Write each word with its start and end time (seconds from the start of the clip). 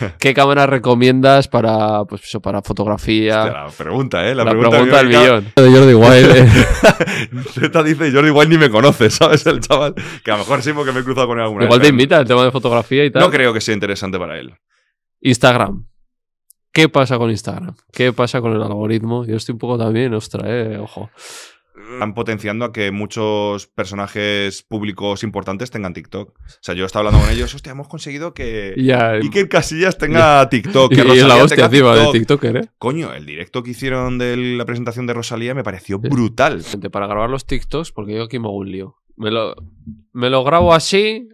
¿Qué 0.18 0.34
cámara 0.34 0.66
recomiendas 0.66 1.48
para, 1.48 2.04
pues 2.04 2.24
eso, 2.24 2.40
para 2.40 2.62
fotografía? 2.62 3.44
Hostia, 3.44 3.62
la 3.64 3.70
pregunta, 3.70 4.28
¿eh? 4.28 4.34
La, 4.34 4.44
la 4.44 4.50
pregunta, 4.50 4.70
pregunta 4.70 4.96
del 4.98 5.08
millón. 5.08 5.52
De 5.56 5.70
Jordi 5.70 5.94
Wild. 5.94 6.36
eh. 6.36 7.84
Dice, 7.84 8.12
Jordi 8.12 8.28
igual 8.28 8.48
ni 8.48 8.58
me 8.58 8.70
conoce, 8.70 9.10
¿sabes? 9.10 9.46
El 9.46 9.60
chaval. 9.60 9.94
Que 10.24 10.30
a 10.30 10.34
lo 10.34 10.40
mejor 10.40 10.62
sí 10.62 10.72
porque 10.72 10.92
me 10.92 11.00
he 11.00 11.04
cruzado 11.04 11.26
con 11.28 11.38
él 11.38 11.44
alguna 11.44 11.64
Igual 11.64 11.78
vez. 11.80 11.88
te 11.88 11.90
invita 11.92 12.18
el 12.20 12.26
tema 12.26 12.44
de 12.44 12.50
fotografía 12.50 13.04
y 13.04 13.10
tal. 13.10 13.22
No 13.22 13.30
creo 13.30 13.52
que 13.52 13.60
sea 13.60 13.74
interesante 13.74 14.18
para 14.18 14.38
él. 14.38 14.54
Instagram. 15.20 15.86
¿Qué 16.72 16.88
pasa 16.90 17.16
con 17.16 17.30
Instagram? 17.30 17.74
¿Qué 17.92 18.12
pasa 18.12 18.40
con 18.40 18.52
el 18.52 18.62
algoritmo? 18.62 19.24
Yo 19.24 19.36
estoy 19.36 19.54
un 19.54 19.58
poco 19.58 19.78
también, 19.78 20.12
ostra, 20.12 20.42
eh, 20.46 20.78
ojo. 20.78 21.10
Están 21.92 22.14
potenciando 22.14 22.64
a 22.64 22.72
que 22.72 22.90
muchos 22.90 23.66
personajes 23.66 24.62
públicos 24.62 25.22
importantes 25.22 25.70
tengan 25.70 25.92
TikTok. 25.92 26.30
O 26.30 26.42
sea, 26.60 26.74
yo 26.74 26.86
estaba 26.86 27.06
hablando 27.06 27.26
con 27.26 27.34
ellos, 27.34 27.54
hostia, 27.54 27.72
hemos 27.72 27.86
conseguido 27.88 28.32
que 28.32 28.74
Ya, 28.78 29.10
Iker 29.10 29.48
Casillas 29.48 29.98
tenga 29.98 30.48
TikTok. 30.50 30.92
y, 30.92 30.96
Que 30.96 31.02
y 31.02 31.10
es 31.18 31.26
la 31.26 31.36
Rosalía 31.38 31.44
hostia 31.44 31.56
tenga 31.56 31.66
encima 31.66 31.94
de 31.94 32.00
TikTok. 32.18 32.40
TikToker, 32.40 32.56
¿eh? 32.56 32.70
Coño, 32.78 33.12
el 33.12 33.26
directo 33.26 33.62
que 33.62 33.72
hicieron 33.72 34.16
de 34.18 34.36
la 34.36 34.64
presentación 34.64 35.06
de 35.06 35.14
Rosalía 35.14 35.54
me 35.54 35.62
pareció 35.62 35.98
brutal. 35.98 36.62
Gente, 36.64 36.88
Para 36.88 37.06
grabar 37.06 37.28
los 37.30 37.46
TikToks, 37.46 37.92
porque 37.92 38.14
yo 38.16 38.24
aquí 38.24 38.38
me 38.38 38.46
hago 38.46 38.56
un 38.56 38.70
lío. 38.72 38.96
Me 39.16 39.30
lo, 39.30 39.54
me 40.12 40.30
lo 40.30 40.44
grabo 40.44 40.72
así 40.74 41.28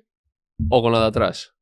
o 0.69 0.83
con 0.83 0.93
la 0.93 1.01
de 1.01 1.07
atrás. 1.07 1.55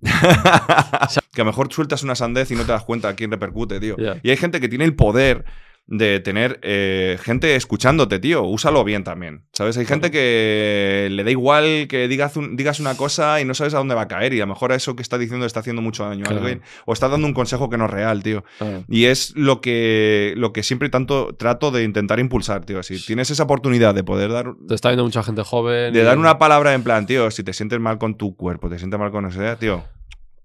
que 0.00 1.40
a 1.40 1.44
lo 1.44 1.44
mejor 1.46 1.72
sueltas 1.72 2.02
una 2.02 2.14
sandez 2.14 2.50
y 2.50 2.54
no 2.54 2.62
te 2.62 2.72
das 2.72 2.84
cuenta 2.84 3.08
a 3.08 3.14
quién 3.14 3.30
repercute, 3.30 3.80
tío. 3.80 3.96
Y 4.22 4.30
hay 4.30 4.36
gente 4.36 4.60
que 4.60 4.68
tiene 4.68 4.84
el 4.84 4.94
poder 4.94 5.44
de 5.90 6.20
tener 6.20 6.58
eh, 6.62 7.18
gente 7.22 7.56
escuchándote, 7.56 8.18
tío. 8.18 8.42
Úsalo 8.44 8.84
bien 8.84 9.04
también. 9.04 9.44
¿Sabes? 9.54 9.76
Hay 9.78 9.86
gente 9.86 10.10
que 10.10 11.08
le 11.10 11.24
da 11.24 11.30
igual 11.30 11.86
que 11.88 12.06
digas, 12.08 12.36
un- 12.36 12.56
digas 12.56 12.78
una 12.78 12.94
cosa 12.96 13.40
y 13.40 13.46
no 13.46 13.54
sabes 13.54 13.72
a 13.72 13.78
dónde 13.78 13.94
va 13.94 14.02
a 14.02 14.08
caer. 14.08 14.34
Y 14.34 14.40
a 14.40 14.44
lo 14.46 14.48
mejor 14.52 14.72
eso 14.72 14.94
que 14.96 15.02
está 15.02 15.16
diciendo 15.16 15.46
está 15.46 15.60
haciendo 15.60 15.80
mucho 15.80 16.04
daño 16.04 16.24
a 16.26 16.28
alguien. 16.28 16.62
O 16.84 16.92
está 16.92 17.08
dando 17.08 17.26
un 17.26 17.32
consejo 17.32 17.70
que 17.70 17.78
no 17.78 17.86
es 17.86 17.90
real, 17.90 18.22
tío. 18.22 18.44
Y 18.88 19.06
es 19.06 19.32
lo 19.34 19.60
que, 19.62 20.34
lo 20.36 20.52
que 20.52 20.62
siempre 20.62 20.90
tanto 20.90 21.34
trato 21.34 21.70
de 21.70 21.84
intentar 21.84 22.18
impulsar, 22.20 22.64
tío. 22.66 22.82
Si 22.82 23.04
tienes 23.04 23.30
esa 23.30 23.44
oportunidad 23.44 23.94
de 23.94 24.04
poder 24.04 24.30
dar, 24.30 24.52
Te 24.68 24.74
está 24.74 24.90
viendo 24.90 25.04
mucha 25.04 25.22
gente 25.22 25.42
joven. 25.42 25.94
de 25.94 26.00
y- 26.00 26.02
dar 26.04 26.18
una 26.18 26.38
palabra 26.38 26.74
en 26.74 26.82
plan, 26.82 27.06
tío, 27.06 27.30
si 27.30 27.42
te 27.42 27.52
sientes 27.54 27.80
mal 27.80 27.96
con 27.98 28.16
tu 28.16 28.36
cuerpo, 28.36 28.68
te 28.68 28.78
sientes 28.78 29.00
mal 29.00 29.10
con 29.10 29.24
eso, 29.26 29.40
tío, 29.58 29.84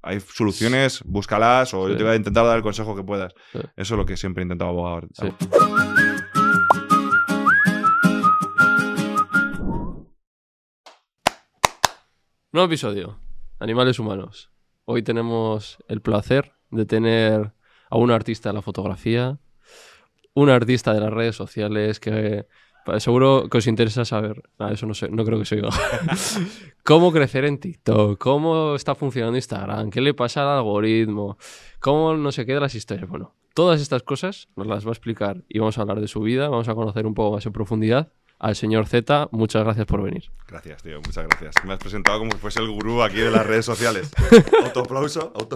hay 0.03 0.19
soluciones, 0.19 1.01
búscalas 1.05 1.73
o 1.73 1.87
yo 1.87 1.95
te 1.95 2.03
voy 2.03 2.11
a 2.11 2.15
intentar 2.15 2.45
dar 2.45 2.57
el 2.57 2.61
consejo 2.61 2.93
que 2.95 3.03
puedas. 3.03 3.33
Sí. 3.53 3.59
Eso 3.77 3.93
es 3.95 3.97
lo 3.97 4.05
que 4.05 4.17
siempre 4.17 4.41
he 4.41 4.43
intentado 4.43 4.71
abogar. 4.71 5.07
Sí. 5.13 5.33
Nuevo 12.51 12.67
episodio. 12.67 13.19
Animales 13.59 13.97
humanos. 13.97 14.51
Hoy 14.83 15.03
tenemos 15.03 15.77
el 15.87 16.01
placer 16.01 16.53
de 16.69 16.85
tener 16.85 17.53
a 17.89 17.97
un 17.97 18.11
artista 18.11 18.49
de 18.49 18.55
la 18.55 18.61
fotografía, 18.61 19.39
un 20.33 20.49
artista 20.49 20.93
de 20.93 20.99
las 20.99 21.13
redes 21.13 21.37
sociales 21.37 22.01
que 22.01 22.45
seguro 22.99 23.47
que 23.49 23.57
os 23.57 23.67
interesa 23.67 24.05
saber. 24.05 24.43
Ah, 24.59 24.71
eso 24.71 24.85
no 24.85 24.93
sé, 24.93 25.09
no 25.09 25.25
creo 25.25 25.39
que 25.39 25.45
se 25.45 25.55
oiga. 25.55 25.69
¿Cómo 26.83 27.11
crecer 27.11 27.45
en 27.45 27.59
TikTok? 27.59 28.17
¿Cómo 28.19 28.75
está 28.75 28.95
funcionando 28.95 29.37
Instagram? 29.37 29.89
¿Qué 29.89 30.01
le 30.01 30.13
pasa 30.13 30.41
al 30.41 30.57
algoritmo? 30.57 31.37
¿Cómo 31.79 32.15
no 32.15 32.31
se 32.31 32.45
quedan 32.45 32.61
las 32.61 32.75
historias? 32.75 33.09
Bueno, 33.09 33.35
todas 33.53 33.81
estas 33.81 34.03
cosas 34.03 34.49
nos 34.55 34.67
las 34.67 34.85
va 34.85 34.89
a 34.89 34.93
explicar 34.93 35.43
y 35.47 35.59
vamos 35.59 35.77
a 35.77 35.81
hablar 35.81 36.01
de 36.01 36.07
su 36.07 36.21
vida, 36.21 36.49
vamos 36.49 36.67
a 36.69 36.75
conocer 36.75 37.05
un 37.05 37.13
poco 37.13 37.35
más 37.35 37.45
en 37.45 37.53
profundidad 37.53 38.11
al 38.43 38.55
señor 38.55 38.85
Z. 38.87 39.29
Muchas 39.31 39.63
gracias 39.63 39.85
por 39.87 40.03
venir. 40.03 40.25
Gracias, 40.47 40.83
tío, 40.83 40.97
muchas 40.97 41.25
gracias. 41.27 41.55
Me 41.65 41.73
has 41.73 41.79
presentado 41.79 42.19
como 42.19 42.31
si 42.31 42.37
fuese 42.37 42.59
el 42.59 42.67
gurú 42.69 43.01
aquí 43.01 43.17
de 43.17 43.31
las 43.31 43.45
redes 43.45 43.65
sociales. 43.65 44.11
Autoaplauso, 44.65 45.31
auto. 45.35 45.55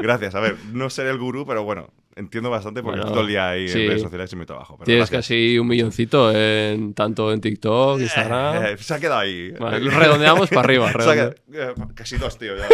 Gracias. 0.00 0.34
A 0.34 0.40
ver, 0.40 0.56
no 0.72 0.88
seré 0.88 1.10
el 1.10 1.18
gurú, 1.18 1.44
pero 1.46 1.64
bueno, 1.64 1.90
entiendo 2.14 2.48
bastante 2.48 2.82
porque 2.82 3.00
Bueno, 3.00 3.12
todo 3.12 3.22
el 3.22 3.28
día 3.28 3.48
ahí 3.50 3.68
sí. 3.68 3.82
en 3.82 3.88
redes 3.88 4.02
sociales 4.02 4.32
y 4.32 4.36
mi 4.36 4.46
trabajo. 4.46 4.76
pero 4.78 4.84
Tienes 4.86 5.10
gracias. 5.10 5.26
casi 5.26 5.58
un 5.58 5.66
milloncito 5.66 6.32
en 6.32 6.94
tanto 6.94 7.32
en 7.32 7.40
TikTok, 7.40 8.00
Instagram. 8.00 8.64
Eh, 8.64 8.76
se 8.78 8.94
ha 8.94 9.00
quedado 9.00 9.20
ahí. 9.20 9.50
Vale, 9.58 9.90
redondeamos 9.90 10.48
para 10.50 10.60
arriba. 10.60 10.90
Redonde- 10.92 11.34
quedado- 11.50 11.82
eh, 11.82 11.92
casi 11.94 12.16
dos, 12.16 12.38
tío. 12.38 12.56
ya. 12.56 12.66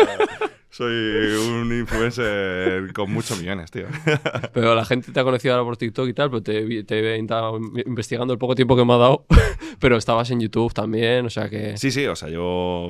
Soy 0.73 0.91
un 1.51 1.71
influencer 1.71 2.95
con 2.95 3.13
muchos 3.13 3.39
millones, 3.39 3.71
tío. 3.71 3.85
Pero 4.55 4.75
la 4.75 4.87
gente 4.87 5.13
te 5.13 5.21
ha 5.21 5.23
conocido 5.23 5.53
ahora 5.53 5.65
por 5.67 5.77
TikTok 5.77 6.09
y 6.09 6.15
tal, 6.15 6.31
pero 6.31 6.43
te, 6.43 6.83
te 6.85 7.15
he 7.15 7.19
investigando 7.19 8.33
el 8.33 8.39
poco 8.39 8.55
tiempo 8.55 8.75
que 8.75 8.83
me 8.83 8.95
ha 8.95 8.97
dado. 8.97 9.27
pero 9.79 9.99
estabas 9.99 10.31
en 10.31 10.41
YouTube 10.41 10.73
también, 10.73 11.27
o 11.27 11.31
sea 11.31 11.51
que, 11.51 11.77
Sí, 11.77 11.91
sí, 11.91 12.07
o 12.07 12.17
sea, 12.17 12.31
yo. 12.31 12.89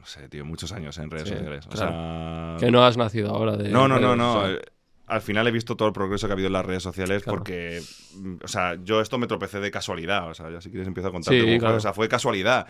No 0.00 0.06
sé, 0.06 0.26
tío, 0.30 0.46
muchos 0.46 0.72
años 0.72 0.96
en 0.96 1.10
redes 1.10 1.28
Sí, 1.28 1.34
sociales. 1.34 1.66
O 1.66 1.68
claro. 1.68 1.90
sea. 1.90 2.56
que 2.66 2.70
no 2.72 2.82
has 2.82 2.96
nacido 2.96 3.28
ahora 3.34 3.56
de. 3.58 3.68
No, 3.68 3.86
no, 3.88 4.00
no, 4.00 4.16
no. 4.16 4.38
o 4.38 4.46
sea, 4.46 4.54
eh, 4.54 4.60
Al 5.06 5.20
final 5.20 5.46
he 5.48 5.50
visto 5.50 5.76
todo 5.76 5.88
el 5.88 5.92
progreso 5.92 6.28
que 6.28 6.32
ha 6.32 6.34
habido 6.34 6.46
en 6.46 6.54
las 6.54 6.64
redes 6.64 6.82
sociales 6.82 7.24
Claro. 7.24 7.36
porque, 7.40 7.82
mm, 8.16 8.36
o 8.42 8.48
sea, 8.48 8.76
yo 8.82 9.02
esto 9.02 9.18
me 9.18 9.26
tropecé 9.26 9.60
de 9.60 9.70
casualidad. 9.70 10.30
O 10.30 10.34
sea, 10.34 10.50
ya 10.50 10.62
si 10.62 10.70
quieres 10.70 10.88
empiezo 10.88 11.08
a 11.08 11.12
contarte 11.12 11.42
Sí, 11.42 11.58
claro. 11.58 11.76
O 11.76 11.80
sea, 11.80 11.92
fue 11.92 12.08
casualidad. 12.08 12.66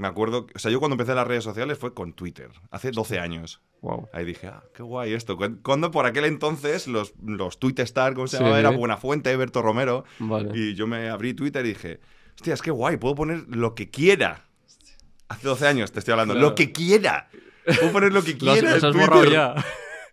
Me 0.00 0.08
acuerdo, 0.08 0.46
o 0.54 0.58
sea, 0.58 0.70
yo 0.70 0.78
cuando 0.78 0.94
empecé 0.94 1.14
las 1.14 1.26
redes 1.26 1.44
sociales 1.44 1.76
fue 1.76 1.92
con 1.92 2.14
Twitter, 2.14 2.48
hace 2.70 2.90
12 2.90 3.18
años. 3.18 3.60
Wow. 3.82 4.08
Ahí 4.14 4.24
dije, 4.24 4.46
ah, 4.46 4.62
qué 4.74 4.82
guay 4.82 5.12
esto. 5.12 5.36
Cu- 5.36 5.58
Cuando 5.62 5.90
por 5.90 6.06
aquel 6.06 6.24
entonces 6.24 6.88
los, 6.88 7.12
los 7.22 7.58
Tweetstar, 7.58 8.14
¿cómo 8.14 8.26
se 8.26 8.38
Sí. 8.38 8.42
llamaba? 8.42 8.60
Era 8.60 8.70
Buenafuente, 8.70 9.36
Berto 9.36 9.60
Romero. 9.60 10.04
Vale. 10.18 10.52
Y 10.58 10.74
yo 10.74 10.86
me 10.86 11.10
abrí 11.10 11.34
Twitter 11.34 11.66
y 11.66 11.70
dije, 11.70 12.00
hostia, 12.34 12.54
es 12.54 12.62
que 12.62 12.70
guay, 12.70 12.96
puedo 12.96 13.14
poner 13.14 13.44
lo 13.48 13.74
que 13.74 13.90
quiera. 13.90 14.46
Hace 15.28 15.46
12 15.46 15.66
años 15.66 15.92
te 15.92 15.98
estoy 15.98 16.12
hablando, 16.12 16.32
Claro. 16.32 16.48
lo 16.48 16.54
que 16.54 16.72
quiera. 16.72 17.28
Puedo 17.66 17.92
poner 17.92 18.12
lo 18.14 18.22
que 18.22 18.32
Los, 18.40 18.54
quiera. 18.54 18.70
los 18.76 18.82
en 18.82 18.88
has 18.88 18.94
borrado 18.96 19.20
Twitter. 19.20 19.32
ya. 19.34 19.54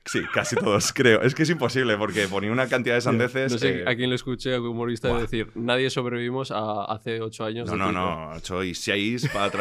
Sí, 0.08 0.22
casi 0.34 0.56
todos, 0.56 0.92
creo. 0.96 1.22
Es 1.22 1.36
que 1.36 1.44
es 1.44 1.50
imposible 1.50 1.98
porque 1.98 2.28
ponía 2.28 2.52
una 2.52 2.68
cantidad 2.68 2.96
de 2.96 3.02
sandeces. 3.02 3.52
No 3.52 3.58
sé 3.58 3.82
eh, 3.82 3.84
a 3.88 3.96
quién 3.96 4.10
le 4.10 4.16
escuché 4.16 4.56
a 4.56 4.60
un 4.62 4.68
humorista 4.68 5.16
decir, 5.20 5.50
nadie 5.56 5.90
sobrevivimos 5.90 6.52
a 6.52 6.86
hace 6.86 7.22
ocho 7.22 7.46
años. 7.46 7.68
No, 7.70 7.76
no, 7.76 7.86
Twitter". 7.86 8.02
no. 8.02 8.40
Soy 8.42 8.74
seis 8.74 9.30
para 9.32 9.46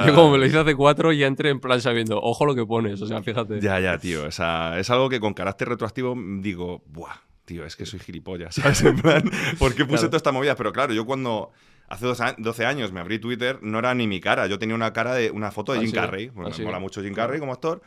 atrás. 0.00 0.06
Yo 0.06 0.14
como 0.14 0.30
me 0.32 0.38
lo 0.38 0.46
hice 0.46 0.58
hace 0.58 0.74
cuatro 0.74 1.12
ya 1.12 1.26
entré 1.26 1.50
en 1.50 1.60
plan 1.60 1.80
sabiendo, 1.80 2.18
ojo 2.20 2.46
lo 2.46 2.54
que 2.54 2.64
pones, 2.64 3.00
o 3.02 3.06
sea, 3.06 3.22
fíjate. 3.22 3.60
Ya, 3.60 3.80
ya, 3.80 3.98
tío. 3.98 4.24
O 4.26 4.30
sea, 4.30 4.78
es 4.78 4.88
algo 4.90 5.08
que 5.08 5.20
con 5.20 5.34
carácter 5.34 5.68
retroactivo 5.68 6.14
digo, 6.40 6.82
buah, 6.86 7.16
tío, 7.44 7.64
es 7.66 7.74
que 7.76 7.84
soy 7.86 7.98
gilipollas, 7.98 8.54
¿sabes? 8.56 8.82
En 8.84 8.96
plan, 9.00 9.22
¿por 9.58 9.74
qué 9.74 9.84
puse 9.84 9.96
Claro. 9.98 10.08
toda 10.10 10.16
esta 10.18 10.32
movida? 10.32 10.54
Pero 10.56 10.72
claro, 10.72 10.92
yo 10.94 11.04
cuando 11.04 11.50
hace 11.88 12.06
dos 12.06 12.20
a- 12.20 12.36
12 12.38 12.64
años 12.64 12.92
me 12.92 13.00
abrí 13.00 13.18
Twitter, 13.18 13.58
no 13.62 13.80
era 13.80 13.92
ni 13.94 14.06
mi 14.06 14.20
cara. 14.20 14.46
Yo 14.46 14.58
tenía 14.60 14.76
una 14.76 14.92
cara 14.92 15.14
de 15.14 15.32
una 15.32 15.50
foto 15.50 15.72
de 15.72 15.78
Ah, 15.78 15.80
Jim 15.80 15.90
sí. 15.90 15.96
Carrey. 15.96 16.28
Bueno, 16.28 16.50
Ah, 16.50 16.54
sí. 16.54 16.60
me 16.62 16.66
mola 16.66 16.78
mucho 16.78 17.02
Jim 17.02 17.12
Carrey 17.14 17.40
como 17.40 17.52
actor. 17.52 17.82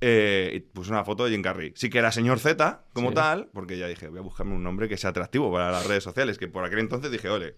Eh, 0.00 0.50
y 0.54 0.60
puse 0.60 0.90
una 0.90 1.04
foto 1.04 1.24
de 1.24 1.30
Jim 1.30 1.40
Carrey. 1.42 1.72
Sí 1.76 1.88
que 1.88 1.98
era 1.98 2.12
señor 2.12 2.38
Z, 2.38 2.84
como 2.92 3.10
Sí. 3.10 3.14
tal, 3.14 3.48
porque 3.54 3.78
ya 3.78 3.86
dije, 3.86 4.08
voy 4.08 4.18
a 4.18 4.22
buscarme 4.22 4.54
un 4.54 4.62
nombre 4.62 4.88
que 4.88 4.96
sea 4.98 5.10
atractivo 5.10 5.50
para 5.52 5.70
las 5.70 5.86
redes 5.86 6.04
sociales. 6.04 6.36
Que 6.36 6.48
por 6.48 6.64
aquel 6.64 6.80
entonces 6.80 7.10
dije, 7.10 7.28
ole, 7.30 7.54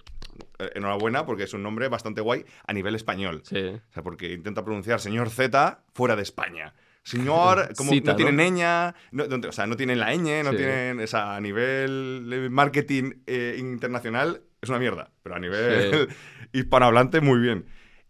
eh, 0.59 0.71
enhorabuena, 0.75 1.27
porque 1.27 1.45
es 1.45 1.55
un 1.55 1.63
nombre 1.63 1.89
bastante 1.89 2.21
guay 2.21 2.45
a 2.67 2.73
nivel 2.73 2.95
español. 2.95 3.43
Sí. 3.45 3.59
O 3.59 3.93
sea, 3.93 4.03
porque 4.03 4.33
intenta 4.33 4.65
pronunciar 4.65 5.01
señor 5.01 5.31
Z 5.31 5.83
fuera 5.95 6.15
de 6.15 6.23
España. 6.23 6.75
Señor, 7.03 7.69
como 7.77 7.91
Cita, 7.93 8.13
no 8.13 8.17
tienen 8.17 8.37
¿no? 8.37 8.57
ña, 8.59 8.95
no- 9.13 9.27
no- 9.27 9.49
o 9.49 9.53
sea, 9.53 9.67
no 9.67 9.77
tienen 9.77 9.99
la 9.99 10.13
ñ, 10.15 10.43
no 10.45 10.51
Sí. 10.53 10.57
tienen, 10.59 11.01
o 11.01 11.07
sea, 11.07 11.37
a 11.37 11.41
nivel 11.41 12.49
marketing 12.51 13.13
eh, 13.27 13.57
internacional 13.59 14.43
es 14.61 14.69
una 14.69 14.79
mierda, 14.79 15.11
pero 15.23 15.37
a 15.37 15.39
nivel 15.39 16.09
hispanohablante 16.53 17.21
muy 17.21 17.39
bien. 17.41 17.67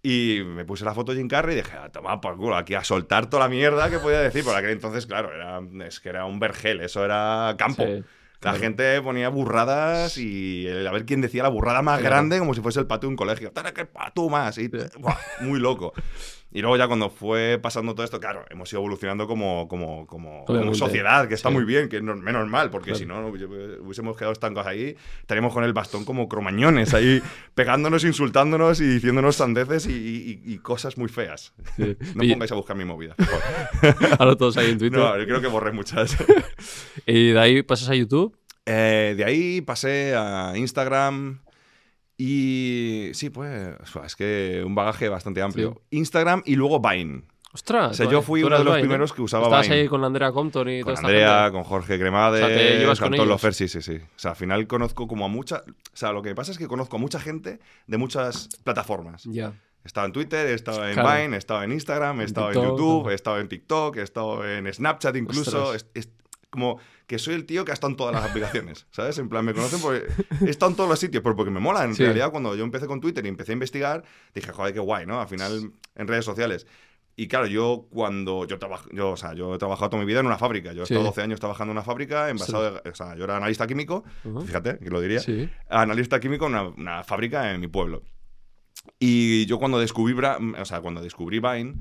Y 0.08 0.44
me 0.44 0.64
puse 0.64 0.84
la 0.84 0.94
foto 0.94 1.10
de 1.10 1.18
Jim 1.18 1.26
Carrey 1.26 1.54
y 1.54 1.62
dije, 1.62 1.76
a 1.76 1.88
tomar 1.90 2.20
por 2.20 2.36
culo, 2.36 2.54
aquí 2.56 2.74
a 2.74 2.84
soltar 2.84 3.28
toda 3.28 3.42
la 3.44 3.48
mierda 3.48 3.90
que 3.90 3.98
podía 3.98 4.20
decir. 4.20 4.44
Por 4.44 4.54
aquel 4.54 4.70
entonces, 4.70 5.04
claro, 5.06 5.32
era, 5.34 5.60
es 5.84 5.98
que 5.98 6.10
era 6.10 6.24
un 6.26 6.38
vergel, 6.38 6.80
eso 6.80 7.04
era 7.04 7.54
campo. 7.58 7.84
Sí, 7.84 8.04
La 8.42 8.54
gente 8.54 9.02
ponía 9.02 9.28
burradas 9.30 10.16
y 10.18 10.66
el- 10.68 10.86
a 10.86 10.92
ver 10.92 11.06
quién 11.06 11.20
decía 11.22 11.42
la 11.42 11.48
burrada 11.48 11.82
más 11.82 11.98
Claro. 11.98 12.14
grande 12.14 12.38
como 12.38 12.54
si 12.54 12.60
fuese 12.60 12.78
el 12.78 12.86
patio 12.86 13.08
de 13.08 13.14
un 13.14 13.16
colegio. 13.16 13.50
¡Tara, 13.50 13.74
que 13.74 13.84
patú 13.86 14.30
más! 14.30 14.58
Y, 14.58 14.68
buah, 14.68 15.16
muy 15.40 15.58
loco. 15.58 15.92
Y 16.52 16.60
luego 16.62 16.76
ya 16.78 16.86
cuando 16.86 17.10
fue 17.10 17.58
pasando 17.60 17.94
todo 17.94 18.04
esto, 18.04 18.18
claro, 18.18 18.44
hemos 18.50 18.72
ido 18.72 18.80
evolucionando 18.80 19.26
como, 19.26 19.68
como, 19.68 20.06
como, 20.06 20.74
sociedad, 20.74 21.28
que 21.28 21.34
está 21.34 21.48
Sí. 21.50 21.54
muy 21.54 21.64
bien, 21.64 21.88
que 21.88 21.96
es 21.98 22.02
no- 22.02 22.14
menos 22.16 22.48
mal, 22.48 22.70
porque 22.70 22.92
Claro. 22.92 22.98
si 22.98 23.04
no, 23.04 23.26
hubiésemos 23.82 24.16
quedado 24.16 24.32
estancos 24.32 24.66
ahí, 24.66 24.96
estaríamos 25.20 25.52
con 25.52 25.64
el 25.64 25.72
bastón 25.74 26.04
como 26.04 26.28
cromañones, 26.28 26.94
ahí 26.94 27.20
pegándonos, 27.54 28.04
insultándonos 28.04 28.80
y 28.80 28.84
diciéndonos 28.86 29.36
sandeces 29.36 29.86
y, 29.86 29.92
y- 29.92 30.40
y 30.54 30.58
cosas 30.58 30.96
muy 30.96 31.08
feas. 31.08 31.52
Sí. 31.76 31.96
No 32.14 32.24
Y- 32.24 32.32
pongáis 32.32 32.52
a 32.52 32.54
buscar 32.54 32.76
mi 32.76 32.84
movida. 32.86 33.14
Ahora 34.18 34.36
todos 34.36 34.56
ahí 34.56 34.70
en 34.70 34.78
Twitter. 34.78 34.98
No, 34.98 35.18
yo 35.18 35.24
creo 35.26 35.40
que 35.40 35.48
borré 35.48 35.72
muchas. 35.72 36.16
Y 37.06 37.32
de 37.32 37.38
ahí 37.40 37.62
pasas 37.62 37.88
a 37.90 37.94
YouTube. 37.94 38.36
Eh, 38.64 39.14
de 39.16 39.24
ahí 39.24 39.60
pasé 39.60 40.14
a 40.16 40.52
Instagram 40.56 41.40
y 42.18 43.10
sí, 43.14 43.30
pues 43.30 43.74
es 44.04 44.16
que 44.16 44.62
un 44.64 44.74
bagaje 44.74 45.08
bastante 45.08 45.42
amplio. 45.42 45.82
Instagram 45.90 46.42
y 46.46 46.56
luego 46.56 46.80
Vine. 46.80 47.24
Ostras. 47.52 47.92
O 47.92 47.94
sea, 47.94 48.10
yo 48.10 48.20
fui 48.20 48.42
uno 48.42 48.58
de 48.58 48.64
los 48.64 48.74
Vine, 48.74 48.82
¿no? 48.82 48.88
primeros 48.88 49.12
que 49.14 49.22
usaba 49.22 49.44
Estabas 49.44 49.68
Vine. 49.68 49.80
ahí 49.80 49.88
con 49.88 50.04
Andrea 50.04 50.30
Compton 50.30 50.68
y 50.68 50.82
Con 50.82 50.94
toda 50.94 51.06
Andrea, 51.06 51.50
con 51.50 51.64
Jorge 51.64 51.98
Cremades, 51.98 52.42
O 52.42 52.46
sea, 52.46 52.56
¿te 52.56 52.78
llevas 52.78 53.00
con 53.00 53.12
todos 53.12 53.28
los 53.28 53.56
sí, 53.56 53.68
sí, 53.68 53.80
sí. 53.80 53.96
O 53.96 54.18
sea, 54.18 54.32
al 54.32 54.36
final 54.36 54.66
conozco 54.66 55.06
como 55.08 55.24
a 55.24 55.28
mucha... 55.28 55.62
O 55.66 55.96
sea, 55.96 56.12
lo 56.12 56.20
que 56.22 56.30
me 56.30 56.34
pasa 56.34 56.52
es 56.52 56.58
que 56.58 56.68
conozco 56.68 56.96
a 56.96 56.98
mucha 56.98 57.18
gente 57.18 57.58
de 57.86 57.96
muchas 57.96 58.48
plataformas. 58.62 59.24
Ya. 59.24 59.54
He 59.84 59.86
estado 59.86 60.06
en 60.06 60.12
Twitter, 60.12 60.46
he 60.48 60.54
estado 60.54 60.86
en 60.86 60.94
Claro. 60.94 61.22
Vine, 61.22 61.36
he 61.36 61.38
estado 61.38 61.62
en 61.62 61.72
Instagram, 61.72 62.18
he 62.18 62.22
En 62.24 62.26
estado 62.26 62.50
en 62.50 62.62
YouTube, 62.62 63.08
estado 63.10 63.38
en 63.38 63.48
TikTok, 63.48 63.96
he 63.98 64.02
estado 64.02 64.46
en 64.46 64.70
Snapchat 64.72 65.16
incluso. 65.16 65.70
Ostras. 65.70 65.86
Es, 65.94 66.06
es 66.06 66.12
como 66.56 66.78
que 67.06 67.18
soy 67.18 67.34
el 67.34 67.44
tío 67.44 67.64
que 67.64 67.70
ha 67.70 67.74
estado 67.74 67.90
en 67.90 67.96
todas 67.96 68.14
las 68.14 68.24
aplicaciones, 68.28 68.86
¿sabes? 68.90 69.18
En 69.18 69.28
plan, 69.28 69.44
me 69.44 69.52
conocen 69.54 69.80
porque 69.80 70.06
he 70.44 70.50
estado 70.50 70.70
en 70.70 70.76
todos 70.76 70.88
los 70.90 70.98
sitios, 70.98 71.22
pero 71.22 71.36
porque 71.36 71.50
me 71.50 71.60
mola. 71.60 71.84
En 71.84 71.94
Sí. 71.94 72.02
realidad, 72.02 72.30
cuando 72.30 72.54
yo 72.56 72.64
empecé 72.64 72.86
con 72.86 73.00
Twitter 73.00 73.24
y 73.24 73.28
empecé 73.28 73.52
a 73.52 73.54
investigar, 73.54 74.02
dije, 74.34 74.50
joder, 74.52 74.72
qué 74.74 74.80
guay, 74.80 75.04
¿no? 75.06 75.20
Al 75.20 75.28
final, 75.28 75.70
en 75.94 76.08
redes 76.08 76.24
sociales. 76.24 76.66
Y 77.18 77.28
claro, 77.28 77.46
yo 77.46 77.86
cuando 77.90 78.44
yo 78.46 78.58
trabajo, 78.58 78.88
yo, 78.92 79.10
o 79.12 79.16
sea, 79.16 79.32
yo 79.34 79.54
he 79.54 79.58
trabajado 79.58 79.88
toda 79.90 80.00
mi 80.02 80.06
vida 80.06 80.20
en 80.20 80.26
una 80.26 80.36
fábrica. 80.38 80.72
Yo 80.72 80.82
he 80.82 80.86
Sí. 80.86 80.92
estado 80.94 81.06
12 81.08 81.22
años 81.22 81.40
trabajando 81.40 81.70
en 81.72 81.76
una 81.78 81.84
fábrica, 81.84 82.28
envasado 82.28 82.72
de- 82.82 82.90
o 82.90 82.94
sea, 82.94 83.14
yo 83.16 83.24
era 83.24 83.36
analista 83.36 83.66
químico, 83.66 84.04
Ujú. 84.24 84.42
fíjate, 84.42 84.78
que 84.78 84.90
lo 84.90 85.00
diría 85.00 85.20
Sí. 85.20 85.48
analista 85.68 86.18
químico 86.20 86.46
en 86.46 86.52
una, 86.52 86.62
una 86.68 87.04
fábrica 87.04 87.52
en 87.54 87.60
mi 87.60 87.68
pueblo. 87.68 88.02
Y 88.98 89.46
yo 89.46 89.58
cuando 89.58 89.78
descubrí, 89.78 90.14
o 90.14 90.64
sea, 90.64 90.80
cuando 90.80 91.00
descubrí 91.02 91.38
Vine, 91.40 91.74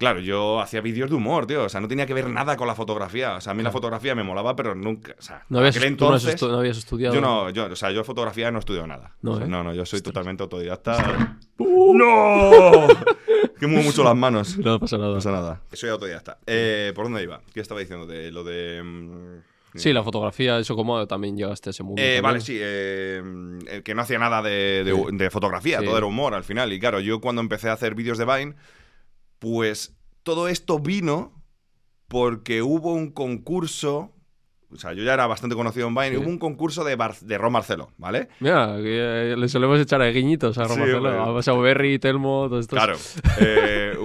claro, 0.00 0.18
yo 0.18 0.58
hacía 0.60 0.80
vídeos 0.80 1.08
de 1.10 1.14
humor, 1.14 1.46
tío. 1.46 1.62
O 1.62 1.68
sea, 1.68 1.80
no 1.80 1.86
tenía 1.86 2.06
que 2.06 2.14
ver 2.14 2.28
nada 2.28 2.56
con 2.56 2.66
la 2.66 2.74
fotografía. 2.74 3.36
O 3.36 3.40
sea, 3.40 3.52
a 3.52 3.54
mí 3.54 3.62
la 3.62 3.70
fotografía 3.70 4.16
me 4.16 4.24
molaba, 4.24 4.56
pero 4.56 4.74
nunca. 4.74 5.14
O 5.16 5.22
sea, 5.22 5.44
No 5.48 5.58
habías, 5.60 5.76
aquel 5.76 5.96
tú 5.96 6.06
no 6.08 6.14
has 6.14 6.24
entonces. 6.24 6.42
estu- 6.42 6.50
no 6.50 6.58
habías 6.58 6.78
estudiado. 6.78 7.14
yo 7.14 7.20
no, 7.20 7.50
yo, 7.50 7.66
o 7.66 7.76
sea, 7.76 7.92
yo 7.92 8.02
fotografía 8.02 8.50
no 8.50 8.58
he 8.58 8.60
estudiado 8.60 8.88
nada. 8.88 9.14
No, 9.22 9.32
O 9.32 9.36
sea, 9.36 9.46
¿eh? 9.46 9.48
no, 9.48 9.62
no, 9.62 9.72
yo 9.72 9.86
soy 9.86 10.00
totalmente 10.00 10.42
autodidacta. 10.42 11.38
¡No! 11.58 12.88
que 13.60 13.66
muevo 13.66 13.84
mucho 13.84 14.02
las 14.02 14.16
manos. 14.16 14.56
No 14.64 14.78
pasa 14.80 14.96
nada. 14.98 15.10
No 15.10 15.14
pasa 15.16 15.30
nada. 15.30 15.60
Soy 15.72 15.90
autodidacta. 15.90 16.38
Eh, 16.46 16.92
¿Por 16.94 17.04
dónde 17.04 17.22
iba? 17.22 17.40
¿Qué 17.54 17.60
estaba 17.60 17.80
diciendo? 17.80 18.06
De 18.06 18.30
lo 18.30 18.42
de. 18.44 18.82
mm, 18.82 19.40
Sí, 19.76 19.92
la 19.92 20.02
fotografía, 20.02 20.58
eso 20.58 20.74
como 20.74 21.06
también 21.06 21.36
llegaste 21.36 21.68
a 21.68 21.70
ese 21.70 21.84
mundo. 21.84 22.02
Eh, 22.02 22.20
vale, 22.20 22.40
sí, 22.40 22.56
eh, 22.60 23.22
eh, 23.68 23.82
que 23.84 23.94
no 23.94 24.02
hacía 24.02 24.18
nada 24.18 24.42
de, 24.42 24.82
de- 24.84 24.92
Sí. 24.92 25.02
de 25.16 25.30
fotografía, 25.30 25.78
Sí. 25.78 25.84
todo 25.84 25.96
era 25.96 26.06
humor 26.06 26.34
al 26.34 26.42
final. 26.42 26.72
Y 26.72 26.80
claro, 26.80 26.98
yo 26.98 27.20
cuando 27.20 27.40
empecé 27.40 27.68
a 27.68 27.74
hacer 27.74 27.94
vídeos 27.94 28.18
de 28.18 28.24
Vine, 28.24 28.54
pues 29.40 29.96
todo 30.22 30.46
esto 30.46 30.78
vino 30.78 31.32
porque 32.06 32.62
hubo 32.62 32.92
un 32.94 33.10
concurso. 33.10 34.12
O 34.72 34.76
sea, 34.76 34.92
yo 34.92 35.02
ya 35.02 35.14
era 35.14 35.26
bastante 35.26 35.56
conocido 35.56 35.88
en 35.88 35.94
Vine. 35.96 36.10
Sí. 36.10 36.16
Hubo 36.18 36.28
un 36.28 36.38
concurso 36.38 36.84
de, 36.84 36.94
Bar- 36.94 37.18
de 37.18 37.36
Ron 37.38 37.52
Marcelo, 37.52 37.90
¿vale? 37.98 38.28
Mira, 38.38 38.76
que, 38.76 39.32
eh, 39.32 39.36
le 39.36 39.48
solemos 39.48 39.80
echar 39.80 40.00
a 40.00 40.06
guiñitos 40.10 40.56
a 40.58 40.64
Sí, 40.66 40.70
Romarcelo. 40.70 40.96
hombre. 40.98 41.18
ha 41.18 41.34
pasado 41.34 41.60
Berry, 41.60 41.98
Telmo, 41.98 42.46
todos 42.48 42.60
estos. 42.66 42.76
Claro. 42.78 42.96
Eh, 43.40 43.96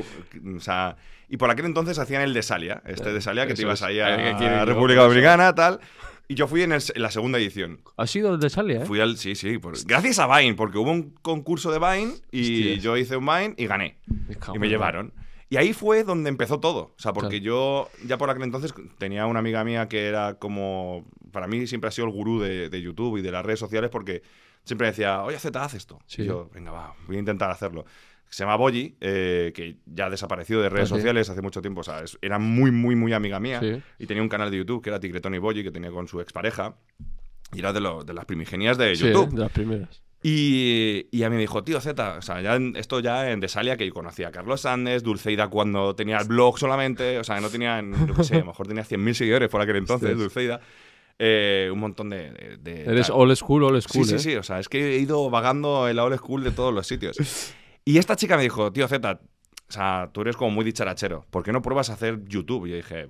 o 0.56 0.60
sea, 0.60 0.98
y 1.30 1.38
por 1.38 1.52
aquel 1.52 1.66
entonces 1.66 2.00
hacían 2.00 2.24
el 2.24 2.34
de 2.34 2.42
Salia, 2.42 2.82
este 2.88 3.14
de 3.14 3.22
Salia, 3.22 3.46
que 3.46 3.54
te 3.54 3.62
ibas 3.62 3.80
es. 3.82 3.84
ahí 3.88 4.00
a, 4.00 4.38
quiere- 4.38 4.66
República 4.66 5.02
Dominicana, 5.04 5.54
tal. 5.54 5.80
Y 6.28 6.34
yo 6.34 6.48
fui 6.48 6.64
en, 6.64 6.72
el- 6.72 6.82
en 6.96 7.02
la 7.04 7.12
segunda 7.12 7.38
edición. 7.38 7.82
Ha 7.98 8.08
sido 8.08 8.34
el 8.34 8.40
de 8.40 8.50
Salia, 8.50 8.82
¿eh? 8.82 8.86
Fui 8.86 9.00
al. 9.00 9.18
Sí, 9.18 9.36
sí. 9.36 9.60
por- 9.60 9.76
gracias 9.86 10.18
a 10.18 10.26
Vine, 10.40 10.56
porque 10.56 10.80
hubo 10.80 10.90
un 10.90 11.12
concurso 11.22 11.72
de 11.72 11.78
Vine 11.78 12.14
y 12.32 12.80
yo 12.80 12.98
hice 12.98 13.18
un 13.18 13.26
Vine 13.28 13.54
y 13.58 13.68
gané. 13.68 13.98
Y 14.56 14.58
me 14.58 14.68
llevaron. 14.68 15.14
Y 15.50 15.58
ahí 15.58 15.74
fue 15.74 16.04
donde 16.04 16.30
empezó 16.30 16.60
todo. 16.60 16.94
O 16.98 17.00
sea, 17.00 17.14
porque 17.14 17.40
Claro. 17.42 17.44
yo 17.46 17.90
ya 18.08 18.18
por 18.18 18.30
aquel 18.30 18.44
entonces 18.44 18.74
tenía 18.98 19.28
una 19.28 19.40
amiga 19.40 19.64
mía 19.64 19.88
que 19.88 20.08
era 20.08 20.36
como. 20.40 21.06
Para 21.32 21.48
mí 21.48 21.68
siempre 21.68 21.88
ha 21.90 21.92
sido 21.92 22.08
el 22.08 22.14
gurú 22.14 22.40
de, 22.40 22.70
de 22.70 22.82
YouTube 22.82 23.18
y 23.18 23.22
de 23.22 23.32
las 23.32 23.46
redes 23.46 23.60
sociales 23.60 23.90
porque 23.92 24.24
siempre 24.64 24.88
decía, 24.88 25.22
oye, 25.24 25.38
Z, 25.38 25.64
haz 25.64 25.74
esto. 25.76 26.00
Sí. 26.08 26.24
Y 26.24 26.26
yo, 26.26 26.50
venga, 26.54 26.72
va, 26.72 26.96
voy 27.08 27.18
a 27.18 27.20
intentar 27.20 27.52
hacerlo. 27.52 27.86
Se 28.28 28.44
llama 28.44 28.56
Boyi, 28.56 28.98
eh, 29.02 29.54
que 29.56 29.78
ya 29.86 30.10
desapareció 30.10 30.60
de 30.60 30.70
redes 30.70 30.92
Ah, 30.92 30.96
sí. 30.96 31.00
sociales 31.00 31.30
hace 31.30 31.42
mucho 31.44 31.62
tiempo. 31.62 31.82
O 31.82 31.84
sea, 31.84 32.00
es- 32.02 32.18
era 32.22 32.40
muy, 32.40 32.72
muy, 32.72 32.96
muy 32.96 33.14
amiga 33.14 33.40
mía. 33.40 33.60
Sí. 33.60 33.82
Y 34.00 34.08
tenía 34.08 34.24
un 34.24 34.30
canal 34.30 34.50
de 34.50 34.58
YouTube 34.58 34.82
que 34.82 34.90
era 34.90 35.00
Tigretón 35.00 35.36
y 35.36 35.38
Boyi, 35.38 35.64
que 35.64 35.72
tenía 35.72 35.92
con 35.92 36.08
su 36.08 36.20
expareja. 36.20 36.76
Y 37.54 37.60
era 37.60 37.72
de, 37.72 37.82
lo- 37.82 38.04
de 38.04 38.14
las 38.16 38.26
primigenias 38.26 38.78
de 38.80 38.96
Sí, 38.96 39.06
YouTube. 39.08 39.30
de 39.36 39.40
las 39.42 39.52
primeras. 39.52 40.02
Y, 40.28 41.06
y 41.12 41.22
a 41.22 41.30
mí 41.30 41.36
me 41.36 41.42
dijo, 41.42 41.64
tío 41.64 41.80
Z, 41.80 42.18
o 42.18 42.22
sea, 42.24 42.42
ya 42.42 42.56
en- 42.56 42.76
esto 42.78 43.00
ya 43.00 43.30
en 43.30 43.40
Desalia, 43.40 43.78
que 43.78 43.86
yo 43.86 43.94
conocía 43.94 44.30
a 44.30 44.32
Carlos 44.32 44.62
Sandes, 44.62 45.04
Dulceida 45.04 45.50
cuando 45.50 45.94
tenía 45.96 46.18
el 46.18 46.28
blog 46.28 46.58
solamente, 46.58 47.20
o 47.20 47.24
sea, 47.24 47.40
no 47.42 47.50
tenía, 47.52 47.80
qué 48.18 48.24
sé, 48.24 48.36
a 48.38 48.40
lo 48.40 48.46
mejor 48.48 48.66
tenía 48.68 48.84
100.000 48.84 49.14
seguidores 49.14 49.50
por 49.50 49.62
aquel 49.62 49.76
entonces. 49.76 50.18
Dulceida. 50.18 50.62
Eh, 51.20 51.70
un 51.72 51.78
montón 51.80 52.10
de... 52.10 52.32
de- 52.32 52.58
de- 52.58 52.92
Eres 52.92 53.08
tal. 53.08 53.18
old 53.18 53.36
school, 53.36 53.64
old 53.66 53.82
Sí, 53.82 53.88
school, 53.88 54.06
sí, 54.08 54.16
¿eh? 54.16 54.20
sí, 54.20 54.36
o 54.36 54.42
sea, 54.42 54.60
es 54.60 54.68
que 54.68 54.96
he 54.96 55.00
ido 55.00 55.30
vagando 55.30 55.88
en 55.88 55.96
la 55.96 56.04
old 56.04 56.18
school 56.18 56.44
de 56.44 56.50
todos 56.52 56.74
los 56.74 56.88
sitios. 56.88 57.18
Y 57.88 58.00
esta 58.00 58.16
chica 58.16 58.36
me 58.36 58.42
dijo, 58.42 58.72
tío 58.74 58.88
Z, 58.88 59.20
o 59.70 59.72
sea, 59.72 60.10
tú 60.12 60.22
eres 60.22 60.36
como 60.36 60.50
muy 60.50 60.66
dicharachero, 60.66 61.24
¿por 61.30 61.44
qué 61.44 61.52
no 61.52 61.62
pruebas 61.62 61.92
a 61.92 61.94
hacer 61.94 62.20
YouTube? 62.26 62.66
Y 62.66 62.72
yo 62.72 62.76
dije, 62.78 63.10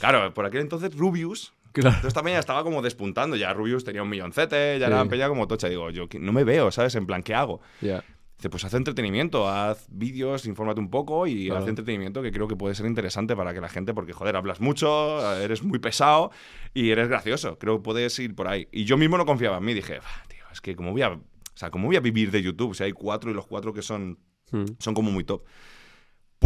claro, 0.00 0.34
por 0.34 0.44
aquel 0.44 0.60
entonces 0.60 0.94
Rubius, 0.94 1.54
Claro. 1.82 1.96
entonces 1.96 2.14
también 2.14 2.36
ya 2.36 2.40
estaba 2.40 2.62
como 2.64 2.82
despuntando. 2.82 3.36
Ya 3.36 3.52
Rubius 3.52 3.84
tenía 3.84 4.02
un 4.02 4.08
milloncete, 4.08 4.78
ya 4.78 4.86
Sí. 4.86 4.92
era 4.92 5.04
peña 5.06 5.28
como 5.28 5.46
tocha. 5.48 5.68
Digo, 5.68 5.90
yo 5.90 6.06
no 6.20 6.32
me 6.32 6.44
veo, 6.44 6.70
¿sabes? 6.70 6.94
En 6.94 7.06
plan, 7.06 7.22
¿qué 7.22 7.34
hago? 7.34 7.60
Ya. 7.80 8.02
Dice, 8.38 8.50
pues 8.50 8.64
haz 8.66 8.74
entretenimiento, 8.74 9.48
haz 9.48 9.86
vídeos, 9.90 10.44
infórmate 10.44 10.78
un 10.78 10.90
poco 10.90 11.26
y 11.26 11.46
Claro. 11.46 11.62
haz 11.62 11.68
entretenimiento 11.68 12.20
que 12.20 12.30
creo 12.32 12.46
que 12.48 12.54
puede 12.56 12.74
ser 12.74 12.84
interesante 12.84 13.34
para 13.34 13.54
que 13.54 13.62
la 13.62 13.68
gente, 13.70 13.94
porque 13.94 14.12
joder, 14.12 14.36
hablas 14.36 14.60
mucho, 14.60 15.40
eres 15.40 15.62
muy 15.62 15.78
pesado 15.78 16.30
y 16.74 16.90
eres 16.90 17.08
gracioso. 17.08 17.58
Creo 17.58 17.78
que 17.78 17.82
puedes 17.82 18.18
ir 18.18 18.34
por 18.34 18.48
ahí. 18.48 18.68
Y 18.72 18.84
yo 18.84 18.98
mismo 18.98 19.16
no 19.16 19.24
confiaba 19.24 19.56
en 19.56 19.64
mí. 19.64 19.72
Dije, 19.72 20.00
"Bah, 20.00 20.24
tío, 20.28 20.44
es 20.52 20.60
que 20.60 20.76
como 20.76 20.92
voy 20.92 21.00
a. 21.02 21.08
O 21.12 21.20
sea, 21.54 21.70
¿cómo 21.70 21.86
voy 21.86 21.96
a 21.96 22.00
vivir 22.00 22.30
de 22.30 22.42
YouTube? 22.42 22.74
Si 22.74 22.82
hay 22.84 22.92
cuatro 22.92 23.30
y 23.30 23.34
los 23.34 23.46
cuatro 23.46 23.72
que 23.72 23.80
son 23.80 24.18
Mm. 24.52 24.64
son 24.78 24.92
como 24.92 25.10
muy 25.10 25.24
top. 25.24 25.42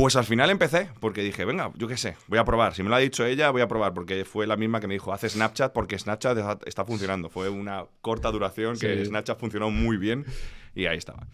Pues 0.00 0.16
al 0.16 0.24
final 0.24 0.48
empecé, 0.48 0.88
porque 0.98 1.22
dije, 1.22 1.44
venga, 1.44 1.70
yo 1.76 1.86
qué 1.86 1.96
sé, 1.98 2.16
voy 2.26 2.38
a 2.38 2.44
probar. 2.46 2.74
Si 2.74 2.82
me 2.82 2.88
lo 2.88 2.94
ha 2.96 2.98
dicho 2.98 3.26
ella, 3.26 3.50
voy 3.50 3.60
a 3.60 3.68
probar, 3.68 3.92
porque 3.92 4.24
fue 4.24 4.46
la 4.46 4.56
misma 4.56 4.80
que 4.80 4.86
me 4.86 4.94
dijo, 4.94 5.12
haz 5.12 5.20
Snapchat, 5.28 5.72
porque 5.74 5.98
Snapchat 5.98 6.38
está- 6.66 6.84
funcionando. 6.86 7.28
Fue 7.28 7.50
una 7.50 7.84
corta 8.00 8.30
duración 8.30 8.78
que 8.78 8.96
Sí. 8.96 9.04
Snapchat 9.06 9.38
funcionó 9.38 9.70
muy 9.70 9.98
bien 9.98 10.24
y 10.74 10.86
ahí 10.86 10.96
estaba. 10.96 11.26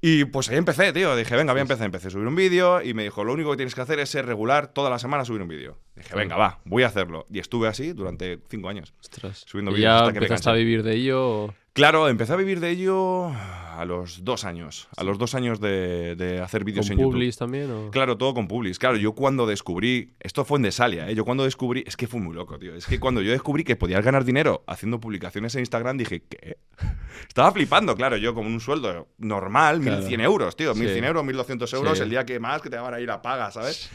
Y 0.00 0.24
pues 0.24 0.48
ahí 0.50 0.56
empecé, 0.56 0.92
tío. 0.92 1.14
Dije, 1.14 1.36
venga, 1.36 1.52
voy 1.52 1.60
a 1.60 1.62
empezar. 1.62 1.84
Empecé 1.86 2.08
a 2.08 2.10
subir 2.10 2.26
un 2.26 2.34
vídeo 2.34 2.82
y 2.82 2.92
me 2.92 3.04
dijo, 3.04 3.22
lo 3.22 3.32
único 3.32 3.52
que 3.52 3.58
tienes 3.58 3.76
que 3.76 3.82
hacer 3.82 4.00
es 4.00 4.10
ser 4.10 4.26
regular 4.26 4.66
toda 4.66 4.90
la 4.90 4.98
semana 4.98 5.24
subir 5.24 5.40
un 5.42 5.46
vídeo. 5.48 5.78
Dije, 5.94 6.12
venga, 6.16 6.34
va, 6.36 6.58
voy 6.64 6.82
a 6.82 6.88
hacerlo. 6.88 7.26
Y 7.30 7.38
estuve 7.38 7.68
así 7.68 7.92
durante 7.92 8.40
cinco 8.48 8.68
años. 8.68 8.94
Ostras. 8.98 9.44
Subiendo 9.46 9.70
¿Y 9.70 9.74
vídeos 9.76 9.92
ya 9.92 9.98
hasta 10.00 10.12
que 10.12 10.18
empezaste 10.18 10.50
a 10.50 10.54
vivir 10.54 10.82
de 10.82 10.94
ello? 10.96 11.28
o- 11.44 11.54
Claro, 11.74 12.08
empecé 12.08 12.34
a 12.34 12.36
vivir 12.36 12.60
de 12.60 12.68
ello 12.70 13.28
a 13.28 13.84
los 13.86 14.24
dos 14.24 14.44
años. 14.44 14.88
A 14.94 15.04
los 15.04 15.16
dos 15.16 15.34
años 15.34 15.58
de, 15.58 16.14
de 16.16 16.40
hacer 16.40 16.64
vídeos 16.64 16.86
¿Con 16.86 16.92
en 16.92 16.98
YouTube. 16.98 17.12
Publis 17.14 17.38
también? 17.38 17.70
O... 17.70 17.90
Claro, 17.90 18.18
todo 18.18 18.34
con 18.34 18.46
Publis. 18.46 18.78
Claro, 18.78 18.98
yo 18.98 19.14
cuando 19.14 19.46
descubrí. 19.46 20.12
Esto 20.20 20.44
fue 20.44 20.58
en 20.58 20.64
Desalia, 20.64 21.08
¿eh? 21.08 21.14
Yo 21.14 21.24
cuando 21.24 21.44
descubrí. 21.44 21.82
Es 21.86 21.96
que 21.96 22.06
fue 22.06 22.20
muy 22.20 22.34
loco, 22.34 22.58
tío. 22.58 22.74
Es 22.74 22.86
que 22.86 23.00
cuando 23.00 23.22
yo 23.22 23.32
descubrí 23.32 23.64
que 23.64 23.76
podías 23.76 24.04
ganar 24.04 24.24
dinero 24.24 24.62
haciendo 24.66 25.00
publicaciones 25.00 25.54
en 25.54 25.60
Instagram, 25.60 25.96
dije, 25.96 26.22
¿qué? 26.28 26.58
Estaba 27.26 27.50
flipando, 27.52 27.96
claro. 27.96 28.18
Yo 28.18 28.34
con 28.34 28.46
un 28.46 28.60
sueldo 28.60 29.08
normal, 29.16 29.80
Claro. 29.80 29.98
1100 30.02 30.20
euros, 30.20 30.56
tío. 30.56 30.74
Sí. 30.74 30.80
1100 30.80 31.04
euros, 31.04 31.24
1200 31.24 31.72
euros, 31.72 31.96
Sí. 31.96 32.04
el 32.04 32.10
día 32.10 32.26
que 32.26 32.38
más 32.38 32.60
que 32.60 32.68
te 32.68 32.76
van 32.76 32.92
a 32.92 33.00
ir 33.00 33.10
a 33.10 33.22
paga, 33.22 33.50
¿sabes? 33.50 33.88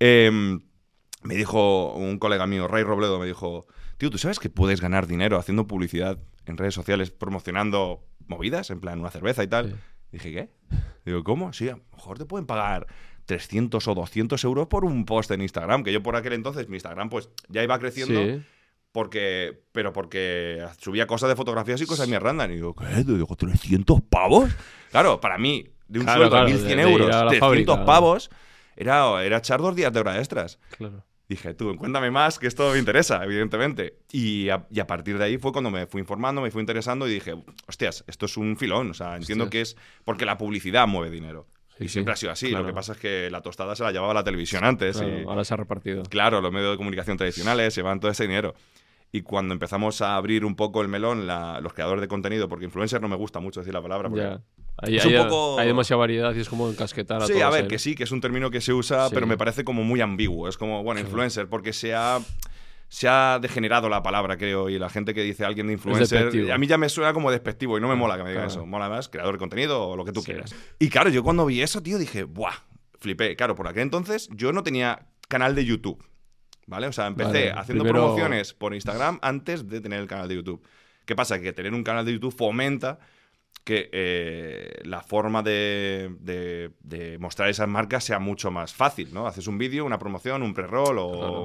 Em, 0.00 0.60
me 1.24 1.34
dijo 1.34 1.92
un 1.92 2.18
colega 2.18 2.46
mío, 2.46 2.68
Ray 2.68 2.84
Robledo, 2.84 3.18
me 3.18 3.26
dijo, 3.26 3.66
tío, 3.98 4.08
¿tú 4.08 4.16
sabes 4.16 4.38
que 4.38 4.48
puedes 4.48 4.80
ganar 4.80 5.06
dinero 5.06 5.36
haciendo 5.36 5.66
publicidad 5.66 6.18
en 6.50 6.56
redes 6.56 6.74
sociales 6.74 7.10
promocionando 7.10 8.04
movidas, 8.26 8.70
en 8.70 8.80
plan 8.80 9.00
una 9.00 9.10
cerveza 9.10 9.42
y 9.42 9.48
tal? 9.48 9.70
Sí. 9.70 9.76
Dije, 10.12 10.32
¿qué? 10.32 10.50
Digo, 11.04 11.22
¿cómo? 11.24 11.52
Sí, 11.52 11.68
a 11.68 11.76
lo 11.76 11.82
mejor 11.92 12.18
te 12.18 12.24
pueden 12.24 12.46
pagar 12.46 12.86
300 13.26 13.86
o 13.88 13.94
200 13.94 14.42
euros 14.44 14.66
por 14.68 14.84
un 14.84 15.04
post 15.04 15.30
en 15.30 15.42
Instagram, 15.42 15.82
que 15.84 15.92
yo 15.92 16.02
por 16.02 16.16
aquel 16.16 16.32
entonces 16.32 16.68
mi 16.68 16.76
Instagram 16.76 17.10
pues 17.10 17.28
ya 17.48 17.62
iba 17.62 17.78
creciendo, 17.78 18.22
Sí. 18.24 18.42
porque, 18.92 19.62
pero 19.72 19.92
porque 19.92 20.66
subía 20.78 21.06
cosas 21.06 21.28
de 21.28 21.36
fotografías 21.36 21.80
y 21.82 21.86
cosas 21.86 22.08
mías 22.08 22.22
random. 22.22 22.50
Y 22.50 22.54
digo, 22.54 22.74
¿qué? 22.74 22.86
Digo, 23.04 23.26
¿300 23.36 24.02
pavos? 24.08 24.50
Claro, 24.90 25.20
para 25.20 25.36
mí, 25.36 25.68
de 25.88 25.98
un 25.98 26.04
Claro, 26.06 26.20
sueldo 26.20 26.30
claro, 26.36 26.46
de 26.48 26.52
de- 26.54 26.58
1.100 26.58 26.66
de 26.76 26.82
ir 26.82 26.88
euros, 27.00 27.14
a 27.16 27.24
la 27.24 27.30
300 27.30 27.40
fábrica. 27.76 27.84
pavos, 27.84 28.30
era, 28.76 29.22
era 29.24 29.38
echar 29.38 29.60
dos 29.60 29.76
días 29.76 29.92
de 29.92 30.00
hora 30.00 30.18
extras. 30.18 30.58
Claro. 30.78 31.04
Dije, 31.28 31.52
tú, 31.52 31.76
cuéntame 31.76 32.10
más, 32.10 32.38
que 32.38 32.46
esto 32.46 32.72
me 32.72 32.78
interesa, 32.78 33.22
evidentemente. 33.22 33.98
Y 34.12 34.48
a, 34.48 34.66
y 34.70 34.80
a 34.80 34.86
partir 34.86 35.18
de 35.18 35.24
ahí 35.24 35.36
fue 35.38 35.52
cuando 35.52 35.70
me 35.70 35.86
fui 35.86 36.00
informando, 36.00 36.40
me 36.40 36.50
fui 36.50 36.60
interesando 36.60 37.06
y 37.06 37.12
dije, 37.12 37.34
hostias, 37.66 38.02
esto 38.06 38.24
es 38.26 38.36
un 38.38 38.56
filón. 38.56 38.90
O 38.90 38.94
sea, 38.94 39.14
entiendo 39.16 39.44
Hostias. 39.44 39.74
que 39.74 39.80
es 39.82 39.84
porque 40.04 40.24
la 40.24 40.38
publicidad 40.38 40.86
mueve 40.86 41.10
dinero. 41.10 41.46
Sí, 41.76 41.84
y 41.84 41.88
sí, 41.88 41.92
siempre 41.92 42.14
ha 42.14 42.16
sido 42.16 42.32
así. 42.32 42.48
claro. 42.48 42.64
Lo 42.64 42.70
que 42.70 42.74
pasa 42.74 42.92
es 42.92 42.98
que 42.98 43.28
la 43.30 43.42
tostada 43.42 43.76
se 43.76 43.84
la 43.84 43.92
llevaba 43.92 44.14
la 44.14 44.24
televisión 44.24 44.64
antes. 44.64 44.96
Claro, 44.96 45.20
y, 45.20 45.24
Ahora 45.24 45.44
se 45.44 45.52
ha 45.52 45.58
repartido. 45.58 46.02
claro, 46.04 46.40
los 46.40 46.50
medios 46.50 46.70
de 46.72 46.76
comunicación 46.78 47.18
tradicionales 47.18 47.74
llevan 47.76 48.00
todo 48.00 48.10
ese 48.10 48.22
dinero. 48.22 48.54
Y 49.12 49.20
cuando 49.22 49.52
empezamos 49.52 50.00
a 50.02 50.16
abrir 50.16 50.44
un 50.46 50.56
poco 50.56 50.80
el 50.82 50.88
melón, 50.88 51.26
la- 51.26 51.60
los 51.60 51.74
creadores 51.74 52.00
de 52.00 52.08
contenido, 52.08 52.48
porque 52.48 52.64
influencer 52.64 53.00
no 53.02 53.08
me 53.08 53.16
gusta 53.16 53.38
mucho 53.40 53.60
decir 53.60 53.74
la 53.74 53.82
palabra, 53.82 54.08
porque. 54.08 54.38
Hay, 54.80 54.96
Es 54.96 55.04
hay- 55.04 55.16
un 55.16 55.24
poco- 55.24 55.58
hay 55.58 55.66
demasiada 55.66 55.98
variedad 55.98 56.34
y 56.34 56.40
es 56.40 56.48
como 56.48 56.68
encasquetar 56.68 57.22
a 57.22 57.26
Sí, 57.26 57.40
a 57.40 57.50
ver, 57.50 57.62
ahí. 57.64 57.68
que 57.68 57.78
sí, 57.78 57.94
que 57.94 58.04
es 58.04 58.12
un 58.12 58.20
término 58.20 58.50
que 58.50 58.60
se 58.60 58.72
usa, 58.72 59.08
Sí. 59.08 59.14
pero 59.14 59.26
me 59.26 59.36
parece 59.36 59.64
como 59.64 59.82
muy 59.84 60.00
ambiguo. 60.00 60.48
Es 60.48 60.56
como, 60.56 60.82
bueno, 60.84 61.00
Sí. 61.00 61.06
influencer, 61.06 61.48
porque 61.48 61.72
se 61.72 61.94
ha, 61.94 62.20
se 62.88 63.08
ha 63.08 63.38
degenerado 63.42 63.88
la 63.88 64.02
palabra, 64.02 64.36
creo, 64.38 64.68
y 64.70 64.78
la 64.78 64.88
gente 64.88 65.14
que 65.14 65.22
dice 65.22 65.44
alguien 65.44 65.66
de 65.66 65.72
influencer, 65.74 66.30
a 66.52 66.58
mí 66.58 66.66
ya 66.66 66.78
me 66.78 66.88
suena 66.88 67.12
como 67.12 67.30
despectivo 67.30 67.76
y 67.76 67.80
no 67.80 67.88
me 67.88 67.96
mola 67.96 68.16
que 68.16 68.22
me 68.22 68.30
digan 68.30 68.46
Claro. 68.46 68.60
eso. 68.60 68.66
Mola 68.66 68.88
más 68.88 69.08
creador 69.08 69.34
de 69.34 69.38
contenido 69.38 69.82
o 69.88 69.96
lo 69.96 70.04
que 70.04 70.12
tú 70.12 70.20
Sí. 70.20 70.26
quieras. 70.26 70.54
Y 70.78 70.88
claro, 70.88 71.10
yo 71.10 71.22
cuando 71.24 71.44
vi 71.44 71.60
eso, 71.60 71.82
tío, 71.82 71.98
dije, 71.98 72.22
¡buah! 72.24 72.54
Flipé. 73.00 73.36
Claro, 73.36 73.54
por 73.54 73.68
aquel 73.68 73.82
entonces 73.82 74.28
yo 74.32 74.52
no 74.52 74.62
tenía 74.62 75.06
canal 75.28 75.54
de 75.54 75.64
YouTube. 75.64 76.02
¿Vale? 76.66 76.86
O 76.86 76.92
sea, 76.92 77.06
empecé 77.06 77.28
Vale, 77.48 77.50
haciendo 77.52 77.82
primero- 77.84 78.04
promociones 78.04 78.52
por 78.52 78.74
Instagram 78.74 79.18
antes 79.22 79.66
de 79.68 79.80
tener 79.80 80.00
el 80.00 80.06
canal 80.06 80.28
de 80.28 80.34
YouTube. 80.34 80.62
¿Qué 81.06 81.16
pasa? 81.16 81.40
Que 81.40 81.52
tener 81.54 81.72
un 81.72 81.82
canal 81.82 82.04
de 82.04 82.12
YouTube 82.12 82.34
fomenta 82.36 82.98
que 83.64 83.90
eh, 83.92 84.80
la 84.84 85.02
forma 85.02 85.42
de, 85.42 86.10
de- 86.20 86.70
de 86.80 87.18
mostrar 87.18 87.50
esas 87.50 87.68
marcas 87.68 88.02
sea 88.02 88.18
mucho 88.18 88.50
más 88.50 88.72
fácil, 88.72 89.12
¿no? 89.12 89.26
Haces 89.26 89.46
un 89.46 89.58
vídeo, 89.58 89.84
una 89.84 89.98
promoción, 89.98 90.42
un 90.42 90.54
pre-roll 90.54 90.96
o 90.98 91.10
Claro. 91.12 91.40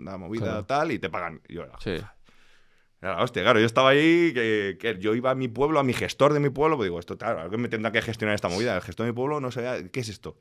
una 0.00 0.16
movida 0.16 0.44
Claro. 0.44 0.64
tal 0.64 0.92
y 0.92 0.98
te 0.98 1.10
pagan. 1.10 1.42
Y 1.46 1.54
yo, 1.56 1.64
Sí. 1.80 1.96
hostia, 3.18 3.42
claro, 3.42 3.60
yo 3.60 3.66
estaba 3.66 3.90
ahí, 3.90 4.32
que, 4.32 4.76
que 4.80 4.96
yo 4.98 5.14
iba 5.14 5.30
a 5.30 5.34
mi 5.34 5.48
pueblo, 5.48 5.78
a 5.78 5.84
mi 5.84 5.92
gestor 5.92 6.32
de 6.32 6.40
mi 6.40 6.48
pueblo, 6.48 6.76
pues 6.76 6.86
digo, 6.86 6.98
esto, 6.98 7.16
claro, 7.18 7.40
alguien 7.42 7.60
me 7.60 7.68
tendrá 7.68 7.92
que 7.92 8.00
gestionar 8.02 8.34
esta 8.34 8.48
movida. 8.48 8.74
El 8.74 8.80
gestor 8.80 9.04
de 9.06 9.12
mi 9.12 9.16
pueblo 9.16 9.38
no 9.40 9.50
sabía, 9.50 9.86
¿qué 9.90 10.00
es 10.00 10.08
esto? 10.08 10.36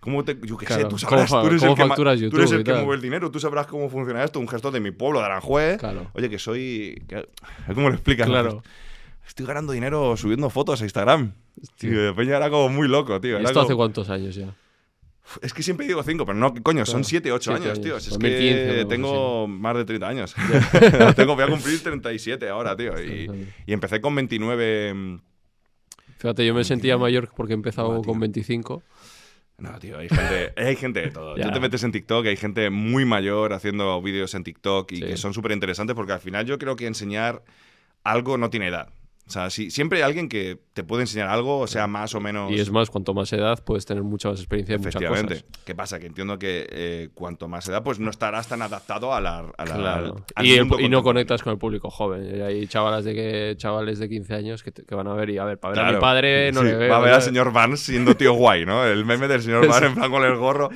¿Cómo 0.00 0.24
te, 0.24 0.38
yo 0.42 0.56
qué 0.56 0.66
sé, 0.66 0.84
tú 0.84 0.96
¿cómo 1.04 1.26
sabrás, 1.26 1.30
tú 1.30 1.46
eres 1.48 1.62
el 1.64 1.74
que, 1.74 2.28
tú 2.30 2.36
eres 2.38 2.52
el 2.52 2.62
que 2.64 2.72
mueve 2.74 2.94
el 2.94 3.00
dinero, 3.02 3.30
tú 3.30 3.40
sabrás 3.40 3.66
cómo 3.66 3.88
funciona 3.90 4.22
esto, 4.22 4.38
un 4.38 4.48
gestor 4.48 4.72
de 4.72 4.78
mi 4.80 4.92
pueblo, 4.92 5.18
de 5.18 5.24
Aranjuez. 5.26 5.78
Claro. 5.80 6.10
Oye, 6.14 6.30
que 6.30 6.38
soy... 6.38 7.02
que- 7.08 7.28
¿Cómo 7.74 7.88
lo 7.88 7.94
explicas? 7.96 8.28
Claro. 8.28 8.62
Estoy 9.26 9.46
ganando 9.46 9.72
dinero 9.72 10.16
subiendo 10.16 10.50
fotos 10.50 10.80
a 10.80 10.84
Instagram. 10.84 11.32
Tío, 11.78 12.02
de 12.02 12.12
Peña 12.12 12.36
era 12.36 12.50
como 12.50 12.68
muy 12.68 12.88
loco, 12.88 13.20
tío. 13.20 13.32
¿Y 13.38 13.40
era 13.40 13.48
esto 13.48 13.60
hace 13.62 13.74
cuántos 13.74 14.10
años 14.10 14.34
ya? 14.34 14.54
Es 15.40 15.54
que 15.54 15.62
siempre 15.62 15.86
digo 15.86 16.02
cinco, 16.02 16.26
pero 16.26 16.38
no, 16.38 16.52
¿qué 16.52 16.62
coño, 16.62 16.84
son 16.84 16.96
Claro, 16.96 17.08
siete, 17.08 17.32
ocho 17.32 17.52
siete 17.52 17.68
años, 17.70 17.80
tío. 17.80 17.96
Es 17.96 18.10
2015 18.10 18.70
o 18.70 18.74
que 18.74 18.84
tengo 18.84 19.48
más 19.48 19.74
de 19.76 19.84
30 19.86 20.06
años. 20.08 20.34
tengo, 21.16 21.34
voy 21.34 21.44
a 21.44 21.48
cumplir 21.48 21.82
37 21.82 22.48
ahora, 22.50 22.76
tío. 22.76 22.92
Y, 23.02 23.30
y 23.66 23.72
empecé 23.72 24.00
con 24.02 24.14
29... 24.14 24.92
mm, 24.94 25.20
Fíjate, 26.18 26.46
yo 26.46 26.54
me 26.54 26.64
sentía 26.64 26.98
mayor 26.98 27.30
porque 27.34 27.54
he 27.54 27.56
empezado 27.56 28.02
con 28.02 28.20
25. 28.20 28.82
No, 29.58 29.78
tío, 29.78 29.98
hay 29.98 30.08
gente, 30.08 30.52
hay 30.56 30.76
gente 30.76 31.00
de 31.00 31.10
todo. 31.10 31.36
Ya. 31.36 31.44
Tú 31.46 31.52
te 31.52 31.60
metes 31.60 31.82
en 31.84 31.92
TikTok, 31.92 32.26
hay 32.26 32.36
gente 32.36 32.68
muy 32.70 33.04
mayor 33.04 33.52
haciendo 33.54 34.00
vídeos 34.02 34.34
en 34.34 34.44
TikTok 34.44 34.92
y 34.92 34.96
Sí. 34.96 35.02
que 35.02 35.16
son 35.16 35.32
súper 35.32 35.52
interesantes 35.52 35.94
porque 35.96 36.12
al 36.12 36.20
final 36.20 36.44
yo 36.44 36.58
creo 36.58 36.76
que 36.76 36.86
enseñar 36.86 37.42
algo 38.02 38.36
no 38.36 38.50
tiene 38.50 38.68
edad. 38.68 38.88
O 39.26 39.30
sea, 39.30 39.48
si, 39.48 39.70
siempre 39.70 39.98
hay 39.98 40.04
alguien 40.04 40.28
que 40.28 40.58
te 40.74 40.84
puede 40.84 41.04
enseñar 41.04 41.28
algo, 41.30 41.58
o 41.60 41.66
sea, 41.66 41.86
más 41.86 42.14
o 42.14 42.20
menos... 42.20 42.52
Y 42.52 42.60
es 42.60 42.70
más, 42.70 42.90
cuanto 42.90 43.14
más 43.14 43.32
edad, 43.32 43.64
puedes 43.64 43.86
tener 43.86 44.02
mucha 44.02 44.28
más 44.28 44.38
experiencia 44.38 44.74
en 44.74 44.82
muchas 44.82 45.02
cosas. 45.02 45.44
¿Qué 45.64 45.74
pasa? 45.74 45.98
Que 45.98 46.06
entiendo 46.06 46.38
que 46.38 46.66
eh, 46.70 47.08
cuanto 47.14 47.48
más 47.48 47.66
edad, 47.66 47.82
pues 47.82 47.98
no 47.98 48.10
estarás 48.10 48.48
tan 48.48 48.60
adaptado 48.60 49.14
a 49.14 49.22
la, 49.22 49.38
a 49.56 49.64
la- 49.64 49.74
Claro. 49.76 50.06
al, 50.16 50.24
al 50.34 50.46
y, 50.46 50.52
el- 50.52 50.66
mundo 50.66 50.78
y 50.78 50.90
no 50.90 51.02
conectas 51.02 51.42
con 51.42 51.54
el 51.54 51.58
público 51.58 51.88
joven. 51.88 52.42
Hay 52.42 52.66
chavalas 52.66 53.04
de, 53.06 53.14
que, 53.14 53.54
chavales 53.56 53.98
de 53.98 54.10
15 54.10 54.34
años 54.34 54.62
que, 54.62 54.72
te- 54.72 54.84
que 54.84 54.94
van 54.94 55.06
a 55.08 55.14
ver 55.14 55.30
y 55.30 55.38
a 55.38 55.44
ver, 55.44 55.58
para 55.58 55.74
ver 55.74 55.84
a 55.86 55.92
mi 55.92 56.00
padre 56.00 56.52
no 56.52 56.60
Sí, 56.60 56.66
le 56.66 56.76
veo. 56.76 56.90
Va 56.90 56.98
a 56.98 57.00
ver 57.00 57.14
al 57.14 57.22
señor 57.22 57.50
Barnes 57.50 57.80
siendo 57.80 58.14
tío 58.16 58.34
guay, 58.34 58.66
¿no? 58.66 58.84
El 58.84 59.06
meme 59.06 59.26
del 59.26 59.40
señor 59.42 59.66
Barnes 59.68 59.88
en 59.90 59.94
plan 59.96 60.10
con 60.10 60.22
el 60.22 60.36
gorro. 60.36 60.68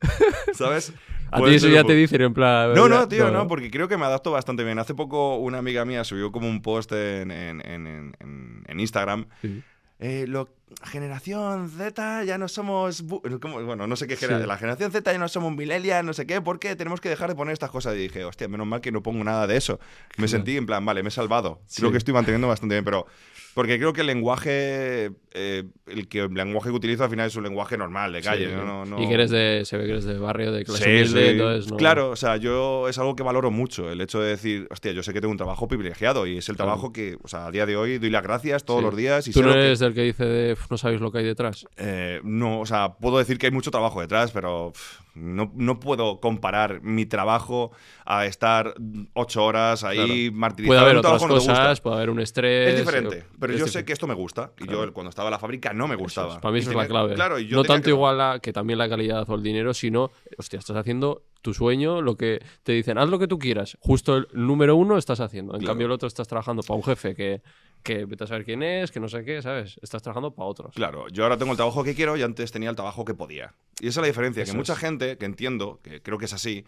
¿Sabes? 0.52 0.92
A 1.30 1.42
ti 1.42 1.54
eso 1.54 1.68
ya 1.68 1.82
te 1.84 1.94
dicen 1.94 2.20
en 2.22 2.34
plan... 2.34 2.74
No, 2.74 2.88
no, 2.88 3.08
tío, 3.08 3.30
no, 3.30 3.46
porque 3.48 3.70
creo 3.70 3.88
que 3.88 3.96
me 3.96 4.04
adapto 4.04 4.30
bastante 4.30 4.64
bien. 4.64 4.78
Hace 4.78 4.94
poco 4.94 5.36
una 5.36 5.58
amiga 5.58 5.84
mía 5.84 6.04
subió 6.04 6.30
como 6.32 6.48
un 6.48 6.62
post 6.62 6.92
en, 6.92 7.30
en- 7.30 7.60
en- 7.66 8.80
Instagram. 8.80 9.26
Sí. 9.42 9.62
Eh, 10.00 10.26
lo- 10.28 10.48
generación 10.84 11.70
Z 11.70 12.24
ya 12.24 12.36
no 12.38 12.48
somos... 12.48 13.02
Bueno, 13.02 13.86
no 13.86 13.96
sé 13.96 14.06
qué 14.08 14.16
Sí. 14.16 14.20
generación. 14.26 14.48
La 14.48 14.56
generación 14.58 14.90
Z 14.92 15.12
ya 15.12 15.18
no 15.18 15.28
somos 15.28 15.54
millennials, 15.54 16.04
no 16.04 16.12
sé 16.12 16.26
qué. 16.26 16.40
¿Por 16.40 16.58
qué 16.58 16.74
tenemos 16.76 17.00
que 17.00 17.08
dejar 17.08 17.28
de 17.30 17.36
poner 17.36 17.52
estas 17.52 17.70
cosas? 17.70 17.94
Y 17.94 17.98
dije, 17.98 18.24
hostia, 18.24 18.48
menos 18.48 18.66
mal 18.66 18.80
que 18.80 18.90
no 18.92 19.02
pongo 19.02 19.22
nada 19.24 19.46
de 19.46 19.56
eso. 19.56 19.78
Me 20.18 20.26
sentí 20.28 20.56
en 20.56 20.66
plan, 20.66 20.84
vale, 20.84 21.02
me 21.02 21.08
he 21.08 21.12
salvado. 21.12 21.60
Creo 21.76 21.90
que 21.92 21.98
estoy 21.98 22.12
manteniendo 22.14 22.48
bastante 22.48 22.74
bien, 22.74 22.84
pero... 22.84 23.06
Porque 23.54 23.78
creo 23.78 23.92
que 23.92 24.00
el 24.00 24.08
lenguaje, 24.08 25.12
eh, 25.32 25.62
el, 25.86 26.08
que, 26.08 26.20
el 26.20 26.34
lenguaje 26.34 26.70
que 26.70 26.74
utilizo 26.74 27.04
al 27.04 27.10
final 27.10 27.28
es 27.28 27.36
un 27.36 27.44
lenguaje 27.44 27.78
normal, 27.78 28.12
de 28.12 28.20
calle. 28.20 28.48
Sí. 28.48 28.52
¿no? 28.54 28.64
No- 28.64 28.84
no- 28.84 29.02
Y 29.02 29.06
que 29.08 29.14
eres 29.14 29.30
de... 29.30 29.62
Se 29.64 29.76
ve 29.76 29.84
que 29.84 29.92
eres 29.92 30.04
de 30.04 30.18
barrio, 30.18 30.50
de 30.52 30.64
clase 30.64 30.82
Sí, 30.84 30.90
humilde, 30.90 31.22
sí. 31.24 31.28
entonces 31.30 31.70
no... 31.70 31.76
Claro, 31.76 32.10
o 32.10 32.16
sea, 32.16 32.36
yo 32.36 32.88
es 32.88 32.98
algo 32.98 33.14
que 33.14 33.22
valoro 33.22 33.50
mucho, 33.50 33.90
el 33.90 34.00
hecho 34.00 34.20
de 34.20 34.30
decir, 34.30 34.66
hostia, 34.70 34.90
yo 34.92 35.02
sé 35.04 35.12
que 35.12 35.20
tengo 35.20 35.30
un 35.32 35.36
trabajo 35.38 35.68
privilegiado 35.68 36.26
y 36.26 36.38
es 36.38 36.48
el 36.48 36.56
Claro. 36.56 36.70
trabajo 36.72 36.92
que, 36.92 37.16
o 37.22 37.28
sea, 37.28 37.46
a 37.46 37.50
día 37.52 37.64
de 37.64 37.76
hoy 37.76 37.98
doy 37.98 38.10
las 38.10 38.22
gracias 38.24 38.64
todos 38.64 38.82
los 38.82 38.96
días 38.96 39.26
y 39.28 39.32
Tú 39.32 39.38
sé 39.38 39.42
no 39.44 39.48
lo 39.50 39.54
que- 39.54 39.66
eres 39.66 39.78
del 39.78 39.94
que 39.94 40.02
dice 40.02 40.24
de 40.24 40.52
"Uf, 40.54 40.70
no 40.70 40.76
sabéis 40.76 41.00
lo 41.00 41.12
que 41.12 41.18
hay 41.18 41.24
detrás. 41.24 41.66
eh, 41.76 42.20
no, 42.24 42.60
o 42.60 42.66
sea, 42.66 42.94
puedo 42.94 43.18
decir 43.18 43.38
que 43.38 43.46
hay 43.46 43.52
mucho 43.52 43.70
trabajo 43.70 44.00
detrás, 44.00 44.32
pero 44.32 44.72
pff, 44.72 45.03
no, 45.14 45.50
no 45.54 45.80
puedo 45.80 46.20
comparar 46.20 46.82
mi 46.82 47.06
trabajo 47.06 47.70
a 48.04 48.26
estar 48.26 48.74
ocho 49.14 49.44
horas 49.44 49.84
ahí 49.84 50.30
martirizado 50.32 50.68
Puede 50.78 50.80
haber 50.80 50.96
otras 50.98 51.22
cosas, 51.24 51.80
puede 51.80 51.96
haber 51.96 52.10
un 52.10 52.20
estrés... 52.20 52.70
Es 52.74 52.78
diferente, 52.80 53.24
pero 53.38 53.52
es 53.52 53.58
yo 53.60 53.64
diferente. 53.66 53.70
sé 53.70 53.84
que 53.84 53.92
esto 53.92 54.06
me 54.06 54.14
gusta. 54.14 54.52
Y 54.58 54.64
Claro. 54.64 54.86
yo 54.86 54.92
cuando 54.92 55.10
estaba 55.10 55.28
en 55.28 55.32
la 55.32 55.38
fábrica 55.38 55.72
no 55.72 55.86
me 55.88 55.94
Eso 55.94 56.02
gustaba. 56.02 56.34
es, 56.34 56.38
para 56.40 56.52
mí 56.52 56.58
eso 56.58 56.70
es 56.70 56.76
la 56.76 56.86
clave. 56.86 57.14
Claro, 57.14 57.38
y 57.38 57.46
yo 57.46 57.56
no 57.58 57.62
tanto 57.64 57.84
que- 57.84 57.90
igual 57.90 58.40
que 58.40 58.52
también 58.52 58.78
la 58.78 58.88
calidad 58.88 59.28
o 59.28 59.34
el 59.34 59.42
dinero, 59.42 59.72
sino, 59.74 60.10
hostia, 60.38 60.58
estás 60.58 60.76
haciendo 60.76 61.22
tu 61.42 61.52
sueño, 61.54 62.00
lo 62.02 62.16
que 62.16 62.40
te 62.62 62.72
dicen, 62.72 62.96
haz 62.98 63.08
lo 63.08 63.18
que 63.18 63.28
tú 63.28 63.38
quieras. 63.38 63.76
Justo 63.80 64.16
el 64.16 64.28
número 64.32 64.76
uno 64.76 64.96
estás 64.96 65.20
haciendo. 65.20 65.54
En 65.54 65.60
Claro. 65.60 65.72
cambio, 65.72 65.86
el 65.86 65.92
otro 65.92 66.08
estás 66.08 66.26
trabajando 66.26 66.62
para 66.62 66.76
un 66.76 66.82
jefe 66.82 67.14
que, 67.14 67.42
que 67.82 68.06
vete 68.06 68.24
a 68.24 68.26
saber 68.26 68.44
quién 68.46 68.62
es, 68.62 68.90
que 68.90 68.98
no 68.98 69.08
sé 69.08 69.24
qué, 69.26 69.42
¿sabes? 69.42 69.78
Estás 69.82 70.02
trabajando 70.02 70.34
para 70.34 70.46
otros. 70.48 70.74
Claro, 70.74 71.06
yo 71.08 71.22
ahora 71.22 71.36
tengo 71.36 71.52
el 71.52 71.56
trabajo 71.58 71.84
que 71.84 71.94
quiero 71.94 72.16
y 72.16 72.22
antes 72.22 72.50
tenía 72.50 72.70
el 72.70 72.76
trabajo 72.76 73.04
que 73.04 73.12
podía. 73.12 73.52
Y 73.84 73.88
esa 73.88 74.00
es 74.00 74.02
la 74.02 74.06
diferencia, 74.08 74.42
Eso 74.42 74.52
que 74.52 74.56
mucha 74.58 74.76
gente, 74.76 75.18
que 75.18 75.26
entiendo, 75.26 75.78
que 75.82 76.00
creo 76.00 76.16
que 76.16 76.24
es 76.24 76.32
así, 76.32 76.64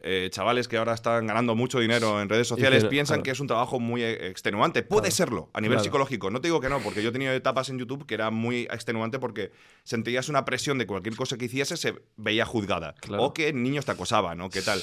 eh, 0.00 0.28
chavales 0.30 0.68
que 0.68 0.76
ahora 0.76 0.94
están 0.94 1.26
ganando 1.26 1.54
mucho 1.56 1.80
dinero 1.80 2.20
en 2.22 2.28
redes 2.28 2.46
sociales 2.46 2.84
piensan 2.84 3.16
claro. 3.16 3.22
que 3.24 3.30
es 3.32 3.40
un 3.40 3.46
trabajo 3.48 3.80
muy 3.80 4.02
eh, 4.04 4.28
extenuante. 4.28 4.82
Puede 4.84 5.08
Claro. 5.08 5.14
serlo 5.16 5.50
a 5.54 5.60
nivel 5.60 5.76
Claro. 5.78 5.84
psicológico. 5.84 6.30
No 6.30 6.40
te 6.40 6.46
digo 6.48 6.60
que 6.60 6.68
no, 6.68 6.78
porque 6.80 7.02
yo 7.02 7.08
he 7.08 7.12
tenido 7.12 7.32
etapas 7.32 7.68
en 7.70 7.78
YouTube 7.78 8.06
que 8.06 8.14
era 8.14 8.30
muy 8.30 8.62
extenuante 8.70 9.18
porque 9.18 9.50
sentías 9.82 10.28
una 10.28 10.44
presión 10.44 10.78
de 10.78 10.86
cualquier 10.86 11.16
cosa 11.16 11.36
que 11.36 11.46
hiciese 11.46 11.76
se 11.76 11.94
veía 12.16 12.44
juzgada. 12.46 12.94
O 13.18 13.32
que 13.34 13.52
niños 13.52 13.84
te 13.86 13.92
acosaban, 13.92 14.40
o 14.42 14.48
qué 14.50 14.62
tal. 14.62 14.80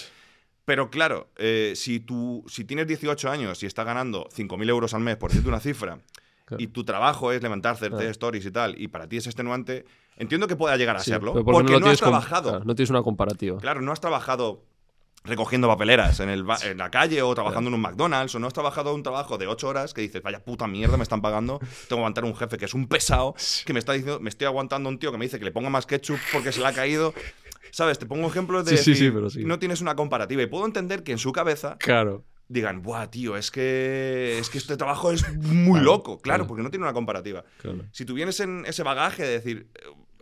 Pero 0.65 0.89
claro, 0.89 1.29
eh, 1.37 1.73
si, 1.75 1.99
tú, 1.99 2.43
si 2.47 2.65
tienes 2.65 2.87
18 2.87 3.29
años 3.29 3.61
y 3.63 3.67
estás 3.67 3.85
ganando 3.85 4.27
5.000 4.35 4.69
euros 4.69 4.93
al 4.93 5.01
mes, 5.01 5.15
por 5.17 5.29
decirte 5.29 5.47
una 5.49 5.59
cifra, 5.59 5.99
Claro. 6.55 6.63
y 6.63 6.67
tu 6.67 6.83
trabajo 6.83 7.31
es 7.31 7.41
levantar, 7.43 7.73
hacerte 7.73 7.97
Claro. 7.97 8.11
stories 8.11 8.45
y 8.45 8.51
tal, 8.51 8.79
y 8.81 8.87
para 8.87 9.07
ti 9.07 9.17
es 9.17 9.25
extenuante, 9.27 9.85
entiendo 10.17 10.47
que 10.47 10.55
pueda 10.55 10.75
llegar 10.77 10.95
a 10.95 10.99
Sí, 10.99 11.11
serlo, 11.11 11.33
porque 11.43 11.79
no, 11.79 11.87
has 11.87 11.99
trabajado. 11.99 12.49
claro, 12.51 12.65
no 12.65 12.75
tienes 12.75 12.89
una 12.89 13.01
comparativa. 13.03 13.57
Claro, 13.59 13.81
no 13.81 13.91
has 13.91 13.99
trabajado 14.01 14.63
recogiendo 15.25 15.69
papeleras 15.69 16.19
en, 16.19 16.27
el 16.29 16.45
en 16.65 16.77
la 16.77 16.91
calle 16.91 17.21
o 17.21 17.33
trabajando 17.33 17.69
en 17.69 17.75
un 17.75 17.79
McDonald's 17.81 18.35
o 18.35 18.39
no 18.39 18.47
has 18.47 18.51
trabajado 18.53 18.93
un 18.93 19.03
trabajo 19.03 19.37
de 19.37 19.47
ocho 19.47 19.69
horas 19.69 19.93
que 19.93 20.01
dices, 20.01 20.21
vaya 20.21 20.43
puta 20.43 20.67
mierda, 20.67 20.97
me 20.97 21.03
están 21.03 21.21
pagando, 21.21 21.59
tengo 21.87 21.87
que 21.87 21.95
aguantar 21.95 22.25
un 22.25 22.35
jefe 22.35 22.57
que 22.57 22.65
es 22.65 22.73
un 22.73 22.87
pesado, 22.89 23.33
que 23.65 23.71
me 23.71 23.79
está 23.79 23.93
diciendo, 23.93 24.19
me 24.19 24.29
estoy 24.29 24.47
aguantando 24.47 24.89
un 24.89 24.99
tío 24.99 25.11
que 25.13 25.17
me 25.17 25.23
dice 25.25 25.39
que 25.39 25.45
le 25.45 25.51
ponga 25.53 25.69
más 25.69 25.85
ketchup 25.85 26.19
porque 26.33 26.51
se 26.51 26.59
le 26.59 26.67
ha 26.67 26.73
caído. 26.73 27.13
¿Sabes? 27.71 27.97
Te 27.97 28.05
pongo 28.05 28.27
ejemplos 28.27 28.65
de 28.65 28.77
Sí, 28.77 28.93
sí, 28.93 28.95
sí, 28.95 29.09
pero 29.11 29.31
sí. 29.31 29.43
no 29.45 29.57
tienes 29.57 29.81
una 29.81 29.95
comparativa 29.95 30.43
y 30.43 30.45
puedo 30.45 30.63
entender 30.65 31.01
que 31.03 31.11
en 31.11 31.17
su 31.17 31.31
cabeza 31.31 31.75
Claro. 31.79 32.23
Digan, 32.47 32.81
buah, 32.81 33.07
tío, 33.09 33.35
es 33.37 33.49
que, 33.51 34.37
es 34.39 34.49
que 34.49 34.57
este 34.57 34.77
trabajo 34.77 35.11
es 35.11 35.27
muy 35.37 35.79
Claro, 35.79 35.85
loco. 35.85 36.19
Claro, 36.19 36.47
porque 36.47 36.63
no 36.63 36.69
tiene 36.69 36.85
una 36.85 36.93
comparativa. 36.93 37.43
Si 37.91 38.05
tú 38.05 38.13
vienes 38.13 38.39
en 38.39 38.65
ese 38.65 38.83
bagaje 38.83 39.23
de 39.23 39.29
decir, 39.29 39.67
eh, 39.75 39.79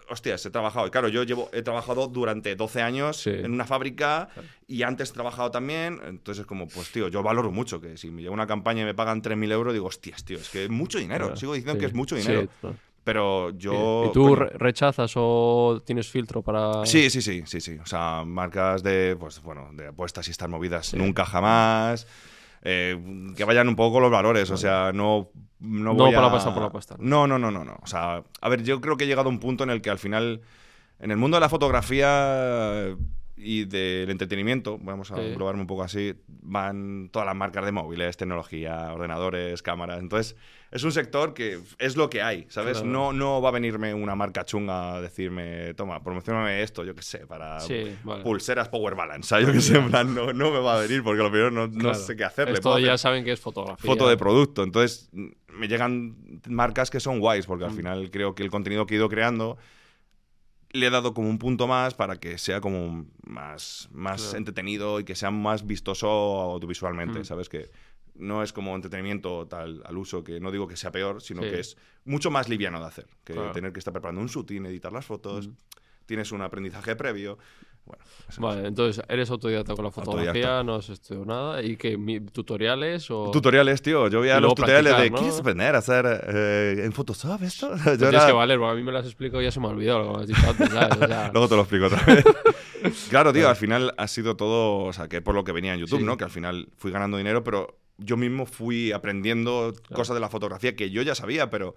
hostias, 0.09 0.45
he 0.45 0.49
trabajado, 0.49 0.87
y 0.87 0.91
claro, 0.91 1.07
yo 1.07 1.23
llevo, 1.23 1.49
he 1.53 1.61
trabajado 1.61 2.07
durante 2.07 2.53
12 2.55 2.81
años 2.81 3.17
Sí. 3.21 3.29
en 3.29 3.51
una 3.53 3.65
fábrica 3.65 4.27
y 4.67 4.83
antes 4.83 5.09
he 5.11 5.13
trabajado 5.13 5.51
también, 5.51 5.99
entonces 6.05 6.41
es 6.41 6.45
como, 6.47 6.67
pues 6.67 6.91
tío, 6.91 7.07
yo 7.07 7.23
valoro 7.23 7.49
mucho 7.51 7.79
que 7.79 7.95
si 7.97 8.11
me 8.11 8.21
llega 8.21 8.33
una 8.33 8.45
campaña 8.47 8.81
y 8.81 8.85
me 8.85 8.93
pagan 8.93 9.21
3.000 9.21 9.51
euros, 9.53 9.73
digo, 9.73 9.87
hostias, 9.87 10.25
tío, 10.25 10.37
es 10.37 10.49
que 10.49 10.65
es 10.65 10.69
mucho 10.69 10.97
dinero, 10.99 11.27
Claro, 11.27 11.37
sigo 11.39 11.53
diciendo 11.53 11.73
sí, 11.73 11.79
que 11.79 11.85
es 11.85 11.93
mucho 11.93 12.15
sí, 12.17 12.23
dinero, 12.23 12.49
claro. 12.59 12.75
Pero 13.03 13.49
yo... 13.51 14.05
¿Y 14.07 14.11
tú 14.11 14.35
rechazas 14.35 15.13
o 15.15 15.81
tienes 15.85 16.07
filtro 16.09 16.41
para...? 16.41 16.85
Sí, 16.85 17.09
sí, 17.09 17.21
sí, 17.21 17.43
sí, 17.45 17.59
sí. 17.61 17.77
O 17.81 17.85
sea, 17.85 18.23
marcas 18.25 18.83
de, 18.83 19.15
pues 19.19 19.41
bueno, 19.41 19.69
de 19.73 19.87
apuestas 19.87 20.27
y 20.27 20.31
estas 20.31 20.49
movidas, 20.49 20.87
Sí. 20.87 20.97
nunca 20.97 21.25
jamás. 21.25 22.07
eh, 22.63 22.95
que 23.35 23.43
vayan 23.43 23.67
un 23.67 23.75
poco 23.75 23.99
los 23.99 24.11
valores, 24.11 24.49
o 24.51 24.57
sea, 24.57 24.91
no... 24.93 25.29
No, 25.59 25.93
No 25.93 25.95
voy 25.95 26.11
por 26.13 26.21
la 26.21 26.27
a- 26.27 26.31
pasta, 26.31 26.53
por 26.53 26.63
la. 26.63 26.97
No, 26.99 27.27
no, 27.27 27.37
no, 27.39 27.49
no, 27.51 27.63
no. 27.63 27.77
O 27.83 27.87
sea, 27.87 28.23
a 28.41 28.49
ver, 28.49 28.63
yo 28.63 28.81
creo 28.81 28.97
que 28.97 29.03
he 29.03 29.07
llegado 29.07 29.29
a 29.29 29.31
un 29.31 29.39
punto 29.39 29.63
en 29.63 29.69
el 29.69 29.81
que 29.81 29.89
al 29.91 29.99
final, 29.99 30.41
en 30.99 31.11
el 31.11 31.17
mundo 31.17 31.37
de 31.37 31.41
la 31.41 31.49
fotografía 31.49 32.95
y 33.43 33.65
del 33.65 34.09
entretenimiento, 34.11 34.77
vamos 34.79 35.11
a 35.11 35.15
Sí. 35.15 35.21
englobarme 35.21 35.61
un 35.61 35.67
poco 35.67 35.83
así, 35.83 36.13
van 36.27 37.09
todas 37.11 37.25
las 37.25 37.35
marcas 37.35 37.65
de 37.65 37.71
móviles, 37.71 38.15
tecnología, 38.17 38.93
ordenadores, 38.93 39.61
cámaras. 39.63 39.99
Entonces, 39.99 40.35
es 40.69 40.83
un 40.83 40.91
sector 40.91 41.33
que 41.33 41.59
es 41.79 41.97
lo 41.97 42.09
que 42.09 42.21
hay, 42.21 42.45
¿sabes? 42.49 42.77
Claro. 42.77 42.87
No, 42.91 43.13
no 43.13 43.41
va 43.41 43.49
a 43.49 43.51
venirme 43.51 43.93
una 43.93 44.15
marca 44.15 44.45
chunga 44.45 44.95
a 44.95 45.01
decirme, 45.01 45.73
toma, 45.73 46.03
promocioname 46.03 46.61
esto, 46.61 46.83
yo 46.85 46.93
qué 46.95 47.01
sé, 47.01 47.25
para 47.25 47.59
Sí, 47.61 47.95
vale. 48.03 48.23
pulseras 48.23 48.69
Power 48.69 48.95
Balance. 48.95 49.35
Yo 49.41 49.51
qué 49.51 49.59
sé, 49.59 49.77
en 49.77 49.89
plan, 49.89 50.13
no, 50.13 50.31
no 50.33 50.51
me 50.51 50.59
va 50.59 50.77
a 50.77 50.81
venir 50.81 51.03
porque 51.03 51.23
lo 51.23 51.31
primero 51.31 51.49
no, 51.67 51.93
sé 51.95 52.15
qué 52.15 52.23
hacerle. 52.23 52.53
Esto 52.53 52.77
ya 52.79 52.93
hacer 52.93 52.99
saben 52.99 53.23
que 53.25 53.31
es 53.31 53.39
fotografía. 53.39 53.85
foto 53.85 54.07
de 54.07 54.17
producto. 54.17 54.63
Entonces, 54.63 55.09
me 55.11 55.67
llegan 55.67 56.15
marcas 56.47 56.89
que 56.89 56.99
son 56.99 57.19
guays, 57.19 57.45
porque 57.47 57.65
al 57.65 57.71
Mm. 57.71 57.75
final 57.75 58.11
creo 58.11 58.35
que 58.35 58.43
el 58.43 58.51
contenido 58.51 58.85
que 58.85 58.93
he 58.93 58.97
ido 58.97 59.09
creando 59.09 59.57
le 60.73 60.87
he 60.87 60.89
dado 60.89 61.13
como 61.13 61.29
un 61.29 61.37
punto 61.37 61.67
más 61.67 61.93
para 61.93 62.19
que 62.19 62.37
sea 62.37 62.61
como 62.61 63.05
más, 63.23 63.89
más 63.91 64.21
Claro. 64.23 64.37
entretenido 64.37 64.99
y 64.99 65.03
que 65.03 65.15
sea 65.15 65.31
más 65.31 65.65
vistoso 65.67 66.07
audiovisualmente, 66.09 67.19
Mm. 67.19 67.25
¿sabes? 67.25 67.49
Que 67.49 67.69
no 68.15 68.43
es 68.43 68.53
como 68.53 68.75
entretenimiento 68.75 69.47
tal 69.47 69.81
al 69.85 69.97
uso, 69.97 70.23
que 70.23 70.39
no 70.39 70.51
digo 70.51 70.67
que 70.67 70.75
sea 70.77 70.91
peor, 70.91 71.21
sino 71.21 71.41
Sí. 71.43 71.49
que 71.49 71.59
es 71.59 71.77
mucho 72.05 72.29
más 72.31 72.49
liviano 72.49 72.79
de 72.79 72.85
hacer, 72.85 73.07
que 73.23 73.33
Claro. 73.33 73.51
tener 73.51 73.73
que 73.73 73.79
estar 73.79 73.93
preparando 73.93 74.21
un 74.21 74.27
shooting, 74.27 74.65
editar 74.65 74.91
las 74.91 75.05
fotos, 75.05 75.47
Mm. 75.47 75.53
tienes 76.05 76.31
un 76.31 76.41
aprendizaje 76.41 76.95
previo. 76.95 77.37
Bueno, 77.85 78.03
es. 78.29 78.37
Vale, 78.37 78.67
entonces 78.67 79.03
eres 79.09 79.29
autodidacta 79.31 79.75
con 79.75 79.85
la 79.85 79.91
fotografía, 79.91 80.29
Autodidacta. 80.29 80.63
no 80.63 80.75
has 80.75 80.89
estudiado 80.89 81.25
nada. 81.25 81.61
¿Y 81.63 81.75
qué? 81.77 81.97
¿Tutoriales 82.31 83.09
o.? 83.11 83.31
Tutoriales, 83.31 83.81
tío. 83.81 84.07
Yo 84.07 84.21
veía 84.21 84.39
los 84.39 84.53
tutoriales 84.55 84.97
de 84.97 85.09
¿no? 85.09 85.17
¿quieres 85.17 85.39
aprender 85.39 85.75
a 85.75 85.79
hacer 85.79 86.05
eh, 86.27 86.81
en 86.85 86.91
Photoshop 86.93 87.41
esto? 87.43 87.69
Yo 87.75 87.83
Pues 87.83 87.97
tienes 87.97 88.15
era- 88.15 88.27
que 88.27 88.31
valer, 88.33 88.57
porque 88.59 88.71
a 88.71 88.75
mí 88.75 88.83
me 88.83 88.91
lo 88.91 88.99
has 88.99 89.05
explicado 89.05 89.41
y 89.41 89.45
ya 89.45 89.51
se 89.51 89.59
me 89.59 89.67
ha 89.67 89.69
olvidado 89.71 89.99
lo 89.99 90.05
que 90.11 90.17
me 90.17 90.21
has 90.23 90.27
dicho 90.27 90.49
antes, 90.49 90.69
¿sabes? 90.69 90.97
O 91.01 91.07
sea, 91.07 91.29
Luego 91.33 91.47
te 91.49 91.55
lo 91.55 91.61
explico 91.61 91.85
otra 91.87 92.03
vez. 92.05 92.23
claro, 93.09 93.33
tío, 93.33 93.49
al 93.49 93.55
final 93.55 93.93
ha 93.97 94.07
sido 94.07 94.35
todo, 94.37 94.85
o 94.85 94.93
sea, 94.93 95.07
que 95.09 95.21
por 95.21 95.35
lo 95.35 95.43
que 95.43 95.51
venía 95.51 95.73
en 95.73 95.79
YouTube, 95.79 95.99
Sí. 95.99 96.05
¿no? 96.05 96.17
Que 96.17 96.23
al 96.23 96.31
final 96.31 96.69
fui 96.77 96.91
ganando 96.91 97.17
dinero, 97.17 97.43
pero 97.43 97.77
yo 97.97 98.15
mismo 98.15 98.45
fui 98.45 98.91
aprendiendo 98.91 99.73
cosas 99.93 100.13
de 100.15 100.19
la 100.21 100.29
fotografía 100.29 100.75
que 100.75 100.89
yo 100.91 101.01
ya 101.01 101.15
sabía, 101.15 101.49
pero 101.49 101.75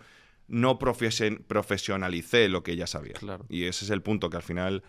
no 0.49 0.79
profesen- 0.79 1.43
profesionalicé 1.47 2.49
lo 2.49 2.63
que 2.63 2.77
ya 2.77 2.87
sabía. 2.87 3.15
Claro. 3.15 3.45
Y 3.49 3.65
ese 3.65 3.85
es 3.87 3.91
el 3.91 4.03
punto 4.03 4.29
que 4.31 4.37
al 4.37 4.43
final... 4.43 4.83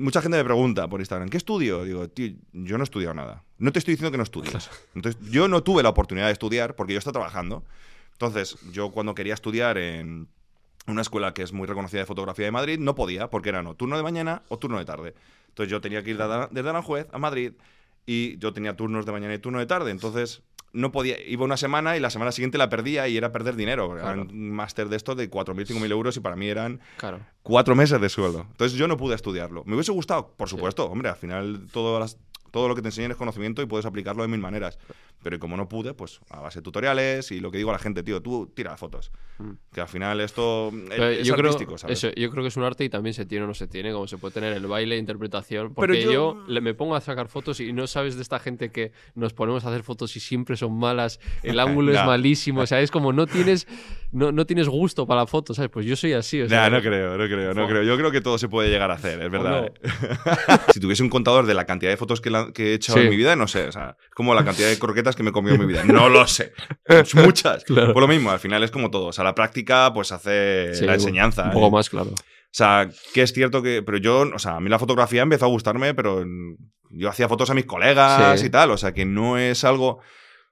Mucha 0.00 0.22
gente 0.22 0.38
me 0.38 0.44
pregunta 0.44 0.88
por 0.88 1.00
Instagram, 1.00 1.28
¿qué 1.28 1.36
estudio? 1.36 1.84
Digo, 1.84 2.08
tío, 2.08 2.34
yo 2.52 2.78
no 2.78 2.82
he 2.82 2.84
estudiado 2.84 3.14
nada. 3.14 3.44
No 3.58 3.70
te 3.70 3.78
estoy 3.78 3.92
diciendo 3.92 4.10
que 4.10 4.16
no 4.16 4.22
estudies. 4.22 4.70
Entonces, 4.94 5.20
yo 5.30 5.46
no 5.46 5.62
tuve 5.62 5.82
la 5.82 5.90
oportunidad 5.90 6.26
de 6.26 6.32
estudiar 6.32 6.74
porque 6.74 6.94
yo 6.94 6.98
estaba 6.98 7.12
trabajando. 7.12 7.64
Entonces, 8.12 8.56
yo 8.72 8.90
cuando 8.90 9.14
quería 9.14 9.34
estudiar 9.34 9.76
en 9.78 10.28
una 10.86 11.02
escuela 11.02 11.34
que 11.34 11.42
es 11.42 11.52
muy 11.52 11.66
reconocida 11.66 12.00
de 12.00 12.06
fotografía 12.06 12.46
de 12.46 12.50
Madrid, 12.50 12.78
no 12.78 12.94
podía, 12.94 13.28
porque 13.28 13.50
era 13.50 13.62
no 13.62 13.74
turno 13.74 13.96
de 13.96 14.02
mañana 14.02 14.42
o 14.48 14.58
turno 14.58 14.78
de 14.78 14.84
tarde. 14.84 15.14
Entonces 15.48 15.70
yo 15.70 15.80
tenía 15.80 16.02
que 16.02 16.10
ir 16.10 16.18
desde 16.18 16.68
Aranjuez 16.68 17.06
a 17.12 17.18
Madrid 17.18 17.52
y 18.06 18.38
yo 18.38 18.52
tenía 18.52 18.76
turnos 18.76 19.04
de 19.06 19.12
mañana 19.12 19.34
y 19.34 19.38
turno 19.38 19.58
de 19.58 19.66
tarde. 19.66 19.90
Entonces 19.90 20.42
no 20.72 20.92
podía, 20.92 21.16
iba 21.26 21.44
una 21.44 21.56
semana 21.56 21.96
y 21.96 22.00
la 22.00 22.10
semana 22.10 22.32
siguiente 22.32 22.56
la 22.58 22.68
perdía 22.68 23.08
y 23.08 23.16
era 23.16 23.32
perder 23.32 23.56
dinero. 23.56 23.98
Era 23.98 24.12
un 24.12 24.50
máster 24.52 24.88
de 24.88 24.96
esto 24.96 25.14
de 25.14 25.28
4.000, 25.30 25.66
5.000 25.66 25.90
euros 25.90 26.16
y 26.16 26.20
para 26.20 26.36
mí 26.36 26.48
eran 26.48 26.80
Claro. 26.96 27.20
cuatro 27.42 27.74
meses 27.74 28.00
de 28.00 28.08
sueldo. 28.08 28.46
Entonces 28.50 28.78
yo 28.78 28.86
no 28.88 28.96
pude 28.96 29.14
estudiarlo. 29.14 29.64
Me 29.66 29.74
hubiese 29.74 29.92
gustado, 29.92 30.32
por 30.36 30.48
supuesto, 30.48 30.86
hombre, 30.86 31.08
al 31.08 31.16
final 31.16 31.66
las- 32.00 32.18
todo 32.50 32.66
lo 32.68 32.74
que 32.74 32.82
te 32.82 32.88
enseñan 32.88 33.12
es 33.12 33.16
conocimiento 33.16 33.62
y 33.62 33.66
puedes 33.66 33.86
aplicarlo 33.86 34.22
de 34.22 34.28
mil 34.28 34.40
maneras. 34.40 34.78
Pero 35.22 35.38
como 35.38 35.56
no 35.56 35.68
pude, 35.68 35.92
pues 35.92 36.20
a 36.30 36.40
base 36.40 36.60
de 36.60 36.62
tutoriales 36.62 37.30
y 37.30 37.40
lo 37.40 37.50
que 37.50 37.58
digo 37.58 37.70
a 37.70 37.74
la 37.74 37.78
gente, 37.78 38.02
tío, 38.02 38.22
tú 38.22 38.50
tira 38.54 38.76
fotos. 38.78 39.12
Mm. 39.38 39.50
Que 39.72 39.80
al 39.82 39.88
final 39.88 40.20
esto 40.20 40.72
eh, 40.90 41.18
es 41.20 41.26
yo, 41.26 41.34
creo, 41.34 41.46
artístico, 41.48 41.76
¿sabes? 41.76 42.02
eso, 42.02 42.14
yo 42.16 42.30
creo 42.30 42.42
que 42.42 42.48
es 42.48 42.56
un 42.56 42.64
arte 42.64 42.84
y 42.84 42.88
también 42.88 43.12
se 43.12 43.26
tiene 43.26 43.44
o 43.44 43.48
no 43.48 43.54
se 43.54 43.66
tiene, 43.66 43.92
como 43.92 44.06
se 44.06 44.16
puede 44.18 44.32
tener 44.34 44.52
el 44.54 44.66
baile, 44.66 44.96
interpretación. 44.96 45.68
Pero 45.68 45.74
Porque 45.74 46.02
yo, 46.02 46.12
yo- 46.12 46.44
le, 46.48 46.60
me 46.62 46.72
pongo 46.74 46.94
a 46.96 47.00
sacar 47.02 47.28
fotos 47.28 47.60
y 47.60 47.72
no 47.72 47.86
sabes 47.86 48.16
de 48.16 48.22
esta 48.22 48.38
gente 48.38 48.70
que 48.70 48.92
nos 49.14 49.34
ponemos 49.34 49.64
a 49.64 49.68
hacer 49.68 49.82
fotos 49.82 50.16
y 50.16 50.20
siempre 50.20 50.56
son 50.56 50.78
malas, 50.78 51.20
el 51.42 51.60
ángulo 51.60 51.92
es 51.92 52.04
malísimo, 52.06 52.62
o 52.62 52.66
sea, 52.66 52.80
es 52.80 52.90
como 52.90 53.12
no 53.12 53.26
tienes, 53.26 53.66
no, 54.12 54.32
no 54.32 54.46
tienes 54.46 54.68
gusto 54.68 55.06
para 55.06 55.20
la 55.22 55.26
foto, 55.26 55.52
¿sabes? 55.54 55.70
Pues 55.70 55.84
yo 55.86 55.96
soy 55.96 56.14
así, 56.14 56.40
o 56.40 56.48
sea, 56.48 56.62
Nah, 56.70 56.76
no 56.76 56.82
creo, 56.82 57.18
no 57.18 57.26
creo, 57.26 57.52
no 57.54 57.66
creo. 57.68 57.82
Yo 57.82 57.96
creo 57.98 58.10
que 58.10 58.20
todo 58.22 58.38
se 58.38 58.48
puede 58.48 58.70
llegar 58.70 58.90
a 58.90 58.94
hacer, 58.94 59.20
es 59.20 59.30
verdad. 59.30 59.60
no? 59.62 59.66
¿eh? 59.66 59.72
si 60.72 60.80
tuviese 60.80 61.02
un 61.02 61.10
contador 61.10 61.46
de 61.46 61.54
la 61.54 61.66
cantidad 61.66 61.90
de 61.90 61.96
fotos 61.96 62.20
que, 62.20 62.30
la- 62.30 62.52
que 62.52 62.70
he 62.70 62.74
hecho 62.74 62.92
Sí. 62.94 63.00
en 63.00 63.10
mi 63.10 63.16
vida, 63.16 63.36
no 63.36 63.46
sé. 63.46 63.68
O 63.68 63.72
sea, 63.72 63.96
como 64.14 64.34
la 64.34 64.44
cantidad 64.44 64.68
de 64.68 64.78
croquetas 64.78 65.09
que 65.16 65.22
me 65.22 65.30
he 65.30 65.32
comido 65.32 65.54
en 65.54 65.60
mi 65.60 65.66
vida. 65.66 65.84
No 65.84 66.08
lo 66.08 66.26
sé. 66.26 66.52
Muchas. 67.14 67.64
Claro. 67.64 67.92
Por 67.92 68.02
lo 68.02 68.08
mismo, 68.08 68.30
al 68.30 68.38
final 68.40 68.62
es 68.62 68.70
como 68.70 68.90
todo. 68.90 69.06
O 69.06 69.12
sea, 69.12 69.24
la 69.24 69.34
práctica, 69.34 69.92
pues 69.92 70.12
hace 70.12 70.74
Sí, 70.74 70.84
la 70.86 70.94
enseñanza. 70.94 71.44
Un 71.44 71.52
poco 71.52 71.68
¿eh? 71.68 71.70
más, 71.72 71.90
claro. 71.90 72.10
O 72.10 72.52
sea, 72.52 72.88
que 73.14 73.22
es 73.22 73.32
cierto 73.32 73.62
que. 73.62 73.82
Pero 73.82 73.98
yo, 73.98 74.20
o 74.34 74.38
sea, 74.38 74.56
a 74.56 74.60
mí 74.60 74.68
la 74.68 74.78
fotografía 74.78 75.22
empezó 75.22 75.44
a 75.44 75.48
gustarme, 75.48 75.94
pero 75.94 76.24
yo 76.90 77.08
hacía 77.08 77.28
fotos 77.28 77.48
a 77.50 77.54
mis 77.54 77.66
colegas 77.66 78.40
Sí. 78.40 78.46
y 78.46 78.50
tal. 78.50 78.70
O 78.72 78.76
sea, 78.76 78.92
que 78.92 79.04
no 79.04 79.38
es 79.38 79.62
algo. 79.64 80.00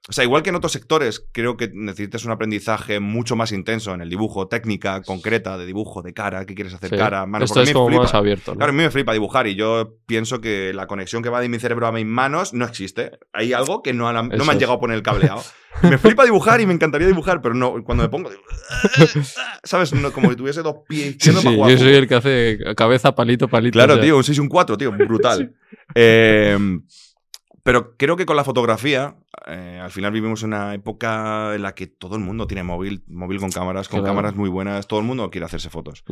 O 0.07 0.11
sea, 0.13 0.23
igual 0.23 0.41
que 0.41 0.49
en 0.49 0.55
otros 0.55 0.71
sectores, 0.71 1.27
creo 1.33 1.55
que 1.55 1.69
necesitas 1.71 2.25
un 2.25 2.31
aprendizaje 2.31 2.99
mucho 2.99 3.35
más 3.35 3.51
intenso 3.51 3.93
en 3.93 4.01
el 4.01 4.09
dibujo, 4.09 4.47
técnica 4.47 5.01
concreta 5.03 5.55
de 5.57 5.67
dibujo, 5.67 6.01
de 6.01 6.13
cara, 6.13 6.45
qué 6.45 6.55
quieres 6.55 6.73
hacer 6.73 6.89
Sí. 6.89 6.95
cara, 6.95 7.25
mano. 7.27 7.45
Esto 7.45 7.61
es 7.61 7.71
como 7.73 7.87
flipa. 7.89 8.03
más 8.03 8.13
abierto, 8.15 8.51
¿no? 8.53 8.57
Claro, 8.57 8.71
a 8.71 8.73
mí 8.73 8.81
me 8.81 8.89
flipa 8.89 9.13
dibujar 9.13 9.45
y 9.45 9.55
yo 9.55 9.97
pienso 10.07 10.41
que 10.41 10.73
la 10.73 10.87
conexión 10.87 11.21
que 11.21 11.29
va 11.29 11.41
de 11.41 11.49
mi 11.49 11.59
cerebro 11.59 11.85
a 11.85 11.91
mis 11.91 12.05
manos 12.07 12.53
no 12.55 12.65
existe. 12.65 13.19
Hay 13.33 13.53
algo 13.53 13.83
que 13.83 13.93
no, 13.93 14.07
han- 14.09 14.29
no 14.29 14.35
Eso 14.35 14.45
me 14.45 14.51
han 14.51 14.57
es. 14.57 14.61
llegado 14.61 14.77
a 14.77 14.79
poner 14.79 14.95
el 14.97 15.03
cableado. 15.03 15.43
Me 15.83 15.99
flipa 15.99 16.25
dibujar 16.25 16.59
y 16.59 16.65
me 16.65 16.73
encantaría 16.73 17.07
dibujar, 17.07 17.41
pero 17.41 17.53
no, 17.53 17.75
cuando 17.83 18.03
me 18.03 18.09
pongo... 18.09 18.31
digo, 18.31 18.41
¿Sabes? 19.63 19.93
No, 19.93 20.11
como 20.11 20.29
si 20.31 20.35
tuviese 20.35 20.61
dos 20.63 20.77
pies 20.87 21.15
Sí, 21.19 21.31
sí, 21.31 21.55
yo 21.57 21.77
soy 21.77 21.93
el 21.93 22.07
que 22.07 22.15
hace 22.15 22.57
cabeza, 22.75 23.13
palito, 23.13 23.47
palito. 23.47 23.73
Claro, 23.77 23.93
o 23.93 23.95
sea, 23.97 24.03
tío, 24.03 24.17
un 24.17 24.23
6 24.23 24.37
y 24.39 24.41
un 24.41 24.49
4, 24.49 24.77
tío, 24.77 24.91
brutal. 24.91 25.53
Eh, 25.95 26.57
pero 27.63 27.95
creo 27.97 28.15
que 28.15 28.25
con 28.25 28.35
la 28.35 28.43
fotografía, 28.43 29.15
eh, 29.47 29.79
al 29.81 29.91
final 29.91 30.11
vivimos 30.11 30.43
una 30.43 30.73
época 30.73 31.53
en 31.55 31.61
la 31.61 31.75
que 31.75 31.87
todo 31.87 32.15
el 32.15 32.21
mundo 32.21 32.47
tiene 32.47 32.63
móvil, 32.63 33.03
móvil 33.07 33.39
con 33.39 33.51
cámaras, 33.51 33.87
con 33.89 33.99
Claro. 33.99 34.11
cámaras 34.13 34.35
muy 34.35 34.49
buenas, 34.49 34.87
todo 34.87 34.99
el 34.99 35.05
mundo 35.05 35.29
quiere 35.29 35.45
hacerse 35.45 35.69
fotos. 35.69 36.03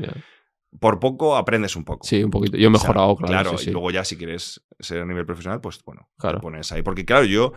Por 0.79 0.99
poco 0.99 1.37
aprendes 1.37 1.75
un 1.75 1.85
poco. 1.85 2.05
Sí, 2.05 2.23
un 2.23 2.29
poquito. 2.31 2.57
Yo 2.57 2.67
he 2.69 2.71
O 2.71 2.75
sea, 2.75 2.81
mejorado, 2.89 3.15
claro. 3.15 3.57
sí, 3.57 3.69
y 3.69 3.73
luego 3.73 3.89
ya 3.91 4.03
si 4.03 4.17
quieres 4.17 4.65
ser 4.79 5.01
a 5.01 5.05
nivel 5.05 5.25
profesional, 5.25 5.61
pues 5.61 5.81
bueno, 5.85 6.09
Claro. 6.17 6.39
te 6.39 6.41
pones 6.41 6.71
ahí. 6.71 6.81
Porque 6.81 7.05
claro, 7.05 7.23
yo, 7.25 7.53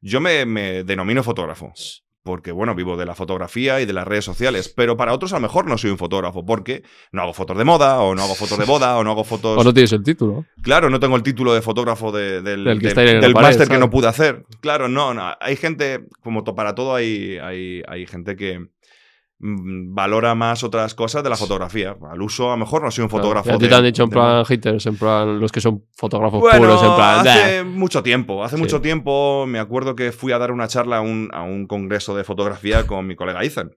yo 0.00 0.20
me, 0.20 0.46
me 0.46 0.82
denomino 0.82 1.22
fotógrafo. 1.22 1.72
Porque, 2.24 2.52
bueno, 2.52 2.74
vivo 2.74 2.96
de 2.96 3.04
la 3.04 3.14
fotografía 3.14 3.82
y 3.82 3.86
de 3.86 3.92
las 3.92 4.08
redes 4.08 4.24
sociales. 4.24 4.72
Pero 4.74 4.96
para 4.96 5.12
otros 5.12 5.32
a 5.34 5.36
lo 5.36 5.42
mejor 5.42 5.66
no 5.66 5.76
soy 5.76 5.90
un 5.90 5.98
fotógrafo. 5.98 6.44
Porque 6.46 6.82
no 7.12 7.20
hago 7.20 7.34
fotos 7.34 7.58
de 7.58 7.64
moda, 7.64 8.00
o 8.00 8.14
no 8.14 8.22
hago 8.22 8.34
fotos 8.34 8.58
de 8.58 8.64
boda, 8.64 8.96
o 8.96 9.04
no 9.04 9.10
hago 9.10 9.24
fotos... 9.24 9.58
O 9.60 9.62
no 9.62 9.74
tienes 9.74 9.92
el 9.92 10.02
título. 10.02 10.46
Claro, 10.62 10.88
no 10.88 10.98
tengo 10.98 11.16
el 11.16 11.22
título 11.22 11.52
de 11.52 11.60
fotógrafo 11.60 12.10
de- 12.12 12.40
del, 12.40 12.64
Del 12.64 12.80
que 12.80 12.94
del- 12.94 13.34
máster 13.34 13.68
que 13.68 13.76
no 13.78 13.90
pude 13.90 14.08
hacer. 14.08 14.46
Claro, 14.60 14.88
no, 14.88 15.12
no. 15.12 15.34
Hay 15.38 15.56
gente, 15.56 16.06
como 16.22 16.44
to- 16.44 16.54
para 16.54 16.74
todo, 16.74 16.94
hay, 16.94 17.36
hay, 17.36 17.82
hay 17.86 18.06
gente 18.06 18.36
que 18.36 18.68
valora 19.46 20.34
más 20.34 20.64
otras 20.64 20.94
cosas 20.94 21.22
de 21.22 21.28
la 21.28 21.36
fotografía. 21.36 21.94
Al 22.10 22.22
uso, 22.22 22.48
a 22.48 22.52
lo 22.52 22.56
mejor 22.58 22.82
no 22.82 22.90
soy 22.90 23.02
un 23.02 23.08
Claro. 23.08 23.22
fotógrafo. 23.24 23.50
Y 23.50 23.52
a 23.52 23.58
ti 23.58 23.64
de- 23.64 23.68
te 23.68 23.74
han 23.74 23.84
dicho 23.84 24.02
en 24.04 24.08
de- 24.08 24.14
plan 24.14 24.44
haters, 24.46 24.86
en 24.86 24.96
plan 24.96 25.38
los 25.38 25.52
que 25.52 25.60
son 25.60 25.84
fotógrafos 25.94 26.40
Bueno, 26.40 26.58
puros, 26.58 26.82
en 26.82 26.94
plan. 26.94 27.26
hace 27.28 27.64
mucho 27.64 28.02
tiempo, 28.02 28.42
hace 28.42 28.56
Sí. 28.56 28.62
mucho 28.62 28.80
tiempo 28.80 29.44
me 29.46 29.58
acuerdo 29.58 29.94
que 29.94 30.12
fui 30.12 30.32
a 30.32 30.38
dar 30.38 30.50
una 30.50 30.66
charla 30.66 30.96
a 30.98 31.00
un, 31.02 31.28
a 31.34 31.42
un 31.42 31.66
congreso 31.66 32.16
de 32.16 32.24
fotografía 32.24 32.86
con 32.86 33.06
mi 33.06 33.16
colega 33.16 33.42
Ethan. 33.44 33.72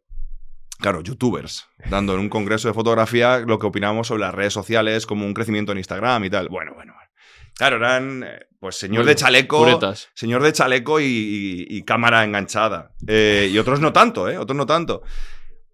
Claro, 0.79 1.01
youtubers, 1.01 1.67
dando 1.89 2.13
en 2.13 2.19
un 2.19 2.29
congreso 2.29 2.67
de 2.67 2.73
fotografía 2.73 3.39
lo 3.39 3.57
que 3.59 3.65
opinábamos 3.65 4.07
sobre 4.07 4.21
las 4.21 4.33
redes 4.33 4.53
sociales, 4.53 5.05
como 5.05 5.25
un 5.25 5.33
crecimiento 5.33 5.71
en 5.73 5.79
Instagram 5.79 6.23
y 6.23 6.29
tal. 6.29 6.49
Bueno, 6.49 6.73
bueno, 6.75 6.93
bueno. 6.95 7.09
Claro, 7.55 7.77
eran, 7.77 8.23
eh, 8.23 8.45
pues, 8.59 8.75
señor 8.75 8.97
Bueno, 8.99 9.09
de 9.09 9.15
chaleco, 9.15 9.57
puretas. 9.57 10.09
señor 10.13 10.43
de 10.43 10.53
chaleco 10.53 10.99
y, 10.99 11.05
y- 11.05 11.65
y 11.77 11.81
cámara 11.83 12.23
enganchada. 12.23 12.91
Eh, 13.07 13.49
y 13.51 13.57
otros 13.57 13.79
no 13.81 13.91
tanto, 13.91 14.29
¿eh? 14.29 14.37
Otros 14.37 14.55
no 14.55 14.67
tanto. 14.67 15.01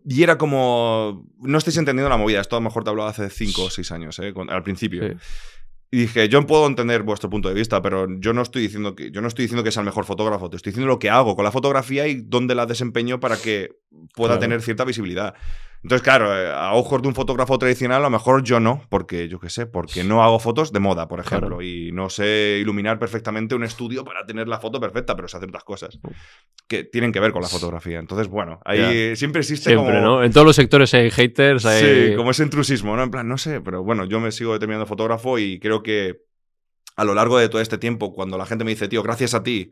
Y 0.05 0.23
era 0.23 0.37
como, 0.37 1.25
no 1.39 1.57
estáis 1.57 1.77
entendiendo 1.77 2.09
la 2.09 2.17
movida, 2.17 2.41
esto 2.41 2.55
a 2.55 2.59
lo 2.59 2.63
mejor 2.65 2.83
te 2.83 2.89
hablaba 2.89 3.09
hace 3.09 3.29
5 3.29 3.63
o 3.63 3.69
6 3.69 3.91
años, 3.91 4.19
¿eh? 4.19 4.33
Al 4.49 4.63
principio. 4.63 5.07
Sí. 5.07 5.15
Y 5.91 5.97
dije, 6.01 6.27
yo 6.27 6.45
puedo 6.47 6.65
entender 6.65 7.03
vuestro 7.03 7.29
punto 7.29 7.49
de 7.49 7.53
vista, 7.53 7.81
pero 7.81 8.07
yo 8.19 8.33
no 8.33 8.41
estoy 8.41 8.63
diciendo 8.63 8.95
que 8.95 9.11
yo 9.11 9.21
no 9.21 9.27
estoy 9.27 9.43
diciendo 9.43 9.63
que 9.63 9.71
sea 9.71 9.81
el 9.81 9.85
mejor 9.85 10.05
fotógrafo, 10.05 10.49
te 10.49 10.57
estoy 10.57 10.71
diciendo 10.71 10.87
lo 10.91 10.97
que 10.99 11.11
hago 11.11 11.35
con 11.35 11.45
la 11.45 11.51
fotografía 11.51 12.07
y 12.07 12.15
dónde 12.15 12.55
la 12.55 12.65
desempeño 12.65 13.19
para 13.19 13.37
que 13.37 13.69
pueda 14.15 14.31
Claro. 14.33 14.39
tener 14.39 14.61
cierta 14.63 14.85
visibilidad. 14.85 15.35
Entonces, 15.83 16.01
claro, 16.01 16.33
eh, 16.33 16.49
a 16.49 16.73
ojos 16.73 17.01
de 17.01 17.09
un 17.09 17.13
fotógrafo 17.13 17.59
tradicional, 17.59 17.97
a 17.99 18.03
lo 18.03 18.09
mejor 18.09 18.41
yo 18.41 18.61
no, 18.61 18.81
porque 18.89 19.27
yo 19.27 19.39
qué 19.39 19.49
sé, 19.49 19.65
porque 19.65 20.05
no 20.05 20.23
hago 20.23 20.39
fotos 20.39 20.71
de 20.71 20.79
moda, 20.79 21.09
por 21.09 21.19
ejemplo, 21.19 21.57
Claro. 21.57 21.61
y 21.61 21.91
no 21.91 22.09
sé 22.09 22.59
iluminar 22.61 22.97
perfectamente 22.99 23.53
un 23.53 23.65
estudio 23.65 24.05
para 24.05 24.25
tener 24.25 24.47
la 24.47 24.59
foto 24.59 24.79
perfecta, 24.79 25.13
pero 25.15 25.27
sé 25.27 25.35
hacer 25.35 25.49
otras 25.49 25.65
cosas 25.65 25.99
que 26.69 26.85
tienen 26.85 27.11
que 27.11 27.19
ver 27.19 27.33
con 27.33 27.41
la 27.41 27.49
fotografía. 27.49 27.99
Entonces, 27.99 28.29
bueno, 28.29 28.61
ahí 28.63 29.13
siempre 29.17 29.41
existe 29.41 29.71
Siempre, 29.71 29.95
como... 29.95 30.05
¿no? 30.19 30.23
En 30.23 30.31
todos 30.31 30.47
los 30.47 30.55
sectores 30.55 30.93
hay 30.93 31.11
haters, 31.11 31.65
hay. 31.65 32.09
Sí, 32.11 32.15
como 32.15 32.31
ese 32.31 32.43
intrusismo, 32.43 32.95
¿no? 32.95 33.03
En 33.03 33.11
plan, 33.11 33.27
no 33.27 33.37
sé, 33.37 33.59
pero 33.59 33.83
bueno, 33.83 34.05
yo 34.05 34.21
me 34.21 34.31
sigo 34.31 34.53
determinando 34.53 34.85
fotógrafo 34.85 35.37
y 35.37 35.59
creo 35.59 35.83
que 35.83 36.21
a 36.95 37.03
lo 37.03 37.13
largo 37.13 37.37
de 37.39 37.49
todo 37.49 37.61
este 37.61 37.77
tiempo, 37.77 38.13
cuando 38.13 38.37
la 38.37 38.45
gente 38.45 38.63
me 38.63 38.71
dice, 38.71 38.87
tío, 38.87 39.03
gracias 39.03 39.33
a 39.33 39.43
ti, 39.43 39.71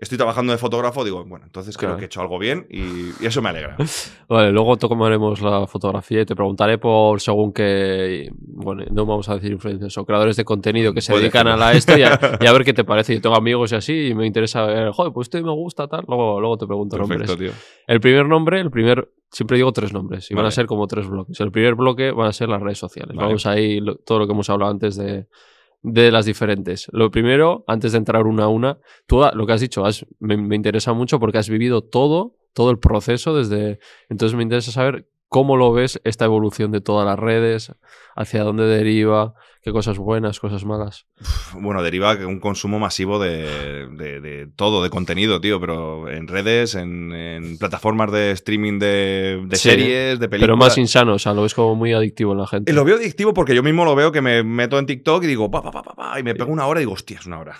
estoy 0.00 0.16
trabajando 0.18 0.52
de 0.52 0.58
fotógrafo, 0.58 1.04
digo, 1.04 1.24
bueno, 1.24 1.44
entonces 1.46 1.76
creo 1.76 1.90
Claro. 1.90 1.98
que 1.98 2.04
he 2.04 2.06
hecho 2.06 2.20
algo 2.20 2.38
bien 2.38 2.66
y, 2.70 2.80
y 3.22 3.26
eso 3.26 3.42
me 3.42 3.50
alegra. 3.50 3.76
Vale, 4.28 4.50
luego 4.50 4.76
tomaremos 4.76 5.40
la 5.42 5.66
fotografía 5.66 6.22
y 6.22 6.26
te 6.26 6.34
preguntaré 6.34 6.78
por 6.78 7.20
según 7.20 7.52
que, 7.52 8.30
bueno, 8.38 8.84
no 8.90 9.06
vamos 9.06 9.28
a 9.28 9.34
decir 9.34 9.52
influencers 9.52 9.96
o 9.98 10.04
creadores 10.04 10.36
de 10.36 10.44
contenido 10.44 10.92
que 10.94 11.00
se 11.00 11.12
Puede 11.12 11.22
dedican 11.24 11.44
ser. 11.46 11.52
a 11.52 11.56
la 11.56 11.72
esto 11.72 11.98
y 11.98 12.02
a, 12.02 12.18
y 12.40 12.46
a 12.46 12.52
ver 12.52 12.64
qué 12.64 12.72
te 12.72 12.84
parece. 12.84 13.14
Yo 13.14 13.20
tengo 13.20 13.36
amigos 13.36 13.72
y 13.72 13.74
así 13.76 14.06
y 14.08 14.14
me 14.14 14.26
interesa 14.26 14.64
ver, 14.64 14.90
joder, 14.90 15.12
pues 15.12 15.26
este 15.26 15.42
me 15.42 15.52
gusta, 15.52 15.86
tal. 15.88 16.04
Luego, 16.08 16.40
luego 16.40 16.56
te 16.56 16.66
pregunto 16.66 16.96
Perfecto, 16.96 17.26
nombres. 17.32 17.52
tío. 17.54 17.62
El 17.86 18.00
primer 18.00 18.26
nombre, 18.26 18.60
el 18.60 18.70
primer, 18.70 19.10
siempre 19.30 19.56
digo 19.56 19.72
tres 19.72 19.92
nombres 19.92 20.30
y 20.30 20.34
van 20.34 20.46
a 20.46 20.50
ser 20.50 20.66
como 20.66 20.86
tres 20.86 21.08
bloques. 21.08 21.38
El 21.40 21.50
primer 21.52 21.74
bloque 21.74 22.10
van 22.12 22.28
a 22.28 22.32
ser 22.32 22.48
las 22.48 22.60
redes 22.62 22.78
sociales. 22.78 23.14
Vale. 23.16 23.26
Vamos 23.28 23.46
ahí, 23.46 23.80
lo- 23.80 23.96
todo 23.96 24.20
lo 24.20 24.26
que 24.26 24.32
hemos 24.32 24.48
hablado 24.50 24.70
antes 24.70 24.96
de, 24.96 25.26
de 25.82 26.10
las 26.10 26.26
diferentes. 26.26 26.88
Lo 26.92 27.10
primero, 27.10 27.64
antes 27.66 27.92
de 27.92 27.98
entrar 27.98 28.26
una 28.26 28.44
a 28.44 28.48
una, 28.48 28.78
tú 29.06 29.22
lo 29.32 29.46
que 29.46 29.52
has 29.52 29.60
dicho 29.60 29.84
me, 30.18 30.36
me 30.36 30.56
interesa 30.56 30.92
mucho 30.92 31.18
porque 31.18 31.38
has 31.38 31.48
vivido 31.48 31.82
todo, 31.82 32.36
todo 32.52 32.70
el 32.70 32.78
proceso 32.78 33.34
desde... 33.34 33.78
Entonces 34.08 34.36
me 34.36 34.42
interesa 34.42 34.72
saber 34.72 35.08
¿cómo 35.30 35.56
lo 35.56 35.72
ves 35.72 35.98
esta 36.04 36.26
evolución 36.26 36.72
de 36.72 36.82
todas 36.82 37.06
las 37.06 37.18
redes? 37.18 37.72
¿Hacia 38.14 38.42
dónde 38.44 38.64
deriva? 38.66 39.32
¿Qué 39.62 39.72
cosas 39.72 39.98
buenas, 39.98 40.40
cosas 40.40 40.64
malas? 40.64 41.06
Bueno, 41.54 41.82
deriva 41.82 42.14
un 42.26 42.40
consumo 42.40 42.78
masivo 42.78 43.18
de, 43.18 43.86
de- 43.92 44.20
de 44.20 44.46
todo, 44.56 44.82
de 44.82 44.90
contenido, 44.90 45.40
tío, 45.40 45.60
pero 45.60 46.08
en 46.10 46.28
redes, 46.28 46.74
en, 46.74 47.12
en 47.12 47.58
plataformas 47.58 48.10
de 48.10 48.32
streaming 48.32 48.78
de, 48.78 49.42
de 49.46 49.56
Sí, 49.56 49.68
series, 49.70 50.18
de 50.18 50.28
películas. 50.28 50.40
Pero 50.48 50.56
más 50.56 50.76
insano, 50.78 51.14
o 51.14 51.18
sea, 51.18 51.32
lo 51.34 51.42
ves 51.42 51.54
como 51.54 51.74
muy 51.74 51.92
adictivo 51.92 52.32
en 52.32 52.38
la 52.38 52.46
gente. 52.46 52.70
Y 52.70 52.74
lo 52.74 52.84
veo 52.84 52.96
adictivo 52.96 53.32
porque 53.32 53.54
yo 53.54 53.62
mismo 53.62 53.84
lo 53.84 53.94
veo 53.94 54.12
que 54.12 54.20
me 54.22 54.42
meto 54.42 54.78
en 54.78 54.86
TikTok 54.86 55.24
y 55.24 55.26
digo, 55.28 55.50
pa, 55.50 55.62
pa, 55.62 55.70
pa, 55.70 55.82
pa, 55.82 55.94
pa, 55.94 56.18
y 56.20 56.22
me 56.22 56.34
pego 56.34 56.50
una 56.52 56.66
hora 56.66 56.80
y 56.80 56.82
digo, 56.82 56.92
hostia, 56.94 57.18
es 57.20 57.26
una 57.26 57.38
hora. 57.38 57.56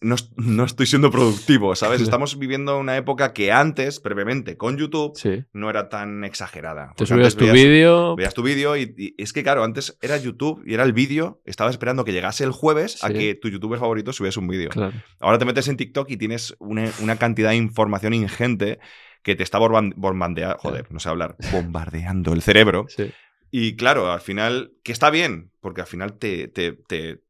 No, 0.00 0.16
no 0.36 0.64
estoy 0.64 0.86
siendo 0.86 1.10
productivo, 1.10 1.74
¿sabes? 1.74 2.00
Estamos 2.02 2.38
viviendo 2.38 2.78
una 2.78 2.96
época 2.96 3.32
que 3.32 3.50
antes, 3.52 3.98
previamente, 4.00 4.56
con 4.56 4.76
YouTube, 4.76 5.12
Sí. 5.16 5.44
no 5.52 5.70
era 5.70 5.88
tan 5.88 6.24
exagerada. 6.24 6.92
Te 6.96 7.06
subías 7.06 7.34
tu 7.36 7.46
vídeo. 7.50 8.14
Veías 8.16 8.34
tu 8.34 8.42
vídeo 8.42 8.76
y, 8.76 8.94
y 8.96 9.14
es 9.22 9.32
que, 9.32 9.42
claro, 9.42 9.64
antes 9.64 9.98
era 10.02 10.16
YouTube 10.16 10.62
y 10.66 10.74
era 10.74 10.84
el 10.84 10.92
vídeo. 10.92 11.40
Estaba 11.44 11.70
esperando 11.70 12.04
que 12.04 12.12
llegase 12.12 12.44
el 12.44 12.52
jueves 12.52 13.02
a 13.02 13.10
que 13.10 13.34
tu 13.34 13.48
youtuber 13.48 13.78
favorito 13.78 14.12
subiese 14.12 14.38
un 14.38 14.48
vídeo. 14.48 14.70
Claro. 14.70 14.92
Ahora 15.20 15.38
te 15.38 15.44
metes 15.44 15.68
en 15.68 15.76
TikTok 15.76 16.10
y 16.10 16.16
tienes 16.16 16.54
una, 16.58 16.90
una 17.00 17.16
cantidad 17.16 17.50
de 17.50 17.56
información 17.56 18.12
ingente 18.14 18.78
que 19.22 19.34
te 19.34 19.42
está 19.42 19.58
bombardeando, 19.58 20.56
joder, 20.58 20.86
no 20.92 21.00
sé 21.00 21.08
hablar, 21.08 21.36
bombardeando 21.50 22.32
el 22.32 22.42
cerebro. 22.42 22.86
Sí. 22.88 23.10
Y 23.50 23.76
claro, 23.76 24.12
al 24.12 24.20
final, 24.20 24.72
que 24.84 24.92
está 24.92 25.10
bien, 25.10 25.50
porque 25.60 25.80
al 25.80 25.86
final 25.86 26.18
te... 26.18 26.48
te, 26.48 26.72
te, 26.72 27.20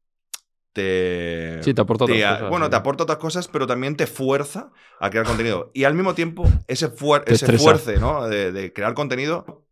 te- 0.81 1.63
Sí, 1.63 1.73
te 1.73 1.81
aporta 1.81 2.05
te- 2.05 2.13
otras 2.13 2.33
cosas, 2.35 2.49
bueno, 2.49 2.69
te 2.69 2.75
aporta 2.75 3.03
otras 3.03 3.17
cosas, 3.17 3.47
pero 3.47 3.65
también 3.67 3.95
te 3.95 4.05
fuerza 4.07 4.71
a 4.99 5.09
crear 5.09 5.25
contenido. 5.25 5.71
Y 5.73 5.83
al 5.85 5.93
mismo 5.95 6.13
tiempo, 6.13 6.43
ese, 6.67 6.89
fuer- 6.93 7.23
ese 7.25 7.57
fuerce 7.57 7.97
¿no? 7.99 8.27
de, 8.27 8.51
de 8.51 8.71
crear 8.73 8.93
contenido, 8.93 9.65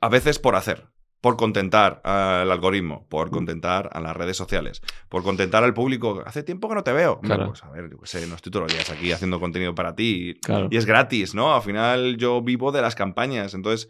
a 0.00 0.08
veces 0.08 0.38
por 0.38 0.54
hacer, 0.54 0.88
por 1.20 1.36
contentar 1.36 2.02
al 2.04 2.50
algoritmo, 2.52 3.06
por 3.08 3.30
contentar 3.30 3.88
a 3.92 4.00
las 4.00 4.14
redes 4.14 4.36
sociales, 4.36 4.82
por 5.08 5.22
contentar 5.22 5.64
al 5.64 5.72
público. 5.72 6.22
Hace 6.26 6.42
tiempo 6.42 6.68
que 6.68 6.74
no 6.74 6.84
te 6.84 6.92
veo. 6.92 7.20
Claro. 7.20 7.46
Pues 7.48 7.62
a 7.64 7.70
ver, 7.70 7.88
yo 7.90 7.96
sé, 8.04 8.26
no 8.26 8.34
estoy 8.34 8.52
todos 8.52 8.64
los 8.64 8.72
días 8.74 8.90
aquí 8.90 9.10
haciendo 9.12 9.40
contenido 9.40 9.74
para 9.74 9.94
ti. 9.94 10.30
y- 10.30 10.34
Claro. 10.40 10.68
Y 10.70 10.76
es 10.76 10.84
gratis, 10.84 11.34
¿no? 11.34 11.54
Al 11.54 11.62
final 11.62 12.16
yo 12.18 12.42
vivo 12.42 12.70
de 12.72 12.82
las 12.82 12.94
campañas. 12.94 13.54
Entonces, 13.54 13.88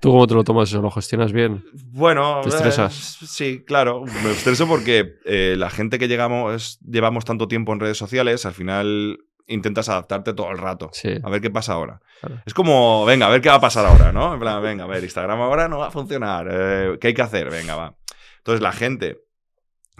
¿Tú 0.00 0.10
cómo 0.10 0.26
te 0.26 0.34
lo 0.34 0.44
tomas 0.44 0.68
eso? 0.68 0.82
¿Lo 0.82 0.90
gestionas 0.90 1.32
bien? 1.32 1.64
bueno, 1.92 2.40
¿Te 2.42 2.50
estresas? 2.50 3.18
eh, 3.22 3.26
sí, 3.26 3.64
claro. 3.66 4.02
Me 4.22 4.30
estreso 4.32 4.66
porque 4.66 5.14
eh, 5.24 5.54
la 5.56 5.70
gente 5.70 5.98
que 5.98 6.08
llegamos, 6.08 6.78
llevamos 6.80 7.24
tanto 7.24 7.48
tiempo 7.48 7.72
en 7.72 7.80
redes 7.80 7.96
sociales, 7.96 8.44
al 8.44 8.52
final 8.52 9.18
intentas 9.46 9.88
adaptarte 9.88 10.34
todo 10.34 10.50
el 10.50 10.58
rato. 10.58 10.90
Sí. 10.92 11.14
A 11.22 11.30
ver 11.30 11.40
qué 11.40 11.50
pasa 11.50 11.72
ahora. 11.74 12.00
Claro. 12.20 12.42
Es 12.44 12.54
como, 12.54 13.04
venga, 13.06 13.26
a 13.26 13.30
ver 13.30 13.40
qué 13.40 13.48
va 13.48 13.56
a 13.56 13.60
pasar 13.60 13.86
ahora, 13.86 14.12
¿no? 14.12 14.34
En 14.34 14.40
plan, 14.40 14.62
venga, 14.62 14.84
a 14.84 14.86
ver, 14.86 15.02
Instagram 15.04 15.40
ahora 15.40 15.68
no 15.68 15.78
va 15.78 15.88
a 15.88 15.90
funcionar. 15.90 16.48
eh, 16.50 16.98
¿Qué 17.00 17.08
hay 17.08 17.14
que 17.14 17.22
hacer? 17.22 17.50
Venga, 17.50 17.74
va. 17.76 17.94
Entonces 18.38 18.60
la 18.62 18.72
gente 18.72 19.23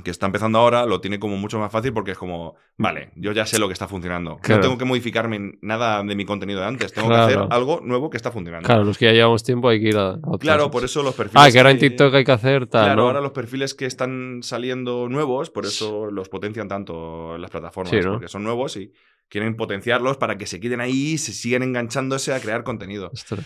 que 0.02 0.11
está 0.11 0.26
empezando 0.26 0.59
ahora 0.59 0.87
lo 0.87 1.00
tiene 1.00 1.20
como 1.20 1.37
mucho 1.37 1.59
más 1.59 1.70
fácil 1.70 1.92
porque 1.92 2.11
es 2.12 2.18
como, 2.18 2.57
vale, 2.76 3.12
yo 3.14 3.30
ya 3.30 3.46
sé 3.46 3.59
lo 3.61 3.68
que 3.68 3.72
está 3.74 3.87
funcionando. 3.87 4.38
Claro. 4.38 4.61
No 4.61 4.62
tengo 4.68 4.78
que 4.78 4.85
modificarme 4.85 5.52
nada 5.62 6.02
de 6.02 6.16
mi 6.16 6.24
contenido 6.24 6.61
de 6.61 6.66
antes. 6.66 6.92
Tengo 6.92 7.09
Claro. 7.09 7.26
que 7.28 7.35
hacer 7.35 7.46
algo 7.52 7.80
nuevo 7.80 8.11
que 8.11 8.16
está 8.16 8.33
funcionando. 8.33 8.66
Claro, 8.66 8.83
los 8.85 8.98
que 8.98 9.04
ya 9.07 9.12
llevamos 9.12 9.44
tiempo 9.44 9.68
hay 9.68 9.80
que 9.80 9.88
ir 9.90 9.96
a, 9.96 10.14
otras. 10.14 10.38
Claro, 10.40 10.70
por 10.70 10.85
eso 10.85 11.02
los 11.04 11.14
perfiles. 11.14 11.42
Ah, 11.46 11.50
que 11.50 11.59
ahora 11.59 11.70
en 11.70 11.78
TikTok 11.78 12.12
hay 12.14 12.24
que 12.24 12.33
hacer 12.33 12.66
tal, 12.66 12.85
Claro, 12.87 13.02
¿no? 13.02 13.07
ahora 13.09 13.20
los 13.20 13.30
perfiles 13.33 13.74
que 13.74 13.87
están 13.87 14.40
saliendo 14.42 15.09
nuevos, 15.09 15.50
por 15.50 15.64
eso 15.64 16.11
los 16.11 16.28
potencian 16.28 16.66
tanto 16.66 17.38
las 17.38 17.50
plataformas, 17.52 17.90
Sí, 17.92 18.00
¿no? 18.00 18.14
porque 18.14 18.28
son 18.28 18.42
nuevos 18.42 18.76
y 18.76 18.92
quieren 19.28 19.57
potenciarlos 19.57 20.16
para 20.16 20.37
que 20.37 20.46
se 20.46 20.59
queden 20.59 20.80
ahí 20.80 21.12
y 21.12 21.18
se 21.18 21.33
sigan 21.33 21.62
enganchándose 21.62 22.35
a 22.35 22.40
crear 22.40 22.64
contenido. 22.64 23.11
Ostras. 23.12 23.40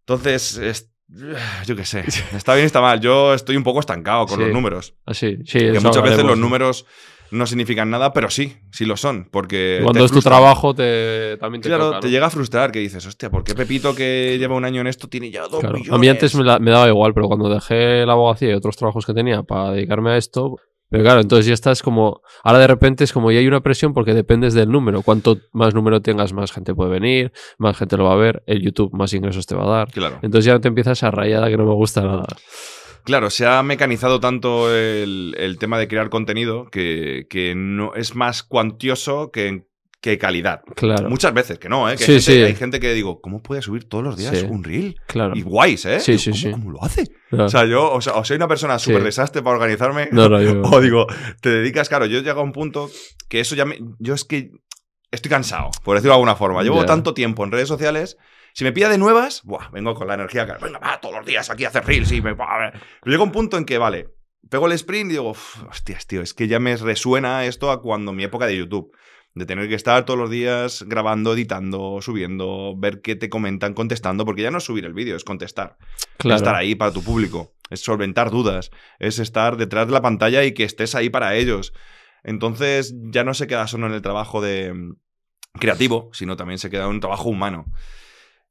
Entonces, 0.00 0.56
es- 0.56 0.90
yo 1.66 1.76
qué 1.76 1.84
sé, 1.84 2.04
está 2.34 2.54
bien 2.54 2.66
está 2.66 2.80
mal. 2.80 3.00
Yo 3.00 3.34
estoy 3.34 3.56
un 3.56 3.64
poco 3.64 3.80
estancado 3.80 4.26
con 4.26 4.38
Sí. 4.38 4.44
los 4.44 4.52
números. 4.52 4.94
Ah, 5.06 5.14
sí, 5.14 5.38
sí. 5.44 5.58
Que 5.58 5.80
muchas 5.80 6.02
veces 6.02 6.24
los 6.24 6.38
números 6.38 6.86
no 7.32 7.46
significan 7.46 7.88
nada, 7.90 8.12
pero 8.12 8.28
sí, 8.28 8.56
sí 8.72 8.84
lo 8.84 8.96
son. 8.96 9.28
Porque 9.30 9.80
Cuando 9.82 10.04
es 10.04 10.10
tu 10.10 10.20
trabajo, 10.20 10.74
te, 10.74 11.36
también 11.38 11.62
te 11.62 11.68
Claro, 11.68 11.86
toca, 11.90 12.00
te 12.00 12.10
llega 12.10 12.26
a 12.26 12.30
frustrar 12.30 12.72
que 12.72 12.80
dices, 12.80 13.06
hostia, 13.06 13.30
¿por 13.30 13.44
qué 13.44 13.54
Pepito 13.54 13.94
que 13.94 14.36
lleva 14.38 14.56
un 14.56 14.64
año 14.64 14.80
en 14.80 14.88
esto 14.88 15.08
tiene 15.08 15.30
ya 15.30 15.42
dos 15.42 15.60
Claro. 15.60 15.74
millones? 15.78 15.92
A 15.92 15.98
mí 15.98 16.08
antes 16.08 16.34
me, 16.34 16.42
la- 16.44 16.58
me 16.58 16.70
daba 16.72 16.88
igual, 16.88 17.14
pero 17.14 17.28
cuando 17.28 17.48
dejé 17.48 18.04
la 18.04 18.14
abogacía 18.14 18.50
y 18.50 18.54
otros 18.54 18.76
trabajos 18.76 19.06
que 19.06 19.14
tenía 19.14 19.42
para 19.44 19.70
dedicarme 19.72 20.10
a 20.10 20.16
esto, 20.16 20.56
pero 20.90 21.04
claro, 21.04 21.20
entonces 21.20 21.46
ya 21.46 21.54
estás 21.54 21.82
como, 21.82 22.20
ahora 22.42 22.58
de 22.58 22.66
repente 22.66 23.04
es 23.04 23.12
como 23.12 23.30
ya 23.30 23.38
hay 23.38 23.46
una 23.46 23.60
presión 23.60 23.94
porque 23.94 24.12
dependes 24.12 24.54
del 24.54 24.70
número. 24.70 25.02
Cuanto 25.02 25.38
más 25.52 25.72
número 25.72 26.02
tengas, 26.02 26.32
más 26.32 26.50
gente 26.50 26.74
puede 26.74 26.90
venir, 26.90 27.32
más 27.58 27.76
gente 27.76 27.96
lo 27.96 28.04
va 28.04 28.14
a 28.14 28.16
ver, 28.16 28.42
el 28.46 28.60
YouTube 28.60 28.92
más 28.92 29.14
ingresos 29.14 29.46
te 29.46 29.54
va 29.54 29.64
a 29.64 29.78
dar. 29.78 29.92
Claro. 29.92 30.18
Entonces 30.22 30.46
ya 30.46 30.58
te 30.58 30.66
empieza 30.66 30.92
esa 30.92 31.12
rayada 31.12 31.48
que 31.48 31.56
no 31.56 31.64
me 31.64 31.74
gusta 31.74 32.02
nada. 32.02 32.26
Claro, 33.04 33.30
se 33.30 33.46
ha 33.46 33.62
mecanizado 33.62 34.18
tanto 34.18 34.74
el, 34.74 35.34
el 35.38 35.58
tema 35.58 35.78
de 35.78 35.86
crear 35.86 36.10
contenido 36.10 36.66
que, 36.70 37.26
que 37.30 37.54
no 37.54 37.94
es 37.94 38.16
más 38.16 38.42
cuantioso 38.42 39.30
que, 39.30 39.69
que 40.00 40.16
calidad. 40.18 40.62
Claro, 40.76 41.10
Muchas 41.10 41.34
veces 41.34 41.58
que 41.58 41.68
no, 41.68 41.88
¿eh? 41.90 41.96
Que 41.96 42.04
Sí, 42.04 42.12
hay, 42.12 42.20
gente, 42.20 42.32
sí. 42.32 42.42
hay 42.42 42.54
gente 42.54 42.80
que 42.80 42.92
digo, 42.94 43.20
¿cómo 43.20 43.42
puede 43.42 43.60
subir 43.60 43.88
todos 43.88 44.02
los 44.02 44.16
días 44.16 44.38
Sí. 44.38 44.46
un 44.48 44.64
reel? 44.64 44.96
claro. 45.06 45.34
Y 45.36 45.42
guays, 45.42 45.84
¿eh? 45.84 46.00
Sí, 46.00 46.12
Digo, 46.12 46.22
sí, 46.22 46.30
¿cómo, 46.30 46.36
sí. 46.42 46.50
cómo 46.52 46.70
lo 46.70 46.82
hace? 46.84 47.06
claro. 47.28 47.44
O 47.44 47.48
sea, 47.50 47.64
yo 47.66 47.92
o, 47.92 48.00
sea, 48.00 48.14
o 48.14 48.24
soy 48.24 48.36
una 48.36 48.48
persona 48.48 48.78
súper 48.78 49.02
desastre 49.04 49.42
para 49.42 49.56
organizarme, 49.56 50.08
No, 50.12 50.28
no, 50.28 50.40
yo- 50.40 50.62
o 50.64 50.80
digo, 50.80 51.06
te 51.42 51.50
dedicas, 51.50 51.88
claro, 51.88 52.06
yo 52.06 52.18
he 52.18 52.22
llegado 52.22 52.40
a 52.40 52.44
un 52.44 52.52
punto 52.52 52.90
que 53.28 53.40
eso 53.40 53.54
ya 53.54 53.64
me... 53.66 53.78
Yo 53.98 54.14
es 54.14 54.24
que 54.24 54.50
estoy 55.10 55.28
cansado, 55.30 55.70
por 55.84 55.96
decirlo 55.96 56.12
de 56.12 56.16
alguna 56.16 56.36
forma. 56.36 56.62
Llevo 56.62 56.84
tanto 56.86 57.14
tiempo 57.14 57.44
en 57.44 57.52
redes 57.52 57.68
sociales... 57.68 58.16
Si 58.52 58.64
me 58.64 58.72
pilla 58.72 58.88
de 58.88 58.98
nuevas, 58.98 59.42
buah, 59.44 59.68
vengo 59.70 59.94
con 59.94 60.08
la 60.08 60.14
energía. 60.14 60.44
que, 60.44 60.54
Venga, 60.64 60.80
va, 60.80 61.00
todos 61.00 61.14
los 61.14 61.24
días 61.24 61.48
aquí 61.50 61.64
a 61.64 61.68
hacer 61.68 61.84
reels 61.86 62.10
y 62.10 62.20
me... 62.20 62.34
Pero 62.34 62.72
llega 63.04 63.22
un 63.22 63.30
punto 63.30 63.56
en 63.56 63.64
que, 63.64 63.78
vale, 63.78 64.08
pego 64.48 64.66
el 64.66 64.72
sprint 64.72 65.10
y 65.10 65.12
digo, 65.12 65.30
"Uf, 65.30 65.62
hostias, 65.70 66.04
tío, 66.08 66.20
es 66.20 66.34
que 66.34 66.48
ya 66.48 66.58
me 66.58 66.76
resuena 66.76 67.44
esto 67.44 67.70
a 67.70 67.80
cuando 67.80 68.12
mi 68.12 68.24
época 68.24 68.46
de 68.46 68.56
YouTube. 68.56 68.90
De 69.34 69.46
tener 69.46 69.68
que 69.68 69.76
estar 69.76 70.04
todos 70.04 70.18
los 70.18 70.28
días 70.28 70.84
grabando, 70.88 71.34
editando, 71.34 72.00
subiendo, 72.02 72.74
ver 72.76 73.00
qué 73.00 73.14
te 73.14 73.28
comentan, 73.28 73.74
contestando, 73.74 74.24
porque 74.24 74.42
ya 74.42 74.50
no 74.50 74.58
es 74.58 74.64
subir 74.64 74.84
el 74.84 74.92
vídeo, 74.92 75.16
es 75.16 75.24
contestar. 75.24 75.76
claro. 76.18 76.36
Es 76.36 76.42
estar 76.42 76.56
ahí 76.56 76.74
para 76.74 76.92
tu 76.92 77.02
público, 77.02 77.54
es 77.70 77.80
solventar 77.80 78.30
dudas, 78.30 78.70
es 78.98 79.18
estar 79.18 79.56
detrás 79.56 79.86
de 79.86 79.92
la 79.92 80.02
pantalla 80.02 80.44
y 80.44 80.52
que 80.52 80.64
estés 80.64 80.94
ahí 80.94 81.10
para 81.10 81.36
ellos. 81.36 81.72
Entonces 82.22 82.94
ya 82.96 83.24
no 83.24 83.34
se 83.34 83.46
queda 83.46 83.66
solo 83.66 83.86
en 83.86 83.92
el 83.92 84.02
trabajo 84.02 84.40
de 84.40 84.72
mm, 84.74 84.96
creativo, 85.58 86.10
sino 86.12 86.36
también 86.36 86.58
se 86.58 86.70
queda 86.70 86.84
en 86.84 86.90
un 86.90 87.00
trabajo 87.00 87.28
humano. 87.28 87.66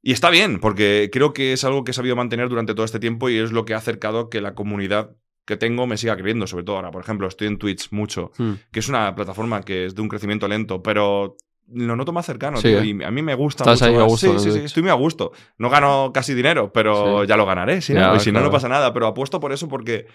Y 0.02 0.12
está 0.12 0.30
bien, 0.30 0.60
porque 0.60 1.10
creo 1.12 1.34
que 1.34 1.52
es 1.52 1.62
algo 1.64 1.84
que 1.84 1.90
he 1.90 1.94
sabido 1.94 2.16
mantener 2.16 2.48
durante 2.48 2.74
todo 2.74 2.84
este 2.84 3.00
tiempo 3.00 3.28
y 3.28 3.36
es 3.36 3.52
lo 3.52 3.66
que 3.66 3.74
ha 3.74 3.78
acercado 3.78 4.30
que 4.30 4.40
la 4.40 4.54
comunidad 4.54 5.14
que 5.50 5.58
tengo 5.58 5.86
me 5.86 5.98
siga 5.98 6.16
creyendo, 6.16 6.46
sobre 6.46 6.64
todo 6.64 6.76
ahora. 6.76 6.90
Por 6.90 7.02
ejemplo, 7.02 7.28
estoy 7.28 7.48
en 7.48 7.58
Twitch 7.58 7.88
mucho, 7.92 8.32
Hmm. 8.38 8.52
que 8.72 8.80
es 8.80 8.88
una 8.88 9.14
plataforma 9.14 9.60
que 9.62 9.84
es 9.84 9.94
de 9.94 10.00
un 10.00 10.08
crecimiento 10.08 10.48
lento, 10.48 10.82
pero 10.82 11.36
lo 11.72 11.94
noto 11.94 12.12
más 12.12 12.24
cercano, 12.26 12.56
Sí, 12.56 12.68
tío, 12.68 12.80
¿eh? 12.80 12.86
y 12.86 13.02
a 13.04 13.10
mí 13.10 13.22
me 13.22 13.34
gusta 13.34 13.62
Estás 13.64 13.82
mucho 13.82 13.92
ahí 13.98 14.04
a 14.04 14.08
gusto, 14.08 14.38
Sí, 14.38 14.48
¿no? 14.48 14.54
sí, 14.54 14.60
estoy 14.64 14.82
muy 14.82 14.90
a 14.90 14.94
gusto. 14.94 15.32
No 15.58 15.68
gano 15.70 16.10
casi 16.12 16.34
dinero, 16.34 16.72
pero 16.72 17.20
Sí. 17.22 17.28
ya 17.28 17.36
lo 17.36 17.44
ganaré, 17.46 17.80
si 17.82 17.92
no, 17.94 18.16
y 18.16 18.20
si 18.20 18.32
no, 18.32 18.50
pasa 18.50 18.68
nada, 18.68 18.92
pero 18.94 19.06
apuesto 19.06 19.38
por 19.38 19.52
eso 19.52 19.68
porque 19.68 20.06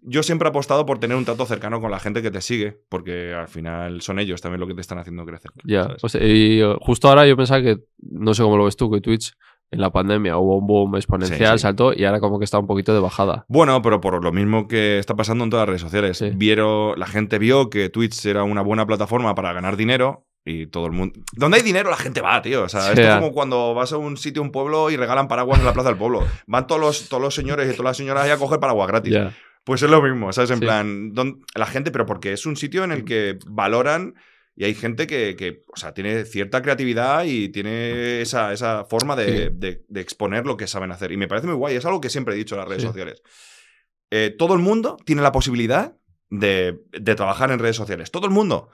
yo 0.00 0.22
siempre 0.22 0.46
he 0.48 0.50
apostado 0.50 0.86
por 0.86 0.98
tener 0.98 1.16
un 1.16 1.24
trato 1.24 1.44
cercano 1.46 1.80
con 1.80 1.90
la 1.90 1.98
gente 1.98 2.22
que 2.22 2.30
te 2.30 2.40
sigue, 2.40 2.78
porque 2.88 3.34
al 3.34 3.48
final 3.48 4.00
son 4.02 4.18
ellos 4.18 4.40
también 4.40 4.60
lo 4.60 4.66
que 4.66 4.74
te 4.74 4.80
están 4.80 4.98
haciendo 4.98 5.24
crecer. 5.26 5.50
Ya, 5.64 5.82
¿sabes? 5.84 6.04
o 6.04 6.08
sea, 6.08 6.24
y 6.26 6.62
uh, 6.62 6.76
justo 6.80 7.08
ahora 7.08 7.26
yo 7.26 7.36
pensaba 7.36 7.60
que, 7.62 7.78
no 7.98 8.32
sé 8.34 8.42
cómo 8.42 8.56
lo 8.56 8.64
ves 8.64 8.76
tú, 8.76 8.90
que 8.90 9.00
Twitch 9.00 9.32
en 9.70 9.80
la 9.80 9.90
pandemia 9.90 10.36
hubo 10.38 10.58
un 10.58 10.66
boom 10.66 10.96
exponencial, 10.96 11.52
Sí, 11.52 11.58
sí. 11.58 11.62
saltó 11.62 11.92
y 11.92 12.04
ahora 12.04 12.20
como 12.20 12.38
que 12.38 12.44
está 12.44 12.58
un 12.58 12.66
poquito 12.66 12.94
de 12.94 13.00
bajada. 13.00 13.44
Bueno, 13.48 13.82
pero 13.82 14.00
por 14.00 14.22
lo 14.22 14.32
mismo 14.32 14.68
que 14.68 14.98
está 14.98 15.16
pasando 15.16 15.44
en 15.44 15.50
todas 15.50 15.62
las 15.62 15.68
redes 15.68 15.82
sociales. 15.82 16.18
Sí. 16.18 16.30
Vieron, 16.34 16.98
la 16.98 17.06
gente 17.06 17.38
vio 17.38 17.68
que 17.70 17.88
Twitch 17.88 18.24
era 18.26 18.44
una 18.44 18.62
buena 18.62 18.86
plataforma 18.86 19.34
para 19.34 19.52
ganar 19.52 19.76
dinero 19.76 20.26
y 20.44 20.68
todo 20.68 20.86
el 20.86 20.92
mundo... 20.92 21.18
Donde 21.32 21.56
hay 21.56 21.62
dinero 21.64 21.90
la 21.90 21.96
gente 21.96 22.20
va, 22.20 22.40
tío. 22.42 22.62
O 22.62 22.68
sea, 22.68 22.88
esto 22.92 23.00
es 23.00 23.14
como 23.16 23.32
cuando 23.32 23.74
vas 23.74 23.92
a 23.92 23.96
un 23.98 24.16
sitio, 24.16 24.40
un 24.42 24.52
pueblo 24.52 24.90
y 24.90 24.96
regalan 24.96 25.26
paraguas 25.26 25.58
en 25.58 25.64
la 25.66 25.72
plaza 25.72 25.88
del 25.88 25.98
pueblo. 25.98 26.24
Van 26.46 26.66
todos 26.68 26.80
los, 26.80 27.08
todos 27.08 27.20
los 27.22 27.34
señores 27.34 27.66
y 27.68 27.72
todas 27.72 27.90
las 27.90 27.96
señoras 27.96 28.24
ahí 28.24 28.30
a 28.30 28.36
coger 28.36 28.60
paraguas 28.60 28.86
gratis. 28.86 29.16
Pues 29.64 29.82
es 29.82 29.90
lo 29.90 30.00
mismo, 30.00 30.32
¿sabes? 30.32 30.52
En 30.52 30.60
plan, 30.60 31.12
don- 31.12 31.40
la 31.56 31.66
gente, 31.66 31.90
pero 31.90 32.06
porque 32.06 32.32
es 32.32 32.46
un 32.46 32.54
sitio 32.54 32.84
en 32.84 32.92
el 32.92 33.04
que 33.04 33.36
valoran 33.48 34.14
y 34.56 34.64
hay 34.64 34.74
gente 34.74 35.06
que, 35.06 35.36
que, 35.36 35.64
o 35.72 35.76
sea, 35.76 35.92
tiene 35.94 36.24
cierta 36.24 36.62
creatividad 36.62 37.24
y 37.24 37.50
tiene 37.50 38.20
esa, 38.22 38.52
esa 38.52 38.84
forma 38.86 39.14
de, 39.14 39.26
Sí. 39.26 39.48
de- 39.52 39.84
de 39.86 40.00
exponer 40.00 40.46
lo 40.46 40.56
que 40.56 40.66
saben 40.66 40.90
hacer. 40.92 41.12
Y 41.12 41.16
me 41.18 41.28
parece 41.28 41.46
muy 41.46 41.56
guay, 41.56 41.76
es 41.76 41.84
algo 41.84 42.00
que 42.00 42.08
siempre 42.10 42.34
he 42.34 42.38
dicho 42.38 42.54
en 42.54 42.60
las 42.60 42.68
redes 42.68 42.82
Sí. 42.82 42.88
sociales. 42.88 43.22
Eh, 44.10 44.34
todo 44.38 44.54
el 44.54 44.60
mundo 44.60 44.96
tiene 45.04 45.20
la 45.22 45.32
posibilidad 45.32 45.94
de, 46.30 46.80
de 46.92 47.14
trabajar 47.14 47.50
en 47.50 47.58
redes 47.58 47.76
sociales. 47.76 48.10
Todo 48.10 48.26
el 48.26 48.32
mundo. 48.32 48.68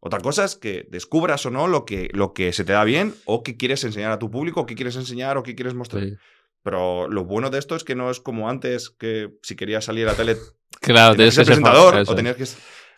Otra 0.00 0.20
cosa 0.20 0.44
es 0.44 0.56
que 0.56 0.86
descubras 0.90 1.44
o 1.46 1.50
no 1.50 1.66
lo 1.68 1.84
que, 1.84 2.08
lo 2.12 2.32
que 2.32 2.52
se 2.52 2.64
te 2.64 2.72
da 2.72 2.84
bien 2.84 3.14
o 3.24 3.42
qué 3.42 3.56
quieres 3.56 3.82
enseñar 3.84 4.12
a 4.12 4.18
tu 4.18 4.30
público, 4.30 4.60
o 4.60 4.66
qué 4.66 4.74
quieres 4.74 4.96
enseñar 4.96 5.36
o 5.36 5.42
qué 5.42 5.54
quieres 5.54 5.74
mostrar. 5.74 6.02
sí. 6.04 6.14
Pero 6.62 7.08
lo 7.08 7.24
bueno 7.24 7.48
de 7.50 7.58
esto 7.60 7.76
es 7.76 7.84
que 7.84 7.94
no 7.94 8.10
es 8.10 8.18
como 8.20 8.48
antes, 8.50 8.90
que 8.90 9.30
si 9.42 9.54
querías 9.54 9.84
salir 9.84 10.06
a 10.08 10.12
la 10.12 10.16
tele 10.16 10.36
Claro, 10.80 11.14
tenías 11.14 11.34
que 11.34 11.36
ser 11.36 11.44
que 11.44 11.46
presentador 11.62 12.04
o 12.06 12.14
tenías 12.14 12.36
que... 12.36 12.44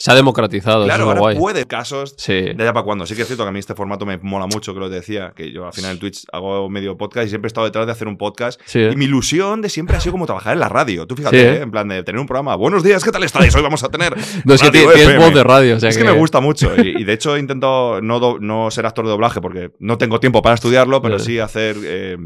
Se 0.00 0.12
ha 0.12 0.14
democratizado, 0.14 0.84
Claro, 0.84 1.02
eso 1.02 1.02
es 1.02 1.08
ahora 1.08 1.20
guay. 1.20 1.37
puede 1.38 1.66
casos 1.66 2.14
Sí. 2.18 2.32
de 2.32 2.56
allá 2.61 2.72
para 2.72 2.84
cuando. 2.84 3.04
Sí 3.04 3.16
que 3.16 3.22
es 3.22 3.26
cierto 3.26 3.42
que 3.44 3.48
a 3.48 3.52
mí 3.52 3.58
este 3.58 3.74
formato 3.74 4.06
me 4.06 4.16
mola 4.18 4.46
mucho, 4.46 4.72
que 4.72 4.78
lo 4.78 4.88
te 4.88 4.94
decía, 4.94 5.32
que 5.34 5.50
yo 5.50 5.66
al 5.66 5.72
final 5.72 5.90
en 5.92 5.98
Twitch 5.98 6.24
hago 6.32 6.70
medio 6.70 6.96
podcast 6.96 7.26
y 7.26 7.30
siempre 7.30 7.46
he 7.46 7.50
estado 7.50 7.64
detrás 7.66 7.84
de 7.87 7.90
hacer 7.92 8.06
un 8.06 8.16
podcast. 8.16 8.61
Sí, 8.64 8.78
¿eh? 8.78 8.90
Y 8.92 8.96
mi 8.96 9.06
ilusión 9.06 9.61
de 9.61 9.68
siempre 9.68 9.96
ha 9.96 10.00
sido 10.00 10.12
como 10.12 10.26
trabajar 10.26 10.52
en 10.52 10.61
la 10.61 10.68
radio. 10.68 11.06
Tú 11.08 11.16
fíjate, 11.16 11.40
Sí, 11.40 11.46
¿eh? 11.58 11.62
en 11.62 11.70
plan 11.72 11.88
de 11.88 12.02
tener 12.04 12.20
un 12.20 12.26
programa. 12.28 12.54
Buenos 12.54 12.84
días, 12.84 13.02
¿qué 13.02 13.11
tal 13.11 13.24
estáis? 13.24 13.52
Hoy 13.56 13.62
vamos 13.62 13.82
a 13.82 13.88
tener. 13.88 14.14
No, 14.44 14.54
es 14.54 14.62
que 14.62 14.68
Radio 14.68 14.88
ti- 14.88 14.94
tienes 14.94 15.08
FM". 15.14 15.24
voz 15.24 15.34
de 15.34 15.42
radio. 15.44 15.76
O 15.76 15.80
sea 15.80 15.88
es 15.90 15.98
que, 15.98 16.04
me 16.04 16.12
gusta 16.12 16.40
mucho. 16.40 16.70
Y, 16.80 17.00
y 17.00 17.04
de 17.04 17.12
hecho 17.12 17.34
he 17.37 17.40
intentado 17.40 18.00
no, 18.00 18.20
do- 18.20 18.38
no 18.40 18.70
ser 18.70 18.87
actor 18.87 19.04
de 19.04 19.11
doblaje 19.11 19.40
porque 19.40 19.72
no 19.80 19.98
tengo 19.98 20.20
tiempo 20.20 20.42
para 20.42 20.54
estudiarlo, 20.54 21.02
pero 21.02 21.18
Sí. 21.18 21.40
hacer. 21.40 21.76
Eh, 21.82 22.16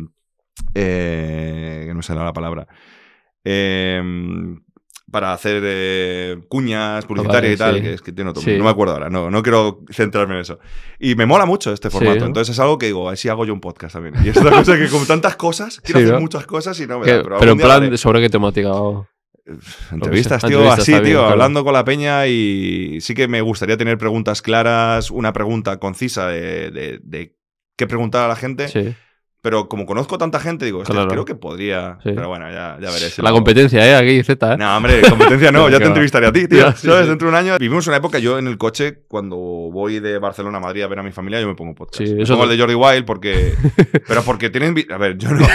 eh, 0.75 1.85
que 1.89 1.95
no 1.95 2.03
sé 2.03 2.15
la 2.15 2.33
palabra. 2.35 2.67
Eh, 3.45 4.03
para 5.13 5.33
hacer 5.33 5.63
eh, 5.65 6.39
cuñas 6.49 7.05
publicitarias 7.07 7.43
vale, 7.43 7.55
y 7.55 7.57
tal, 7.57 7.77
sí. 7.77 7.83
que 7.83 7.95
es 7.95 8.03
que 8.03 8.13
tiene 8.13 8.31
otro. 8.31 8.43
Sí. 8.43 8.57
No 8.59 8.65
me 8.65 8.71
acuerdo 8.71 8.95
ahora, 8.95 9.11
no, 9.11 9.31
no 9.31 9.43
quiero 9.43 9.81
centrarme 9.93 10.35
en 10.35 10.41
eso. 10.41 10.59
Y 10.99 11.15
me 11.15 11.27
mola 11.27 11.47
mucho 11.47 11.73
este 11.73 11.91
formato. 11.91 12.21
¿no? 12.21 12.27
Entonces 12.27 12.55
es 12.55 12.59
algo 12.59 12.79
que 12.79 12.87
digo, 12.87 13.09
así 13.09 13.29
hago 13.29 13.45
yo 13.45 13.53
un 13.53 13.61
podcast 13.61 13.93
también. 13.95 14.15
Y 14.25 14.31
es 14.31 14.37
una 14.39 14.51
cosa 14.51 14.77
que 14.77 14.89
con 14.89 15.07
tantas 15.07 15.37
cosas, 15.37 15.81
quiero 15.81 16.01
Sí, 16.01 16.05
hacer 16.05 16.15
¿no? 16.17 16.21
muchas 16.23 16.47
cosas 16.47 16.81
y 16.81 16.87
no 16.89 16.99
me 16.99 17.05
Que- 17.05 17.13
da. 17.19 17.23
pero 17.23 17.35
algún 17.37 17.49
en 17.51 17.59
plan, 17.59 17.83
haré. 17.85 17.97
¿sobre 17.99 18.21
qué 18.21 18.29
temática? 18.31 18.73
o- 18.73 19.07
Entrevistas, 19.91 20.41
tío, 20.43 20.59
Entrevistas 20.61 20.79
así, 20.81 20.93
tío, 21.05 21.19
claro. 21.19 21.29
hablando 21.33 21.65
con 21.65 21.73
la 21.73 21.85
peña 21.85 22.27
y 22.27 22.99
sí 23.01 23.15
que 23.15 23.29
me 23.29 23.41
gustaría 23.41 23.77
tener 23.77 23.99
preguntas 23.99 24.41
claras, 24.43 25.11
una 25.11 25.33
pregunta 25.33 25.79
concisa 25.79 26.29
de, 26.29 26.71
de- 26.71 27.01
de 27.03 27.37
qué 27.77 27.87
preguntar 27.87 28.25
a 28.25 28.29
la 28.29 28.37
gente, 28.37 28.69
Sí. 28.69 28.95
Pero 29.43 29.69
como 29.69 29.87
conozco 29.87 30.17
tanta 30.19 30.39
gente, 30.41 30.65
digo, 30.65 30.83
Claro. 30.85 31.09
creo 31.09 31.25
que 31.25 31.35
podría, 31.35 31.99
Sí. 32.05 32.13
pero 32.15 32.29
bueno, 32.29 32.49
ya, 32.49 32.79
ya 32.81 32.91
veré. 32.91 33.11
si 33.11 33.21
La 33.21 33.31
lo- 33.31 33.35
competencia, 33.37 33.85
¿eh? 33.87 33.97
Aquí 33.97 34.23
Z, 34.23 34.55
¿eh? 34.55 34.57
No, 34.57 34.77
hombre, 34.77 35.01
competencia 35.03 35.51
no, 35.53 35.69
ya 35.69 35.79
te 35.79 35.87
entrevistaré 35.87 36.27
a 36.29 36.33
ti, 36.33 36.47
tío. 36.47 36.61
Ya, 36.61 36.73
sí, 36.77 36.87
¿Sabes? 36.87 37.03
sí. 37.05 37.09
Dentro 37.11 37.27
de 37.29 37.33
un 37.33 37.39
año 37.39 37.59
vivimos 37.59 37.87
una 37.89 37.97
época, 37.97 38.19
yo 38.21 38.39
en 38.39 38.47
el 38.47 38.57
coche, 38.57 39.01
cuando 39.09 39.37
voy 39.37 39.99
de 40.01 40.19
Barcelona 40.19 40.59
a 40.59 40.61
Madrid 40.61 40.83
a 40.83 40.87
ver 40.87 41.01
a 41.01 41.03
mi 41.03 41.11
familia, 41.13 41.41
yo 41.41 41.49
me 41.49 41.55
pongo 41.57 41.75
podcast. 41.75 42.05
Sí, 42.07 42.15
Me 42.15 42.23
eso 42.23 42.35
pongo 42.35 42.47
te- 42.47 42.53
el 42.53 42.59
de 42.59 42.63
Jordi 42.63 42.75
Wild 42.77 43.05
porque... 43.05 43.53
pero 44.07 44.23
porque 44.23 44.49
tienen... 44.49 44.77
A 44.91 44.97
ver, 44.97 45.19
yo 45.19 45.31
no... 45.33 45.47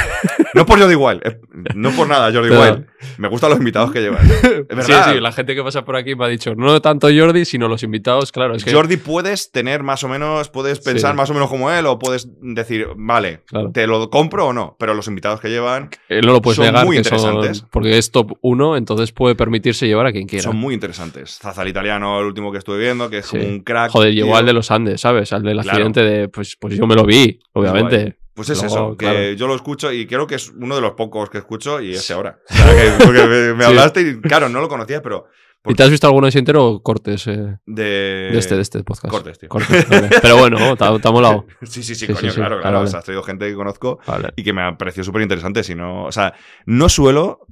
No 0.54 0.65
por 0.65 0.80
Jordi 0.80 0.95
Wild, 0.95 1.21
eh, 1.26 1.39
no 1.76 1.91
por 1.91 2.08
nada 2.08 2.32
Jordi 2.32 2.50
Pero- 2.50 2.62
Wild. 2.62 2.86
Me 3.17 3.28
gustan 3.30 3.52
los 3.52 3.60
invitados 3.60 3.91
que 3.91 4.02
llevan. 4.02 4.26
Es 4.26 4.86
Sí, 4.86 4.91
verdad. 4.91 5.13
sí, 5.13 5.19
la 5.21 5.32
gente 5.32 5.54
que 5.56 5.63
pasa 5.63 5.86
por 5.86 5.95
aquí 5.95 6.15
me 6.15 6.26
ha 6.26 6.28
dicho, 6.28 6.56
no 6.56 6.82
tanto 6.82 7.08
Jordi, 7.15 7.45
sino 7.45 7.67
los 7.67 7.84
invitados, 7.84 8.32
claro. 8.32 8.56
Es 8.56 8.63
que, 8.65 8.73
Jordi 8.73 8.97
puedes 8.97 9.52
tener 9.52 9.84
más 9.84 10.04
o 10.04 10.08
menos, 10.10 10.50
puedes 10.50 10.80
pensar 10.80 11.12
Sí. 11.12 11.17
más 11.17 11.30
o 11.30 11.34
menos 11.34 11.47
como 11.50 11.71
él 11.71 11.86
o 11.86 12.00
puedes 12.00 12.28
decir, 12.41 12.88
vale, 12.95 13.41
Claro. 13.45 13.71
Te 13.77 13.85
lo 13.85 14.09
compro 14.09 14.47
o 14.47 14.53
no, 14.53 14.75
pero 14.79 14.95
los 14.95 15.07
invitados 15.07 15.39
que 15.39 15.49
llevan 15.49 15.91
eh, 16.09 16.19
no 16.23 16.31
lo 16.31 16.41
puedes 16.41 16.55
son 16.55 16.65
negar, 16.65 16.83
muy 16.85 16.95
son- 16.97 17.05
interesantes. 17.05 17.63
porque 17.71 17.97
es 17.97 18.11
top 18.11 18.33
1, 18.41 18.75
entonces 18.75 19.11
puede 19.11 19.35
permitirse 19.35 19.85
llevar 19.85 20.07
a 20.07 20.11
quien 20.11 20.27
quiera. 20.27 20.41
son 20.43 20.55
muy 20.57 20.73
interesantes. 20.73 21.37
Zaza 21.39 21.61
el 21.61 21.67
italiano, 21.67 22.19
el 22.19 22.25
último 22.25 22.51
que 22.51 22.57
estuve 22.57 22.79
viendo, 22.79 23.07
que 23.09 23.19
es 23.19 23.27
Sí. 23.27 23.37
como 23.37 23.49
un 23.49 23.59
crack. 23.59 23.91
Joder, 23.91 24.13
llegó 24.15 24.35
al 24.35 24.47
de 24.47 24.53
los 24.53 24.71
Andes, 24.71 24.99
¿sabes? 25.01 25.31
Al 25.31 25.43
del 25.43 25.53
Claro. 25.61 25.69
accidente 25.69 26.01
de. 26.01 26.27
Pues, 26.29 26.55
pues 26.59 26.75
yo 26.75 26.87
me 26.87 26.95
lo 26.95 27.05
vi, 27.05 27.39
obviamente. 27.53 28.17
Pues 28.33 28.49
es 28.49 28.61
Luego, 28.61 28.75
eso, 28.75 28.97
que 28.97 29.05
claro. 29.05 29.31
yo 29.33 29.47
lo 29.47 29.55
escucho 29.55 29.91
y 29.91 30.05
creo 30.05 30.27
que 30.27 30.35
es 30.35 30.49
uno 30.49 30.75
de 30.75 30.81
los 30.81 30.91
pocos 30.93 31.29
que 31.29 31.39
escucho 31.39 31.81
y 31.81 31.93
ese 31.93 32.13
ahora. 32.13 32.37
O 32.49 32.53
sea, 32.53 32.65
que- 32.97 33.03
porque 33.05 33.25
me, 33.25 33.53
me 33.53 33.63
Sí. 33.63 33.69
hablaste 33.69 34.01
y, 34.01 34.21
claro, 34.21 34.47
no 34.49 34.59
lo 34.61 34.67
conocía, 34.67 35.01
pero 35.01 35.25
¿Y 35.69 35.75
te 35.75 35.84
has 35.84 35.89
visto 35.89 36.08
alguno 36.08 36.30
de 36.30 36.38
entero 36.39 36.65
o 36.65 36.84
cortes 36.84 37.27
eh, 37.27 37.58
de... 37.65 37.84
de, 37.84 38.38
este, 38.38 38.56
de 38.56 38.62
este 38.62 38.84
podcast? 38.84 39.10
Cortes, 39.12 39.39
tío. 39.39 39.49
Cortes, 39.49 39.88
vale. 39.89 40.10
Pero 40.21 40.38
bueno, 40.38 40.75
te 40.75 40.84
ha 40.86 40.97
te 40.99 41.08
ha 41.08 41.12
molado. 41.12 41.45
Sí, 41.63 41.84
sí, 41.84 41.95
sí, 41.95 42.06
Sí, 42.06 42.08
coño, 42.08 42.19
sí, 42.19 42.30
sí. 42.30 42.36
claro, 42.36 42.60
claro. 42.62 42.77
vale. 42.77 42.88
O 42.88 42.89
sea, 42.89 42.99
has 42.99 43.06
traído 43.06 43.23
gente 43.23 43.47
que 43.47 43.56
conozco 43.56 43.99
Vale. 44.06 44.30
y 44.36 44.43
que 44.43 44.53
me 44.53 44.62
ha 44.62 44.77
parecido 44.77 45.03
súper 45.03 45.21
interesante. 45.21 45.63
Si 45.63 45.75
no, 45.75 46.06
o 46.06 46.12
sea, 46.12 46.34
no 46.65 46.89
suelo, 46.89 47.47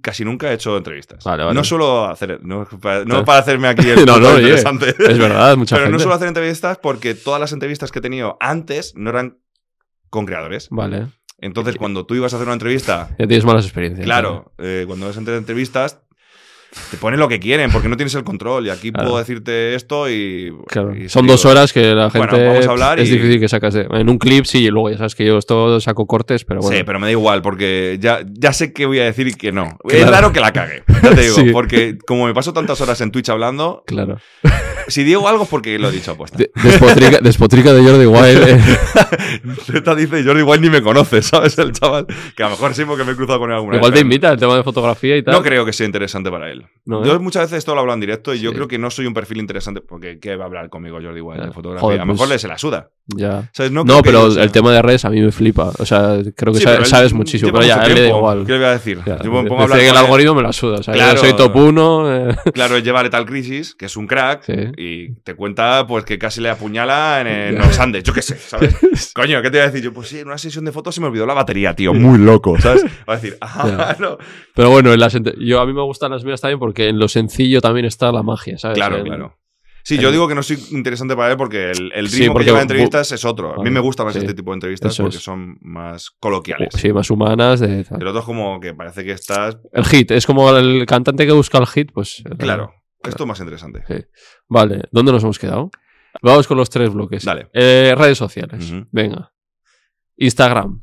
casi 0.00 0.24
nunca 0.24 0.50
he 0.50 0.54
hecho 0.54 0.76
entrevistas. 0.76 1.24
No 1.26 1.64
suelo 1.64 2.06
hacer, 2.06 2.40
no, 2.42 2.66
para, 2.80 3.04
no 3.04 3.24
para 3.24 3.40
hacerme 3.40 3.68
aquí 3.68 3.88
el 3.88 4.04
No, 4.06 4.14
oye, 4.14 4.42
interesante. 4.42 4.90
Es 4.98 5.18
verdad, 5.18 5.56
mucha 5.58 5.76
Pero 5.76 5.86
gente. 5.86 5.92
no 5.92 5.98
suelo 5.98 6.14
hacer 6.14 6.28
entrevistas 6.28 6.78
porque 6.78 7.14
todas 7.14 7.40
las 7.40 7.52
entrevistas 7.52 7.90
que 7.92 7.98
he 7.98 8.02
tenido 8.02 8.36
antes 8.40 8.94
no 8.96 9.10
eran 9.10 9.38
con 10.10 10.26
creadores. 10.26 10.68
Vale. 10.70 11.08
Entonces, 11.38 11.76
cuando 11.76 12.06
tú 12.06 12.14
ibas 12.14 12.32
a 12.32 12.36
hacer 12.36 12.46
una 12.46 12.54
entrevista, 12.54 13.10
Ya 13.18 13.26
tienes 13.26 13.44
malas 13.44 13.66
experiencias. 13.66 14.06
claro, 14.06 14.54
eh, 14.56 14.84
cuando 14.86 15.06
vas 15.06 15.18
a 15.18 15.20
hacer 15.20 15.34
entrevistas, 15.34 16.00
te 16.90 16.96
ponen 16.96 17.18
lo 17.20 17.28
que 17.28 17.40
quieren 17.40 17.70
porque 17.70 17.88
no 17.88 17.96
tienes 17.96 18.14
el 18.14 18.24
control. 18.24 18.66
Y 18.66 18.70
aquí 18.70 18.90
Claro. 18.92 19.08
puedo 19.08 19.18
decirte 19.18 19.74
esto 19.74 20.10
y. 20.10 20.52
Claro. 20.68 20.94
y 20.96 21.08
Son 21.08 21.26
dos 21.26 21.44
horas 21.44 21.72
que 21.72 21.94
la 21.94 22.08
Bueno, 22.08 22.28
gente 22.28 22.46
vamos 22.48 22.66
a 22.66 22.70
hablar 22.70 23.00
es 23.00 23.08
y- 23.08 23.12
difícil 23.12 23.40
que 23.40 23.48
sacas 23.48 23.74
en 23.74 24.08
un 24.08 24.18
clip 24.18 24.44
sí 24.44 24.64
y 24.64 24.68
luego 24.68 24.90
ya 24.90 24.96
sabes 24.98 25.14
que 25.14 25.24
yo 25.24 25.38
esto 25.38 25.80
saco 25.80 26.06
cortes 26.06 26.44
pero 26.44 26.60
bueno 26.60 26.76
Sí, 26.76 26.82
pero 26.84 26.98
me 26.98 27.06
da 27.06 27.12
igual, 27.12 27.42
porque 27.42 27.98
ya, 28.00 28.20
ya 28.30 28.52
sé 28.52 28.72
qué 28.72 28.86
voy 28.86 28.98
a 29.00 29.04
decir 29.04 29.26
y 29.28 29.34
que 29.34 29.52
no. 29.52 29.78
Es 29.88 30.08
raro 30.08 30.32
que 30.32 30.40
la 30.40 30.52
cague. 30.52 30.82
Ya 31.02 31.14
te 31.14 31.20
digo, 31.22 31.34
Sí. 31.36 31.50
porque 31.52 31.96
como 32.06 32.26
me 32.26 32.34
paso 32.34 32.52
tantas 32.52 32.80
horas 32.80 33.00
en 33.00 33.10
Twitch 33.10 33.28
hablando, 33.30 33.82
claro 33.86 34.18
si 34.88 35.04
digo 35.04 35.26
algo 35.28 35.44
es 35.44 35.48
porque 35.48 35.78
lo 35.78 35.88
he 35.88 35.92
dicho 35.92 36.12
aposta. 36.12 36.38
De- 36.38 36.50
despotrica, 36.62 37.18
despotrica 37.20 37.72
de 37.72 37.82
Jordi 37.82 38.06
Wild 38.06 38.48
eh. 38.48 38.60
Zeta 39.64 39.94
dice, 39.94 40.22
Jordi 40.24 40.40
igual 40.40 40.60
ni 40.60 40.70
me 40.70 40.82
conoce, 40.82 41.22
¿sabes? 41.22 41.58
El 41.58 41.72
chaval. 41.72 42.06
Que 42.36 42.42
a 42.42 42.46
lo 42.46 42.50
mejor 42.52 42.74
sí 42.74 42.84
porque 42.84 43.04
me 43.04 43.12
he 43.12 43.16
cruzado 43.16 43.38
con 43.38 43.50
él 43.50 43.56
alguna 43.56 43.76
igual 43.76 43.92
te 43.92 44.00
invita 44.00 44.30
el 44.32 44.38
tema 44.38 44.56
de 44.56 44.62
fotografía 44.62 45.16
y 45.16 45.22
tal 45.22 45.34
No 45.34 45.42
creo 45.42 45.64
que 45.64 45.72
sea 45.72 45.86
interesante 45.86 46.30
para 46.30 46.50
él. 46.50 46.66
No, 46.84 47.04
yo 47.04 47.14
¿eh? 47.14 47.18
muchas 47.18 47.42
veces 47.44 47.58
esto 47.58 47.74
lo 47.74 47.80
hablo 47.80 47.94
en 47.94 48.00
directo 48.00 48.34
y 48.34 48.40
yo 48.40 48.52
creo 48.52 48.68
que 48.68 48.78
no 48.78 48.90
soy 48.90 49.06
un 49.06 49.14
perfil 49.14 49.38
interesante 49.38 49.80
porque 49.80 50.18
¿qué 50.18 50.36
va 50.36 50.44
a 50.44 50.46
hablar 50.46 50.68
conmigo 50.70 50.98
Jordi 51.02 51.20
Wild 51.20 51.36
de 51.36 51.42
Claro. 51.46 51.52
fotografía? 51.52 51.80
Joder, 51.80 52.00
a 52.00 52.04
lo 52.04 52.12
mejor 52.12 52.28
pues- 52.28 52.30
le 52.30 52.38
se 52.38 52.48
la 52.48 52.58
suda. 52.58 52.90
Ya 53.16 53.48
¿Sabes? 53.52 53.70
No, 53.72 53.84
no, 53.84 54.02
creo 54.02 54.28
que 54.28 54.34
pero 54.34 54.42
el 54.42 54.50
tema 54.50 54.72
de 54.72 54.82
redes 54.82 55.04
a 55.04 55.10
mí 55.10 55.20
me 55.20 55.30
flipa 55.30 55.70
o 55.78 55.86
sea 55.86 56.18
creo 56.34 56.52
que 56.52 56.58
Sí, 56.60 56.66
sabes 56.84 57.12
muchísimo 57.12 57.52
pero 57.52 57.64
ya 57.64 57.82
él 57.84 57.94
le 57.94 58.02
da 58.02 58.08
igual 58.08 58.44
¿Qué 58.46 58.52
le 58.52 58.58
voy 58.58 58.66
a 58.66 58.70
decir? 58.72 58.98
Ya, 59.06 59.18
yo 59.22 59.30
me 59.30 59.42
de- 59.42 59.48
pongo 59.48 59.60
a 59.60 59.64
hablar 59.64 59.78
decir 59.78 59.92
que 59.92 59.98
el 59.98 60.04
algoritmo 60.04 60.34
me 60.34 60.42
la 60.42 60.52
suda 60.52 60.78
o 60.78 60.82
sea 60.82 60.94
Claro. 60.94 61.14
yo 61.14 61.20
soy 61.20 61.32
top 61.34 61.54
1 61.54 62.36
Claro, 62.52 62.76
él 62.76 62.82
lleva 62.82 63.02
Lethal 63.02 63.24
Crisis, 63.26 63.74
que 63.74 63.86
es 63.86 63.96
un 63.96 64.06
crack, 64.06 64.42
Sí. 64.44 64.52
y 64.76 65.14
te 65.22 65.34
cuenta 65.34 65.86
pues 65.86 66.04
que 66.04 66.18
casi 66.18 66.40
le 66.40 66.50
apuñala 66.50 67.20
en, 67.20 67.26
en 67.26 67.58
los 67.58 67.78
Andes, 67.78 68.02
yo 68.02 68.12
qué 68.12 68.22
sé, 68.22 68.36
¿sabes? 68.36 68.74
Coño, 69.14 69.40
¿qué 69.42 69.50
te 69.50 69.58
voy 69.58 69.62
a 69.66 69.70
decir? 69.70 69.82
Yo, 69.84 69.92
pues 69.92 70.08
sí, 70.08 70.18
en 70.20 70.26
una 70.26 70.38
sesión 70.38 70.64
de 70.64 70.72
fotos 70.72 70.94
se 70.94 71.00
me 71.00 71.06
olvidó 71.06 71.26
la 71.26 71.34
batería, 71.34 71.74
tío, 71.74 71.92
muy 71.94 72.18
loco, 72.18 72.58
¿sabes? 72.60 72.84
Va 73.08 73.14
a 73.14 73.16
decir, 73.16 73.36
ah, 73.40 73.94
no. 73.98 74.18
pero 74.54 74.70
bueno 74.70 74.92
en 74.92 75.00
las 75.00 75.16
yo 75.38 75.60
a 75.60 75.66
mí 75.66 75.72
me 75.72 75.82
gustan 75.82 76.10
las 76.10 76.24
mías 76.24 76.40
también 76.40 76.58
porque 76.58 76.88
en 76.88 76.98
lo 76.98 77.08
sencillo 77.08 77.60
también 77.60 77.86
está 77.86 78.10
la 78.12 78.22
magia 78.22 78.58
¿sabes? 78.58 78.76
Claro, 78.76 79.02
claro. 79.04 79.36
Sí, 79.86 79.98
yo 79.98 80.10
digo 80.10 80.26
que 80.26 80.34
no 80.34 80.42
soy 80.42 80.58
interesante 80.72 81.14
para 81.14 81.30
él 81.30 81.36
porque 81.36 81.70
el, 81.70 81.92
el 81.94 82.08
Sí, 82.08 82.22
ritmo 82.22 82.32
porque 82.32 82.46
que 82.46 82.50
lleva 82.50 82.56
bu- 82.56 82.60
de 82.60 82.62
entrevistas 82.62 83.12
es 83.12 83.24
otro. 83.24 83.60
A 83.60 83.62
mí 83.62 83.70
me 83.70 83.78
gusta 83.78 84.02
más 84.04 84.14
sí. 84.14 84.18
este 84.18 84.34
tipo 84.34 84.50
de 84.50 84.54
entrevistas 84.56 84.92
Eso 84.92 85.04
porque 85.04 85.18
es. 85.18 85.22
son 85.22 85.58
más 85.60 86.10
coloquiales. 86.18 86.70
sí 86.74 86.92
más 86.92 87.08
humanas 87.08 87.60
de. 87.60 87.86
El 87.98 88.06
otro 88.08 88.18
es 88.18 88.24
como 88.26 88.58
que 88.58 88.74
parece 88.74 89.04
que 89.04 89.12
estás... 89.12 89.58
el 89.72 89.84
hit 89.84 90.10
es 90.10 90.26
como 90.26 90.50
el 90.56 90.84
cantante 90.86 91.24
que 91.24 91.30
busca 91.32 91.58
el 91.58 91.66
hit 91.68 91.92
pues 91.92 92.20
eh, 92.26 92.36
Claro, 92.36 92.72
esto 93.04 93.22
es 93.22 93.28
más 93.28 93.38
interesante. 93.38 93.84
Vale, 94.48 94.82
¿dónde 94.90 95.12
nos 95.12 95.22
hemos 95.22 95.38
quedado? 95.38 95.70
Vamos 96.20 96.48
con 96.48 96.56
los 96.56 96.68
tres 96.68 96.92
bloques. 96.92 97.24
Dale. 97.24 97.48
Eh, 97.52 97.94
redes 97.96 98.18
sociales. 98.18 98.72
Venga. 98.90 99.32
Instagram. 100.16 100.82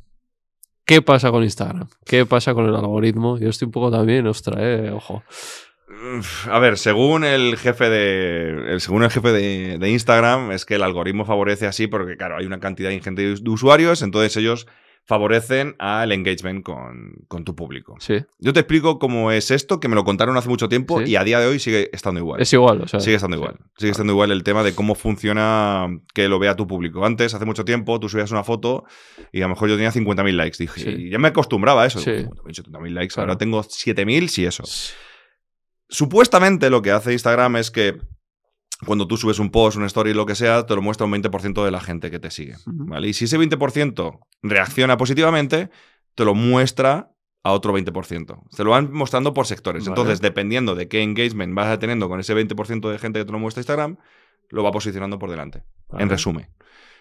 ¿Qué 0.85 1.01
pasa 1.01 1.31
con 1.31 1.43
Instagram? 1.43 1.87
¿Qué 2.05 2.25
pasa 2.25 2.53
con 2.53 2.65
el 2.67 2.75
algoritmo? 2.75 3.37
Yo 3.37 3.49
estoy 3.49 3.65
un 3.65 3.71
poco 3.71 3.89
también, 3.91 4.27
ostra, 4.27 4.57
eh, 4.59 4.91
ojo. 4.91 5.23
A 6.49 6.59
ver, 6.59 6.77
según 6.77 7.23
el 7.23 7.57
jefe 7.57 7.89
de. 7.89 8.73
el- 8.73 8.81
según 8.81 9.03
el 9.03 9.09
jefe 9.11 9.31
de, 9.31 9.77
de 9.77 9.89
Instagram, 9.89 10.51
es 10.51 10.65
que 10.65 10.75
el 10.75 10.83
algoritmo 10.83 11.25
favorece 11.25 11.65
así 11.67 11.87
porque, 11.87 12.17
claro, 12.17 12.37
hay 12.37 12.45
una 12.45 12.59
cantidad 12.59 12.89
ingente 12.91 13.21
de, 13.21 13.35
de 13.35 13.49
usuarios, 13.49 14.01
entonces 14.01 14.35
ellos 14.37 14.67
favorecen 15.05 15.75
al 15.79 16.13
engagement 16.13 16.63
con, 16.63 17.13
con 17.27 17.43
tu 17.43 17.57
público. 17.57 17.97
Sí, 17.99 18.23
Yo 18.39 18.53
te 18.53 18.61
explico 18.61 18.99
cómo 18.99 19.31
es 19.33 19.51
esto, 19.51 19.81
que 19.81 19.89
me 19.89 19.95
lo 19.95 20.05
contaron 20.05 20.37
hace 20.37 20.47
mucho 20.47 20.69
tiempo 20.69 20.99
Sí. 21.03 21.11
y 21.11 21.15
a 21.17 21.25
día 21.25 21.41
de 21.41 21.47
hoy 21.47 21.59
sigue 21.59 21.89
estando 21.91 22.21
igual. 22.21 22.41
es 22.41 22.53
igual, 22.53 22.81
o 22.81 22.87
sea. 22.87 23.01
Sigue 23.01 23.17
estando 23.17 23.35
igual. 23.35 23.57
Sigue 23.77 23.91
estando 23.91 24.13
igual 24.13 24.31
el 24.31 24.43
tema 24.43 24.63
de 24.63 24.73
cómo 24.73 24.95
funciona 24.95 25.89
que 26.13 26.29
lo 26.29 26.39
vea 26.39 26.55
tu 26.55 26.67
público. 26.67 27.05
Antes, 27.05 27.33
hace 27.33 27.43
mucho 27.43 27.65
tiempo, 27.65 27.99
tú 27.99 28.07
subías 28.07 28.31
una 28.31 28.45
foto 28.45 28.85
y 29.33 29.39
a 29.41 29.43
lo 29.43 29.49
mejor 29.49 29.67
yo 29.67 29.75
tenía 29.75 29.91
50.000 29.91 30.31
likes. 30.37 30.57
Dije, 30.57 30.79
Sí. 30.79 30.89
y 30.89 31.09
ya 31.09 31.19
me 31.19 31.27
acostumbraba 31.27 31.83
a 31.83 31.87
eso. 31.87 31.99
Sí. 31.99 32.11
50.000, 32.11 32.53
70.000 32.63 32.93
likes. 32.93 33.13
Claro. 33.13 33.29
Ahora 33.31 33.37
tengo 33.37 33.61
7.000, 33.61 34.27
sí, 34.29 34.45
eso. 34.45 34.63
Supuestamente 35.89 36.69
lo 36.69 36.81
que 36.81 36.91
hace 36.91 37.13
Instagram 37.13 37.57
es 37.57 37.71
que 37.71 37.97
cuando 38.85 39.07
tú 39.07 39.15
subes 39.17 39.39
un 39.39 39.49
post, 39.51 39.77
una 39.77 39.85
story, 39.85 40.13
lo 40.13 40.25
que 40.25 40.35
sea, 40.35 40.65
te 40.65 40.75
lo 40.75 40.81
muestra 40.81 41.05
un 41.05 41.13
20% 41.13 41.63
de 41.63 41.71
la 41.71 41.79
gente 41.79 42.11
que 42.11 42.19
te 42.19 42.31
sigue. 42.31 42.55
Y 43.03 43.13
si 43.13 43.25
ese 43.25 43.37
20% 43.39 44.19
reacciona 44.41 44.97
positivamente, 44.97 45.69
te 46.15 46.25
lo 46.25 46.35
muestra 46.35 47.11
a 47.43 47.51
otro 47.51 47.73
20%. 47.77 48.41
Se 48.51 48.63
lo 48.63 48.71
van 48.71 48.91
mostrando 48.91 49.33
por 49.33 49.45
sectores. 49.47 49.83
Vale. 49.83 49.91
Entonces, 49.91 50.21
dependiendo 50.21 50.75
de 50.75 50.87
qué 50.87 51.01
engagement 51.01 51.53
vas 51.55 51.77
teniendo 51.79 52.09
con 52.09 52.19
ese 52.19 52.35
20% 52.35 52.89
de 52.89 52.99
gente 52.99 53.19
que 53.19 53.25
te 53.25 53.31
lo 53.31 53.39
muestra 53.39 53.61
Instagram, 53.61 53.97
lo 54.49 54.63
va 54.63 54.71
posicionando 54.71 55.19
por 55.19 55.29
delante. 55.29 55.63
Vale. 55.89 56.03
En 56.03 56.09
resumen. 56.09 56.49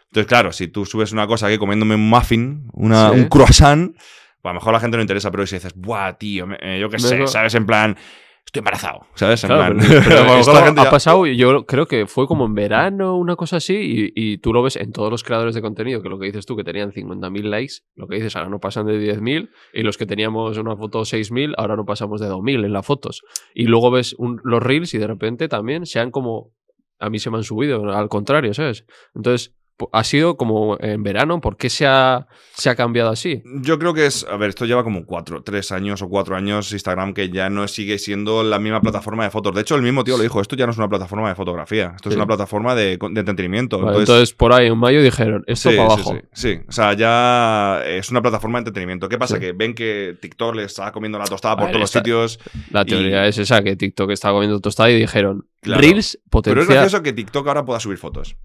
Entonces, 0.07 0.27
claro, 0.29 0.53
si 0.53 0.69
tú 0.69 0.85
subes 0.85 1.13
una 1.13 1.27
cosa 1.27 1.49
que 1.49 1.59
comiéndome 1.59 1.95
un 1.95 2.09
muffin, 2.09 2.69
una, 2.75 3.11
Sí. 3.11 3.21
un 3.21 3.29
croissant, 3.29 3.95
pues 3.97 4.45
a 4.45 4.49
lo 4.49 4.55
mejor 4.55 4.71
a 4.71 4.73
la 4.75 4.81
gente 4.81 4.97
no 4.97 5.03
interesa, 5.03 5.31
pero 5.31 5.47
si 5.47 5.57
dices, 5.57 5.73
buah, 5.75 6.13
tío, 6.19 6.47
me- 6.47 6.59
eh, 6.61 6.79
yo 6.81 6.91
qué 6.91 6.99
sé. 6.99 7.27
¿sabes? 7.29 7.55
En 7.55 7.65
plan, 7.65 7.97
estoy 8.45 8.61
embarazado, 8.61 9.07
¿sabes? 9.15 9.45
Claro, 9.45 9.77
pero- 9.81 10.03
pero 10.07 10.35
esto 10.39 10.53
ha 10.83 10.91
pasado 10.91 11.27
y 11.27 11.37
yo 11.37 11.65
creo 11.65 11.87
que 11.87 12.07
fue 12.07 12.27
como 12.27 12.45
en 12.47 12.55
verano, 12.55 13.17
una 13.17 13.35
cosa 13.37 13.57
así, 13.57 13.75
y, 13.75 14.13
y 14.15 14.39
tú 14.39 14.53
lo 14.53 14.63
ves 14.63 14.77
en 14.77 14.93
todos 14.93 15.11
los 15.11 15.23
creadores 15.25 15.55
de 15.55 15.63
contenido, 15.63 16.03
que 16.03 16.09
lo 16.09 16.19
que 16.19 16.27
dices 16.27 16.45
tú, 16.45 16.57
que 16.57 16.65
tenían 16.65 16.93
50.000 16.93 17.43
likes, 17.45 17.75
lo 17.95 18.07
que 18.09 18.17
dices 18.17 18.37
ahora 18.37 18.51
no 18.51 18.61
pasan 18.61 18.87
de 18.87 18.99
10.000, 19.17 19.49
y 19.73 19.83
los 19.83 19.97
que 19.97 20.05
teníamos 20.07 20.59
una 20.59 20.77
foto 20.77 21.01
6.000, 21.01 21.55
ahora 21.57 21.77
no 21.77 21.85
pasamos 21.87 22.21
de 22.21 22.29
2.000 22.29 22.65
en 22.67 22.73
las 22.73 22.85
fotos. 22.85 23.23
Y 23.55 23.65
luego 23.65 23.91
ves 23.91 24.15
un- 24.19 24.41
los 24.45 24.63
reels 24.63 24.93
y 24.95 24.99
de 24.99 25.07
repente 25.07 25.49
también 25.49 25.87
se 25.87 25.99
han 26.01 26.11
como... 26.11 26.51
A 26.99 27.11
mí 27.11 27.19
se 27.19 27.31
me 27.31 27.39
han 27.39 27.43
subido, 27.45 27.91
al 27.93 28.09
contrario, 28.09 28.55
¿sabes? 28.55 28.85
Entonces, 29.15 29.55
ha 29.93 30.05
sido 30.05 30.37
como 30.37 30.77
en 30.81 31.03
verano, 31.03 31.41
¿por 31.41 31.57
qué 31.57 31.71
se 31.71 31.87
ha, 31.87 32.27
se 32.55 32.71
ha 32.71 32.75
cambiado 32.75 33.11
así? 33.11 33.43
Yo 33.63 33.79
creo 33.79 33.95
que 33.95 34.07
es, 34.07 34.27
a 34.31 34.37
ver, 34.37 34.51
esto 34.51 34.65
lleva 34.67 34.85
como 34.85 35.05
cuatro, 35.07 35.43
tres 35.43 35.73
años 35.73 36.03
o 36.03 36.09
cuatro 36.09 36.37
años 36.37 36.73
Instagram 36.73 37.15
que 37.15 37.31
ya 37.31 37.51
no 37.51 37.67
sigue 37.69 37.99
siendo 37.99 38.43
la 38.43 38.59
misma 38.59 38.81
plataforma 38.81 39.25
de 39.25 39.31
fotos. 39.31 39.55
De 39.55 39.61
hecho, 39.63 39.75
el 39.77 39.83
mismo 39.83 40.05
tío 40.05 40.17
lo 40.17 40.23
dijo, 40.23 40.41
esto 40.41 40.57
ya 40.57 40.67
no 40.67 40.73
es 40.73 40.79
una 40.79 40.89
plataforma 40.89 41.29
de 41.29 41.35
fotografía, 41.35 41.93
esto 41.97 42.09
es 42.09 42.17
una 42.17 42.27
plataforma 42.27 42.75
de, 42.75 42.99
de 42.99 43.21
entretenimiento. 43.21 43.79
Vale, 43.79 43.89
Entonces, 43.91 44.09
entonces, 44.09 44.35
por 44.35 44.53
ahí 44.53 44.67
en 44.67 44.79
mayo 44.79 45.03
dijeron, 45.03 45.45
esto 45.47 45.71
sí, 45.71 45.77
para 45.77 45.93
abajo. 45.93 46.15
Sí, 46.33 46.55
sí. 46.55 46.61
o 46.69 46.73
sea, 46.73 46.93
ya 46.95 47.83
es 47.87 48.11
una 48.11 48.23
plataforma 48.23 48.59
de 48.59 48.61
entretenimiento. 48.61 49.09
¿Qué 49.09 49.19
pasa? 49.19 49.39
Que 49.39 49.53
ven 49.53 49.75
que 49.75 50.17
TikTok 50.21 50.55
le 50.55 50.65
está 50.65 50.93
comiendo 50.93 51.19
la 51.19 51.25
tostada 51.25 51.57
por 51.57 51.69
todos 51.69 51.81
los 51.81 51.91
sitios. 51.91 52.39
La 52.71 52.85
teoría 52.85 53.27
Y- 53.27 53.29
es 53.29 53.39
esa, 53.39 53.63
que 53.63 53.77
TikTok 53.77 54.11
estaba 54.11 54.35
comiendo 54.35 54.61
tostada 54.61 54.91
y 54.91 54.99
dijeron, 54.99 55.47
Claro. 55.63 55.81
Reels 55.81 56.19
Pero 56.43 56.63
es 56.63 56.69
gracioso 56.69 57.03
que 57.05 57.13
TikTok 57.13 57.47
ahora 57.47 57.65
pueda 57.65 57.79
subir 57.79 57.97
fotos. 57.97 58.37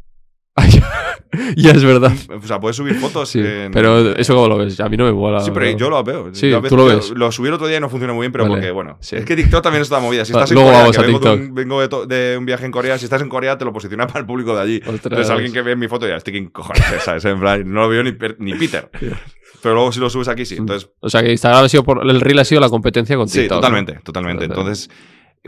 ya 1.56 1.72
es 1.72 1.84
verdad. 1.84 2.14
O 2.30 2.48
sea, 2.48 2.60
puedes 2.60 2.76
subir 2.76 2.96
fotos 2.96 3.30
Sí, 3.30 3.40
en- 3.40 3.72
pero 3.72 4.16
eso 4.16 4.34
como 4.34 4.48
lo 4.48 4.58
ves, 4.58 4.80
a 4.80 4.90
mí 4.90 4.98
no 4.98 5.06
me 5.06 5.12
mola. 5.14 5.40
Sí, 5.42 5.52
pero 5.54 5.70
yo 5.78 5.90
lo 5.90 6.04
veo. 6.04 6.30
Sí, 6.34 6.50
Yo 6.50 6.58
a 6.58 6.62
tú 6.62 6.76
lo 6.78 6.86
ves. 6.86 7.12
Lo 7.12 7.32
subí 7.32 7.48
el 7.48 7.54
otro 7.54 7.68
día 7.68 7.78
y 7.78 7.80
no 7.82 7.90
funcionó 7.90 8.14
muy 8.14 8.24
bien, 8.24 8.32
pero 8.32 8.46
Vale, 8.46 8.56
porque, 8.56 8.72
bueno, 8.72 8.98
sí. 9.02 9.16
es 9.18 9.26
que 9.26 9.36
TikTok 9.36 9.62
también 9.62 9.82
está 9.82 10.00
movida. 10.00 10.26
Si 10.26 10.32
estás 10.32 10.50
en 10.52 10.56
luego 10.56 10.70
Corea, 10.70 10.82
vamos 10.82 10.96
que 10.98 11.04
a 11.04 11.06
vengo, 11.06 11.20
de 11.20 11.30
TikTok. 11.32 11.50
un, 11.50 11.56
vengo 11.56 12.06
de, 12.08 12.16
de 12.32 12.38
un 12.38 12.46
viaje 12.46 12.66
en 12.66 12.72
Corea, 12.72 12.98
si 12.98 13.06
estás 13.06 13.22
en 13.22 13.30
Corea 13.30 13.58
te 13.58 13.66
lo 13.66 13.74
posiciona 13.74 14.08
para 14.08 14.20
el 14.20 14.26
público 14.26 14.56
de 14.56 14.62
allí. 14.62 14.78
Ostras. 14.80 15.04
Entonces 15.06 15.30
alguien 15.30 15.54
que 15.54 15.62
ve 15.62 15.76
mi 15.76 15.88
foto 15.88 16.08
ya, 16.08 16.16
este 16.16 16.32
quién 16.32 16.48
cojones 16.50 16.84
es, 16.96 17.04
¿sabes? 17.04 17.24
En 17.26 17.40
plan, 17.40 17.64
no 17.72 17.82
lo 17.82 17.90
veo 17.90 18.04
ni, 18.04 18.14
ni 18.40 18.54
Peter. 18.56 18.90
Pero 19.62 19.74
luego 19.76 19.92
si 19.92 20.00
lo 20.00 20.10
subes 20.10 20.28
aquí, 20.28 20.46
sí. 20.46 20.56
Entonces, 20.56 20.90
O 21.00 21.10
sea 21.10 21.24
que 21.24 21.32
Instagram 21.32 21.66
ha 21.66 21.70
sido 21.70 21.84
por, 21.84 22.08
el 22.08 22.22
Reel 22.22 22.40
ha 22.40 22.46
sido 22.46 22.62
la 22.62 22.70
competencia 22.70 23.16
con 23.18 23.28
sí, 23.28 23.40
TikTok. 23.40 23.56
¿no? 23.58 23.62
totalmente, 23.62 24.00
totalmente. 24.04 24.46
Entonces, 24.46 24.90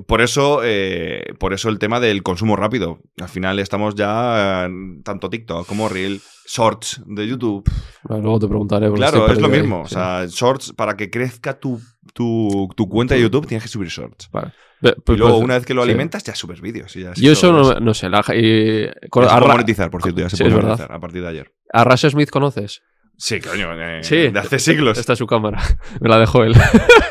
por 0.07 0.21
eso, 0.21 0.61
eh, 0.63 1.33
por 1.39 1.53
eso 1.53 1.69
el 1.69 1.79
tema 1.79 1.99
del 1.99 2.23
consumo 2.23 2.55
rápido. 2.55 2.99
Al 3.19 3.29
final 3.29 3.59
estamos 3.59 3.95
ya 3.95 4.69
tanto 5.03 5.29
TikTok 5.29 5.67
como 5.67 5.89
Reel, 5.89 6.21
Shorts 6.47 7.01
de 7.05 7.27
YouTube. 7.27 7.69
Bueno, 8.03 8.23
luego 8.23 8.39
te 8.39 8.47
preguntaré. 8.47 8.91
Claro, 8.93 9.27
es 9.31 9.39
lo 9.39 9.47
ahí, 9.47 9.59
mismo. 9.61 9.81
O 9.81 9.87
sea, 9.87 10.25
Shorts, 10.27 10.73
para 10.73 10.95
que 10.95 11.09
crezca 11.09 11.59
tu, 11.59 11.79
tu, 12.13 12.69
tu 12.75 12.87
cuenta 12.89 13.15
de 13.15 13.21
YouTube, 13.21 13.45
tienes 13.47 13.63
que 13.63 13.69
subir 13.69 13.87
Shorts. 13.89 14.29
Vale. 14.31 14.53
Ve- 14.81 14.95
Y 14.97 15.01
pues- 15.01 15.19
luego, 15.19 15.33
pues- 15.35 15.43
una 15.45 15.55
vez 15.55 15.65
que 15.65 15.73
lo 15.73 15.83
sí. 15.83 15.89
alimentas, 15.89 16.23
ya 16.23 16.33
subes 16.33 16.61
vídeos. 16.61 16.95
y 16.95 17.01
ya 17.03 17.13
Yo 17.15 17.33
eso 17.33 17.51
no, 17.51 17.79
no 17.81 17.93
sé. 17.93 18.09
La, 18.09 18.23
y, 18.33 18.85
Ya 18.85 18.93
con- 19.09 19.27
se 19.27 19.35
puede 19.35 19.47
monetizar, 19.51 19.91
por 19.91 20.01
cierto, 20.01 20.21
ya 20.21 20.29
se 20.29 20.37
Sí, 20.37 20.43
puede 20.43 20.49
es 20.51 20.55
verdad. 20.55 20.69
monetizar 20.69 20.95
a 20.95 20.99
partir 20.99 21.21
de 21.21 21.27
ayer. 21.27 21.53
a 21.73 21.83
Rush 21.83 22.07
Smith 22.09 22.29
conoces. 22.29 22.81
Sí, 23.21 23.41
coño, 23.41 23.73
eh, 23.73 24.01
Sí. 24.01 24.29
de 24.29 24.39
hace 24.39 24.59
siglos. 24.59 24.97
Esta 24.97 25.11
es 25.11 25.19
su 25.19 25.27
cámara. 25.27 25.59
Me 25.99 26.07
la 26.07 26.17
dejó 26.19 26.43
él. 26.45 26.53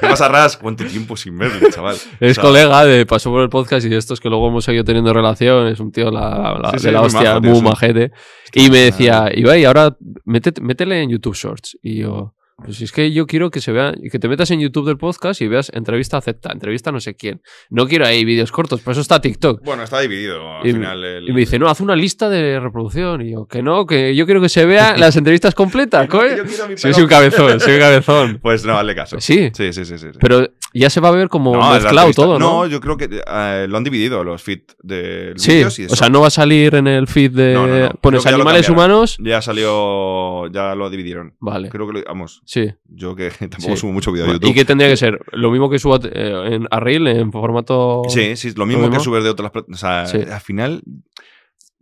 ¿Qué 0.01 0.07
pasa, 0.09 0.27
Ras? 0.29 0.57
¿Cuánto 0.57 0.85
tiempo 0.87 1.19
sin 1.19 1.37
verle, 1.37 1.69
chaval? 1.71 1.97
Es 2.19 2.31
O 2.31 2.35
sea, 2.41 2.43
colega 2.45 2.85
de 2.87 3.05
pasó 3.05 3.31
por 3.31 3.43
el 3.43 3.51
podcast 3.51 3.85
y 3.85 3.91
de 3.91 3.99
estos 3.99 4.19
que 4.19 4.31
luego 4.31 4.49
hemos 4.49 4.65
seguido 4.65 4.85
teniendo 4.85 5.13
relación. 5.13 5.67
Es 5.67 5.81
un 5.81 5.93
tío 5.93 6.11
la, 6.11 6.59
la- 6.63 6.79
Sí, 6.79 6.87
de 6.87 6.93
la 6.93 7.01
muy 7.01 7.07
hostia, 7.09 7.23
majo, 7.31 7.41
tío, 7.43 7.51
muy 7.51 7.59
sí. 7.61 7.65
majete. 7.67 8.13
Y 8.55 8.71
me 8.71 8.79
decía, 8.79 9.29
Ibai, 9.35 9.67
ahora 9.67 9.97
métete- 10.25 10.63
métele 10.63 11.03
en 11.03 11.11
YouTube 11.11 11.35
Shorts. 11.37 11.79
Y 11.83 11.99
yo, 11.99 12.35
pues 12.65 12.81
es 12.83 12.91
que 12.93 13.13
yo 13.13 13.27
quiero 13.27 13.51
que 13.51 13.61
se 13.61 13.71
vea, 13.73 13.95
que 14.11 14.19
te 14.19 14.29
metas 14.29 14.51
en 14.51 14.61
YouTube 14.61 14.87
del 14.87 14.99
podcast 14.99 15.41
y 15.41 15.47
veas 15.49 15.71
entrevista 15.75 16.17
acepta, 16.17 16.51
entrevista 16.53 16.91
no 16.91 16.99
sé 17.01 17.15
quién. 17.15 17.41
No 17.71 17.87
quiero 17.87 18.05
ahí 18.05 18.25
vídeos 18.25 18.51
cortos, 18.51 18.81
por 18.81 18.93
eso 18.93 19.01
está 19.01 19.21
TikTok. 19.21 19.63
Bueno, 19.65 19.85
está 19.85 20.01
dividido 20.01 20.57
al 20.59 20.67
Y- 20.67 20.73
final. 20.73 21.05
el- 21.05 21.29
Y 21.29 21.33
me 21.33 21.41
dice, 21.41 21.59
no, 21.59 21.69
haz 21.69 21.81
una 21.81 21.95
lista 21.95 22.29
de 22.29 22.59
reproducción. 22.59 23.23
Y 23.23 23.33
yo, 23.33 23.47
que 23.47 23.63
no, 23.63 23.87
que 23.87 24.15
yo 24.17 24.25
quiero 24.27 24.41
que 24.41 24.49
se 24.49 24.67
vean 24.67 24.99
las 25.01 25.17
entrevistas 25.17 25.55
completas, 25.55 26.09
no, 26.09 26.19
coño. 26.19 26.37
yo 26.37 26.45
quiero 26.45 26.69
mi 26.69 26.77
Soy 26.77 26.93
pelo. 26.93 27.05
un 27.05 27.09
cabezón, 27.09 27.61
soy 27.61 27.75
un 27.75 27.81
cabezón. 27.81 28.39
Pues 28.43 28.65
no, 28.65 28.77
hazle 28.77 28.95
caso. 28.95 29.21
Sí, 29.21 29.51
Sí, 29.55 29.73
sí, 29.73 29.85
sí. 29.85 29.99
sí, 29.99 30.07
sí. 30.13 30.19
pero 30.21 30.49
ya 30.75 30.91
se 30.91 31.01
va 31.01 31.09
a 31.09 31.13
ver 31.13 31.29
como 31.29 31.55
No, 31.55 31.61
la 31.61 31.75
mezclado 31.81 32.11
todo, 32.13 32.39
¿no? 32.39 32.67
yo 32.67 32.81
creo 32.81 32.97
que 32.97 33.09
eh, 33.27 33.67
lo 33.69 33.77
han 33.77 33.85
dividido 33.85 34.23
los 34.25 34.43
feed 34.43 34.61
de 34.83 35.33
Sí, 35.37 35.53
vídeos 35.53 35.79
y 35.79 35.85
o 35.87 35.89
sea, 35.97 36.09
no 36.09 36.21
va 36.21 36.27
a 36.27 36.31
salir 36.31 36.75
en 36.75 36.87
el 36.87 37.07
feed 37.07 37.31
de... 37.33 37.55
No, 37.55 37.67
no, 37.67 37.79
no. 37.79 37.91
Pones 38.01 38.27
animales 38.27 38.69
humanos. 38.69 39.17
Ya 39.21 39.41
salió, 39.41 40.47
ya 40.49 40.75
lo 40.75 40.91
dividieron. 40.91 41.35
Vale, 41.41 41.69
Creo 41.69 41.87
que 41.87 41.93
lo, 42.01 42.05
vamos, 42.05 42.43
sí. 42.49 42.73
yo 42.87 43.15
que 43.15 43.31
tampoco 43.51 43.75
Sí. 43.75 43.77
subo 43.77 43.93
mucho 43.93 44.11
vídeo 44.11 44.25
de 44.27 44.31
¿Y 44.31 44.35
YouTube. 44.35 44.55
qué 44.55 44.65
tendría 44.65 44.89
que 44.89 44.97
ser? 44.97 45.21
¿Lo 45.33 45.51
mismo 45.51 45.69
que 45.69 45.79
suba 45.79 45.99
eh, 46.03 46.43
en 46.55 46.67
a 46.71 46.81
Reel, 46.81 47.07
en 47.07 47.31
formato...? 47.31 48.03
Sí, 48.09 48.37
sí, 48.37 48.53
lo 48.57 48.65
mismo, 48.65 48.83
¿Lo 48.83 48.89
que 48.89 48.97
mismo? 48.97 49.05
subir 49.05 49.23
de 49.23 49.31
otras 49.31 49.53
O 49.55 49.77
sea, 49.77 50.07
Sí. 50.07 50.19
al 50.19 50.41
final. 50.41 50.83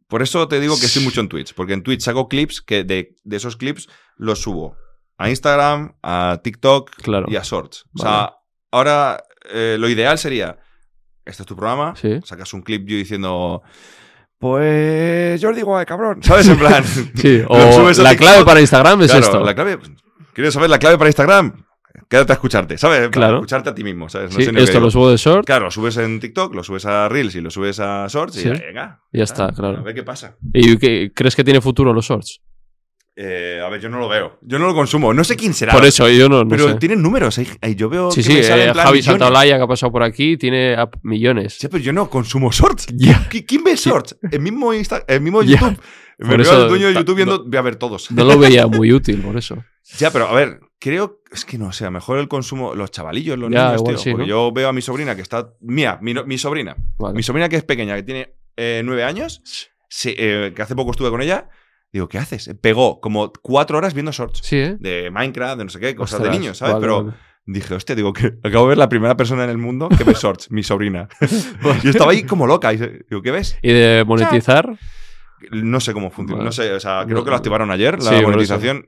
Por 0.09 0.23
eso 0.23 0.47
te 0.49 0.59
digo 0.61 0.79
que 0.79 0.87
estoy 0.87 1.03
mucho 1.05 1.21
en 1.21 1.29
Twitch. 1.29 1.55
Porque 1.55 1.73
en 1.73 1.83
Twitch 1.83 2.07
hago 2.09 2.29
clips 2.29 2.61
que 2.63 2.85
de, 2.85 3.15
de 3.25 3.37
esos 3.37 3.57
clips 3.57 3.89
los 4.17 4.41
subo 4.43 4.77
a 5.19 5.31
Instagram, 5.31 5.95
a 6.03 6.41
TikTok 6.43 6.91
Claro. 7.03 7.27
y 7.29 7.37
a 7.37 7.43
Shorts. 7.43 7.87
O 7.99 8.03
Vale. 8.05 8.11
sea, 8.17 8.33
ahora 8.71 9.23
eh, 9.53 9.77
lo 9.79 9.89
ideal 9.89 10.19
sería: 10.19 10.59
este 11.25 11.43
es 11.43 11.47
tu 11.47 11.57
programa, 11.57 11.95
Sí. 11.97 12.21
sacas 12.25 12.53
un 12.55 12.63
clip 12.63 12.87
yo 12.87 12.97
diciendo. 12.97 13.63
Pues 14.39 15.43
Jordi 15.43 15.63
Guay, 15.63 15.87
cabrón. 15.87 16.19
¿Sabes? 16.23 16.49
En 16.49 16.59
plan. 16.59 16.85
Sí, 16.85 17.43
o 17.49 17.73
subes 17.73 17.99
la 17.99 18.11
TikTok. 18.11 18.29
clave 18.29 18.45
para 18.45 18.61
Instagram 18.61 19.03
es 19.03 19.11
Claro, 19.11 19.25
esto. 19.27 19.41
La 19.45 19.55
clave. 19.55 19.79
¿Quieres 20.37 20.53
saber 20.53 20.69
la 20.69 20.79
clave 20.79 20.99
para 20.99 21.09
Instagram? 21.09 21.65
Quédate 22.11 22.33
a 22.33 22.35
escucharte, 22.35 22.77
¿sabes? 22.77 22.99
Para 23.01 23.11
Claro. 23.11 23.35
escucharte 23.37 23.71
a 23.71 23.75
ti 23.75 23.83
mismo, 23.83 24.07
¿sabes? 24.11 24.31
No 24.33 24.39
Sí, 24.39 24.45
sé 24.45 24.53
ni 24.53 24.61
esto 24.61 24.79
lo 24.81 24.91
subo 24.91 25.11
de 25.11 25.17
short 25.17 25.47
Claro, 25.47 25.65
lo 25.65 25.71
subes 25.71 25.97
en 25.97 26.21
TikTok, 26.21 26.55
lo 26.55 26.63
subes 26.63 26.85
a 26.85 27.09
Reels 27.09 27.35
y 27.37 27.41
lo 27.41 27.51
subes 27.51 27.81
a 27.81 28.07
Shorts 28.07 28.37
y 28.37 28.41
Sí. 28.41 28.49
ya, 28.49 28.53
venga. 28.53 29.01
Ya 29.15 29.25
está, 29.25 29.51
claro. 29.53 29.79
A 29.79 29.83
ver 29.83 29.95
qué 29.95 30.03
pasa. 30.03 30.37
¿Y 30.53 30.77
qué- 30.77 31.11
crees 31.15 31.35
que 31.35 31.43
tiene 31.43 31.63
futuro 31.63 31.95
los 31.95 32.05
shorts? 32.05 32.43
Eh, 33.19 33.63
a 33.65 33.69
ver, 33.71 33.81
yo 33.81 33.89
no 33.89 33.99
lo 33.99 34.09
veo. 34.09 34.39
Yo 34.43 34.59
no 34.59 34.67
lo 34.67 34.75
consumo. 34.75 35.15
No 35.15 35.25
sé 35.25 35.37
quién 35.37 35.55
será. 35.55 35.73
Por 35.73 35.87
eso, 35.87 36.07
yo 36.11 36.29
no, 36.29 36.45
no 36.45 36.49
Pero 36.51 36.69
sé. 36.69 36.75
tienen 36.75 37.01
números. 37.01 37.41
Yo 37.75 37.89
veo 37.89 38.11
Sí, 38.11 38.23
que 38.23 38.43
sí, 38.45 38.51
me 38.53 38.65
eh, 38.67 38.75
Javi. 38.75 39.03
Santaolalla 39.03 39.57
que 39.57 39.63
ha 39.63 39.67
pasado 39.67 39.91
por 39.91 40.03
aquí 40.03 40.37
tiene 40.37 40.77
millones. 41.03 41.55
Sí, 41.59 41.69
pero 41.69 41.83
yo 41.83 41.93
no 41.95 42.11
consumo 42.11 42.53
Shorts. 42.53 42.87
Ya. 42.95 43.27
¿Qui- 43.31 43.45
¿Quién 43.47 43.65
ve 43.65 43.75
Shorts? 43.75 44.19
El 44.31 44.41
mismo, 44.41 44.75
Insta- 44.75 45.05
el 45.09 45.21
mismo 45.23 45.43
Ya. 45.43 45.59
YouTube. 45.61 45.81
Me 46.19 46.29
Por 46.29 46.37
veo 46.39 46.43
eso 46.43 46.63
al 46.63 46.69
dueño 46.69 46.87
de 46.89 46.95
YouTube 46.95 47.17
viendo... 47.17 47.39
no- 47.39 47.45
Voy 47.45 47.57
a 47.59 47.63
ver 47.63 47.77
todos. 47.77 48.11
No 48.11 48.25
lo 48.25 48.39
veía 48.39 48.67
muy 48.69 48.93
útil, 48.93 49.21
por 49.23 49.37
eso. 49.37 49.63
Ya, 49.99 50.11
pero 50.11 50.27
a 50.29 50.35
ver, 50.35 50.61
creo... 50.79 51.21
Es 51.31 51.45
que 51.45 51.59
no 51.59 51.73
sé, 51.73 51.85
a 51.85 51.89
lo 51.89 51.93
mejor 51.93 52.19
el 52.19 52.27
consumo... 52.29 52.75
Los 52.75 52.91
chavalillos, 52.91 53.39
los 53.39 53.51
niños, 53.51 53.75
igual 53.81 53.95
tío. 53.97 54.03
sí, 54.03 54.11
porque 54.13 54.23
¿no? 54.25 54.29
yo 54.29 54.53
veo 54.53 54.69
a 54.69 54.73
mi 54.73 54.81
sobrina 54.83 55.15
que 55.15 55.21
está... 55.23 55.51
Mía, 55.61 55.99
mi, 56.01 56.39
sobrina. 56.39 56.75
Vale. 56.99 57.15
Mi 57.15 57.23
sobrina 57.23 57.49
que 57.51 57.57
es 57.57 57.65
pequeña, 57.65 57.95
que 57.97 58.03
tiene 58.03 58.35
eh, 58.57 58.81
nueve 58.85 59.05
años, 59.05 59.43
se- 59.89 60.15
eh, 60.19 60.53
que 60.55 60.63
hace 60.63 60.75
poco 60.75 60.91
estuve 60.93 61.11
con 61.11 61.21
ella. 61.21 61.49
Digo, 61.93 62.09
¿qué 62.09 62.19
haces? 62.19 62.51
Pegó 62.61 63.01
como 63.01 63.33
cuatro 63.43 63.79
horas 63.79 63.95
viendo 63.95 64.13
shorts. 64.13 64.41
Sí, 64.43 64.57
¿eh? 64.57 64.77
De 64.79 65.11
Minecraft, 65.11 65.59
de 65.59 65.65
no 65.65 65.71
sé 65.71 65.81
qué, 65.81 65.95
cosas 65.95 66.21
Ostras, 66.21 66.33
de 66.33 66.39
niños, 66.39 66.59
¿sabes? 66.59 66.75
vale, 66.75 66.83
pero 66.85 67.05
vale. 67.05 67.17
dije, 67.47 67.75
hostia, 67.75 67.95
digo 67.95 68.13
que 68.13 68.35
acabo 68.43 68.65
de 68.65 68.69
ver 68.71 68.79
la 68.79 68.89
primera 68.89 69.17
persona 69.17 69.45
en 69.45 69.51
el 69.51 69.59
mundo 69.59 69.89
que 69.89 70.05
ve 70.05 70.13
shorts, 70.15 70.51
mi 70.51 70.63
sobrina. 70.63 71.09
y 71.85 71.89
estaba 71.89 72.13
ahí 72.13 72.25
como 72.25 72.47
loca. 72.47 72.73
Y 72.73 72.77
digo, 72.77 73.23
¿qué 73.23 73.31
ves? 73.31 73.57
¿Y 73.63 73.73
de 73.73 74.05
monetizar? 74.07 74.77
No 75.53 75.81
sé 75.81 75.93
cómo 75.93 76.11
funciona. 76.11 76.39
Vale. 76.39 76.47
No 76.49 76.53
sé, 76.53 76.73
o 76.73 76.81
sea, 76.81 77.05
creo 77.05 77.19
No- 77.19 77.25
que 77.25 77.31
lo 77.31 77.37
activaron 77.37 77.71
ayer, 77.71 77.97
Sí, 78.01 78.11
la 78.11 78.19
eso. 78.19 78.29
monetización. 78.29 78.87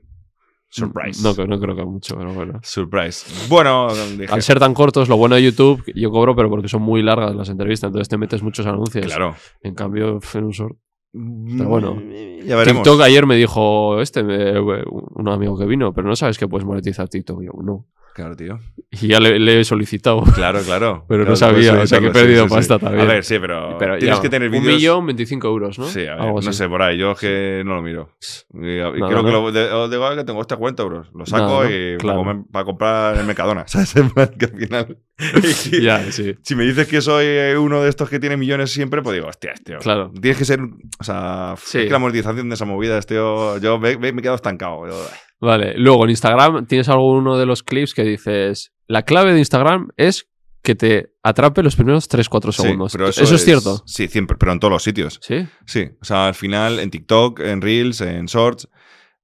Surprise. 0.71 1.23
No, 1.23 1.33
no 1.47 1.59
creo 1.59 1.75
que 1.75 1.83
mucho, 1.83 2.15
pero 2.15 2.31
bueno. 2.31 2.59
Surprise. 2.61 3.25
Bueno, 3.49 3.87
dije, 4.17 4.31
Al 4.31 4.43
ser 4.43 4.59
tan 4.59 4.75
cortos, 4.75 5.09
lo 5.09 5.17
bueno 5.17 5.33
de 5.35 5.41
YouTube, 5.43 5.83
yo 5.95 6.11
cobro, 6.11 6.35
pero 6.35 6.47
porque 6.47 6.67
son 6.67 6.83
muy 6.83 7.01
largas 7.01 7.33
las 7.33 7.49
entrevistas, 7.49 7.87
entonces 7.87 8.07
te 8.07 8.17
metes 8.19 8.43
muchos 8.43 8.67
anuncios. 8.67 9.07
claro. 9.07 9.35
En 9.63 9.73
cambio, 9.73 10.19
en 10.33 10.43
un 10.43 10.51
short. 10.51 10.77
Pero 11.11 11.69
bueno. 11.69 12.01
ya 12.45 12.55
veremos. 12.55 12.83
TikTok 12.83 13.01
ayer 13.01 13.25
me 13.25 13.35
dijo 13.35 13.99
este, 14.01 14.23
me- 14.23 14.59
un 14.59 15.27
amigo 15.27 15.57
que 15.57 15.65
vino, 15.65 15.93
pero 15.93 16.07
no 16.07 16.15
sabes 16.15 16.37
que 16.37 16.47
puedes 16.47 16.65
monetizar 16.65 17.07
TikTok. 17.09 17.41
Y 17.41 17.45
yo, 17.47 17.51
no. 17.63 17.85
Claro, 18.19 18.35
tío. 18.35 18.59
Y 18.91 19.07
ya 19.07 19.21
le, 19.21 19.39
le 19.39 19.61
he 19.61 19.63
solicitado. 19.63 20.21
Claro, 20.35 20.59
claro. 20.61 21.05
Pero 21.07 21.23
no 21.23 21.37
sabía, 21.37 21.71
puedes 21.71 21.85
o 21.85 21.87
sea, 21.87 21.99
que 22.01 22.07
he 22.07 22.11
perdido 22.11 22.49
pasta 22.49 22.77
también. 22.77 23.07
A 23.07 23.13
ver, 23.13 23.23
sí, 23.23 23.39
pero, 23.39 23.77
Pero 23.79 23.97
tienes 23.97 24.17
ya, 24.17 24.21
que 24.21 24.27
tener 24.29 24.49
Un 24.49 24.59
vídeos. 24.59 24.75
millón, 24.75 25.05
25 25.05 25.47
euros, 25.47 25.79
¿no? 25.79 25.85
Sí, 25.85 26.05
a 26.05 26.15
ver, 26.15 26.33
no 26.43 26.51
sé, 26.51 26.67
por 26.67 26.81
ahí. 26.81 26.97
Yo 26.97 27.11
es 27.11 27.19
que 27.19 27.63
no 27.65 27.75
lo 27.75 27.81
miro. 27.81 28.09
Y, 28.53 28.59
creo 28.59 28.93
que 28.93 28.99
¿no? 29.31 29.49
lo, 29.51 29.87
digo 29.89 30.15
que 30.17 30.23
tengo 30.25 30.41
este 30.41 30.57
40 30.57 30.83
euros. 30.83 31.07
Lo 31.15 31.25
saco 31.25 31.63
y 31.65 31.95
Claro. 31.97 32.45
para, 32.51 32.65
comprar 32.65 33.17
en 33.17 33.25
Mercadona. 33.25 33.63
¿Sabes? 33.67 33.93
Que 34.37 34.45
al 34.45 34.59
final. 34.59 34.97
si, 35.43 35.81
Ya, 35.81 36.11
sí. 36.11 36.35
si 36.41 36.55
me 36.55 36.65
dices 36.65 36.85
que 36.87 36.99
soy 36.99 37.25
uno 37.57 37.81
de 37.81 37.87
estos 37.89 38.09
que 38.09 38.19
tiene 38.19 38.35
millones 38.35 38.69
siempre, 38.71 39.01
pues 39.01 39.15
digo, 39.15 39.27
hostia, 39.29 39.53
tío. 39.63 39.77
Claro. 39.79 40.11
Tienes 40.19 40.37
que 40.37 40.43
ser. 40.43 40.59
O 40.99 41.03
sea, 41.05 41.53
Sí. 41.57 41.77
es 41.77 41.85
que 41.85 41.91
la 41.91 41.99
monetización 41.99 42.49
de 42.49 42.55
esa 42.55 42.65
movida, 42.65 42.99
tío. 43.01 43.57
Yo 43.59 43.79
me, 43.79 43.95
me, 43.97 44.11
me 44.11 44.19
he 44.19 44.21
quedado 44.23 44.35
estancado. 44.35 44.85
Yo- 44.89 45.07
Vale, 45.41 45.73
luego 45.77 46.03
en 46.03 46.09
Instagram 46.11 46.65
tienes 46.65 46.89
alguno 46.89 47.37
de 47.37 47.45
los 47.45 47.63
clips 47.63 47.93
que 47.93 48.03
dices, 48.03 48.73
la 48.87 49.03
clave 49.03 49.33
de 49.33 49.39
Instagram 49.39 49.89
es 49.97 50.27
que 50.61 50.75
te 50.75 51.13
atrape 51.23 51.63
los 51.63 51.75
primeros 51.75 52.09
3-4 52.09 52.51
Sí, 52.51 52.61
segundos. 52.63 52.91
pero 52.91 53.07
eso, 53.07 53.23
es 53.35 53.45
cierto. 53.45 53.81
Sí, 53.85 54.07
siempre, 54.09 54.35
pero 54.37 54.51
en 54.51 54.59
todos 54.59 54.71
los 54.73 54.83
sitios. 54.83 55.19
Sí. 55.23 55.47
Sí, 55.65 55.89
o 56.01 56.05
sea, 56.05 56.27
al 56.27 56.35
final 56.35 56.79
en 56.79 56.91
TikTok, 56.91 57.39
en 57.39 57.61
Reels, 57.61 58.01
en 58.01 58.25
Shorts, 58.25 58.67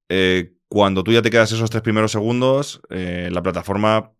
eh, 0.08 0.54
cuando 0.70 1.04
tú 1.04 1.12
ya 1.12 1.22
te 1.22 1.30
quedas 1.30 1.52
esos 1.52 1.70
tres 1.70 1.84
primeros 1.84 2.12
segundos, 2.14 2.82
eh, 2.90 3.30
la 3.32 3.44
plataforma 3.44 4.12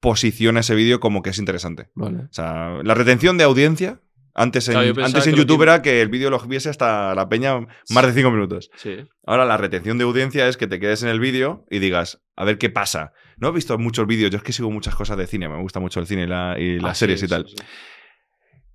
posiciona 0.00 0.60
ese 0.60 0.74
vídeo 0.74 0.98
como 1.00 1.22
que 1.22 1.30
es 1.30 1.38
interesante. 1.38 1.88
Vale. 1.94 2.18
O 2.20 2.28
sea, 2.32 2.78
la 2.82 2.94
retención 2.94 3.36
de 3.38 3.44
audiencia 3.44 4.00
antes 4.34 4.68
en, 4.68 4.74
Claro, 4.74 5.04
antes 5.04 5.26
en 5.26 5.34
YouTube 5.34 5.58
que- 5.58 5.62
era 5.64 5.82
que 5.82 6.00
el 6.02 6.08
vídeo 6.08 6.30
lo 6.30 6.38
viese 6.40 6.68
hasta 6.70 7.14
la 7.14 7.28
peña 7.28 7.58
más 7.90 8.06
de 8.06 8.12
5 8.12 8.30
minutos. 8.30 8.70
Sí. 8.76 8.98
Ahora 9.26 9.44
la 9.44 9.56
retención 9.56 9.98
de 9.98 10.04
audiencia 10.04 10.48
es 10.48 10.56
que 10.56 10.66
te 10.66 10.80
quedes 10.80 11.02
en 11.02 11.08
el 11.10 11.20
vídeo 11.20 11.66
y 11.70 11.78
digas, 11.78 12.22
a 12.36 12.44
ver 12.44 12.58
qué 12.58 12.70
pasa. 12.70 13.12
No 13.36 13.48
he 13.48 13.52
visto 13.52 13.76
muchos 13.78 14.06
vídeos, 14.06 14.30
yo 14.30 14.38
es 14.38 14.42
que 14.42 14.52
sigo 14.52 14.70
muchas 14.70 14.94
cosas 14.94 15.16
de 15.18 15.26
cine, 15.26 15.48
me 15.48 15.60
gusta 15.60 15.80
mucho 15.80 16.00
el 16.00 16.06
cine 16.06 16.24
y, 16.24 16.26
la- 16.26 16.56
y 16.58 16.78
las 16.78 16.98
series 16.98 17.22
y 17.22 17.28
tal. 17.28 17.46
sí. 17.48 17.56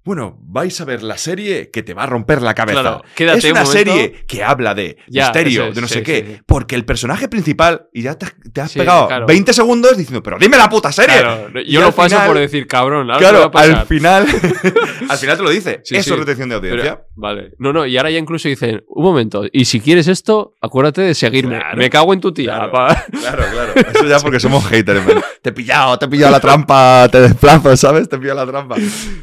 Bueno, 0.08 0.38
vais 0.41 0.80
a 0.80 0.86
ver 0.86 1.03
la 1.03 1.18
serie 1.18 1.70
que 1.70 1.84
te 1.84 1.93
va 1.93 2.03
a 2.03 2.05
romper 2.05 2.41
la 2.41 2.53
cabeza. 2.55 3.01
Claro, 3.14 3.38
es 3.38 3.43
una 3.43 3.60
un 3.62 3.68
serie 3.68 4.24
que 4.26 4.41
habla 4.41 4.74
de 4.74 4.95
Ya, 5.10 5.24
misterio, 5.26 5.66
es, 5.66 5.76
de 5.76 5.82
no 5.82 5.88
sí, 5.89 5.95
sé 5.95 6.03
qué, 6.03 6.26
sí, 6.38 6.41
porque 6.45 6.76
el 6.76 6.86
personaje 6.86 7.28
principal, 7.28 7.88
y 7.93 8.03
ya 8.03 8.16
te, 8.18 8.28
te 8.53 8.62
has 8.62 8.72
pegado 8.72 9.08
claro. 9.10 9.26
20 9.26 9.51
segundos 9.51 9.97
diciendo, 9.97 10.24
pero 10.24 10.38
dime 10.39 10.55
la 10.55 10.70
puta 10.70 10.93
serie. 10.93 11.18
Claro, 11.20 11.49
Y 11.60 11.74
yo 11.74 11.82
al 11.82 11.88
lo 11.88 11.91
paso 11.91 12.16
final- 12.16 12.28
por 12.28 12.38
decir 12.38 12.68
cabrón. 12.68 13.10
Claro, 13.18 13.51
al 13.53 13.86
final, 13.86 14.26
al 15.10 15.18
final 15.18 15.36
te 15.38 15.43
lo 15.43 15.49
dice. 15.49 15.82
Eso 15.84 16.14
es 16.14 16.20
retención 16.20 16.47
de 16.47 16.55
audiencia. 16.55 16.84
Pero- 16.95 17.08
vale. 17.16 17.51
No, 17.60 17.74
no, 17.74 17.86
y 17.86 17.97
ahora 17.97 18.10
ya 18.10 18.18
incluso 18.20 18.47
dicen, 18.47 18.84
un 18.88 19.03
momento, 19.03 19.43
y 19.51 19.66
si 19.66 19.82
quieres 19.82 20.08
esto, 20.08 20.53
acuérdate 20.62 21.01
de 21.01 21.16
seguirme. 21.16 21.60
Me 21.76 21.89
cago 21.89 22.14
en 22.14 22.22
tu 22.22 22.32
tía. 22.34 22.70
Claro, 22.72 22.72
claro. 23.51 23.74
Eso 23.93 24.05
ya 24.08 24.20
porque 24.22 24.39
somos 24.39 24.66
haters. 24.68 25.05
man. 25.05 25.22
Te 25.41 25.49
he 25.49 25.53
pillado, 25.53 25.99
te 25.99 26.05
he 26.05 26.08
pillado 26.08 26.32
la 26.32 26.39
trampa, 26.39 27.10
te 27.12 27.20
desplazo, 27.20 27.76
¿sabes? 27.76 28.08
Te 28.08 28.16
he 28.16 28.20
pillado 28.20 28.45
la 28.45 28.49
trampa. 28.51 28.76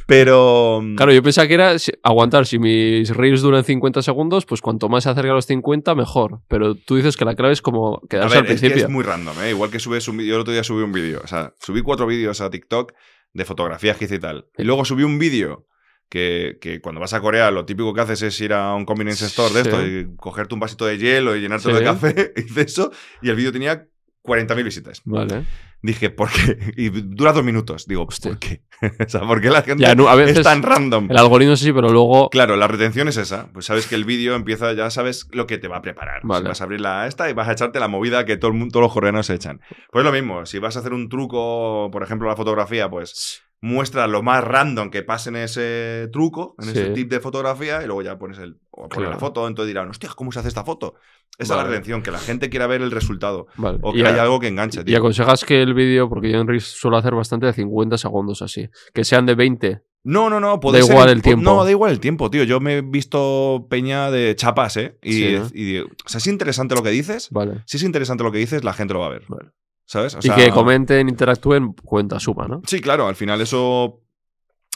Pero. 0.07 0.74
Claro, 0.97 1.13
yo 1.13 1.23
pensaba 1.23 1.47
que 1.49 1.55
era 1.55 1.75
aguantar. 2.03 2.47
Si 2.47 2.59
mis 2.59 3.11
reels 3.11 3.43
duran 3.43 3.65
50 3.65 4.03
segundos, 4.03 4.47
pues 4.47 4.61
cuanto 4.61 4.89
más 4.89 5.05
se 5.05 5.11
acerca 5.11 5.31
a 5.33 5.35
los 5.35 5.47
50, 5.47 5.95
mejor. 5.95 6.41
Pero 6.49 6.75
tú 6.75 6.97
dices 6.97 7.17
que 7.17 7.25
la 7.25 7.35
clave 7.35 7.53
es 7.53 7.63
como 7.63 7.97
A 8.05 8.09
quedarse 8.09 8.37
ver, 8.37 8.47
al 8.47 8.53
es 8.53 8.61
que 8.61 8.67
principio. 8.69 8.85
es 8.87 8.91
muy 8.91 9.05
random, 9.05 9.35
¿eh? 9.43 9.51
Igual 9.51 9.71
que 9.71 9.79
subes 9.79 10.07
un 10.09 10.17
vídeo. 10.17 10.31
Yo 10.31 10.35
el 10.37 10.41
otro 10.43 10.53
día 10.53 10.65
subí 10.65 10.83
un 10.83 10.93
vídeo. 10.93 11.21
O 11.23 11.27
sea, 11.27 11.53
subí 11.61 11.83
cuatro 11.83 12.07
vídeos 12.07 12.41
a 12.41 12.51
TikTok 12.51 12.93
de 13.33 13.45
fotografías 13.45 13.97
que 13.97 14.05
hice 14.07 14.17
y 14.17 14.21
tal. 14.21 14.47
Y 14.57 14.65
luego 14.65 14.85
subí 14.85 15.03
un 15.03 15.19
vídeo 15.19 15.67
que, 16.09 16.59
que 16.61 16.81
cuando 16.81 17.01
vas 17.01 17.15
a 17.15 17.21
Corea 17.21 17.51
lo 17.51 17.65
típico 17.65 17.93
que 17.95 18.01
haces 18.03 18.23
es 18.23 18.41
ir 18.41 18.53
a 18.53 18.75
un 18.75 18.85
convenience 18.85 19.25
store 19.27 19.55
de 19.55 19.63
Sí. 19.65 19.69
esto 19.69 19.87
y 19.87 20.17
cogerte 20.17 20.55
un 20.55 20.61
vasito 20.61 20.87
de 20.87 20.99
hielo 20.99 21.35
y 21.35 21.41
llenarte 21.41 21.71
Sí. 21.71 21.77
de 21.77 21.83
café. 21.85 22.33
Hice 22.37 22.61
eso 22.63 22.93
y 23.23 23.31
el 23.31 23.37
vídeo 23.37 23.51
tenía 23.53 23.87
40.000 24.23 24.63
visitas. 24.65 25.03
Vale. 25.05 25.45
Dije, 25.85 26.09
¿por 26.09 26.31
qué? 26.31 26.57
Y 26.79 26.89
dura 26.89 27.35
dos 27.35 27.45
minutos. 27.45 27.87
Digo, 27.87 28.07
Hostia. 28.09 28.31
¿por 28.31 28.39
qué? 28.39 28.63
o 29.05 29.09
sea, 29.09 29.21
¿por 29.21 29.43
qué 29.43 29.51
la 29.51 29.61
gente 29.61 29.83
Ya, 29.83 29.95
no, 29.95 30.09
a 30.09 30.15
veces 30.15 30.39
es 30.39 30.43
tan 30.43 30.63
random? 30.63 31.11
el 31.11 31.19
algoritmo 31.19 31.53
así, 31.53 31.75
pero 31.75 31.91
luego. 31.91 32.31
Claro, 32.31 32.57
la 32.57 32.67
retención 32.67 33.07
es 33.09 33.19
esa. 33.19 33.53
Pues 33.53 33.67
sabes 33.67 33.87
que 33.87 33.95
el 33.95 34.07
vídeo 34.07 34.35
empieza, 34.35 34.73
ya 34.73 34.89
sabes 34.89 35.29
lo 35.33 35.47
que 35.47 35.59
te 35.59 35.69
va 35.69 35.77
a 35.77 35.83
preparar. 35.83 36.23
Si 36.23 36.27
vas 36.43 36.61
a 36.63 36.65
abrir 36.65 36.81
la 36.81 37.07
esta 37.07 37.29
y 37.29 37.35
vas 37.35 37.49
a 37.49 37.53
echarte 37.53 37.81
la 37.81 37.89
movida 37.89 38.25
que 38.25 38.39
todo 38.39 38.51
el 38.51 38.57
mundo, 38.57 38.73
todos 38.73 38.85
los 38.85 38.95
coreanos 38.95 39.27
se 39.27 39.35
echan. 39.35 39.61
Pues 39.93 40.07
lo 40.07 40.11
mismo, 40.11 40.47
si 40.47 40.59
vas 40.59 40.75
a 40.77 40.81
hacer 40.81 40.95
un 40.95 41.11
truco, 41.11 41.91
por 41.93 42.03
ejemplo, 42.03 42.29
la 42.29 42.37
fotografía, 42.37 42.89
pues 42.89 43.43
muestra 43.65 44.07
lo 44.07 44.23
más 44.23 44.45
random 44.45 44.91
que 44.91 45.03
pase 45.03 45.31
en 45.31 45.37
ese 45.37 46.09
truco, 46.13 46.55
en 46.59 46.67
Sí. 46.67 46.71
ese 46.73 46.91
tip 46.91 47.11
de 47.11 47.19
fotografía, 47.21 47.83
y 47.83 47.87
luego 47.87 48.03
ya 48.03 48.19
pones 48.19 48.39
el 48.39 48.59
o 48.71 48.89
pones 48.89 49.09
la 49.09 49.19
foto, 49.19 49.49
entonces 49.49 49.69
dirán, 49.69 49.89
hostia, 49.89 50.11
¿cómo 50.15 50.33
se 50.33 50.41
hace 50.41 50.49
esta 50.49 50.65
foto? 50.65 50.95
Esa 51.39 51.55
es 51.55 51.59
la 51.59 51.65
retención, 51.65 52.03
que 52.03 52.11
la 52.11 52.19
gente 52.19 52.51
quiera 52.51 52.67
ver 52.67 52.83
el 52.83 52.91
resultado. 52.91 53.47
Vale. 53.57 53.79
O 53.83 53.93
Y 53.95 54.03
que 54.03 54.07
a- 54.07 54.11
haya 54.11 54.23
algo 54.23 54.39
que 54.39 54.49
enganche, 54.49 54.83
Y 54.83 54.85
tío. 54.85 54.99
aconsejas 54.99 55.45
que 55.45 55.63
el 55.63 55.73
vídeo, 55.75 56.09
porque 56.09 56.31
yo 56.31 56.39
en 56.41 56.47
Reels 56.47 56.65
suelo 56.65 56.97
hacer 56.99 57.15
bastante 57.15 57.47
de 57.47 57.53
50 57.55 57.97
segundos 57.97 58.43
así, 58.43 58.69
que 58.93 59.03
sean 59.05 59.25
de 59.27 59.35
20. 59.35 59.83
No, 60.05 60.29
no, 60.29 60.39
no. 60.39 60.61
Puede 60.61 60.81
Da 60.81 60.85
ser 60.85 60.93
igual 60.95 61.09
el 61.09 61.23
tiempo. 61.23 61.43
No, 61.43 61.65
da 61.65 61.71
igual 61.71 61.91
el 61.91 61.99
tiempo, 62.01 62.31
tío. 62.31 62.45
Yo 62.45 62.61
me 62.61 62.77
he 62.77 62.83
visto 62.83 63.67
peña 63.71 64.11
de 64.11 64.37
chapas, 64.37 64.77
¿eh? 64.77 64.99
Y, 65.03 65.13
Sí, 65.15 65.37
¿no? 65.39 65.47
y- 65.55 65.79
o 65.81 65.89
sea, 66.09 66.19
es 66.19 66.27
interesante 66.27 66.75
lo 66.75 66.83
que 66.83 66.91
dices. 66.91 67.29
Vale. 67.31 67.63
Si 67.67 67.79
es 67.79 67.83
interesante 67.83 68.23
lo 68.23 68.31
que 68.31 68.39
dices, 68.39 68.63
la 68.65 68.75
gente 68.75 68.93
lo 68.93 69.01
va 69.01 69.07
a 69.07 69.11
ver. 69.11 69.23
Vale. 69.29 69.51
¿Sabes? 69.87 70.15
O 70.15 70.19
y 70.23 70.31
que 70.31 70.51
comenten, 70.51 71.09
interactúen, 71.09 71.73
cuenta, 71.75 72.19
suma, 72.19 72.47
¿no? 72.49 72.63
Sí, 72.67 72.81
claro, 72.81 73.07
al 73.07 73.17
final 73.17 73.41
eso. 73.41 74.01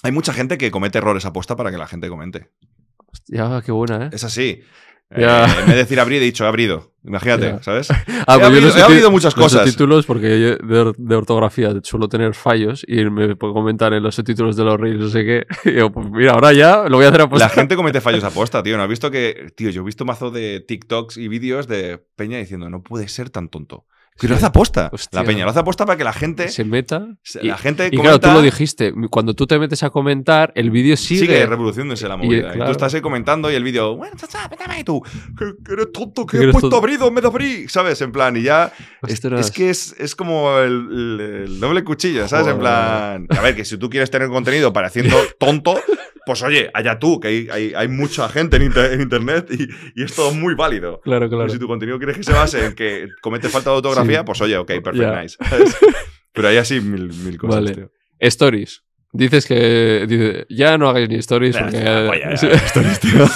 Hay 0.03 0.13
mucha 0.13 0.33
gente 0.33 0.59
que 0.59 0.71
comete 0.71 0.99
errores 0.99 1.25
aposta 1.25 1.57
para 1.57 1.71
que 1.71 1.79
la 1.79 1.87
gente 1.87 2.09
comente. 2.09 2.51
Ya, 3.27 3.63
qué 3.65 3.73
buena, 3.73 4.07
¿eh? 4.07 4.11
Es 4.13 4.23
así. 4.25 4.61
Ya. 5.17 5.47
Eh, 5.47 5.51
en 5.51 5.57
vez 5.57 5.67
de 5.69 5.75
decir 5.77 5.99
abrir, 5.99 6.21
he 6.21 6.25
dicho 6.27 6.47
abrido. 6.47 6.93
Imagínate, 7.03 7.47
Ya. 7.47 7.63
¿sabes? 7.63 7.89
Ah, 8.27 8.37
he, 8.37 8.61
pues 8.61 8.77
he 8.77 8.83
habido 8.83 9.11
muchas 9.11 9.35
los 9.35 9.47
cosas. 9.47 9.63
subtítulos, 9.63 10.05
porque 10.05 10.39
yo 10.39 10.57
de, 10.57 10.79
or- 10.79 10.97
de 10.97 11.15
ortografía 11.17 11.73
suelo 11.83 12.11
tener 12.11 12.35
fallos 12.35 12.85
y 12.87 13.03
me 13.07 13.35
puedo 13.35 13.55
comentar 13.55 13.95
en 13.95 14.03
los 14.03 14.15
subtítulos 14.15 14.55
de 14.57 14.65
los 14.65 14.79
reels, 14.79 15.01
no 15.01 15.09
sé 15.09 15.25
qué. 15.25 15.47
Y 15.71 15.77
yo, 15.79 15.91
pues 15.91 16.11
mira, 16.11 16.33
ahora 16.33 16.53
ya 16.53 16.85
lo 16.87 16.99
voy 16.99 17.07
a 17.07 17.09
hacer 17.09 17.23
a 17.23 17.29
La 17.39 17.49
gente 17.49 17.75
comete 17.75 18.03
fallos 18.03 18.23
aposta, 18.23 18.63
tío. 18.63 18.77
¿No 18.77 18.83
has 18.83 18.89
visto 18.91 19.11
que.? 19.11 19.51
Tío, 19.57 19.71
yo 19.71 19.81
he 19.81 19.85
visto 19.85 20.05
mazo 20.05 20.31
de 20.31 20.61
TikToks 20.61 21.17
y 21.17 21.29
vídeos 21.29 21.67
de 21.67 21.97
Peña 22.15 22.37
diciendo, 22.37 22.69
no 22.69 22.83
puede 22.83 23.09
ser 23.09 23.31
tan 23.31 23.49
tonto. 23.49 23.87
Que 24.19 24.27
lo 24.29 24.35
hace 24.35 24.47
aposta. 24.47 24.91
Hostia. 24.93 25.21
La 25.21 25.27
Peña 25.27 25.45
lo 25.45 25.51
hace 25.51 25.61
aposta 25.61 25.87
para 25.87 25.97
que 25.97 26.05
la 26.05 26.13
gente. 26.13 26.49
se 26.49 26.65
meta. 26.65 27.07
se- 27.23 27.45
Y, 27.45 27.49
la 27.49 27.57
gente 27.59 27.87
y 27.87 27.97
comenta, 27.97 28.19
claro, 28.19 28.21
tú 28.21 28.31
lo 28.39 28.43
dijiste. 28.43 28.93
Cuando 29.11 29.35
tú 29.35 29.47
te 29.47 29.59
metes 29.59 29.83
a 29.85 29.91
comentar, 29.91 30.53
el 30.57 30.71
vídeo 30.71 30.97
sigue. 30.97 31.21
Sigue 31.21 31.47
revolucionándose 31.47 32.09
la 32.09 32.15
Y, 32.17 32.19
movida. 32.19 32.49
Y, 32.49 32.53
claro. 32.53 32.65
tú 32.67 32.71
estás 32.73 32.95
ahí 32.95 33.01
comentando 33.01 33.51
y 33.51 33.55
el 33.55 33.63
vídeo, 33.63 33.97
bueno, 33.97 34.17
chacha, 34.17 34.49
vete 34.49 34.65
ahí 34.67 34.83
tú. 34.85 35.01
Que, 35.39 35.53
que 35.65 35.73
eres 35.73 35.93
tonto, 35.93 36.27
que 36.27 36.39
Que 36.39 36.45
he 36.45 36.53
puesto 36.53 36.77
abrido 36.77 37.07
en 37.09 37.15
vez 37.15 37.23
de 37.23 37.29
abrir, 37.29 37.71
¿sabes? 37.71 38.01
En 38.01 38.11
plan, 38.13 38.37
y 38.37 38.43
ya. 38.43 38.73
Es, 39.07 39.25
es 39.25 39.51
que 39.53 39.71
es, 39.71 39.95
es 39.99 40.17
como 40.17 40.59
el, 40.59 40.73
el- 40.73 41.21
el 41.47 41.61
doble 41.61 41.85
cuchillo, 41.85 42.27
¿sabes? 42.29 42.49
En 42.49 42.59
plan. 42.59 43.27
A 43.31 43.41
ver, 43.41 43.55
que 43.55 43.65
si 43.65 43.79
tú 43.79 43.89
quieres 43.89 44.11
tener 44.11 44.29
contenido 44.29 44.73
pareciendo 44.73 45.17
tonto, 45.39 45.79
pues 46.29 46.43
oye, 46.45 46.71
allá 46.75 46.99
tú, 47.01 47.19
que 47.19 47.27
hay, 47.29 47.49
hay, 47.51 47.73
hay 47.75 47.89
mucha 47.89 48.29
gente 48.29 48.57
en, 48.59 48.63
inter- 48.63 48.93
en 48.93 49.01
internet 49.01 49.49
y, 49.51 49.67
y 50.01 50.05
es 50.05 50.15
todo 50.15 50.33
muy 50.33 50.55
válido. 50.55 51.01
Claro, 51.01 51.27
Pero 51.29 51.39
claro. 51.39 51.49
si 51.53 51.59
tu 51.59 51.67
contenido 51.67 51.99
quieres 51.99 52.17
que 52.17 52.23
se 52.23 52.33
base 52.33 52.67
en 52.67 52.75
que 52.77 53.09
comete 53.21 53.49
falta 53.49 53.71
de 53.71 53.77
autografía, 53.77 54.19
Sí. 54.21 54.25
pues 54.27 54.41
oye, 54.43 54.57
ok, 54.57 54.71
perfect, 54.85 55.17
nice. 55.23 55.37
¿sabes? 55.51 55.77
Pero 56.33 56.49
hay 56.49 56.59
así 56.59 56.81
mil, 56.81 57.09
mil 57.25 57.37
cosas, 57.39 57.57
Vale. 57.57 57.75
tío. 57.75 57.91
Stories. 58.21 58.83
Dices 59.11 59.47
que. 59.47 60.05
dice, 60.07 60.47
ya 60.51 60.77
no 60.77 60.91
hagáis 60.91 61.09
ni 61.09 61.15
stories 61.17 61.55
Ya, 61.55 61.63
porque. 61.63 61.83
ya, 61.83 62.07
polla, 62.07 62.31
ya, 62.31 62.37
Sí. 62.37 62.47
stories, 62.67 63.01
tío. 63.01 63.27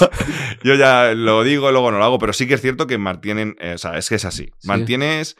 Yo 0.62 0.74
ya 0.74 1.14
lo 1.14 1.42
digo, 1.44 1.72
luego 1.72 1.90
no 1.90 1.98
lo 1.98 2.04
hago, 2.04 2.18
pero 2.18 2.32
sí 2.34 2.46
que 2.46 2.54
es 2.54 2.60
cierto 2.60 2.86
que 2.86 2.98
mantienen, 2.98 3.56
eh, 3.58 3.72
o 3.74 3.78
sea, 3.78 3.96
es 3.96 4.08
que 4.08 4.16
es 4.16 4.24
así. 4.26 4.50
Sí. 4.58 4.68
Mantienes, 4.68 5.36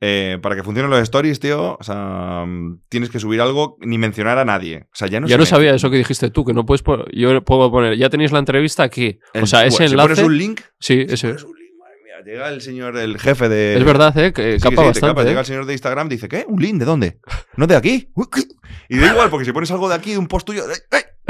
eh, 0.00 0.38
para 0.40 0.56
que 0.56 0.62
funcionen 0.62 0.90
los 0.90 1.00
stories, 1.00 1.40
tío, 1.40 1.76
o 1.78 1.82
sea, 1.84 2.44
mm, 2.46 2.80
tienes 2.88 3.10
que 3.10 3.18
subir 3.20 3.40
algo 3.40 3.76
ni 3.80 3.98
mencionar 3.98 4.38
a 4.38 4.44
nadie. 4.44 4.86
O 4.92 4.94
sea, 4.96 5.08
ya 5.08 5.20
no 5.20 5.26
ya 5.26 5.44
sabía 5.44 5.74
eso 5.74 5.90
que 5.90 5.98
dijiste 5.98 6.30
tú, 6.30 6.44
que 6.44 6.54
no 6.54 6.64
puedes. 6.64 6.82
po- 6.82 7.04
Yo 7.12 7.42
puedo 7.44 7.70
poner. 7.70 7.96
Ya 7.98 8.08
tenéis 8.08 8.32
la 8.32 8.38
entrevista 8.38 8.82
aquí. 8.82 9.18
el- 9.34 9.42
o 9.42 9.46
sea, 9.46 9.64
ese 9.66 9.76
si 9.76 9.92
enlace. 9.92 10.08
pones 10.08 10.24
un 10.24 10.38
link, 10.38 10.60
Sí, 10.78 11.06
si 11.06 11.14
ese. 11.14 11.26
pones 11.28 11.44
un 11.44 11.56
link, 11.58 11.70
madre 11.78 11.96
mía, 12.04 12.32
llega 12.32 12.48
el 12.48 12.60
señor, 12.62 12.96
el 12.96 13.18
jefe 13.18 13.48
de... 13.50 13.76
Es 13.76 13.84
verdad, 13.84 14.16
¿eh? 14.18 14.32
Que 14.32 14.54
Sí, 14.58 14.62
capa 14.62 14.82
sí, 14.82 14.88
bastante. 14.88 15.06
capa. 15.08 15.22
¿eh? 15.22 15.26
Llega 15.26 15.40
el 15.40 15.46
señor 15.46 15.66
de 15.66 15.72
Instagram 15.74 16.08
dice, 16.08 16.28
¿qué? 16.28 16.44
¿Un 16.48 16.60
link? 16.62 16.78
¿De 16.78 16.84
dónde? 16.86 17.20
¿No 17.56 17.66
de 17.66 17.76
aquí? 17.76 18.08
Y 18.88 18.98
da 18.98 19.12
igual, 19.12 19.30
porque 19.30 19.44
si 19.44 19.52
pones 19.52 19.70
algo 19.70 19.88
de 19.88 19.94
aquí, 19.96 20.16
un 20.16 20.26
post 20.28 20.46
tuyo... 20.46 20.64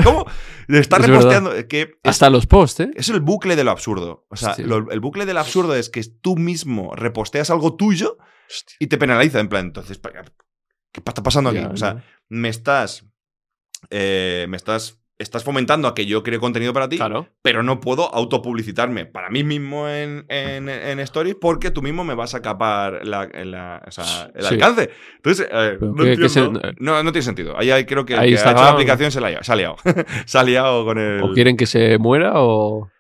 ¿Cómo? 0.03 0.25
Está 0.69 0.97
Es 0.97 1.07
reposteando. 1.09 1.51
Que 1.69 1.83
es 1.83 1.89
Hasta 2.05 2.31
los 2.31 2.47
posts, 2.47 2.81
¿eh? 2.81 2.91
Es 2.95 3.09
el 3.11 3.21
bucle 3.21 3.55
de 3.57 3.65
lo 3.65 3.71
absurdo. 3.71 4.25
O 4.31 4.37
sea, 4.37 4.55
lo- 4.59 4.91
el 4.91 5.01
bucle 5.01 5.27
del 5.27 5.37
absurdo 5.37 5.75
es 5.75 5.91
que 5.91 6.03
tú 6.23 6.37
mismo 6.37 6.95
reposteas 6.95 7.51
algo 7.51 7.77
tuyo 7.77 8.17
Hostia. 8.51 8.77
y 8.81 8.87
te 8.89 8.99
penaliza. 8.99 9.39
En 9.41 9.49
plan, 9.49 9.67
entonces, 9.67 9.99
¿qué 10.93 11.01
está 11.07 11.23
pasando 11.23 11.51
aquí? 11.51 11.61
Ya, 11.61 11.69
o 11.69 11.77
sea, 11.77 11.95
ya. 11.95 12.05
me 12.29 12.49
estás. 12.49 13.07
eh, 13.91 14.47
me 14.49 14.57
estás. 14.57 14.97
Estás 15.19 15.45
fomentando 15.45 15.87
a 15.87 15.95
que 15.95 16.07
yo 16.07 16.23
cree 16.23 16.39
contenido 16.39 16.73
para 16.73 16.89
ti, 16.89 16.97
Claro. 16.97 17.29
pero 17.43 17.63
no 17.63 17.79
puedo 17.79 18.09
autopublicitarme 18.15 19.05
para 19.05 19.29
mí 19.29 19.45
mismo 19.45 19.87
en, 19.87 20.25
en, 20.31 20.71
en 20.71 20.99
Stories 21.01 21.37
porque 21.39 21.71
tú 21.71 21.83
mismo 21.83 22.05
me 22.05 22.15
vas 22.15 22.35
a 22.35 22.41
capar 22.41 23.07
la, 23.07 23.29
la- 23.45 23.83
o 23.87 23.91
sea, 23.91 24.31
el 24.35 24.43
Sí. 24.45 24.55
alcance. 24.55 24.89
Entonces, 25.17 25.47
eh, 25.53 25.77
Pero 25.79 25.93
no, 25.93 26.05
¿qué- 26.05 26.17
qué 26.17 26.23
entiendo. 26.25 26.61
se- 26.61 26.75
no, 26.79 27.03
no 27.03 27.13
tiene 27.13 27.23
sentido. 27.23 27.55
Ahí 27.59 27.71
hay- 27.71 27.85
creo 27.85 28.07
que, 28.07 28.15
Ahí 28.17 28.31
que 28.33 28.39
ha 28.39 28.51
hecho 28.51 28.63
la 28.63 28.71
aplicación 28.71 29.11
se 29.13 29.21
la. 29.21 29.43
Se 29.45 29.53
ha 29.53 29.57
liado, 29.57 29.77
Se 30.27 30.39
ha 30.39 30.43
liado 30.43 30.87
con 30.87 30.97
el. 30.97 31.23
O 31.23 31.35
quieren 31.35 31.59
que 31.59 31.67
se 31.67 31.99
muera 31.99 32.33
o. 32.37 32.91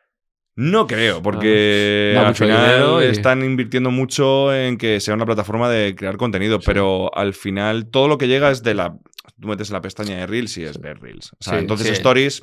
No 0.60 0.86
creo, 0.86 1.22
porque 1.22 2.12
Da 2.14 2.28
al 2.28 2.34
final 2.34 3.02
están 3.02 3.42
invirtiendo 3.42 3.90
mucho 3.90 4.54
en 4.54 4.76
que 4.76 5.00
sea 5.00 5.14
una 5.14 5.24
plataforma 5.24 5.70
de 5.70 5.94
crear 5.94 6.18
contenido, 6.18 6.60
pero 6.60 7.10
al 7.16 7.32
final 7.32 7.86
todo 7.86 8.08
lo 8.08 8.18
que 8.18 8.28
llega 8.28 8.50
es 8.50 8.62
de 8.62 8.74
la... 8.74 8.98
Tú 9.40 9.48
metes 9.48 9.70
en 9.70 9.74
la 9.74 9.80
pestaña 9.80 10.16
de 10.18 10.26
Reels 10.26 10.58
y 10.58 10.64
es 10.64 10.78
ver 10.78 11.00
Reels. 11.00 11.32
O 11.32 11.36
sea, 11.40 11.54
Sí, 11.54 11.58
entonces 11.60 11.86
sí. 11.86 11.92
Stories... 11.94 12.42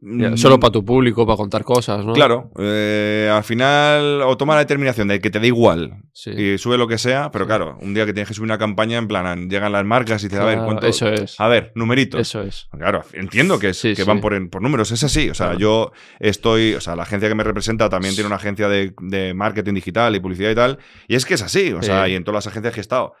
Ya, 0.00 0.30
mm, 0.30 0.36
Solo 0.36 0.60
para 0.60 0.70
tu 0.72 0.84
público, 0.84 1.24
para 1.24 1.36
contar 1.36 1.64
cosas, 1.64 2.04
¿no? 2.04 2.12
Claro, 2.12 2.50
eh, 2.58 3.30
al 3.32 3.44
final 3.44 4.20
o 4.22 4.36
toma 4.36 4.54
la 4.54 4.60
determinación 4.60 5.08
de 5.08 5.20
que 5.20 5.30
te 5.30 5.40
da 5.40 5.46
igual 5.46 6.02
Sí. 6.12 6.30
y 6.30 6.58
sube 6.58 6.76
lo 6.76 6.86
que 6.88 6.98
sea, 6.98 7.30
pero 7.30 7.44
Sí. 7.44 7.48
claro, 7.48 7.78
un 7.80 7.94
día 7.94 8.04
que 8.04 8.12
tienes 8.12 8.28
que 8.28 8.34
subir 8.34 8.44
una 8.46 8.58
campaña 8.58 8.98
en 8.98 9.08
plan, 9.08 9.48
llegan 9.48 9.72
las 9.72 9.84
marcas 9.84 10.22
y 10.24 10.28
te 10.28 10.36
a 10.36 10.44
ver, 10.44 10.54
Claro, 10.54 10.66
¿cuánto? 10.66 10.86
Eso 10.86 11.08
es. 11.08 11.40
A 11.40 11.48
ver, 11.48 11.72
numeritos. 11.74 12.20
Eso 12.20 12.42
es. 12.42 12.68
Claro, 12.76 13.02
entiendo 13.12 13.58
que, 13.58 13.68
es- 13.70 13.78
Sí, 13.78 13.94
que 13.94 14.04
van 14.04 14.20
por, 14.20 14.34
números, 14.62 14.90
es 14.90 15.02
así. 15.04 15.30
O 15.30 15.34
sea, 15.34 15.46
Claro. 15.46 15.58
yo 15.60 15.92
estoy, 16.20 16.74
o 16.74 16.80
sea, 16.80 16.96
la 16.96 17.04
agencia 17.04 17.28
que 17.28 17.34
me 17.34 17.44
representa 17.44 17.88
también 17.88 18.14
tiene 18.14 18.26
una 18.26 18.36
agencia 18.36 18.68
de, 18.68 18.92
de 19.00 19.32
marketing 19.34 19.74
digital 19.74 20.14
y 20.14 20.20
publicidad 20.20 20.50
y 20.50 20.54
tal, 20.54 20.78
y 21.08 21.14
es 21.14 21.24
que 21.24 21.34
es 21.34 21.42
así, 21.42 21.72
o 21.72 21.82
sea, 21.82 22.08
y 22.08 22.14
en 22.14 22.24
todas 22.24 22.44
las 22.44 22.46
agencias 22.48 22.74
que 22.74 22.80
he 22.80 22.82
estado, 22.82 23.14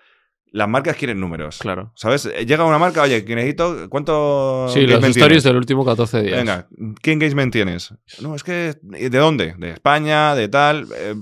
las 0.54 0.68
marcas 0.68 0.96
quieren 0.96 1.18
números. 1.18 1.58
Claro. 1.58 1.92
¿Sabes? 1.96 2.30
Llega 2.46 2.64
una 2.64 2.78
marca, 2.78 3.02
oye, 3.02 3.24
que 3.24 3.34
necesito, 3.34 3.88
¿cuánto 3.90 4.68
Sí, 4.68 4.80
engagement 4.80 5.16
stories 5.16 5.42
tienes? 5.42 5.42
del 5.42 5.56
último 5.56 5.84
14 5.84 6.22
días. 6.22 6.36
Venga, 6.38 6.68
¿qué 7.02 7.10
engagement 7.12 7.52
tienes? 7.52 7.92
No, 8.20 8.36
es 8.36 8.44
que, 8.44 8.76
¿de 8.82 9.08
dónde? 9.18 9.54
De 9.58 9.70
España, 9.70 10.36
de 10.36 10.48
tal. 10.48 10.86
eh, 10.96 11.14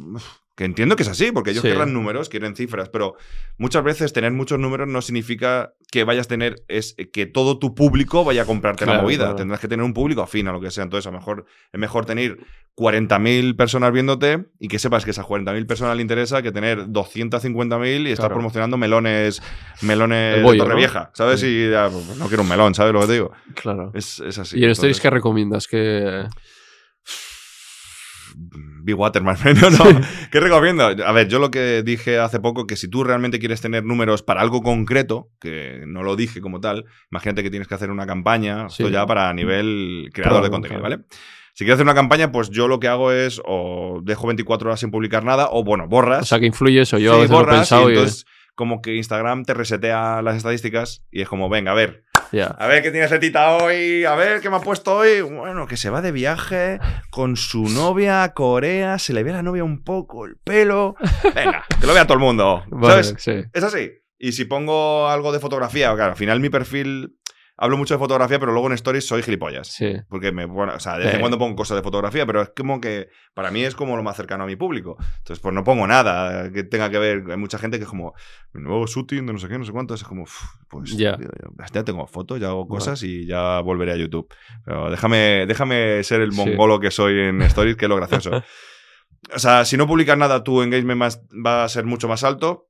Que 0.63 0.67
entiendo 0.67 0.95
que 0.95 1.03
es 1.03 1.09
así, 1.09 1.33
porque 1.33 1.51
ellos 1.51 1.63
Sí. 1.63 1.71
querrán 1.71 1.93
números, 1.93 2.29
quieren 2.29 2.55
cifras, 2.55 2.89
pero 2.89 3.17
muchas 3.59 3.83
veces 3.83 4.13
tener 4.13 4.31
muchos 4.31 4.61
números 4.61 4.87
no 4.87 5.03
significa 5.03 5.73
que 5.91 6.05
vayas 6.05 6.27
a 6.27 6.29
tener, 6.29 6.63
es 6.69 6.95
que 7.13 7.27
todo 7.27 7.59
tu 7.59 7.75
público 7.75 8.23
vaya 8.23 8.43
a 8.43 8.45
comprarte 8.45 8.87
la 8.87 8.93
Claro, 8.93 9.03
movida. 9.03 9.25
claro. 9.25 9.35
Tendrás 9.35 9.59
que 9.59 9.67
tener 9.67 9.85
un 9.85 9.93
público 9.93 10.23
afín 10.23 10.47
a 10.47 10.53
lo 10.53 10.61
que 10.61 10.71
sea. 10.71 10.85
Entonces, 10.85 11.09
a 11.09 11.11
lo 11.11 11.19
mejor 11.19 11.47
es 11.73 11.81
mejor 11.81 12.07
tener 12.07 12.39
40.000 12.77 13.57
personas 13.57 13.93
viéndote 13.93 14.45
y 14.61 14.69
que 14.69 14.79
sepas 14.79 15.05
que 15.05 15.11
esas 15.11 15.27
40.000 15.27 15.67
personas 15.67 15.97
le 15.97 16.03
interesa 16.03 16.43
que 16.43 16.53
tener 16.53 16.87
250.000 16.93 18.07
y 18.07 18.15
Claro. 18.15 18.35
promocionando 18.35 18.77
melones, 18.77 19.43
melones 19.83 20.37
El 20.37 20.43
bollo, 20.45 20.53
de 20.53 20.59
¿no? 20.59 20.65
Torrevieja, 20.67 21.11
¿sabes? 21.13 21.41
Sí. 21.41 21.47
Y 21.49 21.71
ya, 21.73 21.89
pues, 21.91 22.17
no 22.19 22.29
quiero 22.29 22.45
un 22.45 22.49
melón, 22.49 22.73
¿sabes 22.77 22.93
lo 22.93 23.01
que 23.01 23.07
te 23.09 23.13
digo? 23.15 23.33
Claro. 23.61 23.91
Es, 23.95 24.21
es 24.21 24.39
así. 24.39 24.59
¿Y 24.61 24.63
en 24.63 24.71
entonces- 24.71 25.01
qué 25.01 25.11
recomiendas? 25.11 25.67
Que 25.67 26.25
Big 28.85 28.99
Waterman, 28.99 29.37
no, 29.61 29.71
no. 29.71 30.01
¿Qué 30.33 30.41
recomiendo? 30.41 30.85
A 30.85 31.13
ver, 31.13 31.29
yo 31.29 31.39
lo 31.39 31.51
que 31.51 31.83
dije 31.85 32.19
hace 32.19 32.41
poco, 32.41 32.67
que 32.67 32.77
si 32.77 32.89
tú 32.89 33.05
realmente 33.05 33.39
quieres 33.39 33.61
tener 33.61 33.85
números 33.85 34.23
para 34.23 34.41
algo 34.41 34.63
concreto, 34.63 35.29
que 35.41 35.85
no 35.87 36.03
lo 36.03 36.17
dije 36.17 36.41
como 36.41 36.61
tal, 36.61 36.85
imagínate 37.11 37.43
que 37.43 37.51
tienes 37.51 37.69
que 37.69 37.75
hacer 37.75 37.91
una 37.91 38.07
campaña, 38.07 38.69
Sí. 38.69 38.83
esto 38.83 38.93
ya 38.93 39.07
para 39.07 39.33
nivel 39.33 40.11
creador 40.13 40.33
Claro, 40.41 40.45
de 40.45 40.51
contenido, 40.51 40.81
claro. 40.81 40.97
¿vale? 40.97 41.07
Si 41.55 41.65
quieres 41.65 41.75
hacer 41.75 41.87
una 41.87 41.95
campaña, 41.95 42.33
pues 42.33 42.49
yo 42.51 42.67
lo 42.67 42.81
que 42.81 42.89
hago 42.89 43.13
es 43.13 43.41
o 43.45 44.01
dejo 44.03 44.27
24 44.27 44.71
horas 44.71 44.81
sin 44.81 44.91
publicar 44.91 45.23
nada, 45.23 45.49
o 45.51 45.63
bueno, 45.63 45.87
borras. 45.87 46.23
O 46.23 46.27
sea, 46.27 46.41
que 46.41 46.47
influye 46.47 46.81
eso. 46.81 46.99
Yo 46.99 47.13
Sí, 47.13 47.19
a 47.19 47.21
veces 47.21 47.31
lo 47.31 47.37
he 47.37 47.41
borras, 47.41 47.59
pensado 47.61 47.83
y 47.91 47.93
y, 47.93 47.97
entonces 47.97 48.27
como 48.55 48.83
que 48.83 48.97
Instagram 48.97 49.45
te 49.45 49.55
resetea 49.55 50.23
las 50.23 50.37
estadísticas 50.37 51.03
y 51.11 51.23
es 51.23 51.29
como, 51.29 51.49
venga, 51.49 51.73
a 51.73 51.75
ver, 51.75 52.05
a 52.41 52.67
ver 52.67 52.83
qué 52.83 52.91
tiene 52.91 53.09
Zetita 53.09 53.57
hoy, 53.57 54.05
a 54.05 54.15
ver 54.15 54.41
qué 54.41 54.49
me 54.49 54.57
ha 54.57 54.61
puesto 54.61 54.97
hoy. 54.97 55.21
Bueno, 55.21 55.67
que 55.67 55.77
se 55.77 55.91
va 55.91 56.01
de 56.01 56.13
viaje 56.13 56.81
con 57.11 57.37
su 57.37 57.69
novia 57.69 58.23
a 58.23 58.33
Corea, 58.33 58.99
se 58.99 59.13
le 59.13 59.23
ve 59.23 59.31
a 59.31 59.35
la 59.35 59.43
novia 59.43 59.65
un 59.65 59.85
poco 59.85 60.25
el 60.25 60.37
pelo. 60.37 60.97
Venga, 61.35 61.65
que 61.81 61.87
lo 61.87 61.95
vea 61.95 62.07
todo 62.07 62.15
el 62.15 62.25
mundo. 62.25 62.65
Vale, 62.69 63.05
¿Sabes? 63.05 63.23
sí. 63.23 63.45
Es 63.53 63.65
así. 63.65 63.91
Y 64.19 64.33
si 64.33 64.45
pongo 64.45 65.09
algo 65.09 65.33
de 65.33 65.41
fotografía, 65.41 65.93
claro, 65.95 66.13
al 66.13 66.17
final 66.17 66.41
mi 66.41 66.49
perfil, 66.49 67.19
hablo 67.63 67.77
mucho 67.77 67.95
de 67.95 67.99
fotografía, 67.99 68.39
pero 68.41 68.53
luego 68.53 68.67
en 68.67 68.73
stories 68.75 69.07
soy 69.07 69.23
gilipollas. 69.23 69.69
Sí. 69.69 69.95
Porque 70.09 70.33
me, 70.33 70.45
bueno, 70.47 70.75
o 70.75 70.81
sea, 70.81 70.95
de 70.99 71.05
vez 71.05 71.11
en 71.15 71.17
Eh. 71.17 71.21
cuando 71.21 71.39
pongo 71.39 71.55
cosas 71.57 71.77
de 71.77 71.83
fotografía, 71.83 72.27
pero 72.27 72.43
es 72.43 72.51
como 72.57 72.81
que 72.81 73.09
para 73.35 73.51
mí 73.51 73.63
es 73.65 73.75
como 73.75 73.97
lo 73.97 74.03
más 74.03 74.17
cercano 74.17 74.45
a 74.45 74.47
mi 74.47 74.57
público. 74.57 74.97
Entonces, 75.19 75.39
pues 75.39 75.55
no 75.55 75.63
pongo 75.65 75.87
nada 75.87 76.51
que 76.53 76.65
tenga 76.65 76.91
que 76.91 76.99
ver. 76.99 77.25
Hay 77.31 77.37
mucha 77.37 77.59
gente 77.59 77.79
que 77.79 77.85
es 77.85 77.89
como, 77.91 78.15
nuevo 78.53 78.87
shooting 78.87 79.27
de 79.27 79.33
no 79.33 79.39
sé 79.39 79.49
qué, 79.49 79.59
no 79.59 79.65
sé 79.65 79.73
cuánto. 79.73 79.95
Es 79.95 80.03
como, 80.05 80.23
"Uf, 80.25 80.43
pues 80.69 80.97
Ya. 80.97 81.17
tío, 81.17 81.29
ya, 81.73 81.85
tengo 81.85 82.07
fotos, 82.07 82.41
ya 82.41 82.49
hago 82.49 82.67
cosas 82.67 83.03
y 83.03 83.27
ya 83.27 83.61
volveré 83.61 83.93
a 83.93 83.97
YouTube. 83.97 84.29
Pero 84.65 84.91
déjame, 84.91 85.47
déjame 85.47 86.03
ser 86.03 86.21
el 86.21 86.33
Sí. 86.33 86.37
mongolo 86.39 86.81
que 86.81 86.91
soy 86.91 87.19
en 87.19 87.43
stories, 87.43 87.77
que 87.77 87.85
es 87.87 87.89
lo 87.89 87.97
gracioso. 87.97 88.31
O 89.33 89.39
sea, 89.39 89.65
si 89.65 89.77
no 89.77 89.87
publicas 89.87 90.19
nada, 90.19 90.43
tu 90.43 90.63
engagement 90.63 90.99
más- 90.99 91.23
va 91.47 91.63
a 91.63 91.69
ser 91.69 91.85
mucho 91.85 92.09
más 92.09 92.25
alto. 92.25 92.67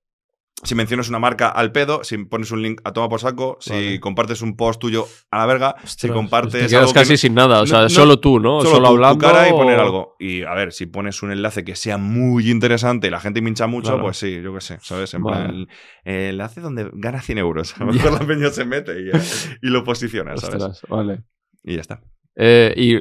Si 0.64 0.76
mencionas 0.76 1.08
una 1.08 1.18
marca 1.18 1.48
al 1.48 1.72
pedo, 1.72 2.04
si 2.04 2.16
pones 2.18 2.52
un 2.52 2.62
link 2.62 2.80
a 2.84 2.92
toma 2.92 3.08
por 3.08 3.18
saco, 3.18 3.56
si 3.60 3.70
Vale. 3.72 4.00
compartes 4.00 4.42
un 4.42 4.54
post 4.56 4.80
tuyo 4.80 5.06
a 5.32 5.38
la 5.38 5.46
verga, 5.46 5.74
si 5.84 6.08
compartes. 6.08 6.52
Te 6.52 6.76
algo 6.76 6.86
quedas 6.86 6.92
que 6.92 6.98
casi 7.00 7.12
no- 7.14 7.16
sin 7.16 7.34
nada. 7.34 7.60
O 7.62 7.66
sea, 7.66 7.82
no- 7.82 7.88
solo 7.88 8.20
tú, 8.20 8.38
¿no? 8.38 8.60
solo, 8.60 8.76
Solo, 8.76 8.88
tu- 8.90 8.94
hablando. 8.94 9.14
tu 9.18 9.32
cara 9.32 9.48
y 9.48 9.52
poner 9.52 9.80
algo. 9.80 10.14
Y 10.20 10.42
a 10.44 10.54
ver, 10.54 10.72
si 10.72 10.86
pones 10.86 11.20
un 11.24 11.32
enlace 11.32 11.64
que 11.64 11.74
sea 11.74 11.98
muy 11.98 12.48
interesante 12.48 13.08
y 13.08 13.10
la 13.10 13.18
gente 13.18 13.42
mincha 13.42 13.66
mucho, 13.66 13.88
Claro. 13.88 14.04
pues 14.04 14.18
sí, 14.18 14.40
yo 14.40 14.54
qué 14.54 14.60
sé, 14.60 14.78
¿sabes? 14.82 15.12
En 15.14 15.22
Vale. 15.24 15.48
plan, 15.48 15.66
el 16.04 16.14
enlace 16.30 16.60
donde 16.60 16.88
gana 16.92 17.20
100 17.20 17.38
euros. 17.38 17.74
A 17.80 17.84
lo 17.84 17.92
mejor 17.92 18.12
la 18.20 18.24
peña 18.26 18.50
se 18.50 18.64
mete 18.64 18.92
y, 19.00 19.10
y 19.66 19.68
lo 19.68 19.82
posiciona, 19.82 20.36
¿sabes? 20.36 20.62
Ostras, 20.62 20.82
vale. 20.88 21.22
Y 21.64 21.74
ya 21.74 21.80
está. 21.80 22.00
Eh, 22.37 22.72
y 22.76 22.99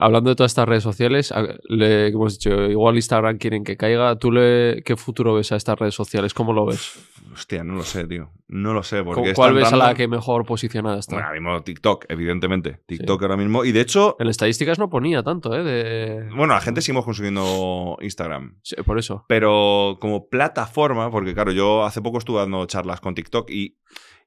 hablando 0.00 0.28
de 0.30 0.36
todas 0.36 0.50
estas 0.52 0.68
redes 0.68 0.82
sociales, 0.82 1.32
le, 1.68 2.12
como 2.12 2.24
hemos 2.24 2.38
dicho, 2.38 2.50
igual 2.66 2.96
Instagram 2.96 3.38
quieren 3.38 3.64
que 3.64 3.76
caiga. 3.76 4.16
¿Tú 4.18 4.30
le, 4.30 4.82
qué 4.84 4.96
futuro 4.96 5.34
ves 5.34 5.50
a 5.52 5.56
estas 5.56 5.78
redes 5.78 5.94
sociales? 5.94 6.34
¿Cómo 6.34 6.52
lo 6.52 6.66
ves? 6.66 6.98
Hostia, 7.32 7.62
no 7.64 7.74
lo 7.74 7.82
sé, 7.82 8.06
tío. 8.06 8.30
No 8.48 8.72
lo 8.74 8.82
sé, 8.82 9.00
¿Cu- 9.04 9.12
porque 9.14 9.32
¿Cuál 9.34 9.54
ves 9.54 9.72
a 9.72 9.76
la 9.76 9.94
que 9.94 10.08
mejor 10.08 10.44
posicionada 10.44 10.98
está? 10.98 11.14
Bueno, 11.16 11.28
ahora 11.28 11.40
mismo 11.40 11.62
TikTok, 11.62 12.06
evidentemente. 12.08 12.80
TikTok 12.86 13.22
ahora 13.22 13.36
mismo. 13.36 13.64
Y 13.64 13.72
de 13.72 13.80
hecho, 13.80 14.16
En 14.18 14.28
estadísticas 14.28 14.78
no 14.78 14.88
ponía 14.90 15.22
tanto, 15.22 15.54
¿eh? 15.54 15.62
De... 15.62 16.28
bueno, 16.34 16.54
la 16.54 16.60
gente 16.60 16.80
seguimos 16.80 17.04
consumiendo 17.04 17.96
Instagram. 18.00 18.58
Sí, 18.62 18.76
por 18.84 18.98
eso. 18.98 19.24
Pero 19.28 19.96
como 20.00 20.28
plataforma, 20.28 21.10
porque 21.10 21.34
claro, 21.34 21.52
yo 21.52 21.84
hace 21.84 22.00
poco 22.02 22.18
estuve 22.18 22.40
dando 22.40 22.64
charlas 22.66 23.00
con 23.00 23.14
TikTok 23.14 23.50
y, 23.50 23.78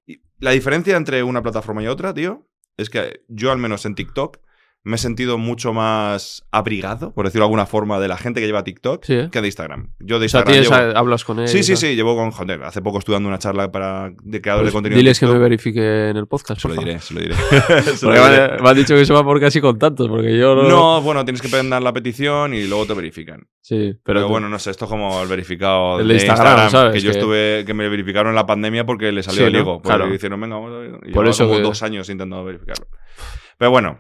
y 0.06 0.22
la 0.40 0.52
diferencia 0.52 0.96
entre 0.96 1.24
una 1.24 1.42
plataforma 1.42 1.84
y 1.84 1.88
otra, 1.88 2.14
tío, 2.14 2.48
es 2.78 2.90
que 2.90 3.24
yo 3.28 3.52
al 3.52 3.58
menos 3.58 3.86
en 3.86 3.96
TikTok 3.96 4.40
me 4.84 4.96
he 4.96 4.98
sentido 4.98 5.38
mucho 5.38 5.74
más 5.74 6.44
abrigado, 6.50 7.14
por 7.14 7.26
decirlo 7.26 7.44
de 7.44 7.50
alguna 7.50 7.68
forma, 7.68 8.00
de 8.00 8.08
la 8.08 8.18
gente 8.18 8.40
que 8.42 8.48
lleva 8.48 8.64
TikTok 8.64 9.04
Sí, 9.06 9.14
¿eh? 9.14 9.30
que 9.32 9.40
de 9.40 9.48
Instagram. 9.48 9.94
Yo 10.00 10.18
de 10.20 10.26
O 10.26 10.30
sea, 10.30 10.40
Instagram 10.42 10.64
llevo- 10.90 10.98
hablas 10.98 11.24
con 11.24 11.40
él. 11.40 11.48
Sí, 11.48 11.62
sí, 11.62 11.76
sí, 11.76 11.96
llevo 11.96 12.16
con... 12.16 12.32
Joder, 12.32 12.64
hace 12.64 12.82
poco 12.82 12.98
estuve 12.98 13.14
dando 13.16 13.30
una 13.30 13.38
charla 13.38 13.72
para, 13.72 14.12
de 14.24 14.42
creadores 14.42 14.72
Pues 14.72 14.72
de 14.72 14.90
contenido. 14.90 14.98
en 15.00 15.04
diles 15.06 15.20
que 15.20 15.28
me 15.28 15.38
verifique 15.38 16.10
en 16.10 16.18
el 16.18 16.26
podcast. 16.28 16.60
Se 16.62 16.68
lo 16.68 16.74
diré, 16.76 17.00
se 17.00 17.14
lo 17.14 17.22
diré. 17.22 17.36
Se 17.96 18.06
lo 18.06 18.12
Porque 18.14 18.20
me, 18.22 18.62
me 18.64 18.70
han 18.70 18.76
dicho 18.76 18.96
que 18.96 19.06
se 19.06 19.14
va 19.14 19.24
por 19.24 19.40
casi 19.40 19.62
con 19.62 19.78
tantos, 19.78 20.08
porque 20.08 20.36
yo 20.38 20.56
no. 20.56 20.64
No, 20.68 21.02
bueno, 21.02 21.24
tienes 21.26 21.42
que 21.44 21.48
mandar 21.50 21.84
la 21.84 21.94
petición 21.94 22.54
y 22.56 22.66
luego 22.66 22.88
te 22.88 22.94
verifican. 22.96 23.48
Sí, 23.62 23.94
Pero, 24.04 24.22
pero, 24.22 24.28
bueno, 24.30 24.50
no 24.50 24.58
sé, 24.58 24.72
esto 24.72 24.86
es 24.86 24.90
como 24.90 25.22
el 25.22 25.28
verificado 25.28 26.00
El 26.00 26.08
de 26.08 26.16
Instagram, 26.16 26.70
¿sabes? 26.72 26.94
Que 26.94 27.02
yo 27.02 27.12
estuve, 27.12 27.64
que 27.66 27.74
me 27.76 27.88
verificaron 27.88 28.30
en 28.32 28.36
la 28.36 28.48
pandemia 28.48 28.84
porque 28.86 29.12
le 29.12 29.22
salió 29.22 29.42
Sí, 29.42 29.46
el 29.46 29.54
¿no? 29.54 29.64
Porque 29.66 29.88
Claro. 29.88 30.12
hicieron, 30.14 30.42
venga, 30.42 30.56
vamos 30.56 30.72
a 30.74 30.78
ver. 30.80 31.00
Y 31.06 31.12
Por 31.12 31.28
eso 31.28 31.46
como 31.46 31.58
que- 31.58 31.64
dos 31.64 31.84
años 31.84 32.10
intentando 32.10 32.44
verificarlo. 32.44 32.88
Pero 33.60 33.70
bueno. 33.70 34.00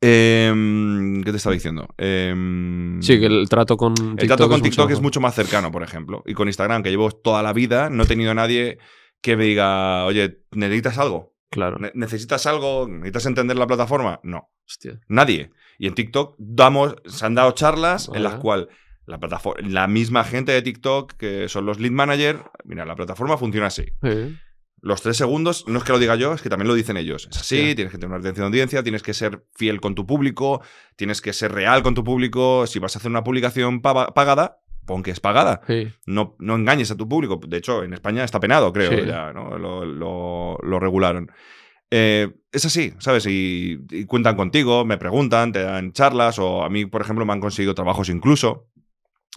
Em, 0.00 1.22
¿Qué 1.22 1.30
te 1.30 1.36
estaba 1.36 1.54
diciendo? 1.54 1.88
Em, 1.96 3.00
Sí, 3.02 3.18
que 3.18 3.26
el 3.26 3.48
trato 3.48 3.76
con 3.76 3.94
TikTok. 3.94 4.20
el 4.22 4.26
trato 4.28 4.48
con 4.48 4.56
es 4.58 4.62
TikTok 4.62 4.84
mucho 4.86 4.94
es 4.94 5.00
mucho 5.02 5.20
más 5.20 5.34
cercano, 5.34 5.70
por 5.70 5.82
ejemplo. 5.82 6.22
Y 6.26 6.34
con 6.34 6.48
Instagram, 6.48 6.82
que 6.82 6.90
llevo 6.90 7.10
toda 7.10 7.42
la 7.42 7.52
vida, 7.52 7.90
no 7.90 8.04
he 8.04 8.06
tenido 8.06 8.34
nadie 8.34 8.78
que 9.20 9.36
me 9.36 9.44
diga, 9.44 10.04
oye, 10.04 10.40
¿necesitas 10.52 10.98
algo? 10.98 11.34
Claro. 11.50 11.78
Ne- 11.78 11.92
¿Necesitas 11.94 12.46
algo? 12.46 12.86
¿Necesitas 12.88 13.26
entender 13.26 13.56
la 13.56 13.66
plataforma? 13.66 14.20
No. 14.22 14.50
Hostia. 14.66 15.00
Nadie. 15.08 15.50
Y 15.78 15.86
en 15.86 15.94
TikTok 15.94 16.34
damos, 16.38 16.96
se 17.06 17.24
han 17.26 17.34
dado 17.34 17.52
charlas 17.52 18.10
en 18.14 18.22
las 18.22 18.34
cuales 18.34 18.66
la, 19.06 19.18
plataforma, 19.18 19.66
la 19.68 19.86
misma 19.86 20.24
gente 20.24 20.52
de 20.52 20.60
TikTok, 20.62 21.14
que 21.14 21.48
son 21.48 21.64
los 21.66 21.80
lead 21.80 21.92
manager, 21.92 22.42
mira, 22.64 22.84
la 22.84 22.94
plataforma 22.96 23.38
funciona 23.38 23.68
así. 23.68 23.84
Sí. 24.02 24.36
Los 24.80 25.02
tres 25.02 25.16
segundos, 25.16 25.64
no 25.66 25.78
es 25.78 25.84
que 25.84 25.92
lo 25.92 25.98
diga 25.98 26.14
yo, 26.16 26.32
es 26.34 26.42
que 26.42 26.48
también 26.48 26.68
lo 26.68 26.74
dicen 26.74 26.96
ellos. 26.96 27.28
Es 27.30 27.38
así, 27.38 27.74
tienes 27.74 27.90
que 27.92 27.98
tener 27.98 28.08
una 28.08 28.18
retención 28.18 28.44
de 28.44 28.46
audiencia, 28.58 28.82
tienes 28.82 29.02
que 29.02 29.12
ser 29.14 29.44
fiel 29.54 29.80
con 29.80 29.94
tu 29.94 30.06
público, 30.06 30.62
tienes 30.96 31.20
que 31.20 31.32
ser 31.32 31.52
real 31.52 31.82
con 31.82 31.94
tu 31.94 32.04
público. 32.04 32.66
Si 32.66 32.78
vas 32.78 32.94
a 32.94 32.98
hacer 33.00 33.10
una 33.10 33.24
publicación 33.24 33.80
pa- 33.82 34.14
pagada, 34.14 34.60
pon 34.86 35.02
que 35.02 35.10
es 35.10 35.20
pagada. 35.20 35.60
Sí. 35.66 35.88
No, 36.06 36.36
no 36.38 36.54
engañes 36.54 36.90
a 36.90 36.96
tu 36.96 37.08
público. 37.08 37.40
De 37.46 37.56
hecho, 37.58 37.82
en 37.82 37.92
España 37.92 38.22
está 38.24 38.38
penado, 38.40 38.72
creo, 38.72 38.90
Sí. 38.92 39.06
ya, 39.06 39.32
¿no? 39.32 39.58
Lo, 39.58 39.84
lo- 39.84 40.58
lo 40.62 40.80
regularon. 40.80 41.30
Eh, 41.90 42.28
es 42.52 42.64
así, 42.66 42.92
¿sabes? 42.98 43.26
Y, 43.26 43.78
y 43.90 44.04
cuentan 44.04 44.36
contigo, 44.36 44.84
me 44.84 44.98
preguntan, 44.98 45.52
te 45.52 45.62
dan 45.62 45.92
charlas, 45.92 46.38
o 46.38 46.62
a 46.62 46.68
mí, 46.68 46.84
por 46.86 47.00
ejemplo, 47.00 47.24
me 47.24 47.32
han 47.32 47.40
conseguido 47.40 47.74
trabajos 47.74 48.08
incluso. 48.10 48.68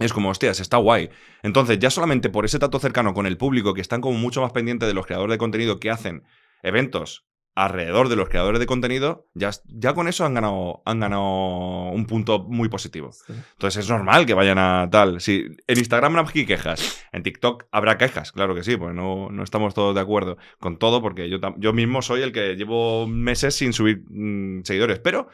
Es 0.02 0.14
como, 0.14 0.30
hostias, 0.30 0.60
está 0.60 0.78
guay. 0.78 1.10
Entonces, 1.43 1.80
ya 1.80 1.89
solamente 1.89 2.30
por 2.30 2.45
ese 2.45 2.60
trato 2.60 2.80
cercano 2.80 3.14
con 3.14 3.26
el 3.26 3.38
público, 3.38 3.74
que 3.74 3.82
están 3.82 4.02
como 4.02 4.18
mucho 4.18 4.41
más 4.41 4.52
pendientes 4.52 4.88
de 4.88 4.93
los 4.93 5.06
creadores 5.06 5.34
de 5.34 5.38
contenido 5.38 5.80
que 5.80 5.91
hacen 5.91 6.24
eventos 6.64 7.26
alrededor 7.54 8.08
de 8.08 8.16
los 8.16 8.30
creadores 8.30 8.60
de 8.60 8.66
contenido, 8.66 9.28
ya, 9.34 9.52
ya 9.66 9.93
con 9.93 10.08
eso 10.08 10.26
han 10.26 10.34
ganado, 10.34 10.82
han 10.86 10.99
ganado 10.99 11.89
un 11.91 12.06
punto 12.06 12.43
muy 12.43 12.70
positivo. 12.70 13.12
Sí. 13.12 13.34
Entonces 13.54 13.84
es 13.84 13.89
normal 13.89 14.26
que 14.26 14.34
vayan 14.34 14.58
a 14.58 14.88
tal. 14.89 15.20
Si 15.20 15.47
en 15.68 15.78
Instagram 15.78 16.16
habrá 16.16 16.30
aquí 16.30 16.45
quejas, 16.45 17.06
en 17.12 17.24
TikTok 17.24 17.66
habrá 17.72 17.97
quejas, 17.97 18.32
claro 18.32 18.56
que 18.56 18.64
sí, 18.64 18.78
pues 18.78 18.95
no, 18.95 19.30
no 19.30 19.43
estamos 19.43 19.74
todos 19.74 19.93
de 19.93 20.02
acuerdo 20.02 20.38
con 20.60 20.78
todo, 20.78 21.02
porque 21.02 21.30
yo, 21.30 21.39
yo 21.58 21.74
mismo 21.74 22.02
soy 22.02 22.22
el 22.22 22.32
que 22.32 22.56
llevo 22.56 23.06
meses 23.08 23.56
sin 23.56 23.74
subir 23.74 24.04
mm, 24.10 24.64
seguidores, 24.64 24.99
pero 24.99 25.28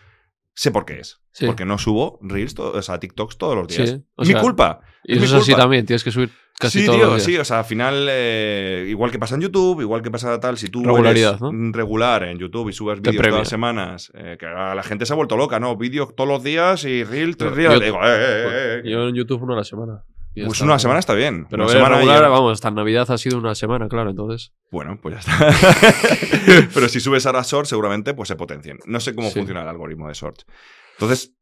sé 0.58 0.72
por 0.72 0.86
qué 0.86 0.99
es. 0.99 1.22
Sí. 1.32 1.45
Porque 1.45 1.66
no 1.66 1.78
subo 1.78 2.18
Reels, 2.22 2.58
o 2.58 2.82
sea, 2.82 2.99
TikToks 2.99 3.38
todos 3.38 3.55
los 3.55 3.68
días. 3.68 3.89
Sí, 3.91 4.03
o 4.16 4.24
mi 4.24 4.32
sea, 4.32 4.41
culpa. 4.41 4.82
Y 5.03 5.14
es 5.14 5.24
eso 5.24 5.34
mi 5.36 5.38
es 5.38 5.43
así 5.43 5.51
culpa. 5.51 5.62
también, 5.64 5.86
tienes 5.86 6.03
que 6.03 6.10
subir 6.12 6.32
casi 6.60 6.80
sí, 6.80 6.86
todos 6.88 6.97
tío, 6.97 7.05
los 7.08 7.16
días. 7.18 7.24
sí, 7.26 7.38
o 7.38 7.45
sea, 7.45 7.60
al 7.60 7.66
final, 7.66 8.08
eh, 8.10 8.88
igual 8.89 9.12
que 9.12 9.20
pasa 9.20 9.36
en 9.36 9.41
YouTube, 9.41 9.82
igual 9.82 10.01
que 10.01 10.10
pasa 10.10 10.39
tal, 10.39 10.58
si 10.58 10.70
tú 10.70 10.84
Regularidad, 10.84 11.30
eres 11.34 11.41
¿no? 11.41 11.51
mm, 11.53 11.74
regular 11.74 12.24
en 12.24 12.39
YouTube 12.39 12.70
y 12.70 12.74
subes 12.74 12.99
vídeos 13.01 13.18
todas 13.24 13.39
las 13.39 13.49
semanas, 13.49 14.12
eh, 14.16 14.36
que 14.39 14.47
la 14.47 14.82
gente 14.84 15.05
se 15.05 15.14
ha 15.14 15.16
vuelto 15.16 15.38
loca, 15.38 15.60
¿no? 15.60 15.78
Vídeos 15.78 16.16
todos 16.16 16.28
los 16.28 16.43
días 16.43 16.84
y 16.86 17.03
Reels 17.03 17.38
tres 17.38 17.55
días. 17.55 17.74
yo- 17.76 17.80
Digo, 17.80 17.97
eh, 18.03 18.08
eh, 18.10 18.82
eh, 18.84 18.89
Yo 18.89 19.08
en 19.08 19.14
YouTube 19.16 19.43
uno 19.43 19.53
a 19.53 19.58
la 19.58 19.64
semana. 19.64 20.03
Pues 20.36 20.61
una 20.61 20.78
semana 20.78 20.99
está 20.99 21.13
bien. 21.15 21.47
Pero 21.49 21.63
una 21.63 21.71
semana 21.73 21.95
regular, 21.97 22.21
ya- 22.21 22.28
vamos, 22.30 22.53
hasta 22.53 22.69
Navidad 22.71 23.09
ha 23.09 23.17
sido 23.17 23.39
una 23.39 23.55
semana, 23.55 23.88
claro, 23.89 24.11
entonces. 24.11 24.53
Bueno, 24.71 24.99
pues 25.01 25.15
ya 25.15 25.19
está. 25.49 26.67
Pero 26.73 26.88
si 26.89 26.99
subes 26.99 27.25
ahora 27.25 27.41
Shorts, 27.43 27.69
seguramente 27.69 28.13
pues 28.13 28.28
se 28.28 28.36
potencien. 28.36 28.78
No 28.86 28.99
sé 28.99 29.15
cómo 29.15 29.30
Sí. 29.30 29.36
funciona 29.39 29.63
el 29.63 29.67
algoritmo 29.67 30.07
de 30.07 30.13
Shorts. 30.13 30.45
Entonces, 30.93 31.34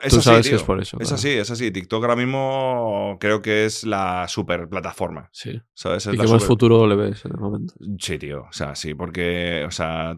es 0.00 0.12
Tú 0.12 0.18
así, 0.18 0.24
sabes 0.24 0.48
que 0.48 0.54
es 0.54 0.62
por 0.62 0.80
eso. 0.80 0.96
Es 1.00 1.08
claro. 1.08 1.14
así, 1.16 1.30
es 1.30 1.50
así. 1.50 1.70
TikTok 1.72 2.02
ahora 2.04 2.14
mismo 2.14 3.16
creo 3.20 3.42
que 3.42 3.64
es 3.64 3.82
la 3.84 4.28
super 4.28 4.68
plataforma. 4.68 5.28
Sí. 5.32 5.60
¿Sabes? 5.74 6.06
Es 6.06 6.14
¿Y 6.14 6.16
qué 6.16 6.22
más 6.22 6.30
super- 6.30 6.46
futuro 6.46 6.86
le 6.86 6.94
ves 6.94 7.24
en 7.24 7.32
el 7.32 7.38
momento? 7.40 7.74
Sí, 7.98 8.18
tío. 8.18 8.42
O 8.48 8.52
sea, 8.52 8.76
sí, 8.76 8.94
porque, 8.94 9.64
o 9.66 9.70
sea, 9.72 10.16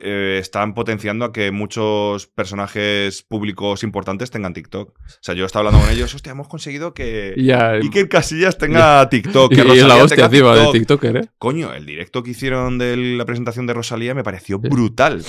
eh, 0.00 0.38
están 0.40 0.74
potenciando 0.74 1.24
a 1.24 1.32
que 1.32 1.50
muchos 1.52 2.26
personajes 2.26 3.22
públicos 3.22 3.82
importantes 3.82 4.30
tengan 4.30 4.52
TikTok. 4.52 4.90
O 4.98 5.02
sea, 5.20 5.34
yo 5.34 5.44
estaba 5.46 5.66
hablando 5.68 5.86
con 5.86 5.94
ellos, 5.94 6.14
hostia, 6.14 6.32
hemos 6.32 6.48
conseguido 6.48 6.92
que 6.92 7.34
Ya, 7.38 7.70
Iker 7.70 8.08
Casillas 8.08 8.58
tenga 8.58 9.08
TikTok. 9.10 9.52
y, 9.52 9.54
Que 9.56 9.60
y 9.62 9.64
Rosalía 9.64 9.86
la 9.88 9.96
hostia 10.02 10.16
tenga 10.16 10.26
encima 10.26 10.54
de 10.54 10.60
TikTok. 10.72 11.00
TikToker, 11.00 11.16
¿eh? 11.16 11.30
Coño, 11.38 11.72
el 11.72 11.86
directo 11.86 12.22
que 12.22 12.30
hicieron 12.32 12.78
de 12.78 12.96
la 12.96 13.24
presentación 13.24 13.66
de 13.66 13.74
Rosalía 13.74 14.14
me 14.14 14.24
pareció 14.24 14.58
brutal. 14.58 15.24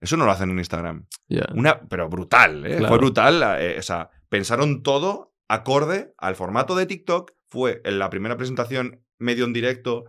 Eso 0.00 0.16
no 0.16 0.24
lo 0.24 0.32
hacen 0.32 0.50
en 0.50 0.58
Instagram. 0.58 1.06
Una, 1.54 1.80
pero 1.88 2.08
brutal, 2.08 2.64
¿eh? 2.66 2.76
Claro. 2.78 2.88
Fue 2.88 2.98
brutal. 2.98 3.42
eh, 3.60 3.76
o 3.78 3.82
sea, 3.82 4.10
pensaron 4.28 4.82
todo 4.82 5.34
acorde 5.48 6.14
al 6.18 6.36
formato 6.36 6.74
de 6.74 6.86
TikTok. 6.86 7.32
Fue 7.48 7.80
en 7.84 7.98
la 7.98 8.10
primera 8.10 8.36
presentación 8.36 9.02
medio 9.18 9.44
en 9.44 9.52
directo 9.52 10.04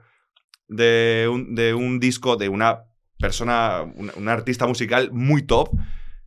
de 0.68 1.28
un, 1.32 1.56
de 1.56 1.74
un 1.74 2.00
disco 2.00 2.38
de 2.38 2.48
una 2.50 2.86
persona, 3.22 3.86
una 4.18 4.34
artista 4.34 4.68
musical 4.68 5.12
muy 5.14 5.44
top. 5.44 5.70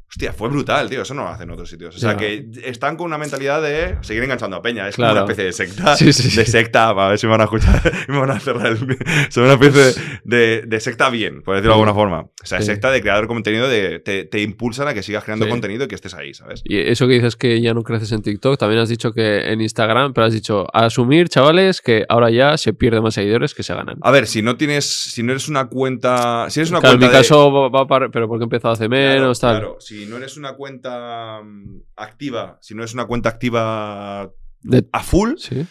Hostia, 0.09 0.32
fue 0.32 0.48
brutal, 0.48 0.88
tío. 0.88 1.02
Eso 1.02 1.12
no 1.14 1.24
lo 1.24 1.28
hacen 1.30 1.48
en 1.48 1.55
otros 1.55 1.68
sitios. 1.68 1.96
O 1.96 1.98
sea, 1.98 2.16
que 2.16 2.46
están 2.64 2.96
con 2.96 3.07
una 3.07 3.18
mentalidad 3.18 3.61
de 3.61 3.96
seguir 4.02 4.22
enganchando 4.22 4.57
a 4.57 4.62
Peña. 4.62 4.88
Es 4.88 4.94
como 4.94 5.07
Claro. 5.09 5.24
una 5.24 5.32
especie 5.32 5.44
de 5.44 5.52
secta. 5.52 5.96
Sí, 5.96 6.12
sí, 6.12 6.30
sí. 6.30 6.36
De 6.36 6.46
secta, 6.46 6.90
a 6.90 7.09
ver 7.09 7.18
si 7.18 7.26
me 7.26 7.32
van 7.32 7.40
a 7.40 7.44
escuchar. 7.44 7.80
me 8.09 8.18
van 8.18 8.30
a 8.30 8.38
cerrar 8.38 8.66
el. 8.68 8.78
Son 9.30 9.42
una 9.44 9.55
especie 9.55 10.00
de, 10.22 10.62
de 10.62 10.80
secta 10.80 11.11
bien, 11.11 11.42
por 11.42 11.57
decirlo 11.57 11.72
de 11.72 11.80
alguna 11.80 11.94
forma. 11.94 12.20
O 12.20 12.46
sea, 12.46 12.62
secta 12.62 12.90
de 12.92 13.00
creador 13.02 13.24
de 13.24 13.28
contenido, 13.28 13.68
de, 13.68 13.98
te, 13.98 14.24
te 14.24 14.40
impulsan 14.40 14.86
a 14.86 14.94
que 14.94 15.02
sigas 15.02 15.24
creando 15.24 15.48
contenido 15.48 15.84
y 15.84 15.88
que 15.88 15.96
estés 15.96 16.14
ahí, 16.14 16.32
¿sabes? 16.32 16.62
Y 16.64 16.78
eso 16.78 17.09
que 17.09 17.14
dices 17.14 17.34
que 17.34 17.61
ya 17.61 17.74
no 17.74 17.82
creces 17.82 18.12
en 18.12 18.22
TikTok, 18.22 18.57
también 18.59 18.80
has 18.82 18.88
dicho 18.88 19.12
que 19.12 19.50
en 19.52 19.61
Instagram, 19.61 20.12
pero 20.12 20.26
has 20.26 20.32
dicho, 20.32 20.66
a 20.72 20.84
asumir, 20.86 21.28
chavales, 21.28 21.80
que 21.80 22.05
ahora 22.09 22.30
ya 22.30 22.57
se 22.57 22.72
pierden 22.72 23.02
más 23.02 23.14
seguidores 23.14 23.52
que 23.55 23.64
se 23.64 23.74
ganan. 23.74 23.96
A 24.02 24.11
ver, 24.12 24.28
si 24.28 24.42
no 24.42 24.57
tienes, 24.57 24.84
si 24.84 25.22
no 25.24 25.32
eres 25.32 25.48
una 25.48 25.66
cuenta, 25.68 26.46
si 26.50 26.61
eres 26.61 26.70
una 26.70 26.78
Claro, 26.80 26.94
en 26.94 27.00
cuenta 27.00 27.07
mi 27.16 27.22
de- 27.22 27.28
caso 27.28 27.52
va, 27.52 27.68
va 27.68 27.86
para... 27.88 28.11
Pero 28.11 28.28
porque 28.28 28.42
he 28.42 28.46
empezado 28.46 28.74
hace 28.74 28.88
Claro, 28.88 29.14
menos, 29.14 29.40
tal. 29.40 29.59
claro, 29.59 29.76
si 29.80 29.93
no 30.09 30.16
eres 30.16 30.36
una 30.36 30.55
cuenta 30.55 31.40
mm, 31.42 31.82
activa, 31.97 32.59
si 32.61 32.74
no 32.74 32.84
es 32.84 32.95
una 32.95 33.07
cuenta 33.07 33.28
activa 33.30 34.30
De- 34.61 34.86
a 34.92 35.03
full, 35.03 35.34
Sí. 35.38 35.66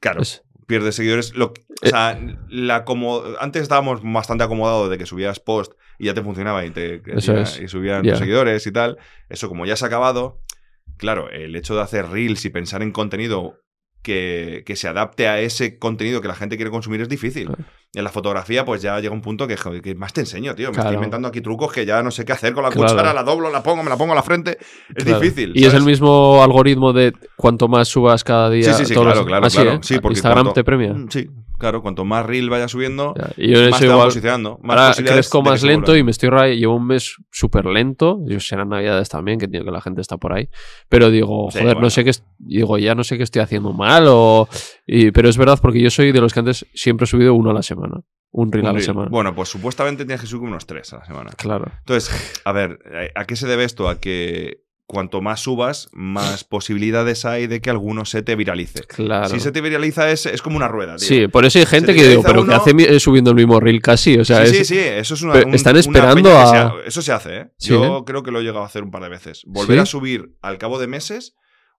claro, 0.00 0.22
Es- 0.22 0.42
pierdes 0.66 0.94
seguidores. 0.96 1.34
Lo, 1.34 1.46
o 1.46 1.52
Eh. 1.82 1.88
sea, 1.90 2.18
la 2.48 2.84
como, 2.84 3.22
antes 3.40 3.62
estábamos 3.62 4.00
bastante 4.02 4.44
acomodados 4.44 4.90
de 4.90 4.98
que 4.98 5.06
subías 5.06 5.40
post 5.40 5.72
y 5.98 6.06
ya 6.06 6.14
te 6.14 6.22
funcionaba 6.22 6.64
y 6.66 6.70
te 6.70 7.02
es. 7.06 7.60
y 7.60 7.68
subían 7.68 8.02
tus 8.02 8.18
seguidores 8.18 8.66
y 8.66 8.72
tal. 8.72 8.98
Eso 9.28 9.48
como 9.48 9.64
ya 9.66 9.76
se 9.76 9.84
ha 9.84 9.88
acabado, 9.88 10.42
claro, 10.98 11.30
el 11.30 11.56
hecho 11.56 11.74
de 11.74 11.82
hacer 11.82 12.08
reels 12.08 12.44
y 12.44 12.50
pensar 12.50 12.82
en 12.82 12.92
contenido 12.92 13.60
que, 14.02 14.62
que 14.66 14.76
se 14.76 14.88
adapte 14.88 15.26
a 15.26 15.40
ese 15.40 15.78
contenido 15.78 16.20
que 16.20 16.28
la 16.28 16.34
gente 16.36 16.56
quiere 16.56 16.70
consumir 16.70 17.00
es 17.00 17.08
difícil. 17.08 17.46
Claro. 17.46 17.64
En 17.94 18.04
la 18.04 18.10
fotografía, 18.10 18.66
pues 18.66 18.82
ya 18.82 19.00
llega 19.00 19.14
un 19.14 19.22
punto 19.22 19.46
que, 19.48 19.56
que 19.82 19.94
más 19.94 20.12
te 20.12 20.20
enseño, 20.20 20.54
tío. 20.54 20.68
Me 20.68 20.74
Claro. 20.74 20.88
estoy 20.90 20.96
inventando 20.96 21.26
aquí 21.28 21.40
trucos 21.40 21.72
que 21.72 21.86
ya 21.86 22.02
no 22.02 22.10
sé 22.10 22.26
qué 22.26 22.32
hacer 22.32 22.52
con 22.52 22.62
la 22.62 22.68
Claro. 22.70 22.92
cuchara, 22.92 23.14
la 23.14 23.22
doblo, 23.22 23.50
la 23.50 23.62
pongo, 23.62 23.82
me 23.82 23.88
la 23.88 23.96
pongo 23.96 24.12
a 24.12 24.16
la 24.16 24.22
frente. 24.22 24.58
Es 24.94 25.04
Claro. 25.04 25.20
difícil. 25.20 25.52
Y 25.54 25.60
es 25.60 25.66
el 25.72 25.80
¿sabes? 25.80 25.86
mismo 25.86 26.42
algoritmo 26.44 26.92
de 26.92 27.14
cuanto 27.36 27.66
más 27.66 27.88
subas 27.88 28.24
cada 28.24 28.50
día. 28.50 28.74
Sí, 28.74 28.80
sí, 28.80 28.84
sí, 28.86 28.92
todos 28.94 29.06
claro, 29.06 29.20
los- 29.20 29.26
claro, 29.26 29.46
Ah, 29.46 29.50
sí. 29.50 29.60
¿eh? 29.62 29.78
Sí, 29.80 29.98
porque 30.00 30.18
Instagram 30.18 30.44
cuanto- 30.44 30.52
te 30.52 30.64
premia. 30.64 30.92
Mm, 30.92 31.08
Sí, 31.08 31.30
claro, 31.58 31.80
cuanto 31.80 32.04
más 32.04 32.26
reel 32.26 32.50
vaya 32.50 32.68
subiendo, 32.68 33.14
Ya, 33.16 33.30
Y 33.38 33.52
yo 33.54 33.70
más 33.70 33.80
te 33.80 33.86
igual. 33.86 34.04
posicionando. 34.08 34.58
Más 34.62 34.78
Ahora 34.98 35.10
crezco 35.14 35.40
más 35.42 35.62
lento 35.62 35.96
y 35.96 36.02
me 36.02 36.10
estoy 36.10 36.28
llevo 36.58 36.76
un 36.76 36.86
mes 36.86 37.16
súper 37.30 37.64
lento. 37.64 38.18
Yo 38.26 38.38
serán 38.38 38.68
navidades 38.68 39.08
también, 39.08 39.38
que 39.38 39.46
entiendo 39.46 39.64
que 39.64 39.72
la 39.74 39.80
gente 39.80 40.02
está 40.02 40.18
por 40.18 40.34
ahí. 40.34 40.50
Pero 40.90 41.10
digo, 41.10 41.48
joder, 41.50 41.64
bueno. 41.64 41.80
no 41.80 41.90
sé 41.90 42.04
qué 42.04 42.10
digo, 42.38 42.76
ya 42.76 42.94
no 42.94 43.02
sé 43.02 43.16
qué 43.16 43.22
estoy 43.24 43.40
haciendo 43.40 43.72
mal 43.72 44.04
o 44.08 44.46
y- 44.86 45.10
pero 45.10 45.28
es 45.30 45.36
verdad 45.38 45.58
porque 45.60 45.80
yo 45.80 45.90
soy 45.90 46.12
de 46.12 46.20
los 46.20 46.32
que 46.34 46.40
antes 46.40 46.66
siempre 46.74 47.04
he 47.04 47.06
subido 47.06 47.34
uno 47.34 47.50
a 47.50 47.54
la 47.54 47.62
semana, 47.62 47.77
un 48.30 48.52
reel 48.52 48.64
Un 48.64 48.70
a 48.70 48.72
la 48.74 48.80
semana. 48.80 49.08
Bueno, 49.10 49.34
pues 49.34 49.48
supuestamente 49.48 50.04
tienes 50.04 50.20
que 50.20 50.26
subir 50.26 50.48
unos 50.48 50.66
tres 50.66 50.92
a 50.92 50.98
la 50.98 51.04
semana. 51.06 51.30
Claro. 51.36 51.66
Entonces, 51.78 52.40
a 52.44 52.52
ver, 52.52 52.78
¿a 53.14 53.24
qué 53.24 53.36
se 53.36 53.46
debe 53.46 53.64
esto? 53.64 53.88
A 53.88 53.98
que 54.00 54.62
cuanto 54.86 55.20
más 55.20 55.40
subas, 55.40 55.88
más 55.92 56.44
posibilidades 56.48 57.24
hay 57.26 57.46
de 57.46 57.60
que 57.60 57.68
alguno 57.70 58.04
se 58.06 58.22
te 58.22 58.36
viralice. 58.36 58.84
Claro. 58.84 59.28
Si 59.28 59.38
se 59.40 59.52
te 59.52 59.60
viraliza 59.60 60.10
es, 60.10 60.24
es 60.26 60.40
como 60.42 60.56
una 60.56 60.68
rueda, 60.68 60.96
tío. 60.96 61.06
Sí, 61.08 61.28
por 61.28 61.44
eso 61.44 61.58
hay 61.58 61.66
gente 61.66 61.92
te 61.92 61.98
que 61.98 62.08
digo, 62.08 62.22
pero 62.22 62.36
que 62.42 62.48
uno- 62.50 62.54
hace 62.56 62.72
mi- 62.74 62.84
eh, 62.84 62.98
subiendo 63.00 63.30
el 63.30 63.36
mismo 63.36 63.60
reel 63.60 63.80
casi, 63.82 64.18
o 64.18 64.24
sea, 64.24 64.46
sí, 64.46 64.56
es- 64.56 64.68
sí, 64.68 64.74
sí, 64.74 64.80
eso 64.80 65.14
es 65.14 65.22
una. 65.22 65.34
Un- 65.44 65.54
están 65.54 65.76
esperando 65.76 66.30
que 66.30 66.36
a- 66.36 66.46
se 66.46 66.56
ha- 66.56 66.72
eso 66.86 67.02
se 67.02 67.12
hace, 67.12 67.36
¿eh? 67.36 67.46
Sí, 67.58 67.70
Yo 67.70 67.98
¿eh? 67.98 68.02
creo 68.06 68.22
que 68.22 68.30
lo 68.30 68.40
he 68.40 68.42
llegado 68.42 68.62
a 68.62 68.66
hacer 68.66 68.82
un 68.82 68.90
par 68.90 69.02
de 69.02 69.08
veces. 69.10 69.42
Volver 69.46 69.76
¿Sí? 69.76 69.82
a 69.82 69.86
subir 69.86 70.36
al 70.42 70.56
cabo 70.58 70.78
de 70.78 70.86
meses 70.86 71.34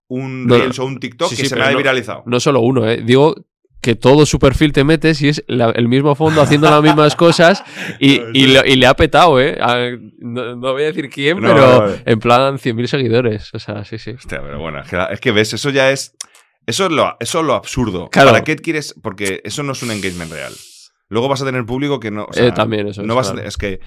un 0.07 0.45
No. 0.47 0.57
Reels 0.57 0.77
o 0.79 0.85
un 0.85 0.99
TikTok 0.99 1.29
Sí, 1.29 1.35
que 1.43 1.49
se 1.49 1.55
me 1.55 1.63
ha 1.63 1.71
no- 1.71 1.77
viralizado. 1.77 2.23
no 2.25 2.39
solo 2.39 2.61
uno, 2.61 2.87
¿eh? 2.89 3.01
Digo 3.03 3.35
que 3.81 3.95
todo 3.95 4.25
su 4.25 4.39
perfil 4.39 4.73
te 4.73 4.83
metes 4.83 5.21
y 5.21 5.29
es 5.29 5.43
la- 5.47 5.71
el 5.71 5.87
mismo 5.87 6.13
fondo 6.15 6.41
haciendo 6.41 6.69
las 6.69 6.81
mismas 6.83 7.15
cosas 7.15 7.63
y, 7.99 8.21
y 8.33 8.47
lo- 8.47 8.65
y 8.65 8.75
le 8.75 8.85
ha 8.87 8.93
petado, 8.95 9.39
¿eh? 9.39 9.57
A- 9.61 9.91
no, 10.19 10.55
no 10.55 10.73
voy 10.73 10.83
a 10.83 10.85
decir 10.87 11.09
quién, 11.09 11.39
No, 11.39 11.47
pero 11.53 11.87
no, 11.87 11.93
en 12.05 12.19
plan 12.19 12.57
100.000 12.57 12.87
seguidores. 12.87 13.49
O 13.53 13.59
sea, 13.59 13.85
sí, 13.85 13.97
sí. 13.97 14.11
Hostia, 14.11 14.41
pero 14.41 14.59
bueno, 14.59 14.81
es 14.81 14.89
que, 14.89 14.97
es 15.11 15.19
que 15.19 15.31
ves, 15.31 15.53
eso 15.53 15.69
ya 15.69 15.91
es. 15.91 16.13
Eso 16.67 16.85
es 16.85 16.91
lo, 16.91 17.15
eso 17.19 17.39
es 17.39 17.45
lo 17.45 17.55
absurdo. 17.55 18.09
Claro. 18.09 18.29
¿Para 18.31 18.43
qué 18.43 18.55
quieres? 18.55 18.93
Porque 19.01 19.41
eso 19.43 19.63
no 19.63 19.71
es 19.71 19.81
un 19.81 19.89
engagement 19.91 20.31
real. 20.31 20.53
Luego 21.09 21.27
vas 21.27 21.41
a 21.41 21.45
tener 21.45 21.65
público 21.65 21.99
que 21.99 22.11
no. 22.11 22.25
o 22.29 22.33
sea, 22.33 22.45
Eh, 22.47 22.51
también 22.51 22.87
eso 22.87 23.01
no 23.01 23.13
es, 23.13 23.17
vas 23.17 23.29
a- 23.29 23.33
claro. 23.33 23.47
es 23.47 23.57
que 23.57 23.79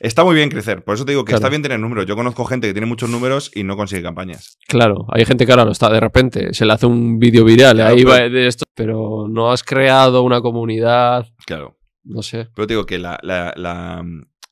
está 0.00 0.22
muy 0.24 0.34
bien 0.36 0.48
crecer. 0.48 0.84
Por 0.84 0.94
eso 0.94 1.04
te 1.04 1.10
digo 1.12 1.24
que 1.24 1.30
Claro. 1.30 1.38
está 1.38 1.48
bien 1.48 1.62
tener 1.62 1.80
números. 1.80 2.06
Yo 2.06 2.14
conozco 2.14 2.44
gente 2.44 2.68
que 2.68 2.72
tiene 2.72 2.86
muchos 2.86 3.10
números 3.10 3.50
y 3.54 3.64
no 3.64 3.76
consigue 3.76 4.02
campañas. 4.02 4.58
Claro, 4.68 5.04
hay 5.12 5.24
gente 5.24 5.44
que 5.44 5.52
ahora 5.52 5.64
lo 5.64 5.72
está 5.72 5.90
de 5.90 5.98
repente, 6.00 6.54
se 6.54 6.64
le 6.64 6.72
hace 6.72 6.86
un 6.86 7.18
vídeo 7.18 7.44
viral, 7.44 7.76
Claro, 7.76 7.90
ahí 7.94 8.04
pero- 8.04 8.10
va 8.10 8.28
de 8.28 8.46
esto, 8.46 8.64
pero 8.74 9.26
no 9.28 9.50
has 9.50 9.62
creado 9.64 10.22
una 10.22 10.40
comunidad, 10.40 11.26
Claro. 11.46 11.76
no 12.04 12.22
sé. 12.22 12.48
Pero 12.54 12.66
te 12.68 12.74
digo 12.74 12.86
que 12.86 12.98
la, 12.98 13.18
la- 13.22 13.52
la, 13.56 14.04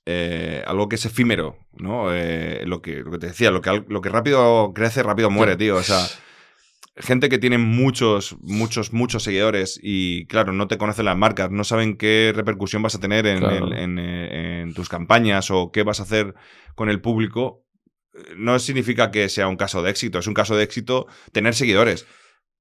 eh, 0.05 0.62
algo 0.66 0.89
que 0.89 0.97
es 0.97 1.05
efímero, 1.07 1.57
¿no? 1.74 2.12
Eh, 2.12 2.62
lo, 2.66 2.83
que, 2.83 2.97
lo 3.01 3.11
que 3.12 3.18
te 3.18 3.27
decía, 3.29 3.51
lo 3.51 3.61
que, 3.61 3.85
lo 3.89 4.01
que 4.01 4.09
rápido 4.09 4.72
crece, 4.74 5.03
rápido 5.03 5.31
muere, 5.31 5.57
tío. 5.57 5.77
O 5.77 5.83
sea, 5.83 5.99
gente 6.99 7.28
que 7.28 7.38
tiene 7.38 7.59
muchos, 7.59 8.36
muchos, 8.40 8.92
muchos 8.92 9.22
seguidores 9.22 9.78
y, 9.82 10.26
claro, 10.26 10.53
no 10.53 10.66
te 10.66 10.78
conocen 10.78 11.05
las 11.05 11.16
marcas, 11.16 11.51
no 11.51 11.62
saben 11.64 11.97
qué 11.97 12.32
repercusión 12.34 12.82
vas 12.82 12.94
a 12.94 13.01
tener 13.01 13.26
en, 13.26 13.38
Claro. 13.40 13.66
en- 13.68 13.72
en, 13.72 13.99
eh, 13.99 14.61
en 14.62 14.74
tus 14.74 14.88
campañas 14.88 15.51
o 15.51 15.70
qué 15.72 15.82
vas 15.82 16.01
a 16.01 16.05
hacer 16.05 16.34
con 16.74 16.88
el 16.88 17.01
público. 17.01 17.64
eh, 18.14 18.34
No 18.36 18.59
significa 18.59 19.11
que 19.11 19.28
sea 19.28 19.47
un 19.47 19.57
caso 19.57 19.82
de 19.82 19.90
éxito, 19.90 20.18
es 20.18 20.26
un 20.26 20.32
caso 20.34 20.57
de 20.57 20.64
éxito 20.64 21.07
tener 21.32 21.55
seguidores. 21.55 22.07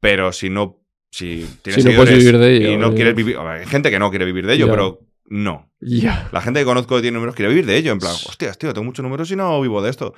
Pero 0.02 0.34
si 0.34 0.50
no, 0.50 0.82
si 1.12 1.48
tienes 1.62 1.82
Si 1.82 1.88
no 1.90 1.92
seguidores 1.92 2.18
vivir 2.18 2.38
de 2.38 2.58
ello, 2.58 2.72
y 2.72 2.78
no 2.78 2.94
quieres 2.94 3.16
vivir, 3.16 3.38
hay 3.38 3.66
gente 3.66 3.90
que 3.90 4.00
no 4.00 4.10
quiere 4.10 4.26
vivir 4.26 4.46
de 4.46 4.54
ello, 4.56 4.66
Ya. 4.66 4.72
pero 4.74 5.00
no. 5.28 5.72
Ya. 5.80 6.28
La 6.34 6.42
gente 6.42 6.60
que 6.60 6.66
conozco 6.66 6.96
que 6.98 7.02
tiene 7.04 7.16
números 7.16 7.36
quiere 7.36 7.50
vivir 7.50 7.66
de 7.66 7.78
ello. 7.78 7.94
En 7.94 8.00
plan, 8.00 8.12
hostias, 8.12 8.58
tío, 8.58 8.74
tengo 8.74 8.84
muchos 8.84 9.02
números 9.02 9.32
y 9.32 9.38
no 9.38 9.62
vivo 9.62 9.82
de 9.82 9.90
esto. 9.92 10.14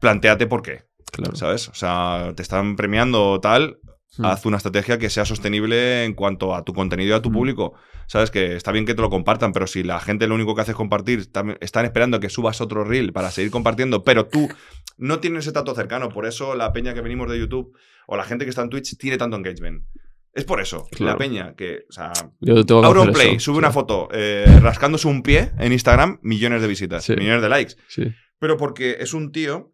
Plantéate 0.00 0.46
por 0.46 0.60
qué, 0.62 0.82
Claro. 1.16 1.36
¿sabes? 1.36 1.68
O 1.68 1.74
sea, 1.74 2.32
te 2.36 2.42
están 2.42 2.76
premiando 2.76 3.40
tal. 3.40 3.78
Hmm. 4.16 4.26
Haz 4.26 4.46
una 4.46 4.58
estrategia 4.58 4.98
que 4.98 5.10
sea 5.10 5.24
sostenible 5.24 6.04
en 6.04 6.14
cuanto 6.14 6.54
a 6.54 6.62
tu 6.64 6.72
contenido 6.72 7.10
y 7.10 7.18
a 7.18 7.22
tu 7.22 7.30
Mm. 7.30 7.32
público. 7.32 7.74
Sabes 8.06 8.30
que 8.30 8.54
está 8.54 8.70
bien 8.70 8.84
que 8.86 8.94
te 8.94 9.02
lo 9.02 9.10
compartan, 9.10 9.52
pero 9.52 9.66
si 9.66 9.82
la 9.82 9.98
gente 9.98 10.26
lo 10.28 10.34
único 10.36 10.54
que 10.54 10.60
hace 10.60 10.70
es 10.72 10.76
compartir, 10.76 11.28
están 11.60 11.84
esperando 11.84 12.20
que 12.20 12.28
subas 12.28 12.60
otro 12.60 12.84
reel 12.84 13.12
para 13.12 13.30
seguir 13.32 13.50
compartiendo, 13.50 14.04
pero 14.04 14.26
tú 14.26 14.48
no 14.98 15.18
tienes 15.18 15.44
ese 15.44 15.52
trato 15.52 15.74
cercano. 15.74 16.10
Por 16.10 16.26
eso 16.26 16.54
la 16.54 16.72
peña 16.72 16.94
que 16.94 17.00
venimos 17.00 17.28
de 17.30 17.38
YouTube 17.40 17.76
o 18.06 18.16
la 18.16 18.24
gente 18.24 18.44
que 18.44 18.50
está 18.50 18.62
en 18.62 18.68
Twitch 18.70 18.96
tiene 18.98 19.16
tanto 19.18 19.36
engagement. 19.36 19.82
Es 20.32 20.44
por 20.44 20.60
eso. 20.60 20.86
La 20.98 21.16
peña 21.16 21.54
que, 21.56 21.84
o 21.88 21.92
sea, 21.92 22.12
Auronplay 22.70 23.38
sube 23.40 23.58
una 23.58 23.70
foto 23.72 24.08
eh, 24.12 24.44
rascándose 24.60 25.08
un 25.08 25.22
pie 25.22 25.52
en 25.58 25.72
Instagram, 25.72 26.18
millones 26.22 26.60
de 26.62 26.68
visitas, 26.68 27.04
Sí. 27.04 27.14
millones 27.16 27.42
de 27.42 27.48
likes. 27.48 27.74
Sí. 27.88 28.12
Pero 28.38 28.56
porque 28.56 28.96
es 29.00 29.14
un 29.14 29.32
tío, 29.32 29.72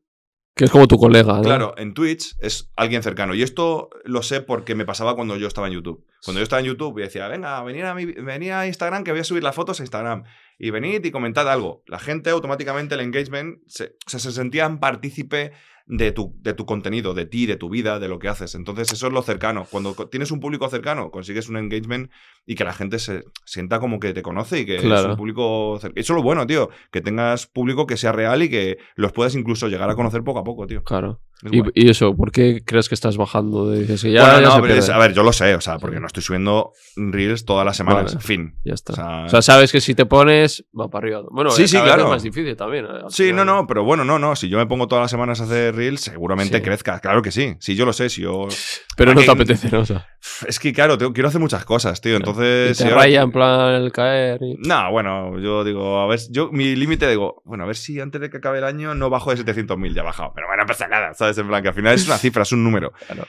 Que 0.54 0.64
es 0.64 0.70
como 0.70 0.88
tu 0.88 0.98
colega, 0.98 1.34
¿no? 1.34 1.42
claro, 1.42 1.74
en 1.78 1.94
Twitch 1.94 2.36
es 2.40 2.70
alguien 2.76 3.02
cercano. 3.02 3.34
Y 3.34 3.42
esto 3.42 3.88
lo 4.04 4.22
sé 4.22 4.40
porque 4.40 4.74
me 4.74 4.84
pasaba 4.84 5.14
cuando 5.14 5.36
yo 5.36 5.46
estaba 5.46 5.68
en 5.68 5.74
YouTube. 5.74 6.04
Cuando 6.24 6.40
yo 6.40 6.42
estaba 6.42 6.60
en 6.60 6.66
YouTube 6.66 6.98
y 6.98 7.02
decía, 7.02 7.28
venga, 7.28 7.62
venid 7.62 7.82
a, 7.82 7.94
mi, 7.94 8.06
venid 8.06 8.50
a 8.50 8.66
Instagram 8.66 9.04
que 9.04 9.12
voy 9.12 9.20
a 9.20 9.24
subir 9.24 9.42
las 9.42 9.54
fotos 9.54 9.80
a 9.80 9.82
Instagram. 9.82 10.24
Y 10.58 10.70
venid 10.70 11.04
y 11.04 11.10
comentad 11.10 11.48
algo. 11.50 11.82
La 11.86 11.98
gente 11.98 12.30
automáticamente, 12.30 12.94
el 12.94 13.00
engagement, 13.00 13.60
se, 13.66 13.96
o 14.06 14.10
sea, 14.10 14.20
se 14.20 14.32
sentían 14.32 14.80
partícipe 14.80 15.52
de 15.86 16.12
tu, 16.12 16.36
de 16.40 16.54
tu 16.54 16.66
contenido, 16.66 17.14
de 17.14 17.26
ti, 17.26 17.46
de 17.46 17.56
tu 17.56 17.68
vida, 17.68 17.98
de 17.98 18.08
lo 18.08 18.18
que 18.18 18.28
haces. 18.28 18.54
Entonces, 18.54 18.92
eso 18.92 19.08
es 19.08 19.12
lo 19.12 19.22
cercano. 19.22 19.66
Cuando 19.68 19.94
tienes 20.08 20.30
un 20.30 20.40
público 20.40 20.68
cercano, 20.68 21.10
consigues 21.10 21.48
un 21.48 21.56
engagement 21.56 22.10
y 22.50 22.56
que 22.56 22.64
la 22.64 22.72
gente 22.72 22.98
se 22.98 23.22
sienta 23.44 23.78
como 23.78 24.00
que 24.00 24.12
te 24.12 24.22
conoce 24.22 24.58
y 24.58 24.66
que 24.66 24.74
es 24.78 24.82
un 24.84 25.16
público 25.16 25.78
cercano. 25.80 26.00
Eso 26.00 26.14
es 26.14 26.16
lo 26.16 26.22
bueno, 26.24 26.48
tío. 26.48 26.68
Que 26.90 27.00
tengas 27.00 27.46
público 27.46 27.86
que 27.86 27.96
sea 27.96 28.10
real 28.10 28.42
y 28.42 28.50
que 28.50 28.78
los 28.96 29.12
puedas 29.12 29.36
incluso 29.36 29.68
llegar 29.68 29.88
a 29.88 29.94
conocer 29.94 30.24
poco 30.24 30.40
a 30.40 30.42
poco, 30.44 30.66
tío. 30.66 30.82
Claro. 30.82 31.20
Es 31.44 31.52
Y, 31.54 31.62
y 31.86 31.88
eso, 31.88 32.14
¿por 32.14 32.32
qué 32.32 32.60
crees 32.66 32.88
que 32.90 32.94
estás 32.96 33.16
bajando? 33.16 33.72
Que 33.72 33.86
ya, 33.96 34.24
Bueno, 34.24 34.40
ya 34.40 34.46
no, 34.48 34.54
se 34.56 34.60
pero 34.62 34.74
es- 34.74 34.84
pierde. 34.86 34.92
a 34.92 34.98
ver, 34.98 35.14
yo 35.14 35.22
lo 35.22 35.32
sé, 35.32 35.54
o 35.54 35.60
sea, 35.62 35.78
porque 35.78 35.96
Sí. 35.96 36.00
no 36.02 36.06
estoy 36.08 36.22
subiendo 36.24 36.72
reels 36.96 37.44
todas 37.46 37.64
las 37.64 37.76
semanas. 37.78 38.14
Vale. 38.14 38.26
Fin. 38.26 38.54
Ya 38.64 38.74
está. 38.74 38.92
O 38.92 38.96
sea, 38.96 39.24
O 39.24 39.28
sea, 39.30 39.42
sabes 39.42 39.72
que 39.72 39.80
si 39.80 39.94
te 39.94 40.04
pones, 40.04 40.66
va 40.78 40.88
para 40.88 41.04
arriba. 41.06 41.22
Bueno, 41.30 41.50
Sí, 41.50 41.62
eh, 41.62 41.68
sí, 41.68 41.78
claro. 41.78 42.02
es 42.02 42.08
más 42.10 42.22
difícil 42.24 42.56
también. 42.56 42.84
eh, 42.84 42.88
Sí, 43.08 43.22
no, 43.32 43.42
final. 43.42 43.46
no, 43.46 43.66
pero 43.66 43.84
bueno, 43.84 44.04
no, 44.04 44.18
no. 44.18 44.34
Si 44.36 44.48
yo 44.50 44.58
me 44.58 44.66
pongo 44.66 44.86
todas 44.88 45.04
las 45.04 45.10
semanas 45.10 45.40
a 45.40 45.44
hacer 45.44 45.74
reels, 45.74 46.00
seguramente 46.02 46.58
Sí. 46.58 46.62
crezca. 46.62 46.98
Claro 47.00 47.22
que 47.22 47.30
sí. 47.30 47.54
Si 47.60 47.74
yo 47.74 47.86
lo 47.86 47.92
sé, 47.94 48.10
si 48.10 48.20
yo. 48.22 48.48
Pero 48.96 49.14
no 49.14 49.22
te 49.22 49.30
apetece, 49.30 49.70
¿no? 49.70 49.80
O 49.80 49.86
sea, 49.86 50.08
Es 50.46 50.58
que, 50.58 50.74
claro, 50.74 50.98
tengo- 50.98 51.14
quiero 51.14 51.28
hacer 51.30 51.40
muchas 51.40 51.64
cosas, 51.64 52.00
tío. 52.02 52.16
Entonces. 52.16 52.39
Y 52.40 52.74
te 52.74 52.90
raya 52.90 53.22
en 53.22 53.30
plan 53.32 53.74
el 53.74 53.92
caer. 53.92 54.42
y- 54.42 54.56
No, 54.58 54.90
bueno, 54.90 55.38
yo 55.38 55.64
digo, 55.64 56.00
a 56.00 56.06
ver, 56.06 56.20
yo 56.30 56.50
mi 56.52 56.74
límite 56.76 57.08
digo, 57.08 57.42
bueno, 57.44 57.64
a 57.64 57.66
ver 57.66 57.76
si 57.76 58.00
antes 58.00 58.20
de 58.20 58.30
que 58.30 58.38
acabe 58.38 58.58
el 58.58 58.64
año 58.64 58.94
no 58.94 59.10
bajo 59.10 59.30
de 59.30 59.36
700.000, 59.44 59.94
ya 59.94 60.02
he 60.02 60.04
bajado. 60.04 60.32
Pero 60.34 60.46
bueno, 60.48 60.62
no 60.62 60.66
pasa 60.66 60.88
nada, 60.88 61.14
¿sabes? 61.14 61.36
En 61.38 61.48
plan, 61.48 61.62
que 61.62 61.68
al 61.68 61.74
final 61.74 61.94
es 61.94 62.06
una 62.06 62.18
cifra, 62.18 62.42
es 62.42 62.52
un 62.52 62.64
número. 62.64 62.92
Claro. 63.06 63.26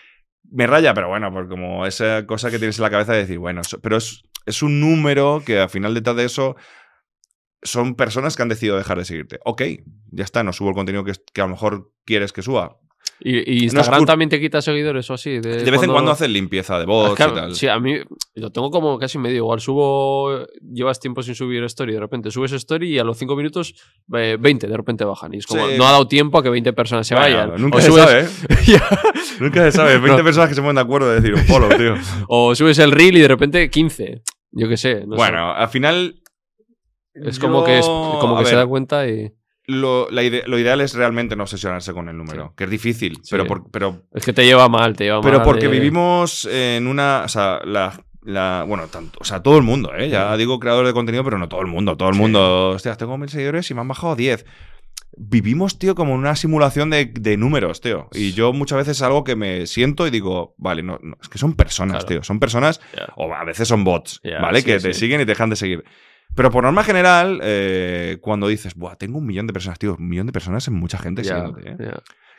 Me 0.51 0.67
raya, 0.67 0.93
pero 0.93 1.07
bueno, 1.07 1.31
por 1.31 1.47
como 1.47 1.85
esa 1.85 2.25
cosa 2.25 2.51
que 2.51 2.57
tienes 2.59 2.77
en 2.77 2.83
la 2.83 2.89
cabeza 2.89 3.13
de 3.13 3.19
decir, 3.19 3.39
bueno, 3.39 3.61
pero 3.81 3.97
es, 3.97 4.23
es 4.45 4.61
un 4.63 4.81
número 4.81 5.41
que 5.45 5.59
al 5.59 5.69
final 5.69 5.93
detrás 5.93 6.15
de 6.17 6.25
eso 6.25 6.55
son 7.63 7.95
personas 7.95 8.35
que 8.35 8.41
han 8.41 8.49
decidido 8.49 8.75
dejar 8.77 8.97
de 8.97 9.05
seguirte. 9.05 9.39
Ok, 9.45 9.61
ya 10.11 10.23
está, 10.23 10.43
no 10.43 10.51
subo 10.51 10.69
el 10.69 10.75
contenido 10.75 11.03
que, 11.03 11.13
que 11.33 11.41
a 11.41 11.45
lo 11.45 11.51
mejor 11.51 11.91
quieres 12.05 12.33
que 12.33 12.41
suba. 12.41 12.77
Y, 13.23 13.65
Instagram 13.65 14.05
también 14.05 14.29
te 14.29 14.39
quita 14.39 14.61
seguidores 14.61 15.07
o 15.09 15.13
así. 15.13 15.39
De, 15.39 15.63
De 15.63 15.71
vez 15.71 15.83
en 15.83 15.91
cuando 15.91 16.09
haces 16.11 16.27
limpieza 16.29 16.79
de 16.79 16.85
Es 16.85 17.13
que, 17.15 17.23
y 17.23 17.35
tal. 17.35 17.55
Sí, 17.55 17.67
a 17.67 17.79
mí 17.79 17.97
lo 18.33 18.51
tengo 18.51 18.71
como 18.71 18.97
casi 18.97 19.19
medio 19.19 19.37
igual. 19.37 19.59
Subo, 19.59 20.45
llevas 20.61 20.99
tiempo 20.99 21.21
sin 21.21 21.35
subir 21.35 21.63
story, 21.65 21.93
de 21.93 21.99
repente 21.99 22.31
subes 22.31 22.51
story 22.53 22.95
y 22.95 22.99
a 22.99 23.03
los 23.03 23.17
5 23.17 23.35
minutos 23.35 23.75
eh, 24.15 24.37
20 24.39 24.67
de 24.67 24.75
repente 24.75 25.05
bajan. 25.05 25.33
Y 25.35 25.37
es 25.37 25.45
como, 25.45 25.67
Sí. 25.67 25.75
no 25.77 25.85
ha 25.87 25.91
dado 25.91 26.07
tiempo 26.07 26.39
a 26.39 26.43
que 26.43 26.49
20 26.49 26.73
personas 26.73 27.05
se 27.05 27.13
vayan. 27.13 27.61
Nunca 27.61 27.77
o, 27.77 27.81
se 27.81 27.87
subes, 27.87 28.03
sabe, 28.03 28.21
¿eh? 28.21 28.79
Nunca 29.39 29.63
se 29.65 29.71
sabe. 29.71 29.93
20 29.99 30.17
No. 30.17 30.23
personas 30.23 30.49
que 30.49 30.55
se 30.55 30.61
ponen 30.61 30.75
de 30.75 30.81
acuerdo 30.81 31.09
de 31.09 31.21
decir 31.21 31.35
un 31.35 31.45
follow, 31.45 31.69
tío. 31.77 31.93
o 32.27 32.55
subes 32.55 32.79
el 32.79 32.91
reel 32.91 33.17
y 33.17 33.21
de 33.21 33.27
repente 33.27 33.69
15. 33.69 34.23
Yo 34.53 34.67
qué 34.67 34.77
sé. 34.77 35.05
no 35.05 35.15
sé. 35.15 35.17
bueno, 35.17 35.51
al 35.53 35.69
final. 35.69 36.15
Es 37.13 37.37
como 37.39 37.63
que, 37.63 37.77
es, 37.77 37.85
como 37.85 38.43
se 38.45 38.55
da 38.55 38.65
cuenta 38.65 39.07
y. 39.07 39.31
Lo, 39.71 40.09
la 40.11 40.23
ide- 40.23 40.43
lo 40.47 40.57
ideal 40.59 40.81
es 40.81 40.93
realmente 40.93 41.35
no 41.35 41.43
obsesionarse 41.43 41.93
con 41.93 42.09
el 42.09 42.17
número, 42.17 42.47
Sí. 42.49 42.53
que 42.57 42.63
es 42.65 42.69
difícil, 42.69 43.15
Sí. 43.23 43.29
pero, 43.31 43.45
por- 43.47 43.69
pero, 43.71 44.03
Es 44.13 44.25
que 44.25 44.33
te 44.33 44.43
lleva 44.45 44.67
mal, 44.69 44.95
te 44.95 45.05
lleva 45.05 45.21
pero 45.21 45.37
mal. 45.37 45.45
porque 45.45 45.65
eh, 45.65 45.69
vivimos 45.69 46.45
en 46.51 46.87
una. 46.87 47.21
O 47.25 47.27
sea, 47.29 47.59
la. 47.63 47.93
la- 48.23 48.65
bueno, 48.67 48.85
tanto, 48.87 49.17
o 49.19 49.23
sea, 49.23 49.41
todo 49.41 49.57
el 49.57 49.63
mundo, 49.63 49.91
¿eh? 49.95 50.07
Ya 50.09 50.35
digo 50.37 50.59
creador 50.59 50.85
de 50.85 50.93
contenido, 50.93 51.23
pero 51.23 51.37
no 51.39 51.47
todo 51.49 51.61
el 51.61 51.67
mundo. 51.67 51.97
Todo 51.97 52.09
el 52.09 52.15
Sí. 52.15 52.21
mundo. 52.21 52.69
Hostia, 52.69 52.95
tengo 52.95 53.17
mil 53.17 53.29
seguidores 53.29 53.69
y 53.71 53.73
me 53.73 53.81
han 53.81 53.87
bajado 53.87 54.15
10. 54.15 54.45
Vivimos, 55.17 55.77
tío, 55.77 55.93
como 55.93 56.13
una 56.13 56.35
simulación 56.37 56.89
de, 56.89 57.05
de 57.05 57.35
números, 57.35 57.81
tío. 57.81 58.07
Y 58.13 58.31
yo 58.31 58.53
muchas 58.53 58.77
veces 58.77 58.97
es 58.97 59.03
algo 59.03 59.23
que 59.25 59.35
me 59.35 59.67
siento 59.67 60.07
y 60.07 60.09
digo, 60.09 60.55
vale, 60.57 60.83
no, 60.83 60.99
no, 61.01 61.17
es 61.21 61.27
que 61.27 61.37
son 61.37 61.53
personas, 61.55 62.05
Claro. 62.05 62.07
tío. 62.07 62.23
Son 62.23 62.39
personas 62.39 62.79
Ya. 62.95 63.07
o 63.17 63.33
a 63.33 63.43
veces 63.43 63.67
son 63.67 63.83
bots, 63.83 64.21
Ya, 64.23 64.39
¿vale? 64.39 64.59
sí, 64.59 64.65
que 64.65 64.79
te 64.79 64.93
sí. 64.93 64.99
siguen 65.01 65.19
y 65.21 65.25
te 65.25 65.31
dejan 65.31 65.49
de 65.49 65.57
seguir. 65.57 65.83
Pero 66.35 66.49
por 66.49 66.63
norma 66.63 66.83
general, 66.83 67.39
eh, 67.43 68.17
cuando 68.21 68.47
dices, 68.47 68.75
Buah, 68.75 68.95
tengo 68.95 69.17
un 69.17 69.25
millón 69.25 69.47
de 69.47 69.53
personas, 69.53 69.79
tío, 69.79 69.95
un 69.99 70.07
millón 70.07 70.27
de 70.27 70.31
personas 70.33 70.63
es 70.67 70.73
mucha 70.73 70.97
gente 70.97 71.23
siguiéndote, 71.23 71.71
¿eh? 71.71 71.91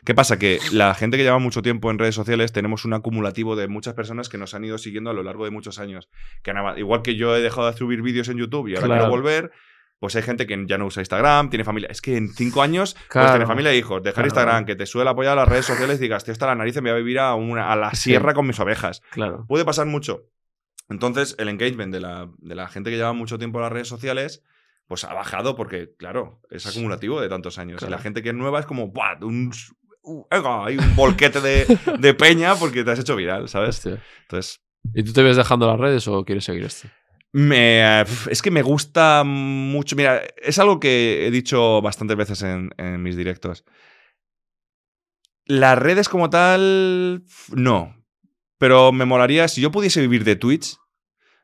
¿Qué 0.05 0.13
pasa? 0.13 0.37
Que 0.37 0.59
la 0.73 0.93
gente 0.95 1.15
que 1.15 1.23
lleva 1.23 1.39
mucho 1.39 1.61
tiempo 1.61 1.89
en 1.89 1.97
redes 1.97 2.15
sociales 2.15 2.51
tenemos 2.51 2.83
un 2.83 2.93
acumulativo 2.93 3.55
de 3.55 3.69
muchas 3.69 3.93
personas 3.93 4.27
que 4.27 4.37
nos 4.37 4.53
han 4.53 4.65
ido 4.65 4.77
siguiendo 4.77 5.09
a 5.09 5.13
lo 5.13 5.23
largo 5.23 5.45
de 5.45 5.51
muchos 5.51 5.79
años. 5.79 6.09
Que 6.41 6.53
igual 6.77 7.01
que 7.03 7.15
yo 7.15 7.33
he 7.37 7.41
dejado 7.41 7.71
de 7.71 7.77
subir 7.77 8.01
vídeos 8.01 8.27
en 8.27 8.37
YouTube 8.37 8.67
y 8.67 8.75
ahora 8.75 8.87
Claro. 8.87 9.01
quiero 9.03 9.11
volver, 9.11 9.51
pues 9.99 10.17
hay 10.17 10.23
gente 10.23 10.45
que 10.45 10.61
ya 10.67 10.77
no 10.77 10.87
usa 10.87 10.99
Instagram, 11.01 11.49
tiene 11.49 11.63
familia. 11.63 11.87
Es 11.89 12.01
que 12.01 12.17
en 12.17 12.33
cinco 12.33 12.61
años, 12.61 12.97
pues 13.13 13.29
tiene 13.29 13.45
familia 13.45 13.71
e 13.71 13.77
hijos. 13.77 14.03
Dejar 14.03 14.15
Claro. 14.15 14.27
Instagram, 14.27 14.65
que 14.65 14.75
te 14.75 14.85
suele 14.85 15.09
apoyar 15.09 15.33
a 15.33 15.41
las 15.41 15.47
redes 15.47 15.65
sociales 15.67 15.99
y 15.99 16.01
digas, 16.01 16.25
tío, 16.25 16.33
hasta 16.33 16.47
la 16.47 16.55
nariz 16.55 16.75
me 16.81 16.81
voy 16.91 16.91
a 16.91 16.95
vivir 16.95 17.19
a, 17.19 17.35
una- 17.35 17.71
a 17.71 17.75
la 17.77 17.91
Sí. 17.91 18.09
sierra 18.09 18.33
con 18.33 18.45
mis 18.45 18.59
ovejas. 18.59 19.01
Claro. 19.11 19.45
Puede 19.47 19.63
pasar 19.63 19.85
mucho. 19.85 20.23
Entonces, 20.89 21.35
el 21.39 21.49
engagement 21.49 21.93
de 21.93 21.99
la, 21.99 22.29
de 22.37 22.55
la 22.55 22.67
gente 22.67 22.89
que 22.89 22.97
lleva 22.97 23.13
mucho 23.13 23.37
tiempo 23.37 23.59
en 23.59 23.63
las 23.63 23.71
redes 23.71 23.87
sociales, 23.87 24.43
pues 24.87 25.03
ha 25.03 25.13
bajado 25.13 25.55
porque, 25.55 25.93
claro, 25.97 26.41
es 26.49 26.65
acumulativo 26.67 27.21
de 27.21 27.29
tantos 27.29 27.57
años. 27.57 27.81
Y 27.81 27.89
la 27.89 27.99
gente 27.99 28.21
que 28.21 28.29
es 28.29 28.35
nueva 28.35 28.59
es 28.59 28.65
como, 28.65 28.89
¡buah! 28.89 29.17
Un, 29.21 29.51
uh, 30.03 30.25
hay 30.31 30.77
un 30.77 30.95
volquete 30.95 31.41
de, 31.41 31.79
de 31.99 32.13
peña 32.13 32.55
porque 32.55 32.83
te 32.83 32.91
has 32.91 32.99
hecho 32.99 33.15
viral, 33.15 33.47
¿sabes? 33.47 33.77
Hostia. 33.77 34.03
Entonces, 34.23 34.61
¿Y 34.93 35.03
tú 35.03 35.13
te 35.13 35.23
ves 35.23 35.37
dejando 35.37 35.67
las 35.67 35.79
redes 35.79 36.07
o 36.07 36.25
quieres 36.25 36.43
seguir 36.43 36.65
esto? 36.65 36.89
me, 37.33 38.01
es 38.01 38.41
que 38.41 38.51
me 38.51 38.61
gusta 38.61 39.23
mucho. 39.25 39.95
Mira, 39.95 40.21
es 40.37 40.59
algo 40.59 40.79
que 40.79 41.25
he 41.25 41.31
dicho 41.31 41.81
bastantes 41.81 42.15
veces 42.15 42.43
en, 42.43 42.69
en 42.77 43.01
mis 43.01 43.17
directos. 43.17 43.65
Las 45.45 45.77
redes 45.77 46.07
como 46.07 46.29
tal, 46.29 47.23
no. 47.53 48.02
Pero 48.57 48.91
me 48.91 49.05
molaría, 49.05 49.47
si 49.47 49.61
yo 49.61 49.71
pudiese 49.71 50.01
vivir 50.01 50.23
de 50.23 50.35
Twitch, 50.35 50.77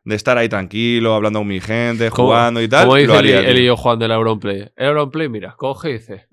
de 0.03 0.15
estar 0.15 0.37
ahí 0.37 0.47
tranquilo, 0.49 1.13
hablando 1.13 1.39
con 1.39 1.47
mi 1.47 1.59
gente, 1.59 2.09
jugando 2.09 2.61
y 2.61 2.67
tal, 2.67 2.85
Como 2.85 2.95
dice 2.95 3.13
haría. 3.13 3.39
el, 3.39 3.57
y 3.59 3.65
yo 3.65 3.75
Juan 3.75 3.99
del 3.99 4.11
Auronplay. 4.11 4.71
El 4.75 4.87
Auronplay, 4.87 5.27
mira, 5.29 5.55
coge 5.57 5.89
y 5.89 5.93
dice: 5.93 6.27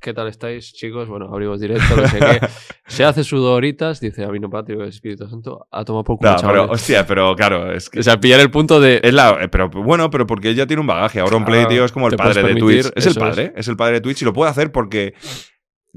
¿Qué 0.00 0.12
tal 0.12 0.28
estáis, 0.28 0.72
chicos? 0.72 1.08
Bueno, 1.08 1.28
abrimos 1.32 1.60
directo, 1.60 1.96
no 1.96 2.06
sé 2.08 2.18
qué. 2.18 2.40
Se 2.86 3.04
hace 3.04 3.22
horitas, 3.36 4.00
dice: 4.00 4.24
A 4.24 4.28
mí 4.28 4.38
no 4.38 4.50
patrio, 4.50 4.84
Espíritu 4.84 5.28
Santo, 5.28 5.66
a 5.70 5.84
tomar 5.84 6.04
por 6.04 6.18
culo, 6.18 6.30
No, 6.30 6.36
pero, 6.36 6.52
chavales". 6.52 6.70
hostia, 6.70 7.06
pero 7.06 7.34
claro, 7.36 7.72
es 7.72 7.88
que. 7.88 8.00
O 8.00 8.02
sea, 8.02 8.18
pillar 8.20 8.40
el 8.40 8.50
punto 8.50 8.80
de. 8.80 9.00
Es 9.02 9.14
la, 9.14 9.48
pero 9.50 9.68
bueno, 9.70 10.10
pero 10.10 10.26
porque 10.26 10.50
él 10.50 10.56
ya 10.56 10.66
tiene 10.66 10.80
un 10.80 10.86
bagaje. 10.86 11.20
Ahora 11.20 11.44
Play, 11.44 11.60
Claro, 11.60 11.68
tío, 11.70 11.84
es 11.84 11.92
como 11.92 12.08
el 12.08 12.16
padre 12.16 12.42
de 12.42 12.54
Twitch. 12.56 12.90
Es 12.94 13.06
el 13.06 13.14
padre, 13.14 13.52
es. 13.56 13.68
el 13.68 13.76
padre 13.76 13.94
de 13.94 14.00
Twitch 14.00 14.22
y 14.22 14.24
lo 14.24 14.32
puede 14.32 14.50
hacer 14.50 14.70
porque 14.72 15.14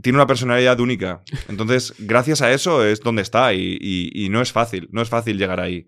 tiene 0.02 0.18
una 0.18 0.28
personalidad 0.28 0.80
única. 0.80 1.22
Entonces, 1.48 1.94
gracias 2.00 2.42
a 2.42 2.52
eso 2.52 2.84
es 2.86 3.00
donde 3.02 3.22
está 3.22 3.54
y, 3.54 3.78
y- 3.80 4.26
y 4.26 4.30
no 4.30 4.42
es 4.42 4.52
fácil, 4.52 4.88
no 4.92 5.02
es 5.02 5.10
fácil 5.10 5.38
llegar 5.38 5.60
ahí. 5.60 5.86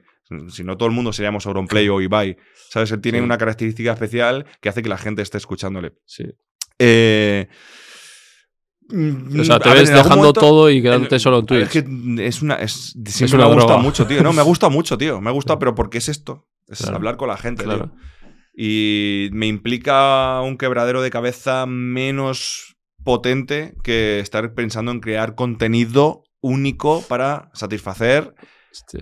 Si 0.49 0.64
no, 0.64 0.78
todo 0.78 0.88
el 0.88 0.95
mundo 0.95 1.12
seríamos 1.12 1.45
Auronplay 1.45 1.89
o 1.89 1.99
Ibai. 1.99 2.38
¿Sabes? 2.70 2.91
Él 2.91 3.01
tiene 3.01 3.18
Sí. 3.18 3.24
una 3.24 3.38
característica 3.38 3.91
especial 3.91 4.45
que 4.62 4.70
hace 4.70 4.82
que 4.82 4.88
la 4.89 4.97
gente 4.97 5.22
esté 5.22 5.38
escuchándole. 5.38 5.93
Sí. 6.05 6.24
Eh, 6.80 7.47
O 8.89 9.43
sea, 9.43 9.59
te 9.59 9.70
a 9.70 9.74
ver, 9.74 9.82
ves 9.84 9.89
dejando 9.89 10.16
momento- 10.18 10.39
todo 10.41 10.70
y 10.70 10.82
quedándote 10.82 11.18
solo 11.20 11.39
en 11.39 11.45
Twitch. 11.45 11.62
Es 11.64 11.70
que 11.70 11.86
es 12.28 12.41
una. 12.41 12.55
Es, 12.55 12.93
siempre 13.05 13.38
una 13.39 13.47
me 13.49 13.55
droga. 13.55 13.78
mucho, 13.78 14.05
tío. 14.07 14.22
No, 14.24 14.34
me 14.34 14.41
ha 14.41 14.43
gustado 14.43 14.70
mucho, 14.70 14.97
tío. 14.97 15.22
Me 15.22 15.30
ha 15.30 15.34
gustado, 15.34 15.59
pero 15.59 15.76
porque 15.76 15.99
es 15.99 16.09
esto. 16.09 16.47
Es 16.68 16.80
Claro. 16.80 16.95
hablar 16.97 17.18
con 17.18 17.28
la 17.30 17.38
gente, 17.38 17.64
Claro. 17.64 17.91
tío. 17.91 17.95
Y 18.53 19.30
me 19.32 19.47
implica 19.47 20.41
un 20.41 20.57
quebradero 20.57 21.01
de 21.01 21.09
cabeza 21.09 21.66
menos 21.66 22.71
potente 23.04 23.74
que 23.84 24.20
estar 24.20 24.54
pensando 24.54 24.91
en 24.91 24.99
crear 24.99 25.36
contenido 25.36 26.24
único 26.41 27.02
para 27.08 27.49
satisfacer 27.54 28.34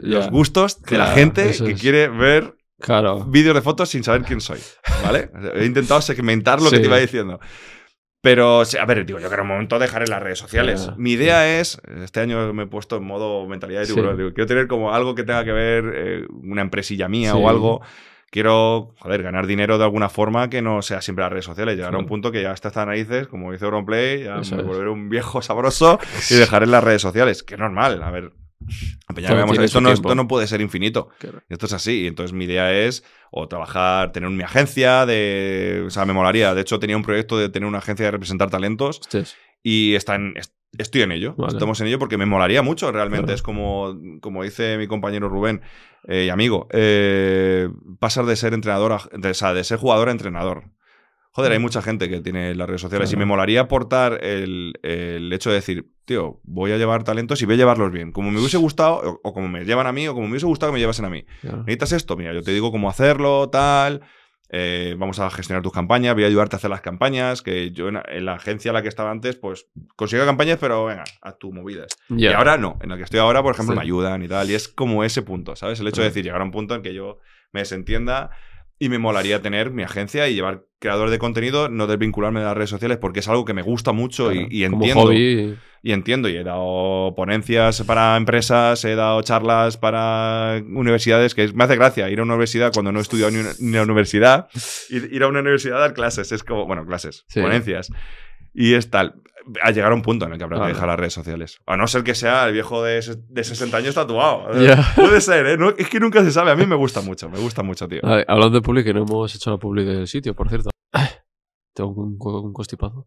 los 0.02 0.30
gustos 0.30 0.82
de 0.82 0.98
la 0.98 1.06
Claro, 1.06 1.20
gente 1.20 1.50
eso 1.50 1.66
que 1.66 1.72
es. 1.72 1.82
quiere 1.82 2.08
ver 2.08 2.56
Claro. 2.80 3.26
vídeos 3.26 3.56
de 3.56 3.62
fotos 3.62 3.90
sin 3.90 4.04
saber 4.04 4.24
quién 4.24 4.42
soy. 4.42 4.60
¿Vale? 5.04 5.30
He 5.56 5.66
intentado 5.66 6.02
segmentar 6.02 6.62
lo 6.62 6.70
que 6.70 6.78
Sí. 6.78 6.82
te 6.82 6.88
iba 6.88 6.98
diciendo. 6.98 7.40
Pero, 8.22 8.66
sí, 8.66 8.78
a 8.78 8.86
ver, 8.86 9.06
digo, 9.06 9.20
yo 9.20 9.30
quiero 9.30 9.44
un 9.44 9.50
momento 9.50 9.80
dejar 9.80 10.04
en 10.04 10.10
las 10.10 10.22
redes 10.22 10.40
sociales. 10.40 10.88
Ya. 10.88 10.96
Mi 10.98 11.14
idea 11.14 11.60
es, 11.60 11.80
este 12.04 12.20
año 12.20 12.54
me 12.54 12.64
he 12.64 12.68
puesto 12.68 12.98
en 12.98 13.06
modo 13.06 13.48
mentalidad 13.48 13.80
de 13.82 13.86
Sí. 13.86 13.94
tiburón. 13.94 14.18
digo, 14.18 14.34
quiero 14.34 14.46
tener 14.48 14.68
como 14.68 14.94
algo 14.94 15.16
que 15.16 15.24
tenga 15.24 15.46
que 15.46 15.54
ver, 15.54 15.94
eh, 15.96 16.26
una 16.44 16.62
empresilla 16.62 17.08
mía 17.08 17.32
Sí. 17.32 17.38
o 17.42 17.48
algo. 17.50 17.82
Quiero, 18.32 18.94
joder, 19.00 19.24
ganar 19.24 19.48
dinero 19.48 19.78
de 19.78 19.84
alguna 19.84 20.08
forma 20.10 20.50
que 20.50 20.62
no 20.62 20.82
sea 20.82 21.02
siempre 21.02 21.24
las 21.24 21.32
redes 21.32 21.46
sociales. 21.46 21.76
Llegar 21.76 21.96
a 21.96 21.98
un 21.98 22.06
punto 22.06 22.32
que 22.32 22.42
ya 22.44 22.52
hasta 22.52 22.68
estas 22.68 22.86
narices, 22.86 23.28
como 23.28 23.52
dice 23.52 23.66
Auronplay, 23.66 24.24
ya 24.24 24.40
Eso 24.40 24.56
me 24.56 24.62
es. 24.62 24.68
volveré 24.68 24.90
un 24.90 25.10
viejo 25.10 25.42
sabroso 25.42 26.00
y 26.30 26.36
dejaré 26.36 26.66
en 26.66 26.72
las 26.72 26.84
redes 26.84 27.02
sociales. 27.02 27.42
Que 27.44 27.56
es 27.56 27.60
normal, 27.60 28.04
a 28.04 28.12
ver. 28.12 28.32
Esto, 29.64 29.82
no, 29.82 29.92
esto 29.92 30.16
no 30.16 30.28
puede 30.28 30.46
ser 30.48 30.62
infinito. 30.62 31.10
Claro. 31.18 31.42
Esto 31.50 31.66
es 31.66 31.74
así. 31.74 32.02
Y 32.04 32.08
entonces 32.08 32.34
mi 32.34 32.46
idea 32.46 32.72
es 32.74 33.04
o 33.32 33.48
trabajar, 33.48 34.12
tener 34.12 34.30
mi 34.30 34.44
agencia 34.44 35.06
de... 35.06 35.84
O 35.88 35.90
sea, 35.90 36.06
me 36.06 36.14
molaría. 36.14 36.54
De 36.54 36.62
hecho, 36.62 36.80
tenía 36.80 36.98
un 36.98 37.04
proyecto 37.04 37.38
de 37.38 37.50
tener 37.50 37.68
una 37.68 37.80
agencia 37.80 38.06
de 38.06 38.12
representar 38.12 38.50
talentos 38.50 39.02
y 39.64 39.96
está 39.96 40.16
en- 40.16 40.34
est- 40.38 40.54
estoy 40.78 41.02
en 41.02 41.12
ello. 41.12 41.34
Vale. 41.38 41.54
Estamos 41.54 41.82
en 41.82 41.88
ello 41.88 41.98
porque 42.00 42.18
me 42.18 42.26
molaría 42.26 42.62
mucho 42.62 42.92
realmente. 42.92 43.26
Claro. 43.26 43.36
Es 43.36 43.42
como, 43.42 43.98
como 44.22 44.44
dice 44.44 44.78
mi 44.78 44.88
compañero 44.88 45.30
Rubén 45.30 45.62
eh, 46.08 46.26
y 46.26 46.30
amigo, 46.30 46.68
eh, 46.72 47.70
pasar 48.00 48.26
de 48.26 48.36
ser 48.36 48.54
entrenador, 48.54 48.94
a- 48.94 49.10
de, 49.18 49.30
o 49.30 49.34
sea, 49.34 49.54
de 49.54 49.64
ser 49.64 49.78
jugador 49.80 50.10
a 50.10 50.12
entrenador. 50.12 50.64
Joder, 51.32 51.52
hay 51.52 51.60
mucha 51.60 51.82
gente 51.84 52.10
que 52.10 52.22
tiene 52.22 52.56
las 52.56 52.68
redes 52.68 52.82
sociales 52.82 53.14
y 53.14 53.16
me 53.16 53.26
molaría 53.26 53.62
aportar 53.62 54.20
el, 54.24 54.74
el 54.82 55.32
hecho 55.32 55.50
de 55.52 55.58
decir, 55.58 55.92
tío, 56.04 56.42
voy 56.44 56.72
a 56.72 56.78
llevar 56.78 57.04
talentos 57.04 57.42
y 57.42 57.46
voy 57.46 57.54
a 57.54 57.58
llevarlos 57.58 57.92
bien. 57.92 58.12
Como 58.12 58.32
me 58.32 58.40
hubiese 58.40 58.58
gustado, 58.58 58.96
o, 58.96 59.20
o 59.24 59.34
como 59.34 59.48
me 59.48 59.64
llevan 59.64 59.86
a 59.86 59.92
mí, 59.92 60.08
o 60.08 60.14
como 60.16 60.26
me 60.26 60.32
hubiese 60.32 60.48
gustado 60.48 60.72
que 60.72 60.74
me 60.74 60.80
llevasen 60.80 61.06
a 61.06 61.10
mí. 61.10 61.26
Claro. 61.42 61.60
¿Necesitas 61.60 61.92
esto? 61.94 62.18
Mira, 62.18 62.34
yo 62.34 62.42
te 62.42 62.52
digo 62.52 62.72
cómo 62.72 62.90
hacerlo, 62.90 63.48
tal. 63.50 64.02
Eh, 64.50 64.96
vamos 64.98 65.20
a 65.20 65.30
gestionar 65.30 65.62
tus 65.62 65.72
campañas, 65.72 66.16
voy 66.16 66.24
a 66.24 66.28
ayudarte 66.28 66.56
a 66.56 66.58
hacer 66.58 66.70
las 66.70 66.82
campañas. 66.82 67.42
Que 67.42 67.72
yo 67.72 67.88
en, 67.90 68.00
en 68.08 68.26
la 68.26 68.34
agencia 68.34 68.70
en 68.70 68.74
la 68.74 68.82
que 68.82 68.88
estaba 68.88 69.12
antes, 69.12 69.36
pues 69.36 69.68
consigo 69.96 70.26
campañas, 70.26 70.58
pero 70.60 70.86
venga, 70.86 71.04
haz 71.22 71.38
tu 71.38 71.52
movidas. 71.54 71.98
Y 72.10 72.28
ahora 72.28 72.58
no. 72.58 72.78
En 72.82 72.90
la 72.90 72.98
que 72.98 73.04
estoy 73.04 73.20
ahora, 73.20 73.42
por 73.44 73.54
ejemplo, 73.54 73.74
Sí. 73.74 73.78
me 73.78 73.84
ayudan 73.84 74.24
y 74.24 74.28
tal. 74.28 74.50
Y 74.50 74.56
es 74.56 74.68
como 74.68 75.04
ese 75.04 75.22
punto, 75.22 75.56
¿sabes? 75.56 75.80
El 75.80 75.88
hecho 75.88 76.02
de 76.02 76.08
decir, 76.08 76.24
llegar 76.24 76.42
a 76.42 76.44
un 76.44 76.52
punto 76.52 76.74
en 76.76 76.82
que 76.82 76.94
yo 76.94 77.20
me 77.52 77.60
desentienda 77.62 78.32
y 78.80 78.90
me 78.90 78.98
molaría 78.98 79.42
tener 79.42 79.72
mi 79.72 79.84
agencia 79.84 80.28
y 80.28 80.36
llevar 80.36 80.66
creador 80.80 81.10
de 81.10 81.20
contenido, 81.20 81.70
no 81.70 81.88
desvincularme 81.88 82.40
de 82.40 82.46
las 82.46 82.56
redes 82.56 82.70
sociales 82.70 82.98
porque 82.98 83.20
es 83.20 83.28
algo 83.28 83.46
que 83.46 83.54
me 83.54 83.62
gusta 83.62 83.92
mucho 83.92 84.32
y- 84.32 84.36
Claro. 84.36 84.48
y, 84.52 84.64
Como 84.70 84.76
entiendo. 84.78 85.02
hobby. 85.04 85.58
Y 85.82 85.94
entiendo, 85.94 86.28
y 86.28 86.36
he 86.36 86.44
dado 86.44 87.14
ponencias 87.16 87.82
para 87.84 88.18
empresas, 88.18 88.84
he 88.84 88.96
dado 88.96 89.22
charlas 89.22 89.78
para 89.78 90.62
universidades, 90.66 91.34
que 91.36 91.46
es- 91.46 91.54
me 91.54 91.64
hace 91.64 91.76
gracia 91.78 92.10
ir 92.10 92.20
a 92.20 92.24
una 92.24 92.34
universidad 92.34 92.74
cuando 92.74 92.92
no 92.92 93.00
he 93.00 93.02
estudiado 93.02 93.32
ni 93.32 93.38
una, 93.40 93.52
ni 93.60 93.70
una 93.70 93.84
universidad, 93.84 94.48
ir, 94.90 95.10
ir 95.12 95.24
a 95.24 95.28
una 95.28 95.40
universidad 95.40 95.78
a 95.78 95.82
dar 95.82 95.94
clases, 95.94 96.32
es 96.34 96.44
como, 96.44 96.66
bueno, 96.66 96.86
clases, 96.86 97.24
Sí. 97.30 97.40
ponencias. 97.42 97.92
Y 98.54 98.74
es 98.74 98.90
tal. 98.90 99.14
A 99.62 99.72
llegar 99.72 99.92
a 99.92 99.96
un 99.96 100.02
punto 100.02 100.26
en 100.26 100.34
el 100.34 100.38
que 100.38 100.44
habrá 100.44 100.62
que 100.62 100.68
dejar 100.68 100.88
las 100.88 100.98
redes 101.00 101.14
sociales. 101.14 101.60
A 101.66 101.78
no 101.78 101.88
ser 101.88 102.04
que 102.04 102.14
sea 102.16 102.46
el 102.48 102.54
viejo 102.54 102.84
de, 102.84 103.02
de 103.30 103.44
60 103.44 103.78
años 103.78 103.96
tatuado. 103.96 104.48
Puede 104.96 105.22
ser, 105.22 105.46
¿eh? 105.48 105.58
No- 105.58 105.70
es 105.78 105.90
que 105.90 106.00
nunca 106.00 106.24
se 106.24 106.32
sabe. 106.32 106.52
A 106.52 106.56
mí 106.56 106.66
me 106.66 106.76
gusta 106.76 107.02
mucho, 107.02 107.30
me 107.30 107.40
gusta 107.40 107.64
mucho, 107.64 107.88
tío. 107.88 108.02
Ver, 108.04 108.26
hablando 108.28 108.58
de 108.60 108.62
public, 108.62 108.86
que 108.86 108.94
no 108.94 109.04
hemos 109.04 109.34
hecho 109.36 109.50
la 109.52 109.58
public 109.58 109.86
del 109.86 110.08
sitio, 110.08 110.34
por 110.36 110.50
cierto. 110.50 110.70
Tengo 111.74 111.92
un, 111.92 112.18
un 112.20 112.54
constipado. 112.54 113.06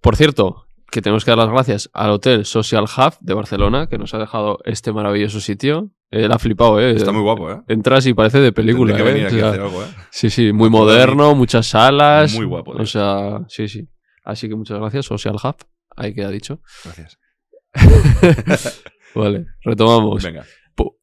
Por 0.00 0.16
cierto, 0.16 0.66
que 0.90 1.00
tenemos 1.00 1.24
que 1.24 1.30
dar 1.30 1.38
las 1.38 1.48
gracias 1.48 1.90
al 1.94 2.10
Hotel 2.10 2.44
Social 2.44 2.84
Hub 2.84 3.14
de 3.20 3.34
Barcelona, 3.34 3.86
que 3.86 3.96
nos 3.98 4.12
ha 4.14 4.18
dejado 4.18 4.58
este 4.64 4.92
maravilloso 4.92 5.40
sitio. 5.40 5.90
Él 6.10 6.30
ha 6.30 6.38
flipado, 6.38 6.78
¿eh? 6.78 6.90
Está 6.90 7.12
muy 7.12 7.22
guapo, 7.22 7.50
¿eh? 7.50 7.62
Entras 7.68 8.04
y 8.06 8.12
parece 8.12 8.40
de 8.40 8.52
película. 8.52 8.94
Que 8.94 9.00
¿eh? 9.00 9.04
venir 9.04 9.24
O 9.24 9.26
aquí 9.28 9.36
a 9.36 9.40
sea, 9.40 9.48
hacer 9.48 9.60
algo, 9.62 9.82
¿eh? 9.82 9.86
Sí, 10.10 10.28
sí, 10.28 10.52
muy 10.52 10.68
moderno, 10.68 11.34
muchas 11.34 11.66
salas. 11.68 12.34
Muy 12.34 12.44
guapo, 12.44 12.74
tío. 12.74 12.82
O 12.82 12.86
sea, 12.86 13.40
sí, 13.48 13.68
sí. 13.68 13.88
Así 14.22 14.48
que 14.48 14.54
muchas 14.54 14.78
gracias, 14.78 15.06
Social 15.06 15.36
Hub. 15.42 15.56
Ahí 15.96 16.14
queda 16.14 16.30
dicho. 16.30 16.60
Gracias. 16.84 17.18
Vale, 19.14 19.46
retomamos. 19.62 20.22
Venga. 20.22 20.44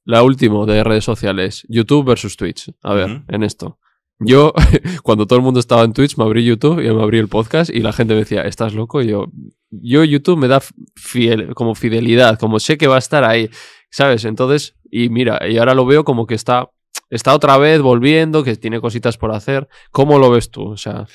La 0.03 0.23
última 0.23 0.65
de 0.65 0.83
redes 0.83 1.03
sociales, 1.03 1.65
YouTube 1.69 2.05
versus 2.05 2.35
Twitch. 2.35 2.71
A 2.81 2.93
ver, 2.93 3.21
en 3.27 3.43
esto. 3.43 3.79
Yo, 4.19 4.53
cuando 5.03 5.27
todo 5.27 5.39
el 5.39 5.45
mundo 5.45 5.59
estaba 5.59 5.83
en 5.83 5.93
Twitch, 5.93 6.17
me 6.17 6.25
abrí 6.25 6.43
YouTube 6.43 6.79
y 6.79 6.93
me 6.93 7.01
abrí 7.01 7.19
el 7.19 7.29
podcast 7.29 7.69
y 7.69 7.79
la 7.79 7.93
gente 7.93 8.13
me 8.13 8.21
decía, 8.21 8.41
¿estás 8.41 8.73
loco? 8.73 9.01
Y 9.01 9.07
yo, 9.07 9.27
yo 9.69 10.03
YouTube 10.03 10.37
me 10.37 10.47
da 10.47 10.61
fiel, 10.95 11.53
como 11.55 11.75
fidelidad, 11.75 12.37
como 12.37 12.59
sé 12.59 12.77
que 12.77 12.87
va 12.87 12.95
a 12.95 12.99
estar 12.99 13.23
ahí, 13.23 13.49
¿sabes? 13.91 14.25
Entonces, 14.25 14.75
y 14.91 15.09
mira, 15.09 15.47
y 15.47 15.57
ahora 15.57 15.73
lo 15.73 15.85
veo 15.85 16.03
como 16.03 16.27
que 16.27 16.35
está, 16.35 16.69
está 17.09 17.33
otra 17.33 17.57
vez 17.57 17.81
volviendo, 17.81 18.43
que 18.43 18.55
tiene 18.57 18.81
cositas 18.81 19.17
por 19.17 19.31
hacer. 19.31 19.69
¿Cómo 19.91 20.19
lo 20.19 20.31
ves 20.31 20.51
tú? 20.51 20.63
O 20.63 20.77
sea, 20.77 21.07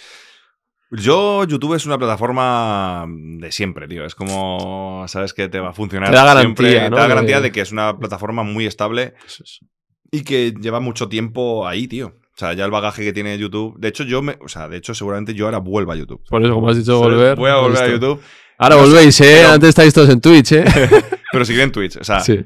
Yo, 0.97 1.45
YouTube 1.45 1.75
es 1.75 1.87
una 1.87 1.99
plataforma 1.99 3.07
de 3.09 3.51
siempre, 3.53 3.89
tío. 3.89 4.05
Es 4.05 4.15
como, 4.15 5.05
sabes 5.09 5.33
que 5.35 5.49
te 5.49 5.61
va 5.61 5.71
a 5.71 5.73
funcionar. 5.73 6.11
Te 6.11 6.17
da 6.17 6.25
garantía, 6.25 6.69
siempre. 6.69 6.91
¿no? 6.91 6.97
Te 6.97 7.03
da 7.03 7.09
garantía 7.09 7.41
De- 7.41 7.53
que 7.53 7.61
es 7.61 7.73
una 7.73 7.99
plataforma 7.99 8.43
muy 8.43 8.67
estable 8.67 9.15
es- 9.27 9.61
y 10.11 10.23
que 10.23 10.53
lleva 10.61 10.81
mucho 10.81 11.09
tiempo 11.09 11.67
ahí, 11.67 11.89
tío. 11.89 12.09
O 12.09 12.37
sea, 12.37 12.53
ya 12.53 12.65
el 12.65 12.71
bagaje 12.71 13.05
que 13.05 13.13
tiene 13.13 13.37
YouTube. 13.39 13.77
De 13.79 13.89
hecho, 13.89 14.03
yo 14.05 14.21
me. 14.23 14.37
O 14.41 14.49
sea, 14.49 14.69
de 14.69 14.77
hecho, 14.77 14.95
seguramente 14.95 15.35
yo 15.35 15.45
ahora 15.47 15.59
vuelva 15.59 15.95
a 15.95 15.97
YouTube. 15.97 16.23
por 16.29 16.43
eso, 16.45 16.55
como 16.55 16.69
has 16.69 16.77
dicho, 16.77 16.99
volver. 16.99 17.37
Voy 17.37 17.51
a 17.51 17.57
volver 17.57 17.83
a. 17.85 17.89
YouTube. 17.89 18.21
Ahora 18.59 18.77
No 18.77 18.83
volvéis, 18.83 19.21
¿eh? 19.21 19.39
pero- 19.41 19.53
Antes 19.53 19.69
estáis 19.71 19.93
todos 19.95 20.09
en 20.11 20.21
Twitch, 20.21 20.53
¿eh? 20.53 20.65
Pero 21.33 21.45
seguir 21.45 21.63
en 21.63 21.73
Twitch. 21.73 21.97
O 21.97 22.05
sea, 22.05 22.21
sí. 22.21 22.39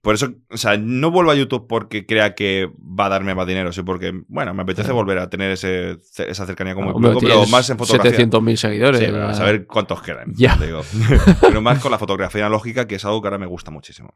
Por 0.00 0.14
eso. 0.14 0.32
O 0.50 0.56
sea, 0.56 0.76
no 0.76 1.10
vuelvo 1.10 1.30
a 1.30 1.34
YouTube 1.34 1.66
porque 1.68 2.06
crea 2.06 2.34
que 2.34 2.70
va 2.78 3.06
a 3.06 3.08
darme 3.08 3.34
más 3.34 3.46
dinero, 3.46 3.72
sino 3.72 3.84
porque, 3.84 4.12
bueno, 4.28 4.54
me 4.54 4.62
apetece 4.62 4.92
volver 4.92 5.18
a 5.18 5.28
tener 5.28 5.50
ese, 5.50 5.98
esa 6.18 6.46
cercanía 6.46 6.74
mi 6.74 6.82
Hombre, 6.82 7.12
público, 7.12 7.20
pero 7.20 7.46
más 7.48 7.68
en 7.70 7.78
fotografía. 7.78 8.26
700.000 8.26 8.56
seguidores. 8.56 9.00
Sí, 9.00 9.06
pero 9.06 9.28
a 9.28 9.34
saber 9.34 9.66
cuántos 9.66 10.02
quedan. 10.02 10.32
Ya. 10.34 10.56
te 10.56 10.66
digo. 10.66 10.82
Pero 11.40 11.60
más 11.60 11.80
con 11.80 11.90
la 11.90 11.98
fotografía 11.98 12.42
analógica, 12.46 12.86
que 12.86 12.96
es 12.96 13.04
algo 13.04 13.20
que 13.20 13.28
ahora 13.28 13.38
me 13.38 13.46
gusta 13.46 13.70
muchísimo. 13.70 14.14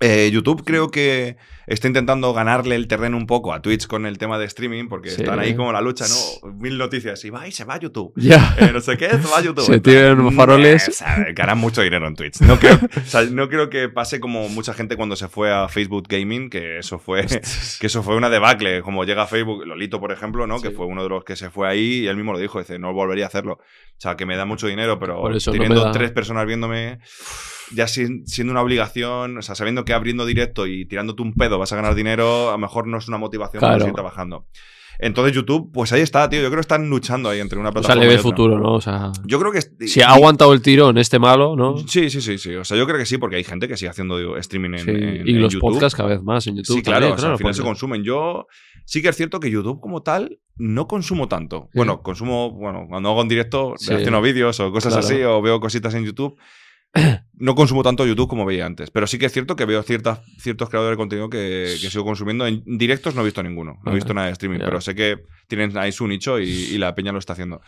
Eh, 0.00 0.30
YouTube 0.32 0.64
creo 0.64 0.90
que 0.90 1.36
está 1.70 1.86
intentando 1.88 2.32
ganarle 2.34 2.74
el 2.76 2.86
terreno 2.86 3.16
un 3.16 3.26
poco 3.26 3.52
a 3.54 3.62
Twitch 3.62 3.86
con 3.86 4.04
el 4.04 4.18
tema 4.18 4.38
de 4.38 4.44
streaming, 4.44 4.88
porque 4.88 5.10
Sí. 5.10 5.22
están 5.22 5.38
ahí 5.38 5.54
como 5.54 5.72
la 5.72 5.80
lucha, 5.80 6.04
¿no? 6.08 6.50
Mil 6.52 6.76
noticias. 6.76 7.24
Y 7.24 7.30
va 7.30 7.48
y 7.48 7.52
se 7.52 7.64
va 7.64 7.74
a 7.74 7.80
YouTube. 7.80 8.12
Ya. 8.16 8.56
Eh, 8.58 8.70
no 8.72 8.80
sé 8.80 8.96
qué, 8.98 9.08
se 9.08 9.16
va 9.28 9.38
a 9.38 9.42
YouTube. 9.42 9.64
Se 9.64 9.80
tiran 9.80 10.32
faroles. 10.32 10.88
eh, 10.88 10.90
o 10.90 10.94
sea, 10.94 11.24
ganan 11.34 11.58
mucho 11.58 11.80
dinero 11.82 12.06
en 12.06 12.14
Twitch. 12.16 12.40
No 12.42 12.58
creo, 12.58 12.74
o 12.96 13.06
sea, 13.06 13.22
no 13.22 13.48
creo 13.48 13.70
que 13.70 13.88
pase 13.88 14.20
como 14.20 14.48
mucha 14.48 14.74
gente 14.74 14.96
cuando 14.96 15.16
se 15.16 15.28
fue 15.28 15.52
a 15.52 15.68
Facebook 15.68 16.06
Gaming, 16.08 16.50
que 16.50 16.78
eso 16.78 16.98
fue, 16.98 17.24
que 17.80 17.86
eso 17.86 18.02
fue 18.02 18.16
una 18.16 18.28
debacle. 18.28 18.82
Como 18.82 19.04
llega 19.04 19.22
a 19.22 19.26
Facebook, 19.26 19.64
Lolito, 19.66 20.00
por 20.00 20.12
ejemplo, 20.12 20.46
¿no? 20.46 20.60
Que 20.60 20.70
fue 20.72 20.86
uno 20.86 21.02
de 21.02 21.08
los 21.08 21.24
que 21.24 21.36
se 21.36 21.50
fue 21.50 21.68
ahí 21.68 22.00
y 22.00 22.06
él 22.08 22.16
mismo 22.16 22.32
lo 22.32 22.38
dijo, 22.38 22.58
dice, 22.58 22.78
no 22.78 22.92
volvería 22.92 23.24
a 23.24 23.28
hacerlo. 23.28 23.54
O 23.54 24.00
sea, 24.02 24.16
que 24.16 24.26
me 24.26 24.36
da 24.36 24.44
mucho 24.44 24.66
dinero, 24.66 24.98
pero 24.98 25.28
no 25.28 25.38
teniendo 25.38 25.90
tres 25.92 26.10
personas 26.10 26.46
viéndome, 26.46 26.98
ya 27.74 27.86
sin- 27.88 28.26
siendo 28.26 28.50
una 28.52 28.62
obligación, 28.62 29.38
o 29.38 29.42
sea, 29.42 29.54
sabiendo 29.54 29.84
que 29.84 29.92
abriendo 29.92 30.26
directo 30.26 30.66
y 30.66 30.86
tirándote 30.86 31.22
un 31.22 31.34
pedo 31.34 31.58
vas 31.58 31.72
a 31.72 31.76
ganar 31.76 31.94
dinero, 31.94 32.48
a 32.48 32.52
lo 32.52 32.58
mejor 32.58 32.86
no 32.86 32.98
es 32.98 33.08
una 33.08 33.18
motivación 33.18 33.60
para 33.60 33.72
Claro. 33.72 33.80
seguir 33.84 33.94
trabajando. 33.94 34.46
Entonces 35.02 35.34
YouTube, 35.34 35.70
pues 35.72 35.92
ahí 35.94 36.02
está, 36.02 36.28
tío. 36.28 36.40
Yo 36.42 36.48
creo 36.48 36.58
que 36.58 36.60
están 36.60 36.90
luchando 36.90 37.30
ahí 37.30 37.40
entre 37.40 37.58
una 37.58 37.70
O 37.70 37.72
sea, 37.72 37.80
plataforma 37.80 38.02
le 38.02 38.08
ve 38.08 38.18
futuro, 38.18 38.58
¿no? 38.58 38.74
O 38.74 38.80
sea, 38.82 39.12
Yo 39.24 39.38
creo 39.40 39.50
que... 39.50 39.62
si 39.86 40.02
ha 40.02 40.10
aguantado 40.10 40.52
el 40.52 40.60
tirón 40.60 40.98
este 40.98 41.18
malo, 41.18 41.56
¿no? 41.56 41.78
Sí, 41.88 42.10
sí, 42.10 42.20
sí, 42.20 42.36
sí. 42.36 42.54
O 42.54 42.64
sea, 42.64 42.76
yo 42.76 42.84
creo 42.84 42.98
que 42.98 43.06
sí, 43.06 43.16
porque 43.16 43.36
hay 43.36 43.44
gente 43.44 43.66
que 43.66 43.78
sigue 43.78 43.88
haciendo 43.88 44.18
digo, 44.18 44.36
streaming 44.36 44.72
en, 44.74 44.78
Sí, 44.80 44.90
en- 44.90 45.26
y 45.26 45.30
en 45.30 45.40
los 45.40 45.54
YouTube. 45.54 45.70
podcasts 45.72 45.96
cada 45.96 46.10
vez 46.10 46.22
más 46.22 46.46
en 46.48 46.56
YouTube. 46.56 46.76
Sí, 46.76 46.82
claro, 46.82 47.00
también, 47.06 47.14
o 47.14 47.18
sea, 47.18 47.30
al 47.30 47.38
final 47.38 47.54
se 47.54 47.62
consumen. 47.62 48.04
Yo 48.04 48.46
sí 48.84 49.00
que 49.00 49.08
es 49.08 49.16
cierto 49.16 49.40
que 49.40 49.50
YouTube 49.50 49.80
como 49.80 50.02
tal 50.02 50.38
no 50.56 50.86
consumo 50.86 51.28
tanto. 51.28 51.70
Sí. 51.72 51.78
Bueno, 51.78 52.02
consumo, 52.02 52.50
bueno, 52.50 52.84
cuando 52.86 53.08
hago 53.08 53.22
en 53.22 53.28
directo, 53.28 53.72
Sí. 53.78 53.88
reacciono 53.88 54.20
vídeos 54.20 54.60
o 54.60 54.70
cosas 54.70 54.92
Claro. 54.92 55.06
así, 55.06 55.22
o 55.22 55.40
veo 55.40 55.60
cositas 55.60 55.94
en 55.94 56.04
YouTube. 56.04 56.36
No 57.40 57.54
consumo 57.54 57.82
tanto 57.82 58.04
YouTube 58.04 58.28
como 58.28 58.44
veía 58.44 58.66
antes, 58.66 58.90
pero 58.90 59.06
sí 59.06 59.18
que 59.18 59.24
es 59.24 59.32
cierto 59.32 59.56
que 59.56 59.64
veo 59.64 59.82
ciertas, 59.82 60.20
ciertos 60.36 60.68
creadores 60.68 60.98
de 60.98 60.98
contenido 60.98 61.30
que, 61.30 61.74
que 61.80 61.88
sigo 61.88 62.04
consumiendo. 62.04 62.46
En 62.46 62.62
directos 62.66 63.14
no 63.14 63.22
he 63.22 63.24
visto 63.24 63.42
ninguno, 63.42 63.80
no 63.82 63.92
he 63.92 63.94
visto 63.94 64.12
nada 64.12 64.26
de 64.26 64.34
streaming, 64.34 64.58
pero 64.58 64.82
sé 64.82 64.94
que 64.94 65.24
tienen 65.48 65.76
ahí 65.78 65.90
su 65.90 66.06
nicho 66.06 66.38
y, 66.38 66.50
y 66.50 66.76
la 66.76 66.94
peña 66.94 67.12
lo 67.12 67.18
está 67.18 67.32
haciendo. 67.32 67.62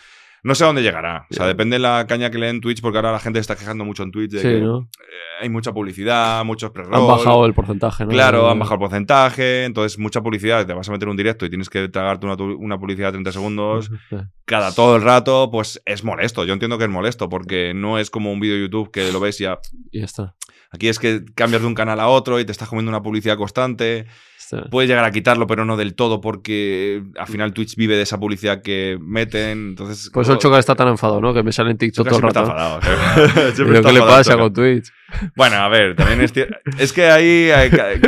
No 0.45 0.57
sé 0.57 0.64
a 0.64 0.66
dónde 0.66 0.82
llegará. 0.82 1.26
O 1.30 1.34
sea, 1.34 1.47
depende 1.47 1.74
de 1.74 1.80
la 1.80 2.05
caña 2.09 2.30
que 2.30 2.38
le 2.38 2.47
den 2.47 2.61
Twitch, 2.61 2.80
porque 2.80 2.99
ahora 2.99 3.12
la 3.12 3.20
gente 3.20 3.38
está 3.38 3.55
quejando 3.55 3.84
mucho 3.84 4.03
en 4.03 4.11
Twitch 4.11 4.32
de 4.32 4.40
Sí, 4.40 4.49
que 4.49 4.61
¿no? 4.61 4.88
eh, 4.99 5.43
hay 5.43 5.49
mucha 5.49 5.72
publicidad, 5.72 6.45
muchos 6.45 6.70
pre 6.72 6.82
Han 6.82 7.07
bajado 7.07 7.47
el 7.47 7.55
porcentaje, 7.55 8.05
¿no? 8.05 8.11
Claro, 8.11 8.51
han 8.51 8.59
bajado 8.59 8.74
el 8.74 8.80
porcentaje, 8.80 9.64
entonces 9.64 9.99
mucha 10.01 10.20
publicidad, 10.20 10.66
te 10.66 10.72
vas 10.72 10.88
a 10.88 10.93
meter 10.93 11.09
un 11.09 11.16
directo 11.16 11.47
y 11.47 11.49
tienes 11.49 11.70
que 11.70 11.88
tragarte 11.88 12.26
una, 12.26 12.34
una 12.34 12.78
publicidad 12.78 13.09
de 13.09 13.12
30 13.12 13.32
segundos 13.32 13.90
cada 14.45 14.74
todo 14.74 14.97
el 14.97 15.03
rato, 15.03 15.49
pues 15.53 15.80
es 15.86 16.03
molesto. 16.03 16.45
Yo 16.45 16.53
entiendo 16.55 16.76
que 16.76 16.84
es 16.84 16.90
molesto 16.90 17.28
porque 17.28 17.72
no 17.74 17.99
es 17.99 18.11
como 18.11 18.32
un 18.32 18.40
vídeo 18.40 18.57
de 18.57 18.62
YouTube 18.62 18.90
que 18.90 19.12
lo 19.12 19.20
ves 19.20 19.40
y 19.40 19.45
ya. 19.45 19.61
Y 19.93 20.01
ya 20.01 20.07
está. 20.07 20.34
Aquí 20.72 20.88
es 20.88 20.99
que 20.99 21.24
cambias 21.34 21.62
de 21.62 21.68
un 21.68 21.74
canal 21.74 22.01
a 22.01 22.09
otro 22.09 22.40
y 22.40 22.45
te 22.45 22.53
estás 22.53 22.68
comiendo 22.68 22.88
una 22.88 23.03
publicidad 23.03 23.36
constante. 23.36 24.07
Está. 24.53 24.68
Puedes 24.70 24.88
llegar 24.90 25.05
a 25.05 25.11
quitarlo, 25.11 25.46
pero 25.46 25.64
no 25.64 25.76
del 25.76 25.94
todo 25.94 26.20
porque 26.20 27.03
al 27.18 27.26
final 27.26 27.53
Twitch 27.55 27.76
vive 27.76 27.96
de 27.96 28.03
esa 28.03 28.18
publicidad 28.20 28.61
que 28.62 28.98
meten. 29.00 29.68
Entonces, 29.70 30.11
Por 30.11 30.22
eso 30.22 30.30
como- 30.30 30.34
el 30.38 30.42
Choca 30.42 30.59
está 30.59 30.74
tan 30.74 30.88
enfadado, 30.88 31.20
¿no? 31.20 31.32
Que 31.32 31.42
me 31.42 31.53
sale 31.53 31.70
en 31.70 31.78
TikTok 31.78 32.07
todo 32.09 32.16
el 32.18 32.32
siempre 32.32 32.40
está 32.40 32.55
rato. 32.55 32.86
enfadado. 32.86 33.48
Está 33.48 33.64
¿Qué 33.88 33.92
le 33.92 34.00
pasa 34.00 34.36
con 34.36 34.53
Twitch? 34.53 34.90
Bueno, 35.36 35.57
a 35.57 35.68
ver, 35.68 35.94
también 35.94 36.20
es, 36.22 36.32
es 36.78 36.92
que 36.92 37.07
ahí 37.07 37.50
hay- 37.50 37.70
hay- 37.70 38.00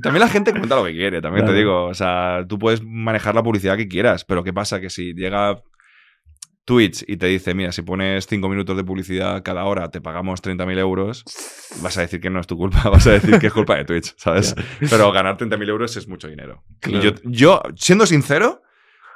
también 0.00 0.20
la 0.20 0.28
gente 0.28 0.52
cuenta 0.52 0.76
lo 0.76 0.84
que 0.84 0.92
quiere, 0.92 1.20
también 1.20 1.44
te 1.46 1.52
digo. 1.52 1.86
O 1.86 1.94
sea, 1.94 2.44
tú 2.48 2.58
puedes 2.58 2.82
manejar 2.82 3.34
la 3.34 3.42
publicidad 3.42 3.76
que 3.76 3.88
quieras, 3.88 4.24
pero 4.24 4.42
¿qué 4.44 4.52
pasa? 4.52 4.80
Que 4.80 4.88
si 4.90 5.12
llega 5.14 5.60
Twitch 6.64 7.04
y 7.08 7.16
te 7.16 7.26
dice, 7.26 7.54
mira, 7.54 7.72
si 7.72 7.82
pones 7.82 8.26
5 8.26 8.48
minutos 8.48 8.76
de 8.76 8.84
publicidad 8.84 9.42
cada 9.42 9.64
hora, 9.64 9.90
te 9.90 10.00
pagamos 10.00 10.42
30.000 10.42 10.78
euros, 10.78 11.24
vas 11.82 11.98
a 11.98 12.02
decir 12.02 12.20
que 12.20 12.30
no 12.30 12.38
es 12.40 12.46
tu 12.46 12.56
culpa, 12.56 12.82
vas 12.90 13.06
a 13.06 13.12
decir 13.12 13.38
que 13.38 13.48
es 13.48 13.52
culpa 13.52 13.76
de 13.76 13.84
Twitch, 13.84 14.14
¿sabes? 14.16 14.54
Pero 14.88 15.10
ganar 15.12 15.36
30.000 15.36 15.68
euros 15.68 15.96
es 15.96 16.06
mucho 16.06 16.28
dinero. 16.28 16.62
Y 16.70 16.78
Claro. 16.80 17.02
yo, 17.02 17.12
yo, 17.24 17.62
siendo 17.76 18.06
sincero, 18.06 18.62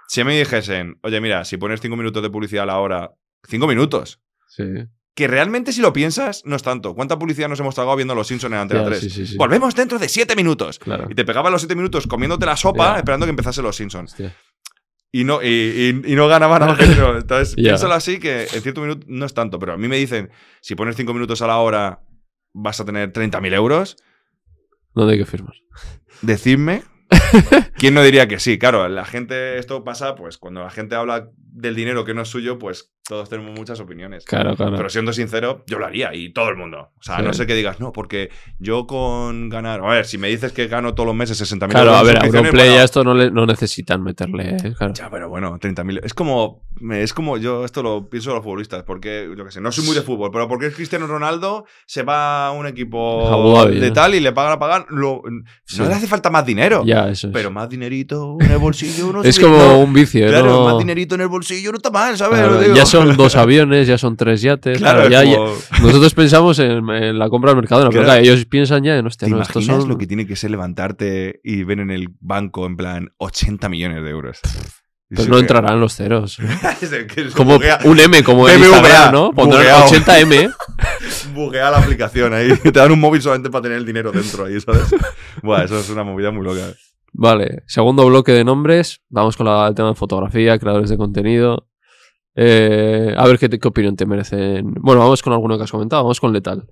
si 0.09 0.23
me 0.25 0.37
dijesen, 0.37 0.99
oye, 1.03 1.21
mira, 1.21 1.45
si 1.45 1.57
pones 1.57 1.81
5 1.81 1.97
minutos 1.97 2.23
de 2.23 2.31
publicidad 2.31 2.65
a 2.65 2.67
la 2.67 2.79
hora, 2.79 3.13
5 3.49 3.67
minutos, 3.69 4.21
Sí. 4.49 4.65
que 5.15 5.29
realmente 5.29 5.73
si 5.73 5.81
lo 5.81 5.93
piensas 5.93 6.43
no 6.47 6.57
es 6.57 6.63
tanto. 6.63 6.95
¿Cuánta 6.95 7.19
publicidad 7.19 7.49
nos 7.49 7.59
hemos 7.61 7.75
tragado 7.75 7.97
viendo 7.97 8.15
Los 8.15 8.27
Simpsons 8.27 8.53
en 8.53 8.59
Antena 8.59 8.81
Ya, 8.83 8.87
3? 8.89 9.01
sí, 9.01 9.11
sí, 9.11 9.27
sí. 9.27 9.37
Volvemos 9.37 9.75
dentro 9.75 9.99
de 9.99 10.09
7 10.09 10.35
minutos. 10.37 10.79
Claro. 10.79 11.07
Y 11.11 11.15
te 11.15 11.25
pegaba 11.25 11.49
los 11.51 11.61
7 11.63 11.75
minutos 11.75 12.07
comiéndote 12.07 12.45
la 12.47 12.57
sopa 12.57 12.97
esperando 12.99 13.25
que 13.27 13.31
empezase 13.31 13.63
Los 13.63 13.77
Simpsons. 13.77 14.13
Hostia. 14.13 14.35
Y 15.21 15.25
no, 15.25 15.43
y, 15.43 15.47
y- 15.47 16.13
y 16.13 16.15
no 16.15 16.29
ganaba 16.29 16.59
nada. 16.59 16.77
que 16.77 16.87
no. 16.97 17.17
Entonces, 17.17 17.55
Ya. 17.57 17.71
piénsalo 17.71 17.95
así 17.95 18.19
que 18.19 18.43
en 18.53 18.63
cierto 18.63 18.81
minuto 18.81 19.07
no 19.09 19.25
es 19.25 19.33
tanto. 19.35 19.59
Pero 19.59 19.73
a 19.73 19.77
mí 19.77 19.89
me 19.89 19.97
dicen, 19.97 20.31
si 20.61 20.75
pones 20.75 20.97
5 20.97 21.15
minutos 21.15 21.41
a 21.43 21.47
la 21.47 21.57
hora 21.59 22.01
vas 22.53 22.81
a 22.81 22.85
tener 22.85 23.13
30.000 23.13 23.55
euros. 23.55 23.97
¿Dónde 24.95 25.15
hay 25.15 25.19
que 25.19 25.27
firmar? 25.27 25.55
Decidme. 26.23 26.83
¿Quién 27.79 27.95
no 27.95 28.03
diría 28.03 28.27
que 28.29 28.39
sí? 28.41 28.59
Claro, 28.59 28.89
la 28.89 29.05
gente, 29.05 29.59
esto 29.59 29.85
pasa, 29.85 30.15
pues 30.17 30.39
cuando 30.39 30.63
la 30.63 30.71
gente 30.71 30.95
habla 30.97 31.31
del 31.37 31.75
dinero 31.77 32.05
que 32.05 32.15
no 32.15 32.23
es 32.23 32.29
suyo, 32.29 32.59
pues 32.59 32.93
todos 33.09 33.29
tenemos 33.29 33.53
muchas 33.57 33.79
opiniones. 33.81 34.25
Claro, 34.25 34.57
claro. 34.57 34.77
Pero 34.77 34.89
siendo 34.89 35.13
sincero, 35.13 35.63
yo 35.67 35.79
lo 35.79 35.87
haría 35.87 36.13
y 36.15 36.31
todo 36.33 36.49
el 36.49 36.57
mundo. 36.57 36.91
O 36.99 37.03
sea, 37.03 37.17
a 37.17 37.19
Sí. 37.21 37.25
no 37.25 37.33
sé 37.35 37.47
que 37.47 37.55
digas, 37.55 37.79
no, 37.81 37.93
porque 37.93 38.31
yo 38.59 38.87
con 38.87 39.49
ganar. 39.49 39.81
A 39.85 39.89
ver, 39.89 40.07
si 40.07 40.19
me 40.19 40.29
dices 40.29 40.53
que 40.53 40.67
gano 40.67 40.95
todos 40.95 41.07
los 41.07 41.15
meses 41.17 41.39
60.000 41.41 41.71
Claro, 41.71 41.87
euros 41.91 42.01
a 42.01 42.03
ver, 42.05 42.17
a 42.17 42.27
Auronplay 42.27 42.67
bueno, 42.67 42.75
ya 42.77 42.85
esto 42.85 43.05
no, 43.05 43.15
le- 43.15 43.31
no 43.31 43.47
necesitan 43.47 44.03
meterle, 44.03 44.57
¿eh? 44.57 44.75
Claro. 44.77 44.93
Ya, 44.95 45.09
pero 45.11 45.29
bueno, 45.29 45.57
30.000. 45.59 46.01
Es 46.05 46.15
como. 46.15 46.65
Es 46.91 47.15
como 47.15 47.39
yo 47.39 47.65
esto 47.65 47.83
lo 47.83 48.11
pienso 48.11 48.31
de 48.31 48.37
los 48.37 48.45
futbolistas. 48.45 48.83
Porque, 48.83 49.27
yo 49.35 49.45
qué 49.47 49.51
sé, 49.51 49.61
no 49.63 49.73
soy 49.73 49.85
muy 49.87 49.95
de 49.95 50.03
fútbol, 50.03 50.31
pero 50.31 50.47
porque 50.47 50.67
es 50.67 50.75
Cristiano 50.75 51.07
Ronaldo, 51.07 51.65
se 51.87 52.03
va 52.03 52.49
a 52.49 52.51
un 52.53 52.67
equipo 52.67 53.55
Dhabi, 53.65 53.81
de 53.81 53.91
tal 53.93 54.15
y 54.15 54.21
le 54.21 54.33
pagan 54.33 54.53
a 54.53 54.59
pagar. 54.59 54.87
Lo, 54.91 55.23
Sí. 55.65 55.81
No 55.81 55.89
le 55.89 55.95
hace 55.95 56.07
falta 56.07 56.29
más 56.31 56.45
dinero. 56.45 56.83
Ya, 56.85 57.09
eso 57.09 57.29
es. 57.29 57.33
Pero 57.33 57.51
más 57.51 57.69
dinerito 57.71 58.37
en 58.41 58.51
el 58.51 58.59
bolsillo 58.59 59.11
no 59.13 59.23
es 59.25 59.41
como 59.41 59.57
no, 59.57 59.79
un 59.79 59.93
vicio, 59.95 60.27
¿eh? 60.27 60.29
Claro, 60.29 60.47
No- 60.47 60.65
más 60.65 60.79
dinerito 60.79 61.15
en 61.15 61.23
el 61.23 61.29
bolsillo 61.29 61.71
no 61.73 61.77
está 61.79 61.91
mal, 61.91 62.17
¿sabes? 62.19 62.39
Claro, 62.41 62.75
ya 62.75 62.85
son 63.03 63.17
dos 63.17 63.37
aviones, 63.37 63.87
ya 63.87 63.99
son 63.99 64.17
tres 64.17 64.43
yates. 64.43 64.79
Claro, 64.79 65.07
claro, 65.09 65.11
ya- 65.11 65.25
ya- 65.25 65.81
nosotros 65.83 66.15
pensamos 66.15 66.59
en, 66.59 66.89
en 66.91 67.19
la 67.19 67.29
compra 67.29 67.51
del 67.51 67.57
Mercadona, 67.61 67.91
pero 67.91 68.03
Claro. 68.05 68.21
claro, 68.21 68.23
ellos 68.35 68.45
piensan 68.47 68.85
ya 68.85 68.97
en, 68.97 69.07
hostia, 69.07 69.27
¿Te 69.29 69.33
no, 69.35 69.41
estos 69.43 69.57
imaginas 69.65 69.81
son... 69.83 69.89
lo 69.89 69.99
que 69.99 70.07
tiene 70.07 70.27
que 70.27 70.37
ser 70.37 70.51
levantarte 70.51 71.41
y 71.45 71.65
ver 71.65 71.81
en 71.81 71.91
el 71.91 72.09
banco 72.21 72.67
en 72.67 72.77
plan 72.77 73.09
80 73.19 73.69
millones 73.69 74.03
de 74.03 74.11
euros? 74.11 74.41
Pero 75.09 75.23
Sí, 75.23 75.29
no 75.29 75.37
que- 75.37 75.41
entrarán 75.43 75.79
los 75.79 75.95
ceros. 75.95 76.39
El 76.41 77.33
Como 77.33 77.59
buguea- 77.61 77.79
un 77.85 78.01
M, 78.01 78.25
como 78.25 78.43
BBVA, 78.43 78.55
Instagram, 78.57 79.13
¿no? 79.13 79.31
Pondrán 79.33 79.63
bugueado. 79.63 79.87
80M. 79.87 80.53
buguea 81.33 81.71
la 81.71 81.79
aplicación 81.79 82.35
ahí. 82.35 82.49
Te 82.57 82.73
dan 82.73 82.91
un 82.91 82.99
móvil 82.99 83.23
solamente 83.23 83.49
para 83.49 83.63
tener 83.63 83.79
el 83.79 83.87
dinero 83.87 84.11
dentro 84.11 84.47
ahí, 84.47 84.61
¿sabes? 84.61 84.83
Buah, 85.45 85.63
eso 85.63 85.79
es 85.79 85.89
una 85.91 86.03
movida 86.03 86.33
muy 86.33 86.45
loca. 86.45 86.73
Vale, 87.13 87.63
segundo 87.67 88.05
bloque 88.07 88.33
de 88.33 88.43
nombres. 88.45 89.01
Vamos 89.09 89.37
con 89.37 89.47
la- 89.47 89.69
el 89.69 89.77
tema 89.77 89.91
de 89.91 89.95
fotografía, 89.95 90.59
creadores 90.59 90.91
de 90.91 90.97
contenido. 90.97 91.69
Eh, 92.37 93.15
a 93.17 93.27
ver 93.27 93.39
qué, 93.39 93.49
te- 93.49 93.59
qué 93.59 93.69
opinión 93.69 93.97
te 93.97 94.07
merecen. 94.07 94.75
Bueno, 94.81 95.01
vamos 95.01 95.23
con 95.23 95.33
alguno 95.33 95.57
que 95.57 95.65
has 95.65 95.71
comentado. 95.73 96.03
Vamos 96.03 96.21
con 96.21 96.33
Letal. 96.33 96.67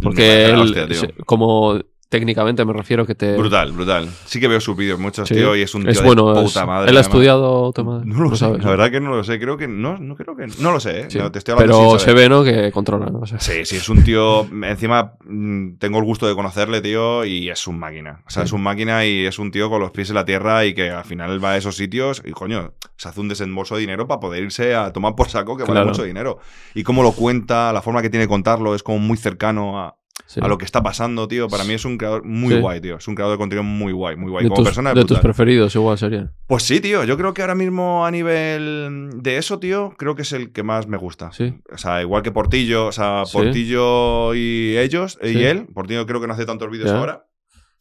Porque 0.00 0.46
él, 0.46 0.54
hostia, 0.56 0.86
tío. 0.86 0.96
se- 1.00 1.12
como 1.26 1.78
técnicamente 2.08 2.64
me 2.64 2.72
refiero 2.72 3.06
que 3.06 3.14
te... 3.14 3.36
Brutal, 3.36 3.70
brutal. 3.70 4.08
Sí 4.24 4.40
que 4.40 4.48
veo 4.48 4.60
sus 4.60 4.76
vídeos 4.76 4.98
muchos, 4.98 5.28
Sí. 5.28 5.34
tío, 5.36 5.54
y 5.54 5.62
es 5.62 5.72
un 5.76 5.82
tío 5.82 5.90
es 5.92 5.98
de 6.00 6.04
bueno. 6.04 6.32
es- 6.40 6.42
puta 6.52 6.66
madre. 6.66 6.90
él 6.90 6.96
ha 6.96 7.00
estudiado 7.02 7.72
tema. 7.72 8.02
No 8.04 8.22
lo 8.22 8.30
sé, 8.30 8.36
sabes, 8.38 8.58
la 8.58 8.64
¿no? 8.64 8.70
verdad 8.70 8.90
que 8.90 9.00
no 9.00 9.10
lo 9.14 9.22
sé. 9.22 9.38
Creo 9.38 9.56
que 9.56 9.68
no, 9.68 9.96
no 9.98 10.16
creo 10.16 10.34
que 10.34 10.46
no 10.60 10.72
lo 10.72 10.80
sé, 10.80 11.02
¿eh? 11.02 11.04
Sí. 11.08 11.18
No, 11.18 11.30
te 11.30 11.38
estoy 11.38 11.52
hablando 11.52 11.76
Pero 11.90 11.98
se 12.00 12.12
ve, 12.12 12.28
¿no? 12.28 12.42
Que 12.42 12.72
controla, 12.72 13.06
¿no? 13.06 13.20
O 13.20 13.26
sea, 13.26 13.38
Sí, 13.38 13.64
sí, 13.64 13.76
es 13.76 13.88
un 13.88 14.02
tío. 14.02 14.44
Encima, 14.64 15.12
mm, 15.24 15.74
tengo 15.78 15.98
el 15.98 16.04
gusto 16.04 16.26
de 16.26 16.34
conocerle, 16.34 16.80
tío, 16.80 17.24
y 17.24 17.48
es 17.48 17.64
un 17.68 17.78
máquina. 17.78 18.22
O 18.26 18.30
sea, 18.30 18.42
Sí. 18.42 18.46
es 18.46 18.52
un 18.54 18.62
máquina 18.64 19.06
y 19.06 19.26
es 19.26 19.38
un 19.38 19.52
tío 19.52 19.70
con 19.70 19.80
los 19.80 19.92
pies 19.92 20.08
en 20.08 20.16
la 20.16 20.24
tierra 20.24 20.64
y 20.64 20.74
que 20.74 20.90
al 20.90 21.04
final 21.04 21.42
va 21.44 21.52
a 21.52 21.56
esos 21.58 21.76
sitios 21.76 22.22
y, 22.24 22.32
coño, 22.32 22.72
se 23.00 23.08
hace 23.08 23.18
un 23.20 23.28
desembolso 23.28 23.76
de 23.76 23.80
dinero 23.80 24.06
para 24.06 24.20
poder 24.20 24.42
irse 24.42 24.74
a 24.74 24.92
tomar 24.92 25.14
por 25.14 25.30
saco, 25.30 25.56
que 25.56 25.64
vale 25.64 25.86
mucho 25.86 26.02
dinero. 26.04 26.38
Y 26.74 26.82
cómo 26.82 27.02
lo 27.02 27.12
cuenta, 27.12 27.72
la 27.72 27.80
forma 27.80 28.02
que 28.02 28.10
tiene 28.10 28.24
de 28.24 28.28
contarlo, 28.28 28.74
es 28.74 28.82
como 28.82 28.98
muy 28.98 29.16
cercano 29.16 29.80
a, 29.80 29.96
sí. 30.26 30.38
a 30.42 30.48
lo 30.48 30.58
que 30.58 30.66
está 30.66 30.82
pasando, 30.82 31.26
tío. 31.26 31.48
Para 31.48 31.64
mí 31.64 31.72
es 31.72 31.86
un 31.86 31.96
creador 31.96 32.26
muy 32.26 32.52
Sí. 32.56 32.60
guay, 32.60 32.80
tío. 32.82 32.96
Es 32.98 33.08
un 33.08 33.14
creador 33.14 33.36
de 33.36 33.38
contenido 33.38 33.62
muy 33.62 33.94
guay, 33.94 34.16
muy 34.16 34.30
guay. 34.30 34.44
de 34.44 34.50
Como 34.50 34.56
tus, 34.60 34.66
persona, 34.68 34.92
de 34.92 35.06
tus 35.06 35.18
preferidos, 35.18 35.74
igual 35.74 35.96
serían. 35.96 36.32
Pues 36.46 36.62
sí, 36.64 36.80
tío. 36.80 37.02
Yo 37.04 37.16
creo 37.16 37.32
que 37.32 37.40
ahora 37.40 37.54
mismo 37.54 38.04
a 38.04 38.10
nivel 38.10 39.08
de 39.14 39.38
eso, 39.38 39.58
tío, 39.58 39.94
creo 39.96 40.14
que 40.14 40.20
es 40.22 40.32
el 40.32 40.52
que 40.52 40.62
más 40.62 40.86
me 40.86 40.98
gusta. 40.98 41.32
Sí. 41.32 41.54
O 41.72 41.78
sea, 41.78 42.02
igual 42.02 42.22
que 42.22 42.32
Portillo, 42.32 42.88
o 42.88 42.92
sea. 42.92 43.22
Portillo 43.32 44.34
y 44.34 44.76
ellos, 44.76 45.18
Sí. 45.22 45.38
y 45.38 45.44
él. 45.44 45.66
Portillo 45.72 46.04
creo 46.06 46.20
que 46.20 46.26
no 46.26 46.34
hace 46.34 46.44
tantos 46.44 46.70
vídeos 46.70 46.90
ahora. 46.90 47.24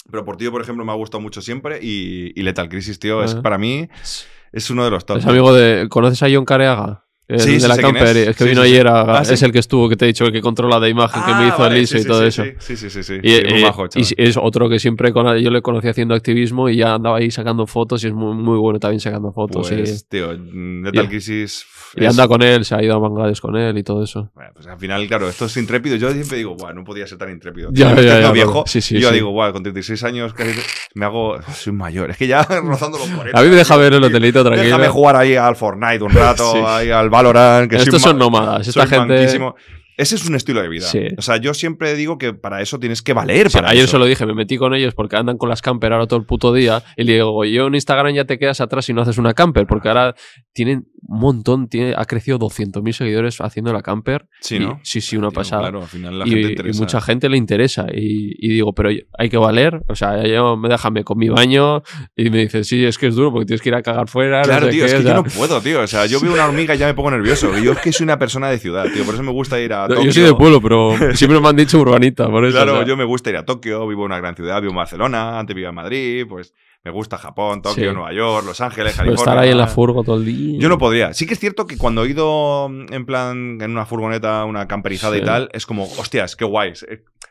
Pero 0.09 0.26
Portillo, 0.26 0.51
por 0.51 0.61
ejemplo, 0.61 0.84
me 0.86 0.91
ha 0.91 0.95
gustado 0.95 1.22
mucho 1.22 1.41
siempre. 1.41 1.80
Y, 1.84 2.32
y 2.39 2.41
Lethal 2.43 2.70
Crisis, 2.70 2.97
tío, 2.99 3.22
es 3.24 3.36
para 3.36 3.57
mí, 3.59 3.89
es 4.01 4.26
uno 4.70 4.84
de 4.84 4.91
los 4.91 5.06
top. 5.06 5.18
Es 5.18 5.26
amigo 5.26 5.54
de. 5.54 5.88
¿Conoces 5.89 6.24
a 6.24 6.28
John 6.32 6.45
Careaga? 6.45 7.06
El 7.30 7.39
Sí, 7.41 7.51
de 7.53 7.59
sí, 7.59 7.67
la 7.67 7.75
sé 7.75 7.82
quién 7.84 7.93
Camper. 7.93 8.17
es. 8.17 8.36
Que 8.36 8.43
Sí, 8.43 8.49
vino 8.49 8.61
ayer. 8.63 8.88
a- 8.88 9.19
Ah. 9.19 9.21
Es 9.21 9.43
el 9.43 9.51
que 9.51 9.59
estuvo, 9.59 9.88
que 9.88 9.95
te 9.95 10.05
he 10.05 10.07
dicho, 10.07 10.32
que 10.32 10.41
controla 10.41 10.80
de 10.80 10.89
imagen, 10.89 11.21
que 11.23 11.30
me 11.32 11.43
Ah, 11.43 11.47
hizo 11.49 11.57
vale, 11.59 11.75
el 11.77 11.84
ISO 11.84 11.97
sí, 11.97 12.03
y 12.03 12.07
todo 12.07 12.25
eso. 12.25 12.43
Sí, 12.57 12.75
sí, 12.75 12.89
sí, 12.89 13.03
sí. 13.03 13.13
Y, 13.21 13.32
eh, 13.34 13.65
y 13.95 14.13
es 14.17 14.36
otro 14.36 14.67
que 14.67 14.80
siempre 14.80 15.13
con, 15.13 15.38
yo 15.38 15.51
le 15.51 15.61
conocí 15.61 15.88
haciendo 15.88 16.15
activismo 16.15 16.69
y 16.69 16.77
ya 16.77 16.95
andaba 16.95 17.17
ahí 17.17 17.30
sacando 17.30 17.67
fotos 17.67 18.03
y 18.03 18.07
es 18.07 18.13
muy, 18.13 18.34
muy 18.36 18.57
bueno 18.57 18.80
también 18.80 18.99
sacando 18.99 19.32
fotos. 19.32 19.71
y- 19.71 19.75
Pues, 19.75 20.07
tío, 20.09 20.34
Lethal 20.34 21.05
Y- 21.05 21.07
Crisis. 21.07 21.65
y, 21.95 22.03
es- 22.03 22.09
anda 22.09 22.27
con 22.27 22.41
él, 22.41 22.65
se 22.65 22.73
ha 22.73 22.82
ido 22.84 22.95
a 22.95 22.97
Bangladesh 22.97 23.39
con 23.39 23.55
él 23.55 23.77
y 23.77 23.84
todo 23.84 24.03
eso. 24.03 24.32
Bueno, 24.34 24.49
pues 24.55 24.65
al 24.65 24.80
final, 24.80 25.05
claro, 25.07 25.30
esto 25.30 25.45
es 25.45 25.55
intrépido. 25.57 25.97
Yo 25.97 26.11
siempre 26.11 26.38
digo, 26.39 26.55
guau, 26.55 26.73
no 26.73 26.84
podía 26.84 27.05
ser 27.05 27.19
tan 27.19 27.30
intrépido. 27.30 27.69
Ya, 27.73 27.93
me 27.93 28.03
ya, 28.03 28.21
ya, 28.21 28.32
viejo. 28.32 28.65
yo 28.65 29.11
digo, 29.11 29.30
guau, 29.30 29.53
con 29.53 29.61
36 29.61 30.03
años 30.03 30.34
casi 30.34 30.51
me 30.95 31.05
hago. 31.05 31.38
Soy 31.53 31.73
mayor. 31.73 32.09
Es 32.09 32.17
que 32.17 32.25
ya 32.27 32.41
rozando 32.63 32.97
los 32.97 33.07
40. 33.07 33.39
A 33.39 33.43
mí 33.43 33.49
me 33.49 33.55
deja 33.55 33.77
ver 33.77 33.93
el 33.93 34.03
hotelito 34.03 34.41
tranquilo. 34.43 34.65
Déjame 34.65 34.88
jugar 34.88 35.15
ahí 35.15 35.36
al 35.36 35.55
Fortnite 35.55 36.03
un 36.03 36.09
rato, 36.11 36.53
ahí 36.67 36.89
al 36.89 37.09
Valorant. 37.20 37.70
Que 37.70 37.76
Estos 37.78 38.01
son 38.01 38.17
nómadas. 38.17 38.67
Esta 38.67 38.88
soy 38.88 38.89
gente. 38.99 39.13
manquísimo. 39.13 39.55
Ese 40.00 40.16
es 40.16 40.26
un 40.28 40.36
estilo 40.36 40.62
de 40.62 40.70
vida. 40.70 40.86
Sí. 40.88 41.02
O 41.18 41.22
sea, 41.22 41.38
yo 41.38 41.54
siempre 41.54 41.93
digo 41.95 42.18
que 42.18 42.34
para 42.34 42.62
eso 42.62 42.80
tienes 42.80 43.02
que 43.02 43.14
valer. 43.14 43.50
Sí, 43.50 43.58
para 43.58 43.70
ayer 43.72 43.84
eso. 43.84 43.91
se 43.91 43.97
lo 44.00 44.06
dije, 44.06 44.26
me 44.26 44.34
metí 44.34 44.58
con 44.58 44.74
ellos 44.74 44.93
porque 44.95 45.18
andan 45.18 45.38
con 45.38 45.50
las 45.50 45.62
camper 45.62 45.91
ahora 45.93 46.08
todo 46.08 46.20
el 46.20 46.26
puto 46.26 46.54
día 46.54 46.84
y 46.97 47.04
le 47.04 47.14
digo, 47.16 47.43
yo 47.45 47.68
en 47.68 47.76
Instagram 47.76 48.14
ya 48.14 48.26
te 48.26 48.39
quedas 48.39 48.62
atrás 48.62 48.86
si 48.86 48.93
no 48.93 49.02
haces 49.02 49.18
una 49.18 49.34
camper 49.34 49.68
porque 49.68 49.89
ahora 49.89 50.16
tienen 50.54 50.86
un 51.08 51.20
montón, 51.20 51.68
tiene, 51.70 51.93
ha 51.97 52.06
crecido 52.06 52.38
200.000 52.39 52.91
seguidores 52.93 53.41
haciendo 53.41 53.74
la 53.74 53.82
camper. 53.82 54.28
Sí, 54.41 54.56
Y- 54.56 54.60
¿no? 54.60 54.80
sí, 54.84 55.02
sí, 55.02 55.18
una 55.18 55.32
pasada. 55.32 55.64
Claro, 55.64 55.82
al 55.82 55.88
final 55.88 56.18
la 56.20 56.26
y, 56.26 56.30
gente 56.30 56.47
y 56.47 56.50
interesa. 56.52 56.80
mucha 56.82 57.02
gente 57.02 57.30
le 57.30 57.38
interesa 57.38 57.88
y, 57.93 58.34
y 58.39 58.50
digo, 58.54 58.74
pero 58.74 58.89
hay 59.18 59.30
que 59.30 59.38
valer, 59.38 59.82
o 59.88 59.95
sea, 59.95 60.26
yo 60.26 60.56
me 60.58 60.70
déjame 60.70 61.04
con 61.04 61.18
mi 61.18 61.30
baño 61.30 61.82
y 62.16 62.30
me 62.30 62.39
dice, 62.39 62.64
sí, 62.64 62.86
es 62.86 62.97
que 62.97 63.08
es 63.08 63.16
duro 63.16 63.32
porque 63.32 63.45
tienes 63.47 63.62
que 63.62 63.70
ir 63.70 63.76
a 63.76 63.82
cagar 63.82 64.08
fuera. 64.08 64.39
no 64.39 64.43
Claro, 64.45 64.66
sé 64.68 64.72
tío, 64.72 64.80
qué", 64.82 64.86
es 64.88 64.93
o 64.93 64.97
que 64.97 65.04
sea, 65.04 65.12
yo 65.16 65.24
no 65.24 65.30
puedo, 65.30 65.62
tío. 65.62 65.82
O 65.82 65.88
sea, 65.88 66.06
yo 66.06 66.20
veo 66.22 66.34
una 66.34 66.45
hormiga 66.47 66.76
y 66.76 66.78
ya 66.78 66.88
me 66.88 66.93
pongo 66.93 67.12
nervioso. 67.12 67.58
Y 67.58 67.64
yo 67.64 67.72
es 67.74 67.80
que 67.80 67.91
soy 67.91 68.04
una 68.06 68.18
persona 68.20 68.50
de 68.50 68.58
ciudad, 68.60 68.86
tío. 68.93 69.04
Por 69.04 69.14
eso 69.14 69.24
me 69.24 69.32
gusta 69.32 69.60
ir 69.60 69.74
a 69.74 69.88
yo 69.89 69.95
Tokio. 69.95 70.13
soy 70.13 70.23
de 70.23 70.33
pueblo, 70.35 70.61
pero 70.61 70.93
siempre 71.13 71.39
me 71.39 71.47
han 71.49 71.55
dicho 71.55 71.79
urbanita, 71.79 72.29
por 72.29 72.45
eso. 72.45 72.55
Claro, 72.57 72.73
o 72.73 72.77
sea. 72.77 72.85
yo 72.87 72.95
me 72.97 73.03
gusta 73.05 73.29
ir 73.29 73.37
a 73.37 73.45
Tokio, 73.45 73.87
vivo 73.87 74.01
en 74.03 74.07
una 74.07 74.17
gran 74.19 74.35
ciudad, 74.35 74.61
vivo 74.61 74.71
en 74.71 74.77
Barcelona, 74.77 75.39
antes 75.39 75.55
vivía 75.55 75.69
en 75.69 75.75
Madrid, 75.75 76.25
pues 76.29 76.53
me 76.83 76.91
gusta 76.91 77.17
Japón, 77.17 77.61
Tokio, 77.61 77.89
Sí. 77.89 77.93
Nueva 77.93 78.13
York, 78.13 78.45
Los 78.45 78.61
Ángeles, 78.61 78.93
Pero 78.95 79.05
California. 79.07 79.31
estar 79.33 79.37
ahí 79.43 79.51
en 79.51 79.57
la 79.57 79.67
furgo 79.67 80.03
todo 80.03 80.15
el 80.17 80.25
día. 80.25 80.59
Yo 80.59 80.69
no 80.69 80.77
podría. 80.77 81.13
Sí 81.13 81.25
que 81.27 81.33
es 81.33 81.39
cierto 81.39 81.67
que 81.67 81.77
cuando 81.77 82.05
he 82.05 82.09
ido 82.09 82.69
mm, 82.69 82.93
en 82.93 83.05
plan 83.05 83.57
en 83.61 83.71
una 83.71 83.85
furgoneta, 83.85 84.45
una 84.45 84.67
camperizada 84.67 85.15
Sí. 85.15 85.21
y 85.21 85.25
tal, 85.25 85.49
es 85.51 85.65
como, 85.65 85.83
hostias, 85.83 86.35
qué 86.37 86.45
guays. 86.45 86.85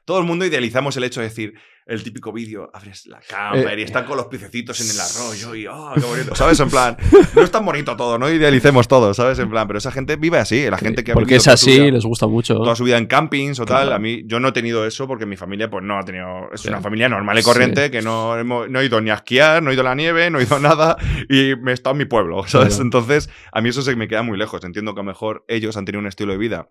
Todo 0.08 0.20
el 0.20 0.24
mundo 0.24 0.46
idealizamos 0.46 0.96
el 0.96 1.04
hecho 1.04 1.20
de 1.20 1.26
decir 1.28 1.52
el 1.84 2.02
típico 2.02 2.32
vídeo, 2.32 2.70
abres 2.72 3.06
la 3.06 3.20
camper 3.20 3.78
Eh, 3.78 3.82
y 3.82 3.84
están 3.84 4.06
con 4.06 4.16
los 4.16 4.26
piececitos 4.28 4.80
en 4.80 4.88
el 4.88 4.98
arroyo 4.98 5.54
y 5.54 5.66
oh, 5.66 5.92
qué 5.94 6.00
bonito. 6.00 6.34
¿Sabes? 6.34 6.58
En 6.60 6.70
plan, 6.70 6.96
no 7.36 7.42
es 7.42 7.50
tan 7.50 7.62
bonito 7.66 7.94
todo, 7.94 8.18
no 8.18 8.30
idealicemos 8.30 8.88
todo, 8.88 9.12
¿sabes? 9.12 9.38
En 9.38 9.50
plan, 9.50 9.66
pero 9.66 9.78
esa 9.78 9.92
gente 9.92 10.16
vive 10.16 10.38
así, 10.38 10.64
la 10.70 10.78
gente 10.78 11.04
que 11.04 11.10
ha 11.10 11.14
Porque 11.14 11.36
es 11.36 11.46
así, 11.46 11.72
vida- 11.78 11.90
les 11.92 12.04
gusta 12.06 12.26
mucho. 12.26 12.54
toda 12.56 12.74
su 12.74 12.84
vida 12.84 12.96
en 12.96 13.04
campings 13.04 13.60
o 13.60 13.66
tal. 13.66 13.82
Claro. 13.82 13.96
A 13.96 13.98
mí, 13.98 14.22
yo 14.24 14.40
no 14.40 14.48
he 14.48 14.52
tenido 14.52 14.86
eso 14.86 15.06
porque 15.06 15.26
mi 15.26 15.36
familia, 15.36 15.68
pues 15.68 15.84
no 15.84 15.98
ha 15.98 16.02
tenido. 16.04 16.50
Es 16.54 16.62
Sí. 16.62 16.68
una 16.68 16.80
familia 16.80 17.10
normal 17.10 17.38
y 17.38 17.42
corriente 17.42 17.90
que 17.90 18.00
no, 18.00 18.38
hemos- 18.38 18.66
no 18.70 18.80
he 18.80 18.86
ido 18.86 19.02
ni 19.02 19.10
a 19.10 19.14
esquiar, 19.16 19.62
no 19.62 19.70
he 19.70 19.74
ido 19.74 19.82
a 19.82 19.84
la 19.90 19.94
nieve, 19.94 20.30
no 20.30 20.40
he 20.40 20.44
ido 20.44 20.56
a 20.56 20.60
nada 20.60 20.96
y 21.28 21.52
me 21.60 21.72
he 21.72 21.74
estado 21.74 21.92
en 21.92 21.98
mi 21.98 22.04
pueblo, 22.06 22.42
¿sabes? 22.46 22.68
Claro. 22.76 22.82
Entonces, 22.84 23.28
a 23.52 23.60
mí 23.60 23.68
eso 23.68 23.82
se 23.82 23.94
me 23.94 24.08
queda 24.08 24.22
muy 24.22 24.38
lejos. 24.38 24.64
Entiendo 24.64 24.94
que 24.94 25.00
a 25.00 25.04
lo 25.04 25.08
mejor 25.10 25.44
ellos 25.48 25.76
han 25.76 25.84
tenido 25.84 26.00
un 26.00 26.06
estilo 26.06 26.32
de 26.32 26.38
vida 26.38 26.70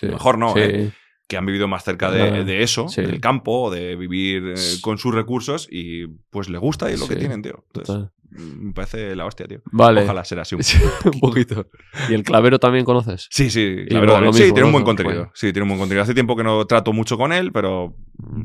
Sí. 0.00 0.06
mejor 0.06 0.38
no, 0.38 0.54
Sí. 0.54 0.60
¿eh? 0.62 0.90
Que 1.28 1.36
han 1.36 1.44
vivido 1.44 1.68
más 1.68 1.84
cerca 1.84 2.10
de, 2.10 2.42
de 2.44 2.62
eso, 2.62 2.88
sí. 2.88 3.02
del 3.02 3.20
campo, 3.20 3.70
de 3.70 3.96
vivir 3.96 4.54
eh, 4.56 4.80
con 4.80 4.96
sus 4.96 5.14
recursos 5.14 5.68
y 5.70 6.06
pues 6.30 6.48
le 6.48 6.56
gusta 6.56 6.90
y 6.90 6.94
es 6.94 7.00
lo 7.00 7.06
que 7.06 7.16
tienen, 7.16 7.42
tío. 7.42 7.64
Entonces, 7.66 7.94
Total. 7.94 8.12
me 8.30 8.72
parece 8.72 9.14
la 9.14 9.26
hostia, 9.26 9.46
tío. 9.46 9.60
Vale. 9.66 10.04
Ojalá 10.04 10.24
ser 10.24 10.40
así 10.40 10.54
un 10.54 10.62
un 11.12 11.20
poquito. 11.20 11.68
¿Y 12.08 12.14
el 12.14 12.24
clavero 12.24 12.58
también 12.58 12.86
conoces? 12.86 13.28
Sí, 13.30 13.50
sí, 13.50 13.84
lo 13.90 14.32
sí, 14.32 14.52
tiene 14.52 14.64
un 14.64 14.72
buen 14.72 14.84
contenido. 14.84 15.16
Bueno. 15.16 15.32
Sí, 15.34 15.52
tiene 15.52 15.64
un 15.64 15.68
buen 15.68 15.80
contenido. 15.80 16.02
Hace 16.02 16.14
tiempo 16.14 16.34
que 16.34 16.44
no 16.44 16.66
trato 16.66 16.94
mucho 16.94 17.18
con 17.18 17.34
él, 17.34 17.52
pero 17.52 17.94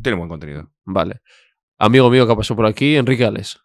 tiene 0.01 0.17
buen 0.17 0.29
contenido. 0.29 0.69
Vale. 0.83 1.21
Amigo 1.79 2.09
mío 2.09 2.27
que 2.27 2.35
pasó 2.35 2.53
por 2.53 2.65
aquí, 2.65 2.97
Enrique 2.97 3.23
Ales. 3.23 3.62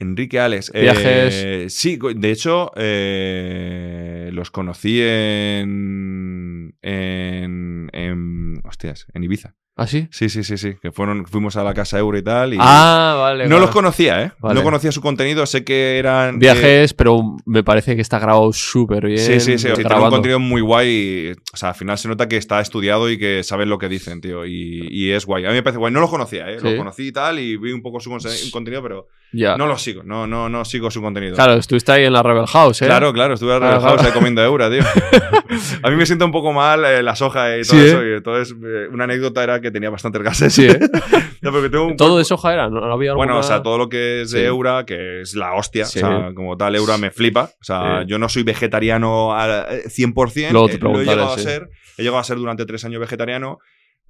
Enrique 0.00 0.40
Alex. 0.40 0.72
Viajes. 0.72 1.34
eh, 1.44 1.66
sí, 1.68 1.96
co- 1.98 2.12
de 2.12 2.30
hecho, 2.30 2.72
eh, 2.76 4.30
los 4.32 4.50
conocí 4.50 5.00
en, 5.00 6.74
en, 6.82 7.88
en. 7.92 8.60
Hostias, 8.64 9.06
en 9.14 9.24
Ibiza. 9.24 9.54
¿Ah, 9.76 9.86
sí? 9.86 10.08
Sí, 10.10 10.28
sí, 10.28 10.44
sí, 10.44 10.58
sí. 10.58 10.74
Que 10.82 10.92
fueron, 10.92 11.24
fuimos 11.26 11.56
a 11.56 11.64
la 11.64 11.72
casa 11.72 11.98
Euro 11.98 12.18
y 12.18 12.22
tal. 12.22 12.52
Y 12.52 12.58
Ah, 12.60 13.16
vale. 13.18 13.44
no 13.44 13.54
vale. 13.54 13.60
los 13.66 13.70
conocía, 13.74 14.22
¿eh? 14.22 14.32
Vale. 14.38 14.54
No 14.56 14.62
conocía 14.62 14.92
su 14.92 15.00
contenido. 15.00 15.46
Sé 15.46 15.64
que 15.64 15.98
eran. 15.98 16.34
eh, 16.34 16.38
Viajes, 16.38 16.92
pero 16.92 17.22
me 17.46 17.62
parece 17.64 17.96
que 17.96 18.02
está 18.02 18.18
grabado 18.18 18.52
súper 18.52 19.06
bien. 19.06 19.18
Sí, 19.18 19.40
sí, 19.40 19.56
sí. 19.58 19.68
o 19.68 19.74
sea, 19.76 19.86
tiene 19.86 19.94
un 20.04 20.10
contenido 20.10 20.38
muy 20.38 20.60
guay. 20.60 20.88
y, 20.88 21.30
o 21.52 21.56
sea, 21.56 21.70
al 21.70 21.74
final 21.76 21.96
se 21.96 22.08
nota 22.08 22.28
que 22.28 22.36
está 22.36 22.60
estudiado 22.60 23.10
y 23.10 23.16
que 23.16 23.42
saben 23.42 23.70
lo 23.70 23.78
que 23.78 23.88
dicen, 23.88 24.20
tío. 24.20 24.44
Y, 24.44 24.86
y 24.90 25.12
es 25.12 25.24
guay. 25.24 25.46
A 25.46 25.48
mí 25.48 25.54
me 25.54 25.62
parece 25.62 25.78
guay. 25.78 25.92
No 25.92 26.00
los 26.00 26.10
conocía, 26.10 26.50
¿eh? 26.50 26.58
Sí. 26.58 26.64
Los 26.64 26.74
conocí 26.74 27.06
y 27.08 27.12
tal 27.12 27.38
y 27.38 27.56
vi 27.56 27.72
un 27.72 27.80
poco 27.80 28.00
su 28.00 28.10
contenido, 28.52 28.82
pero 28.82 29.08
Ya. 29.32 29.56
no 29.56 29.66
los 29.66 29.80
sigo. 29.82 30.02
No, 30.02 30.26
no, 30.26 30.48
no 30.48 30.64
sigo 30.64 30.90
su 30.90 31.00
contenido. 31.00 31.34
Claro, 31.36 31.54
estuviste 31.54 31.92
ahí 31.92 32.04
en 32.04 32.12
la 32.12 32.22
Rebel 32.22 32.46
House, 32.46 32.82
¿eh? 32.82 32.86
Claro, 32.86 33.12
claro, 33.12 33.34
estuve 33.34 33.50
Claro, 33.56 33.66
relajado 33.66 33.96
claro. 33.98 34.14
comiendo 34.14 34.42
eura, 34.42 34.68
tío. 34.70 34.82
A 35.82 35.90
mí 35.90 35.96
me 35.96 36.06
siento 36.06 36.24
un 36.24 36.32
poco 36.32 36.52
mal 36.52 36.84
eh, 36.84 37.02
la 37.02 37.14
soja 37.16 37.56
y 37.58 37.62
todo 37.62 37.78
Sí, 37.80 37.86
eso. 37.86 38.04
Y 38.06 38.12
entonces, 38.14 38.56
eh, 38.64 38.88
una 38.92 39.04
anécdota 39.04 39.42
era 39.42 39.60
que 39.60 39.70
tenía 39.70 39.90
bastantes 39.90 40.22
gases. 40.22 40.52
Sí, 40.52 40.66
¿eh? 40.66 40.78
No, 41.42 41.52
porque 41.52 41.70
tengo 41.70 41.86
un 41.86 41.96
Todo 41.96 42.08
cuerpo- 42.08 42.18
de 42.18 42.24
soja 42.24 42.52
era, 42.52 42.68
¿no? 42.68 42.80
¿No 42.80 42.92
había 42.92 43.14
Bueno, 43.14 43.32
alguna- 43.32 43.38
o 43.38 43.42
sea, 43.42 43.62
todo 43.62 43.78
lo 43.78 43.88
que 43.88 44.22
es 44.22 44.30
de 44.30 44.40
Sí. 44.40 44.44
Eura, 44.46 44.84
que 44.84 45.22
es 45.22 45.34
la 45.34 45.54
hostia, 45.54 45.86
Sí. 45.86 45.98
o 46.00 46.02
sea, 46.02 46.32
como 46.34 46.56
tal, 46.56 46.76
Eura 46.76 46.98
me 46.98 47.10
flipa. 47.10 47.50
O 47.60 47.64
sea, 47.64 48.02
yo 48.06 48.18
no 48.18 48.28
soy 48.28 48.42
vegetariano 48.42 49.34
al 49.34 49.66
eh, 49.70 49.82
100%, 49.88 50.52
Luego 50.52 50.68
te 50.68 50.74
eh, 50.74 50.78
lo 50.82 51.00
he 51.00 51.04
llegado 51.04 51.32
a 51.32 51.38
ser, 51.38 51.70
he 51.96 52.02
llegado 52.02 52.18
a 52.18 52.24
ser 52.24 52.36
durante 52.36 52.66
tres 52.66 52.84
años 52.84 53.00
vegetariano, 53.00 53.58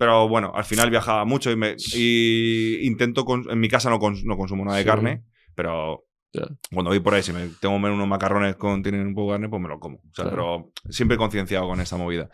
pero 0.01 0.27
bueno, 0.29 0.51
al 0.55 0.65
final 0.65 0.89
viajaba 0.89 1.27
mucho 1.27 1.51
y, 1.51 1.57
me, 1.57 1.77
y 1.95 2.87
intento, 2.87 3.27
con- 3.27 3.45
en 3.51 3.61
mi 3.61 3.69
casa 3.69 3.91
no, 3.91 3.99
cons- 4.01 4.25
no 4.25 4.39
consumo 4.39 4.65
nada 4.65 4.79
de 4.79 4.83
Sí. 4.85 4.89
carne, 4.89 5.25
pero 5.55 6.07
Ya. 6.33 6.47
cuando 6.73 6.89
voy 6.91 7.01
por 7.01 7.13
ahí, 7.13 7.23
si 7.23 7.35
me 7.35 7.41
tengo 7.61 7.75
que 7.79 7.93
unos 7.93 8.09
macarrones 8.09 8.57
con 8.57 8.83
tienen 8.83 9.07
un 9.07 9.15
poco 9.15 9.33
de 9.33 9.35
carne, 9.35 9.49
pues 9.51 9.61
me 9.61 9.69
lo 9.69 9.79
como. 9.79 9.97
O 9.99 10.15
sea, 10.15 10.25
Claro. 10.25 10.31
pero 10.31 10.91
siempre 10.91 11.19
concienciado 11.19 11.69
con 11.69 11.83
esta 11.83 11.99
movida. 11.99 12.31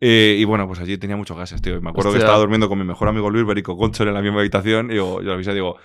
Eh, 0.00 0.36
y 0.38 0.44
bueno, 0.44 0.66
pues 0.68 0.80
allí 0.80 0.98
tenía 0.98 1.16
muchos 1.16 1.36
gases, 1.38 1.62
tío. 1.62 1.76
Y 1.76 1.80
me 1.80 1.88
acuerdo 1.88 2.10
que 2.10 2.18
Hostia. 2.18 2.26
estaba 2.26 2.38
durmiendo 2.40 2.68
con 2.68 2.78
mi 2.78 2.84
mejor 2.84 3.08
amigo 3.08 3.30
Luis 3.30 3.46
Berico 3.46 3.74
Conchor 3.78 4.06
en 4.08 4.14
la 4.14 4.20
misma 4.20 4.40
habitación. 4.40 4.90
Y 4.90 4.94
digo, 4.94 5.20
yo 5.22 5.28
lo 5.28 5.32
avisé, 5.32 5.54
digo, 5.54 5.76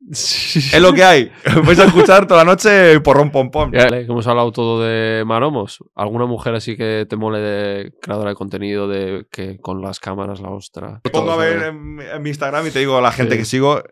es 0.10 0.80
lo 0.80 0.92
que 0.92 1.04
hay. 1.04 1.30
Vais 1.64 1.78
a 1.78 1.84
escuchar 1.84 2.26
toda 2.26 2.44
la 2.44 2.50
noche 2.52 2.98
porrón 3.00 3.30
pom 3.30 3.50
pom. 3.50 3.70
Ya, 3.72 3.86
que 3.88 4.00
hemos 4.02 4.26
hablado 4.26 4.50
todo 4.52 4.82
de 4.82 5.24
maromos. 5.24 5.78
¿Alguna 5.94 6.26
mujer 6.26 6.54
así 6.54 6.76
que 6.76 7.06
te 7.08 7.16
mole 7.16 7.38
de 7.38 7.92
creadora 8.00 8.30
de 8.30 8.36
contenido 8.36 8.88
de 8.88 9.26
que 9.30 9.58
con 9.58 9.82
las 9.82 10.00
cámaras 10.00 10.40
la 10.40 10.50
ostra? 10.50 11.00
Me 11.04 11.10
pongo 11.10 11.32
a 11.32 11.36
ver 11.36 11.62
en, 11.64 12.00
en 12.00 12.22
mi 12.22 12.30
Instagram 12.30 12.66
y 12.66 12.70
te 12.70 12.78
digo 12.80 12.96
a 12.96 13.00
la 13.02 13.12
gente 13.12 13.34
Sí. 13.34 13.38
que 13.40 13.44
sigo 13.44 13.82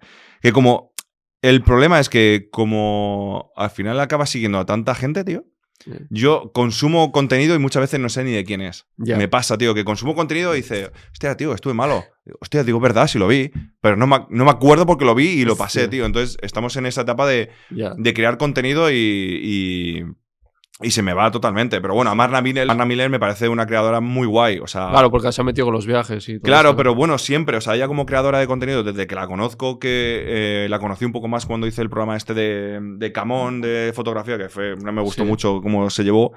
que 0.41 0.53
como 0.53 0.93
El 1.43 1.63
problema 1.63 2.01
es 2.01 2.09
que 2.09 2.49
como 2.51 3.53
al 3.55 3.71
final 3.71 4.01
acabas 4.01 4.31
siguiendo 4.31 4.59
a 4.59 4.67
tanta 4.67 4.95
gente, 4.95 5.23
tío, 5.25 5.45
Yo 6.11 6.51
consumo 6.53 7.13
contenido 7.13 7.55
y 7.55 7.59
muchas 7.59 7.81
veces 7.83 8.01
no 8.01 8.09
sé 8.09 8.25
ni 8.25 8.33
de 8.33 8.45
quién 8.45 8.61
es. 8.61 8.87
Me 9.17 9.29
pasa, 9.29 9.57
tío, 9.57 9.75
que 9.75 9.85
consumo 9.85 10.15
contenido 10.15 10.55
y 10.55 10.59
dice, 10.59 10.91
hostia, 11.13 11.37
tío, 11.37 11.55
estuve 11.55 11.75
malo. 11.75 12.05
Hostia, 12.41 12.65
digo, 12.65 12.81
verdad, 12.81 13.07
sí 13.07 13.19
lo 13.19 13.29
vi, 13.29 13.51
pero 13.81 13.97
no 13.97 14.07
me, 14.07 14.27
no 14.29 14.45
me 14.45 14.51
acuerdo 14.51 14.87
porque 14.87 15.05
lo 15.05 15.15
vi 15.15 15.29
y 15.29 15.45
lo 15.45 15.57
pasé, 15.57 15.89
tío. 15.89 16.05
Entonces 16.05 16.37
estamos 16.43 16.77
en 16.77 16.87
esa 16.87 17.03
etapa 17.03 17.27
de, 17.27 17.51
de 17.97 18.15
crear 18.15 18.39
contenido 18.39 18.91
y, 18.91 18.97
y, 18.97 20.05
y 20.81 20.91
se 20.93 21.03
me 21.03 21.13
va 21.13 21.31
totalmente. 21.31 21.81
Pero 21.81 21.95
bueno, 21.95 22.11
a 22.11 22.15
Marna 22.15 22.41
Miller, 22.41 22.67
Marna 22.67 22.85
Miller 22.85 23.11
me 23.11 23.19
parece 23.19 23.49
una 23.49 23.67
creadora 23.67 24.01
muy 24.01 24.27
guay. 24.27 24.59
O 24.61 24.67
sea, 24.67 24.91
Claro, 24.91 25.11
porque 25.11 25.33
se 25.33 25.41
ha 25.41 25.45
metido 25.45 25.67
con 25.67 25.75
los 25.75 25.87
viajes 25.87 26.29
y 26.29 26.35
todo 26.35 26.43
Claro, 26.45 26.69
esto. 26.71 26.77
pero 26.77 26.95
bueno, 26.95 27.19
siempre, 27.19 27.57
o 27.57 27.61
sea, 27.61 27.75
ella 27.75 27.89
como 27.89 28.07
creadora 28.07 28.39
de 28.39 28.47
contenido, 28.47 28.83
desde 28.85 29.07
que 29.07 29.15
la 29.15 29.27
conozco, 29.27 29.79
que 29.79 30.65
eh, 30.65 30.69
la 30.69 30.79
conocí 30.79 31.05
un 31.05 31.13
poco 31.13 31.27
más 31.29 31.47
cuando 31.47 31.67
hice 31.67 31.83
el 31.83 31.91
programa 31.91 32.17
este 32.17 32.35
de, 32.35 32.79
de 32.81 33.13
Camón, 33.13 33.61
de 33.61 33.93
fotografía, 33.95 34.39
que 34.39 34.49
fue, 34.49 34.77
no 34.77 34.93
me 34.93 35.03
gustó 35.03 35.23
Sí. 35.25 35.29
mucho 35.29 35.61
cómo 35.63 35.91
se 35.91 36.05
llevó. 36.05 36.33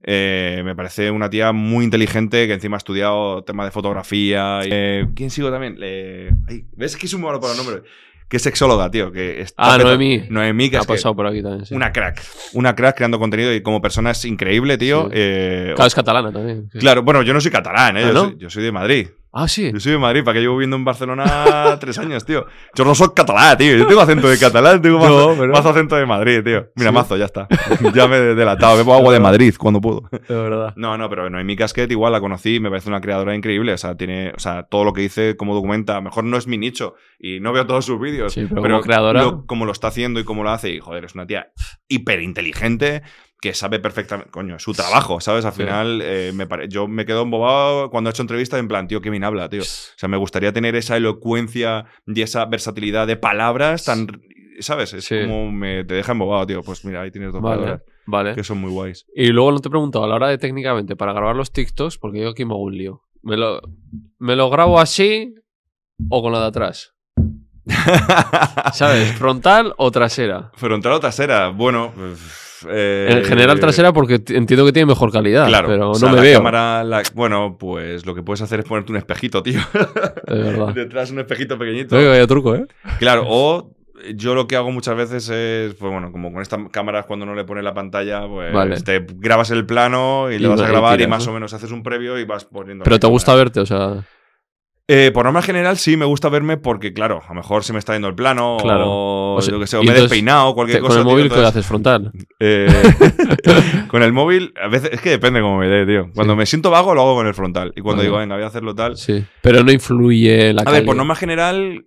eh, 0.00 0.62
me 0.64 0.76
parece 0.76 1.10
una 1.10 1.28
tía 1.28 1.50
muy 1.50 1.84
inteligente 1.84 2.46
que 2.46 2.52
encima 2.52 2.76
ha 2.76 2.78
estudiado 2.78 3.42
tema 3.42 3.64
de 3.64 3.72
fotografía. 3.72 4.60
y- 4.64 4.68
eh, 4.70 5.06
¿Quién 5.16 5.28
sigo 5.30 5.50
también? 5.50 5.80
Le- 5.80 6.28
ay, 6.48 6.66
¿Ves 6.76 6.96
que 6.96 7.06
es 7.06 7.14
un 7.14 7.22
malo 7.22 7.40
para 7.40 7.54
los 7.54 7.64
nombres? 7.66 7.82
Que 8.28 8.36
es 8.36 8.42
sexóloga, 8.42 8.90
tío. 8.90 9.10
Que 9.10 9.40
está 9.40 9.74
Ah, 9.74 9.78
Noemí. 9.78 10.24
Noemí, 10.28 10.68
que 10.68 10.76
ha 10.76 10.80
es 10.80 10.86
que- 10.86 11.14
por 11.14 11.26
aquí 11.26 11.42
también. 11.42 11.64
sí. 11.64 11.74
una 11.74 11.92
crack. 11.92 12.22
Una 12.52 12.74
crack 12.74 12.96
creando 12.96 13.18
contenido 13.18 13.54
y 13.54 13.62
como 13.62 13.80
persona 13.80 14.10
es 14.10 14.24
increíble, 14.26 14.76
tío. 14.76 15.04
Sí. 15.04 15.10
Eh, 15.14 15.72
Claro, 15.74 15.86
es 15.88 15.94
catalana 15.94 16.30
también. 16.32 16.68
sí. 16.72 16.78
Claro, 16.78 17.02
bueno, 17.02 17.22
yo 17.22 17.32
no 17.32 17.40
soy 17.40 17.50
catalán, 17.50 17.96
¿eh? 17.96 18.02
¿Ah, 18.04 18.08
yo, 18.08 18.12
no? 18.12 18.20
soy, 18.24 18.36
yo 18.38 18.50
soy 18.50 18.62
de 18.64 18.72
Madrid. 18.72 19.08
Ah, 19.40 19.46
sí. 19.46 19.70
Yo 19.72 19.78
soy 19.78 19.92
de 19.92 19.98
Madrid, 19.98 20.24
¿para 20.24 20.34
que 20.34 20.40
llevo 20.40 20.56
viviendo 20.56 20.76
en 20.76 20.84
Barcelona 20.84 21.76
tres 21.80 21.96
años, 21.98 22.24
tío? 22.24 22.46
Yo 22.74 22.84
no 22.84 22.94
soy 22.94 23.08
catalán, 23.14 23.56
tío. 23.56 23.76
Yo 23.76 23.86
tengo 23.86 24.00
acento 24.00 24.28
de 24.28 24.36
catalán, 24.38 24.82
tengo 24.82 24.98
más, 24.98 25.08
No, 25.10 25.34
pero- 25.38 25.52
más 25.52 25.64
acento 25.64 25.94
de 25.96 26.06
Madrid, 26.06 26.42
tío. 26.42 26.66
Mira, 26.74 26.90
Sí. 26.90 26.94
mazo, 26.94 27.16
ya 27.16 27.26
está. 27.26 27.46
ya 27.94 28.08
me 28.08 28.16
he 28.16 28.34
delatado. 28.34 28.76
Bebo 28.76 28.94
agua 28.94 29.12
de 29.12 29.20
Madrid 29.20 29.54
cuando 29.58 29.80
puedo. 29.80 30.08
De 30.10 30.34
verdad. 30.34 30.72
No, 30.76 30.98
no, 30.98 31.08
pero 31.08 31.30
Noemí 31.30 31.54
Casquet 31.56 31.90
igual 31.90 32.12
la 32.12 32.20
conocí, 32.20 32.58
me 32.60 32.68
parece 32.70 32.88
una 32.88 33.00
creadora 33.00 33.34
increíble. 33.34 33.72
O 33.72 33.78
sea, 33.78 33.96
tiene, 33.96 34.30
o 34.36 34.40
sea, 34.40 34.64
todo 34.64 34.84
lo 34.84 34.92
que 34.92 35.02
dice, 35.02 35.36
como 35.36 35.54
documenta, 35.54 36.00
mejor 36.00 36.24
no 36.24 36.36
es 36.36 36.46
mi 36.46 36.58
nicho 36.58 36.94
y 37.18 37.40
no 37.40 37.52
veo 37.52 37.66
todos 37.66 37.84
sus 37.84 38.00
vídeos. 38.00 38.32
Sí, 38.32 38.46
pero 38.48 38.62
como 38.62 38.80
creadora- 38.80 39.22
lo- 39.22 39.46
como 39.46 39.64
lo 39.66 39.72
está 39.72 39.88
haciendo 39.88 40.18
y 40.20 40.24
cómo 40.24 40.42
lo 40.42 40.50
hace, 40.50 40.70
y 40.70 40.80
joder, 40.80 41.04
es 41.04 41.14
una 41.14 41.26
tía 41.26 41.48
hiper 41.88 42.20
inteligente 42.22 43.02
que 43.40 43.54
sabe 43.54 43.78
perfectamente, 43.78 44.30
coño, 44.32 44.56
es 44.56 44.62
su 44.62 44.72
trabajo, 44.72 45.20
¿sabes? 45.20 45.44
Al 45.44 45.52
Sí. 45.52 45.62
final, 45.62 46.00
eh, 46.02 46.32
me 46.34 46.46
pare- 46.46 46.68
yo 46.68 46.88
me 46.88 47.06
quedo 47.06 47.22
embobado 47.22 47.88
cuando 47.90 48.08
he 48.08 48.12
hecho 48.12 48.22
entrevistas 48.22 48.58
en 48.58 48.66
plan, 48.68 48.88
tío, 48.88 49.00
qué 49.00 49.10
bien 49.10 49.22
habla, 49.24 49.48
tío. 49.48 49.62
O 49.62 49.64
sea, 49.64 50.08
me 50.08 50.16
gustaría 50.16 50.52
tener 50.52 50.74
esa 50.76 50.96
elocuencia 50.96 51.86
y 52.06 52.22
esa 52.22 52.44
versatilidad 52.46 53.06
de 53.06 53.16
palabras 53.16 53.84
tan, 53.84 54.08
¿sabes? 54.60 54.92
Es 54.92 55.04
Sí. 55.04 55.20
como 55.22 55.52
me 55.52 55.84
te 55.84 55.94
deja 55.94 56.12
embobado, 56.12 56.46
tío. 56.46 56.62
Pues 56.62 56.84
mira, 56.84 57.02
ahí 57.02 57.10
tienes 57.12 57.32
dos 57.32 57.40
Vale. 57.40 57.56
palabras 57.60 57.82
Vale. 58.06 58.34
que 58.34 58.42
son 58.42 58.58
muy 58.58 58.72
guays. 58.72 59.06
Y 59.14 59.28
luego 59.28 59.52
no 59.52 59.60
te 59.60 59.68
he 59.68 59.70
preguntado, 59.70 60.04
a 60.04 60.08
la 60.08 60.16
hora 60.16 60.28
de 60.28 60.38
técnicamente, 60.38 60.96
para 60.96 61.12
grabar 61.12 61.36
los 61.36 61.52
TikToks, 61.52 61.96
porque 61.98 62.20
yo 62.20 62.30
aquí 62.30 62.44
me 62.44 62.54
hago 62.54 62.62
un 62.62 62.76
lío. 62.76 63.02
¿Me 63.22 63.36
lo, 63.36 63.60
¿Me 64.18 64.34
lo 64.34 64.50
grabo 64.50 64.80
así 64.80 65.34
o 66.08 66.22
con 66.22 66.32
la 66.32 66.40
de 66.40 66.46
atrás? 66.46 66.94
¿Sabes? 68.72 69.12
¿Frontal 69.12 69.74
o 69.76 69.90
trasera? 69.90 70.50
Frontal 70.54 70.92
o 70.92 71.00
trasera, 71.00 71.48
bueno. 71.50 71.92
Eh, 72.68 73.08
En 73.10 73.24
general 73.24 73.60
trasera 73.60 73.92
porque 73.92 74.14
entiendo 74.28 74.64
que 74.64 74.72
tiene 74.72 74.86
mejor 74.86 75.12
calidad, 75.12 75.46
Claro, 75.46 75.68
pero 75.68 75.90
o 75.90 75.94
sea, 75.94 76.08
no 76.08 76.12
me 76.14 76.16
la 76.16 76.22
veo. 76.22 76.38
cámara, 76.38 76.84
la- 76.84 77.02
bueno, 77.14 77.56
pues 77.58 78.06
lo 78.06 78.14
que 78.14 78.22
puedes 78.22 78.40
hacer 78.42 78.60
es 78.60 78.66
ponerte 78.66 78.92
un 78.92 78.98
espejito, 78.98 79.42
tío. 79.42 79.60
De 80.26 80.42
verdad. 80.42 80.74
Detrás 80.74 81.10
un 81.10 81.20
espejito 81.20 81.58
pequeñito. 81.58 81.96
Oye, 81.96 82.08
vaya 82.08 82.26
truco, 82.26 82.54
¿eh? 82.54 82.66
Claro, 82.98 83.24
o 83.26 83.74
yo 84.14 84.34
lo 84.34 84.46
que 84.46 84.54
hago 84.56 84.70
muchas 84.70 84.96
veces 84.96 85.28
es, 85.28 85.74
pues 85.74 85.90
bueno, 85.92 86.12
como 86.12 86.32
con 86.32 86.40
estas 86.40 86.60
cámaras 86.70 87.04
cuando 87.06 87.26
no 87.26 87.34
le 87.34 87.44
pones 87.44 87.64
la 87.64 87.74
pantalla, 87.74 88.26
pues 88.28 88.52
Vale. 88.52 88.80
te 88.80 89.04
grabas 89.16 89.50
el 89.50 89.66
plano 89.66 90.30
y, 90.30 90.36
Y 90.36 90.38
le 90.38 90.48
vas 90.48 90.60
a 90.60 90.68
grabar 90.68 91.00
y, 91.00 91.06
más 91.08 91.24
¿no? 91.26 91.32
o 91.32 91.34
menos 91.34 91.52
haces 91.52 91.72
un 91.72 91.82
previo 91.82 92.18
y 92.18 92.24
vas 92.24 92.44
poniendo. 92.44 92.84
Pero 92.84 92.98
te 93.00 93.06
gusta 93.08 93.34
verte, 93.34 93.60
o 93.60 93.66
sea... 93.66 94.04
Eh, 94.90 95.10
por 95.12 95.24
norma 95.24 95.42
general 95.42 95.76
sí 95.76 95.98
me 95.98 96.06
gusta 96.06 96.30
verme 96.30 96.56
porque, 96.56 96.94
claro, 96.94 97.20
a 97.22 97.28
lo 97.28 97.34
mejor 97.34 97.62
se 97.62 97.74
me 97.74 97.78
está 97.78 97.92
yendo 97.92 98.08
el 98.08 98.14
plano 98.14 98.56
Claro. 98.58 98.84
o, 98.90 99.34
O 99.36 99.42
sea, 99.42 99.52
yo 99.52 99.60
qué 99.60 99.66
sé, 99.66 99.76
o 99.76 99.82
me 99.82 99.90
he 99.92 100.00
despeinado 100.00 100.48
o 100.48 100.54
cualquier 100.54 100.80
cosa. 100.80 100.90
con 100.94 100.98
el 101.00 101.04
tío, 101.04 101.12
móvil 101.12 101.22
que 101.28 101.34
entonces, 101.34 101.48
haces 101.50 101.66
frontal. 101.66 102.12
eh, 102.40 102.66
con 103.90 104.02
el 104.02 104.12
móvil, 104.14 104.54
a 104.58 104.68
veces 104.68 104.90
es 104.94 105.00
que 105.02 105.10
depende 105.10 105.42
cómo 105.42 105.58
me 105.58 105.68
dé, 105.68 105.84
tío. 105.84 106.10
Cuando 106.14 106.32
Sí. 106.32 106.38
me 106.38 106.46
siento 106.46 106.70
vago 106.70 106.94
lo 106.94 107.02
hago 107.02 107.16
con 107.16 107.26
el 107.26 107.34
frontal 107.34 107.72
y 107.76 107.82
cuando 107.82 108.02
digo, 108.02 108.16
venga, 108.16 108.34
voy 108.36 108.44
a 108.44 108.48
hacerlo 108.48 108.74
tal. 108.74 108.96
Sí. 108.96 109.22
Pero 109.42 109.62
no 109.62 109.70
influye 109.72 110.54
la 110.54 110.62
A 110.62 110.64
ver, 110.64 110.72
calidad. 110.72 110.86
por 110.86 110.96
norma 110.96 111.14
general, 111.14 111.84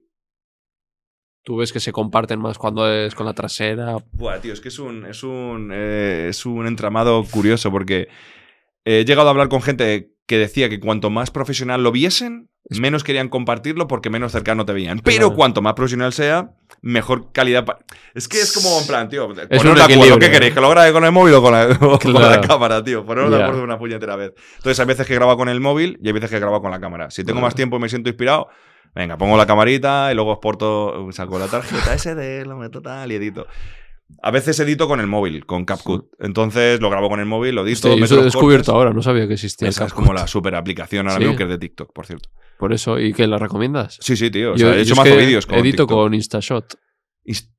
Tú 1.43 1.58
ves 1.58 1.74
que 1.74 1.80
se 1.80 1.91
comparten 1.91 2.39
más 2.39 2.60
cuando 2.60 2.88
es 2.88 3.16
con 3.16 3.26
la 3.26 3.34
trasera. 3.34 3.95
Buah, 4.12 4.38
tío, 4.41 4.54
es 4.54 4.62
que 4.62 4.68
es 4.68 4.78
un, 4.78 5.08
es 5.08 5.24
un, 5.24 5.72
eh, 5.74 6.28
es 6.30 6.45
un 6.45 6.68
entramado 6.68 7.24
curioso 7.24 7.72
porque 7.72 8.10
he 8.86 9.06
llegado 9.06 9.28
a 9.28 9.32
hablar 9.32 9.49
con 9.49 9.64
gente 9.64 10.12
que 10.28 10.38
decía 10.38 10.70
que 10.70 10.80
cuanto 10.80 11.10
más 11.10 11.32
profesional 11.32 11.82
lo 11.82 11.91
viesen, 11.91 12.51
menos 12.80 13.04
querían 13.04 13.28
compartirlo 13.30 13.88
porque 13.88 14.10
menos 14.10 14.32
cercano 14.32 14.66
te 14.66 14.74
veían. 14.74 15.00
Pero 15.00 15.18
Claro. 15.28 15.36
cuanto 15.36 15.62
más 15.62 15.74
profesional 15.74 16.14
sea, 16.14 16.52
mejor 16.82 17.32
calidad. 17.34 17.66
Es 18.14 18.28
que 18.28 18.40
es 18.40 18.54
como 18.54 18.80
en 18.80 18.88
plan, 18.88 19.10
tío, 19.10 19.28
poneros 19.28 19.48
de 19.76 19.94
acuerdo. 19.94 20.20
¿Qué 20.20 20.32
queréis? 20.32 20.54
¿Que 20.54 20.62
lo 20.62 20.70
grabe 20.70 20.94
con 20.94 21.04
el 21.04 21.12
móvil 21.12 21.34
o 21.34 21.42
con 21.42 21.54
la, 21.54 21.78
con 21.78 22.42
cámara, 22.48 22.84
tío? 22.84 23.06
Poneros 23.06 23.32
de 23.32 23.38
Ya. 23.38 23.44
acuerdo 23.46 23.64
una 23.64 23.78
puñetera 23.78 24.16
vez. 24.16 24.34
Entonces, 24.58 24.80
hay 24.80 24.86
veces 24.86 25.06
que 25.06 25.16
grabo 25.16 25.36
con 25.38 25.50
el 25.50 25.60
móvil 25.60 26.00
y 26.02 26.08
hay 26.08 26.14
veces 26.14 26.30
que 26.30 26.40
grabo 26.40 26.62
con 26.62 26.72
la 26.72 26.80
cámara. 26.80 27.12
Si 27.12 27.24
tengo 27.24 27.42
más 27.42 27.56
tiempo 27.56 27.78
y 27.78 27.80
me 27.80 27.90
siento 27.90 28.10
inspirado, 28.10 28.48
venga, 28.96 29.18
pongo 29.18 29.36
la 29.38 29.46
camarita 29.46 30.12
y 30.12 30.16
luego 30.16 30.32
exporto, 30.34 31.08
saco 31.12 31.40
la 31.40 31.48
tarjeta 31.48 31.94
SD, 31.98 32.46
lo 32.46 32.58
meto 32.58 32.82
tal 32.82 33.12
y 33.12 33.16
edito. 33.16 33.48
A 34.22 34.30
veces 34.32 34.60
edito 34.60 34.90
con 34.90 35.00
el 35.00 35.08
móvil, 35.08 35.46
con 35.46 35.64
CapCut. 35.64 36.06
Entonces 36.20 36.82
lo 36.82 36.90
grabo 36.90 37.10
con 37.10 37.22
el 37.22 37.26
móvil, 37.26 37.56
lo 37.56 37.66
edito, 37.66 37.88
meto 37.90 38.04
eso 38.06 38.16
lo 38.16 38.22
he 38.22 38.26
descubierto 38.26 38.74
cortes. 38.74 38.76
ahora, 38.76 38.94
no 38.94 39.02
sabía 39.02 39.26
que 39.28 39.36
existía. 39.36 39.70
Esa 39.70 39.86
es 39.86 39.94
como 39.94 40.12
la 40.14 40.28
super 40.28 40.56
aplicación 40.56 41.08
ahora 41.08 41.18
Sí. 41.20 41.24
mismo 41.24 41.38
que 41.38 41.44
es 41.44 41.50
de 41.50 41.58
TikTok, 41.58 41.94
por 41.94 42.06
cierto. 42.06 42.30
Por 42.62 42.74
eso, 42.74 42.99
¿y 42.99 43.12
qué 43.12 43.26
la 43.26 43.39
recomiendas? 43.39 43.97
Sí, 44.01 44.16
sí, 44.16 44.30
tío. 44.30 44.51
O 44.51 44.55
Yo- 44.55 44.68
sea, 44.68 44.76
he 44.76 44.78
yo 44.78 44.82
hecho 44.84 44.93
es 44.93 44.97
más 44.99 45.07
que 45.09 45.18
vídeos 45.18 45.45
con 45.47 45.57
Edito 45.57 45.84
TikTok. 45.84 45.89
con 45.89 46.14
InstaShot. 46.14 46.76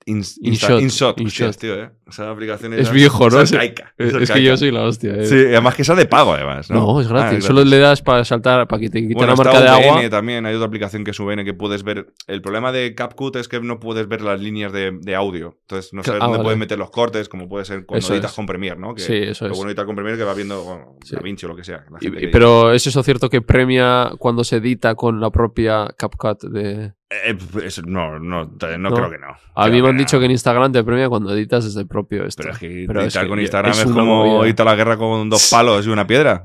InShot, 0.04 0.80
Insta- 0.80 1.14
InShot, 1.16 1.56
tío, 1.56 1.74
¿eh? 1.80 1.90
Esa 2.08 2.28
aplicación 2.30 2.72
Es 2.74 2.90
viejo, 2.90 3.30
¿no? 3.30 3.40
Es- 3.40 3.52
arcaica, 3.52 3.94
Es, 3.96 4.08
esa 4.08 4.18
es 4.22 4.30
que 4.32 4.42
yo 4.42 4.56
soy 4.56 4.72
la 4.72 4.82
hostia. 4.82 5.14
eh. 5.14 5.24
Sí, 5.26 5.36
además 5.36 5.76
que 5.76 5.82
esa 5.82 5.94
de 5.94 6.06
pago, 6.06 6.32
además, 6.32 6.68
¿no? 6.70 6.80
No, 6.80 7.00
es 7.00 7.06
Ah, 7.06 7.10
gratis. 7.10 7.44
Solo 7.44 7.64
le 7.64 7.78
das 7.78 8.02
para 8.02 8.24
saltar, 8.24 8.66
para 8.66 8.80
que 8.80 8.90
te 8.90 9.00
quite 9.00 9.14
Bueno, 9.14 9.28
la 9.28 9.32
está 9.34 9.44
marca 9.44 9.60
de 9.60 9.68
agua. 9.68 10.10
también, 10.10 10.44
hay 10.44 10.54
otra 10.56 10.66
aplicación 10.66 11.04
que 11.04 11.12
es 11.12 11.20
VN 11.20 11.44
que 11.44 11.54
puedes 11.54 11.84
ver. 11.84 12.12
El 12.26 12.42
problema 12.42 12.72
de 12.72 12.94
CapCut 12.96 13.36
es 13.36 13.46
que 13.46 13.60
no 13.60 13.78
puedes 13.78 14.08
ver 14.08 14.22
las 14.22 14.40
líneas 14.40 14.72
de, 14.72 14.90
de 15.00 15.14
audio. 15.14 15.56
Entonces 15.62 15.92
no 15.94 16.02
sabes 16.02 16.20
Ah, 16.20 16.24
dónde 16.24 16.38
vale. 16.38 16.46
puedes 16.46 16.58
meter 16.58 16.78
los 16.78 16.90
cortes, 16.90 17.28
como 17.28 17.48
puede 17.48 17.64
ser 17.64 17.86
cuando 17.86 18.04
Eso 18.04 18.14
editas 18.14 18.32
con 18.32 18.46
Premiere, 18.46 18.78
¿no? 18.80 18.94
Que 18.94 19.02
Sí, 19.02 19.14
eso 19.14 19.46
es. 19.46 19.50
bueno 19.52 19.66
de 19.66 19.70
editar 19.70 19.86
con 19.86 19.94
Premiere 19.94 20.18
que 20.18 20.24
va 20.24 20.34
viendo 20.34 20.62
bueno, 20.64 20.96
Sí. 21.04 21.14
DaVinci 21.14 21.46
o 21.46 21.50
lo 21.50 21.56
que 21.56 21.64
sea. 21.64 21.84
la 21.90 21.98
Y- 22.00 22.26
pero 22.26 22.72
¿es 22.72 22.84
eso 22.86 23.02
cierto 23.04 23.30
que 23.30 23.40
premia 23.40 24.10
cuando 24.18 24.42
se 24.42 24.56
edita 24.56 24.96
con 24.96 25.20
la 25.20 25.30
propia 25.30 25.88
CapCut 25.96 26.42
de... 26.50 26.92
Eh, 27.24 27.36
eso 27.64 27.82
no, 27.82 28.18
no, 28.18 28.44
no, 28.44 28.78
No. 28.78 28.94
creo 28.94 29.10
que 29.10 29.18
no. 29.18 29.28
A 29.54 29.68
mí 29.68 29.82
me 29.82 29.88
han 29.88 29.98
dicho 29.98 30.18
que 30.18 30.24
en 30.24 30.30
Instagram 30.30 30.72
te 30.72 30.82
premia 30.82 31.08
cuando 31.08 31.34
editas 31.34 31.64
desde 31.64 31.80
el 31.80 31.86
propio 31.86 32.24
esto. 32.24 32.42
Pero 32.42 32.52
es 32.54 32.58
que 32.58 32.84
Pero 32.86 33.02
editar 33.02 33.24
es 33.24 33.28
con 33.28 33.40
Instagram 33.40 33.72
es 33.72 33.84
como 33.84 34.44
editar 34.44 34.66
la 34.66 34.74
guerra 34.74 34.96
con 34.96 35.28
dos 35.28 35.48
palos 35.50 35.86
y 35.86 35.90
una 35.90 36.06
piedra. 36.06 36.44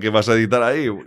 ¿Qué 0.00 0.08
vas 0.10 0.28
a 0.28 0.34
editar 0.34 0.62
ahí? 0.62 0.84
el 0.86 0.98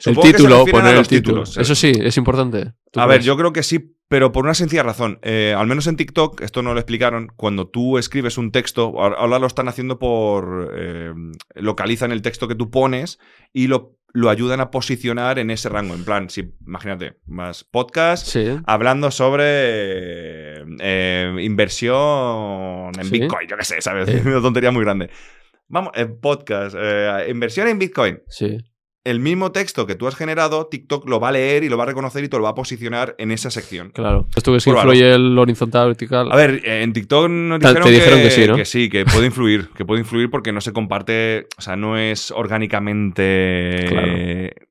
Supongo 0.00 0.22
se 0.22 0.32
título, 0.32 0.64
poner 0.66 0.96
el 0.96 1.06
título. 1.06 1.42
títulos, 1.44 1.56
Eso 1.58 1.74
sí, 1.74 1.92
es 1.94 2.16
importante. 2.16 2.72
¿Tú 2.90 3.00
A 3.00 3.06
ver, 3.06 3.22
yo 3.22 3.36
creo 3.36 3.52
que 3.52 3.62
sí, 3.62 3.94
pero 4.08 4.32
por 4.32 4.44
una 4.44 4.54
sencilla 4.54 4.82
razón. 4.82 5.18
Eh, 5.22 5.54
al 5.56 5.66
menos 5.66 5.86
en 5.86 5.96
TikTok, 5.96 6.40
esto 6.40 6.62
no 6.62 6.72
lo 6.72 6.80
explicaron, 6.80 7.28
cuando 7.36 7.68
tú 7.68 7.98
escribes 7.98 8.38
un 8.38 8.50
texto, 8.50 8.94
ahora 9.00 9.16
ahora 9.18 9.38
lo 9.38 9.46
están 9.46 9.68
haciendo 9.68 9.98
por... 9.98 10.72
eh, 10.74 11.12
localizan 11.54 12.10
el 12.12 12.22
texto 12.22 12.48
que 12.48 12.54
tú 12.54 12.70
pones 12.70 13.18
y 13.52 13.66
lo, 13.66 13.97
lo 14.14 14.30
ayudan 14.30 14.60
a 14.60 14.70
posicionar 14.70 15.38
en 15.38 15.50
ese 15.50 15.68
rango. 15.68 15.94
En 15.94 16.04
plan, 16.04 16.30
si 16.30 16.52
imagínate, 16.66 17.18
más 17.26 17.62
podcast, 17.64 18.26
Sí. 18.26 18.58
hablando 18.66 19.10
sobre 19.10 19.42
eh, 19.44 20.64
eh, 20.80 21.36
inversión 21.40 22.92
en 22.98 23.04
Sí. 23.04 23.10
Bitcoin, 23.20 23.48
yo 23.48 23.56
qué 23.56 23.64
sé, 23.64 23.80
¿sabes? 23.80 24.08
Sí. 24.08 24.16
Una 24.28 24.40
tontería 24.40 24.70
muy 24.70 24.82
grande. 24.84 25.10
Vamos, 25.68 25.92
eh, 25.94 26.06
podcast, 26.06 26.74
eh, 26.78 27.26
inversión 27.28 27.68
en 27.68 27.78
Bitcoin. 27.78 28.22
Sí. 28.28 28.58
El 29.08 29.20
mismo 29.20 29.52
texto 29.52 29.86
que 29.86 29.94
tú 29.94 30.06
has 30.06 30.14
generado, 30.16 30.66
TikTok 30.66 31.08
lo 31.08 31.18
va 31.18 31.28
a 31.28 31.32
leer 31.32 31.64
y 31.64 31.68
lo 31.70 31.76
va 31.78 31.84
a 31.84 31.86
reconocer 31.86 32.22
y 32.24 32.28
te 32.28 32.36
lo 32.36 32.42
va 32.42 32.50
a 32.50 32.54
posicionar 32.54 33.14
en 33.18 33.30
esa 33.30 33.50
sección. 33.50 33.90
Claro. 33.94 34.26
¿Esto 34.36 34.52
que 34.52 34.56
influye 34.70 35.14
el 35.14 35.38
horizontal 35.38 35.86
vertical? 35.88 36.30
A 36.30 36.36
ver, 36.36 36.60
en 36.64 36.92
TikTok 36.92 37.28
nos 37.30 37.58
dijeron, 37.58 37.82
te 37.84 37.90
dijeron 37.90 38.20
que 38.20 38.30
sí, 38.30 38.46
¿no? 38.46 38.56
que 38.56 38.64
sí, 38.66 38.88
que 38.90 39.04
puede 39.06 39.26
influir, 39.26 39.70
que 39.74 39.84
puede 39.86 40.00
influir 40.00 40.30
porque 40.30 40.52
no 40.52 40.60
se 40.60 40.72
comparte, 40.74 41.46
o 41.56 41.62
sea, 41.62 41.76
no 41.76 41.96
es 41.96 42.30
orgánicamente 42.30 43.84
Claro. 43.88 44.12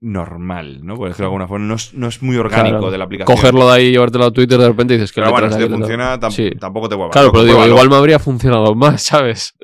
normal, 0.02 0.80
¿no? 0.86 0.96
Por 0.96 1.08
decirlo 1.10 1.26
de 1.26 1.28
alguna 1.28 1.48
forma, 1.48 1.66
no 1.66 1.76
es, 1.76 1.94
no 1.94 2.08
es 2.08 2.22
muy 2.22 2.38
orgánico 2.38 2.78
Claro. 2.78 2.92
de 2.92 2.98
la 2.98 3.04
aplicación. 3.06 3.36
Cogerlo 3.36 3.68
de 3.70 3.76
ahí 3.76 3.86
y 3.88 3.92
llevártelo 3.92 4.26
a 4.26 4.32
Twitter 4.32 4.58
de 4.60 4.68
repente 4.68 4.94
y 4.94 4.98
dices 4.98 5.12
que 5.12 5.22
Pero 5.22 5.32
bueno, 5.32 5.52
si 5.52 5.58
te 5.58 5.68
funciona, 5.68 6.20
tam- 6.20 6.32
Sí. 6.32 6.52
tampoco 6.60 6.90
te 6.90 6.96
vuelvas. 6.96 7.14
Claro, 7.14 7.32
pero 7.32 7.44
digo, 7.44 7.66
igual 7.66 7.90
me 7.90 7.96
habría 7.96 8.20
funcionado 8.20 8.76
más, 8.76 9.02
¿sabes? 9.04 9.56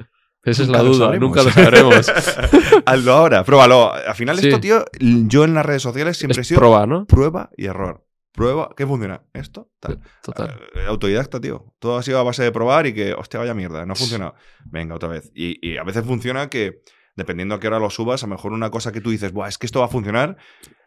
Esa 0.44 0.64
es 0.64 0.70
la 0.70 0.80
duda, 0.84 1.16
nunca 1.18 1.42
lo 1.44 1.50
sabremos. 1.52 2.12
Hazlo 2.86 3.14
ahora, 3.14 3.44
pruébalo. 3.44 3.94
Al 3.94 4.16
final 4.16 4.38
Sí. 4.40 4.48
esto, 4.48 4.60
tío, 4.60 4.86
yo 5.00 5.44
en 5.46 5.54
las 5.54 5.66
redes 5.66 5.82
sociales 5.82 6.18
siempre 6.18 6.40
he 6.40 6.42
es 6.42 6.48
sido 6.48 6.60
probar, 6.60 6.88
¿no? 6.88 7.06
prueba 7.06 7.50
y 7.56 7.66
error. 7.68 8.06
prueba, 8.34 8.70
¿qué 8.76 8.86
funciona? 8.86 9.22
¿Esto? 9.34 9.70
Tal. 9.80 10.00
Total. 10.22 10.60
Eh, 10.76 10.86
autodidacta, 10.88 11.40
tío. 11.40 11.74
Todo 11.80 11.98
ha 11.98 12.04
sido 12.04 12.20
a 12.20 12.24
base 12.24 12.44
de 12.44 12.52
probar 12.52 12.88
y 12.88 12.94
que, 12.94 13.14
hostia, 13.14 13.40
vaya 13.40 13.54
mierda, 13.54 13.86
no 13.86 13.94
ha 13.94 13.96
funcionado. 13.96 14.36
Venga, 14.66 14.96
otra 14.96 15.08
vez. 15.10 15.32
Y, 15.34 15.66
y 15.66 15.78
a 15.78 15.84
veces 15.84 16.04
funciona 16.04 16.50
que, 16.50 16.82
dependiendo 17.16 17.56
a 17.56 17.60
qué 17.60 17.68
hora 17.68 17.80
lo 17.80 17.90
subas, 17.90 18.24
a 18.24 18.28
lo 18.28 18.32
mejor 18.36 18.52
una 18.52 18.70
cosa 18.72 18.92
que 18.92 19.00
tú 19.02 19.12
dices, 19.12 19.32
Buah, 19.32 19.48
es 19.48 19.58
que 19.58 19.66
esto 19.68 19.80
va 19.80 19.86
a 19.86 19.90
funcionar, 19.90 20.36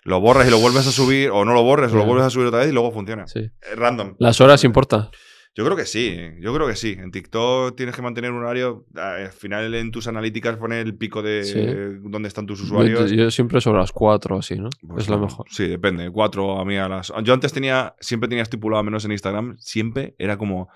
lo 0.03 0.21
borras 0.21 0.47
y 0.49 0.51
lo 0.51 0.59
vuelves 0.59 0.87
a 0.87 0.93
subir, 0.93 1.31
o 1.31 1.45
no 1.47 1.55
lo 1.55 1.63
borres, 1.63 1.93
o 1.93 1.97
lo 1.97 2.05
vuelves 2.05 2.27
a 2.27 2.31
subir 2.31 2.49
otra 2.49 2.59
vez 2.61 2.69
y 2.69 2.73
luego 2.73 2.91
funciona. 2.93 3.27
Sí. 3.27 3.49
Random. 3.77 4.17
Las 4.19 4.41
horas 4.41 4.65
importa. 4.65 5.11
Yo 5.57 5.65
creo 5.65 5.75
que 5.77 5.87
sí, 5.87 6.15
yo 6.41 6.53
creo 6.55 6.67
que 6.67 6.77
sí. 6.77 6.97
En 7.01 7.11
TikTok 7.11 7.75
tienes 7.77 7.97
que 7.97 8.03
mantener 8.03 8.31
un 8.31 8.43
horario. 8.43 8.85
Al 8.95 9.31
final 9.33 9.75
en 9.75 9.91
tus 9.91 10.07
analíticas 10.07 10.59
pone 10.59 10.81
el 10.83 10.95
pico 10.97 11.23
de 11.23 11.45
Sí. 11.45 12.01
dónde 12.11 12.29
están 12.29 12.45
tus 12.47 12.59
Yo, 12.59 12.65
usuarios. 12.67 13.11
yo 13.11 13.31
siempre 13.31 13.63
sobre 13.63 13.79
las 13.79 13.91
4 13.91 14.39
así, 14.39 14.57
¿no? 14.57 14.69
Pues 14.87 15.05
es 15.05 15.09
lo 15.09 15.19
mejor. 15.19 15.47
Sí, 15.51 15.67
depende. 15.67 16.11
Cuatro 16.11 16.61
a 16.61 16.65
mí 16.67 16.77
a 16.77 16.89
las. 16.89 17.11
Yo 17.25 17.33
antes 17.33 17.55
tenía, 17.55 17.95
siempre 18.01 18.29
tenía 18.29 18.43
estipulado 18.43 18.83
menos 18.83 19.05
en 19.07 19.13
Instagram, 19.13 19.57
siempre 19.59 20.15
era 20.19 20.37
como. 20.37 20.69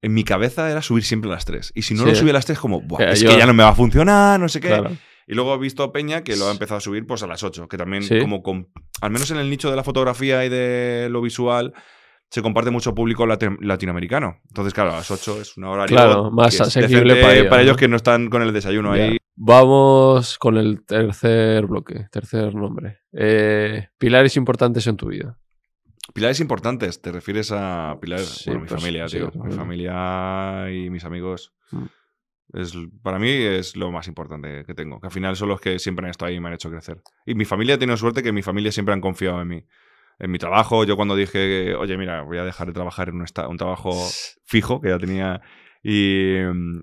En 0.00 0.14
mi 0.14 0.24
cabeza 0.24 0.68
era 0.68 0.82
subir 0.82 1.04
siempre 1.04 1.30
a 1.30 1.34
las 1.34 1.44
tres. 1.44 1.70
Y 1.76 1.82
si 1.82 1.94
no 1.94 2.02
Sí. 2.02 2.08
lo 2.08 2.14
subía 2.16 2.32
a 2.32 2.34
las 2.34 2.46
tres, 2.46 2.58
como, 2.58 2.80
Buah, 2.80 3.12
es 3.12 3.20
yo- 3.20 3.30
que 3.30 3.36
ya 3.38 3.46
no 3.46 3.54
me 3.54 3.62
va 3.62 3.68
a 3.68 3.74
funcionar, 3.76 4.40
no 4.40 4.48
sé 4.48 4.58
qué. 4.60 4.66
Claro. 4.66 4.90
Y 5.28 5.34
luego 5.36 5.54
he 5.54 5.58
visto 5.58 5.84
a 5.84 5.92
Peña 5.92 6.24
que 6.24 6.34
lo 6.34 6.48
ha 6.48 6.50
empezado 6.50 6.78
a 6.78 6.80
subir 6.80 7.06
pues 7.06 7.22
a 7.22 7.28
las 7.28 7.44
8, 7.44 7.68
que 7.68 7.76
también 7.76 8.02
Sí. 8.02 8.18
como 8.18 8.42
con, 8.42 8.66
al 9.00 9.12
menos 9.12 9.30
en 9.30 9.36
el 9.38 9.48
nicho 9.48 9.70
de 9.70 9.76
la 9.76 9.84
fotografía 9.84 10.44
y 10.44 10.48
de 10.48 11.06
lo 11.08 11.22
visual 11.22 11.72
se 12.32 12.40
comparte 12.40 12.70
mucho 12.70 12.94
público 12.94 13.26
lati- 13.26 13.58
latinoamericano. 13.60 14.38
Entonces, 14.48 14.72
claro, 14.72 14.92
a 14.92 14.96
las 14.96 15.10
8 15.10 15.42
es 15.42 15.54
una 15.58 15.68
hora 15.68 15.84
Claro, 15.84 16.30
más 16.30 16.58
asequible 16.58 17.16
para 17.16 17.34
ellos, 17.34 17.46
para 17.48 17.60
ellos 17.60 17.74
¿no? 17.74 17.78
que 17.78 17.88
no 17.88 17.96
están 17.96 18.30
con 18.30 18.40
el 18.40 18.54
desayuno 18.54 18.96
Ya. 18.96 19.04
ahí. 19.04 19.18
Vamos 19.36 20.38
con 20.38 20.56
el 20.56 20.82
tercer 20.86 21.66
bloque, 21.66 22.06
tercer 22.10 22.54
nombre. 22.54 23.00
Eh, 23.12 23.88
pilares 23.98 24.38
importantes 24.38 24.86
en 24.86 24.96
tu 24.96 25.08
vida. 25.08 25.38
Pilares 26.14 26.40
importantes, 26.40 27.02
¿te 27.02 27.12
refieres 27.12 27.52
a 27.52 27.98
pilares? 28.00 28.28
Sí, 28.28 28.44
bueno, 28.48 28.62
mi 28.62 28.66
pues, 28.68 28.80
familia, 28.80 29.08
sí, 29.08 29.18
tío. 29.18 29.30
Mi 29.44 29.52
familia 29.52 30.70
y 30.72 30.88
mis 30.88 31.04
amigos. 31.04 31.52
Mm. 31.70 31.84
Es, 32.54 32.72
para 33.02 33.18
mí 33.18 33.28
es 33.30 33.76
lo 33.76 33.92
más 33.92 34.08
importante 34.08 34.64
que 34.66 34.72
tengo. 34.74 35.00
Que 35.00 35.08
al 35.08 35.12
final 35.12 35.36
son 35.36 35.50
los 35.50 35.60
que 35.60 35.78
siempre 35.78 36.06
han 36.06 36.10
estado 36.10 36.30
ahí 36.30 36.36
y 36.36 36.40
me 36.40 36.48
han 36.48 36.54
hecho 36.54 36.70
crecer. 36.70 37.02
Y 37.26 37.34
mi 37.34 37.44
familia 37.44 37.74
ha 37.74 37.78
tenido 37.78 37.96
suerte 37.98 38.22
que 38.22 38.32
mi 38.32 38.42
familia 38.42 38.72
siempre 38.72 38.94
han 38.94 39.02
confiado 39.02 39.40
en 39.42 39.48
mí. 39.48 39.64
En 40.18 40.30
mi 40.30 40.38
trabajo, 40.38 40.84
yo 40.84 40.96
cuando 40.96 41.16
dije, 41.16 41.74
oye, 41.74 41.96
mira, 41.96 42.22
voy 42.22 42.38
a 42.38 42.44
dejar 42.44 42.68
de 42.68 42.72
trabajar 42.72 43.08
en 43.08 43.16
un, 43.16 43.26
un 43.48 43.56
trabajo 43.56 43.90
fijo 44.44 44.80
que 44.80 44.88
ya 44.90 44.98
tenía. 44.98 45.40
Y, 45.82 46.36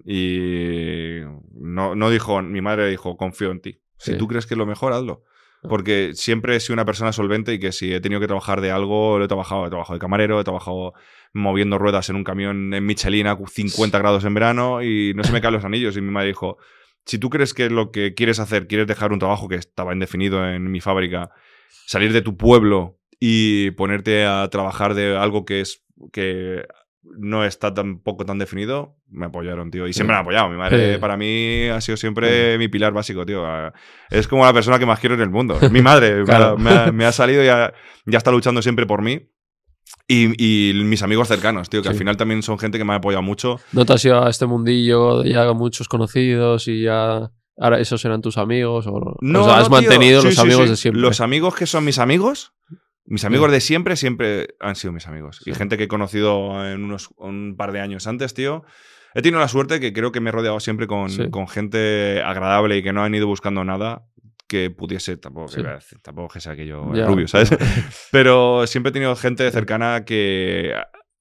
y 0.06 1.22
no, 1.54 1.96
no 1.96 2.10
dijo, 2.10 2.42
mi 2.42 2.62
madre 2.62 2.90
dijo, 2.90 3.16
confío 3.18 3.52
en 3.52 3.62
ti. 3.62 3.82
Si 3.98 4.12
Sí. 4.12 4.18
tú 4.18 4.28
crees 4.28 4.46
que 4.46 4.54
es 4.54 4.58
lo 4.58 4.66
mejor, 4.66 4.94
hazlo. 4.94 5.24
Ah. 5.64 5.68
Porque 5.70 6.12
siempre 6.14 6.56
he 6.56 6.60
sido 6.60 6.74
una 6.74 6.86
persona 6.86 7.12
solvente 7.14 7.54
y 7.54 7.60
que 7.60 7.72
si 7.72 7.94
he 7.94 8.00
tenido 8.02 8.20
que 8.22 8.28
trabajar 8.28 8.62
de 8.62 8.72
algo, 8.72 9.18
lo 9.18 9.26
he 9.26 9.28
trabajado. 9.28 9.66
He 9.66 9.70
trabajado 9.70 9.96
de 9.96 10.00
camarero, 10.00 10.40
he 10.40 10.44
trabajado 10.44 10.94
moviendo 11.34 11.78
ruedas 11.78 12.10
en 12.10 12.16
un 12.16 12.24
camión 12.24 12.74
en 12.74 12.86
Michelin 12.86 13.28
a 13.28 13.38
50 13.38 13.98
grados 14.00 14.26
en 14.26 14.34
verano 14.34 14.82
y 14.82 15.14
no 15.16 15.24
se 15.24 15.32
me 15.32 15.42
caen 15.42 15.54
los 15.54 15.66
anillos. 15.66 15.96
Y 15.98 16.02
mi 16.02 16.12
madre 16.12 16.28
dijo, 16.30 16.58
si 17.06 17.18
tú 17.20 17.30
crees 17.30 17.54
que 17.54 17.70
lo 17.70 17.92
que 17.92 18.14
quieres 18.14 18.40
hacer, 18.40 18.68
quieres 18.68 18.88
dejar 18.88 19.12
un 19.14 19.20
trabajo 19.20 19.48
que 19.48 19.56
estaba 19.56 19.94
indefinido 19.94 20.46
en 20.48 20.70
mi 20.72 20.82
fábrica, 20.82 21.30
salir 21.86 22.14
de 22.14 22.22
tu 22.22 22.36
pueblo 22.38 22.99
y 23.20 23.72
ponerte 23.72 24.26
a 24.26 24.48
trabajar 24.50 24.94
de 24.94 25.18
algo 25.18 25.46
que 25.46 25.62
es 25.62 25.84
que 26.14 26.66
no 27.04 27.44
está 27.44 27.74
tampoco 27.74 28.26
tan 28.26 28.38
definido, 28.38 28.96
me 29.10 29.26
apoyaron, 29.26 29.72
tío. 29.72 29.88
Y 29.88 29.94
siempre 29.94 30.14
me 30.14 30.18
han 30.20 30.22
apoyado. 30.24 30.50
Mi 30.50 30.58
madre, 30.58 30.94
Sí. 30.94 31.00
para 31.00 31.18
mí, 31.18 31.68
ha 31.68 31.82
sido 31.82 31.98
siempre 31.98 32.58
mi 32.58 32.68
pilar 32.68 32.94
básico, 32.94 33.26
tío. 33.26 33.46
Ah, 33.46 33.74
Es 34.10 34.28
como 34.28 34.46
la 34.46 34.54
persona 34.54 34.78
que 34.80 34.86
más 34.86 35.00
quiero 35.00 35.16
en 35.16 35.22
el 35.22 35.30
mundo. 35.30 35.58
Mi 35.72 35.82
madre. 35.82 36.24
Claro. 36.26 36.58
me, 36.58 36.70
ha, 36.70 36.92
me 36.92 37.06
ha 37.06 37.12
salido 37.12 37.44
y 37.44 37.48
ha- 37.48 37.74
ya 38.06 38.18
está 38.18 38.32
luchando 38.32 38.62
siempre 38.62 38.86
por 38.86 39.02
mí. 39.02 39.28
Y, 40.08 40.34
y 40.72 40.74
mis 40.84 41.02
amigos 41.04 41.28
cercanos, 41.28 41.70
tío, 41.70 41.82
que 41.82 41.88
al 41.90 41.96
Sí. 41.96 42.00
final 42.00 42.16
también 42.18 42.44
son 42.44 42.60
gente 42.60 42.78
que 42.78 42.84
me 42.86 42.94
ha 42.94 42.98
apoyado 42.98 43.24
mucho. 43.24 43.60
¿No 43.74 43.86
te 43.86 43.94
has 43.94 44.06
ido 44.06 44.24
a 44.24 44.30
este 44.30 44.46
mundillo 44.46 45.24
ya 45.24 45.52
muchos 45.54 45.88
conocidos 45.88 46.68
y 46.68 46.84
ya 46.84 47.32
ahora 47.58 47.80
esos 47.80 48.04
eran 48.06 48.22
tus 48.22 48.38
amigos? 48.38 48.86
¿O, 48.88 49.18
No, 49.22 49.42
o 49.42 49.46
sea, 49.46 49.58
has 49.60 49.70
no, 49.70 49.78
mantenido 49.78 50.22
Sí, 50.22 50.28
los 50.28 50.36
sí, 50.36 50.42
amigos 50.42 50.64
sí. 50.66 50.70
de 50.72 50.76
siempre? 50.78 51.02
Los 51.02 51.22
amigos 51.22 51.56
que 51.56 51.66
son 51.66 51.86
mis 51.86 51.98
amigos, 52.00 52.54
mis 53.10 53.26
amigos 53.26 53.48
Sí. 53.50 53.54
de 53.54 53.62
siempre, 53.62 53.96
siempre 53.96 54.48
han 54.60 54.76
sido 54.76 54.94
mis 54.94 55.08
amigos. 55.08 55.42
Y 55.46 55.54
gente 55.54 55.78
que 55.78 55.84
he 55.84 55.88
conocido 55.88 56.66
en 56.66 56.84
unos 56.84 57.10
un 57.18 57.56
par 57.58 57.72
de 57.72 57.82
años 57.82 58.08
antes, 58.08 58.34
tío. 58.34 58.64
He 59.16 59.22
tenido 59.22 59.40
la 59.40 59.48
suerte 59.48 59.80
que 59.80 59.92
creo 59.92 60.12
que 60.12 60.20
me 60.22 60.30
he 60.30 60.32
rodeado 60.32 60.60
siempre 60.60 60.86
con, 60.88 61.10
Sí. 61.10 61.30
con 61.30 61.48
gente 61.48 62.22
agradable 62.24 62.78
y 62.78 62.84
que 62.84 62.94
no 62.94 63.04
han 63.04 63.14
ido 63.16 63.28
buscando 63.28 63.64
nada 63.66 64.04
que 64.48 64.72
pudiese, 64.72 65.16
tampoco, 65.18 65.52
decir, 65.52 66.00
tampoco 66.02 66.34
que 66.34 66.40
sea 66.40 66.56
que 66.56 66.66
yo 66.66 66.84
rubio, 67.06 67.28
¿sabes? 67.28 67.50
Pero 68.12 68.66
siempre 68.66 68.90
he 68.90 68.94
tenido 68.94 69.16
gente 69.16 69.50
cercana 69.52 70.06
que 70.06 70.74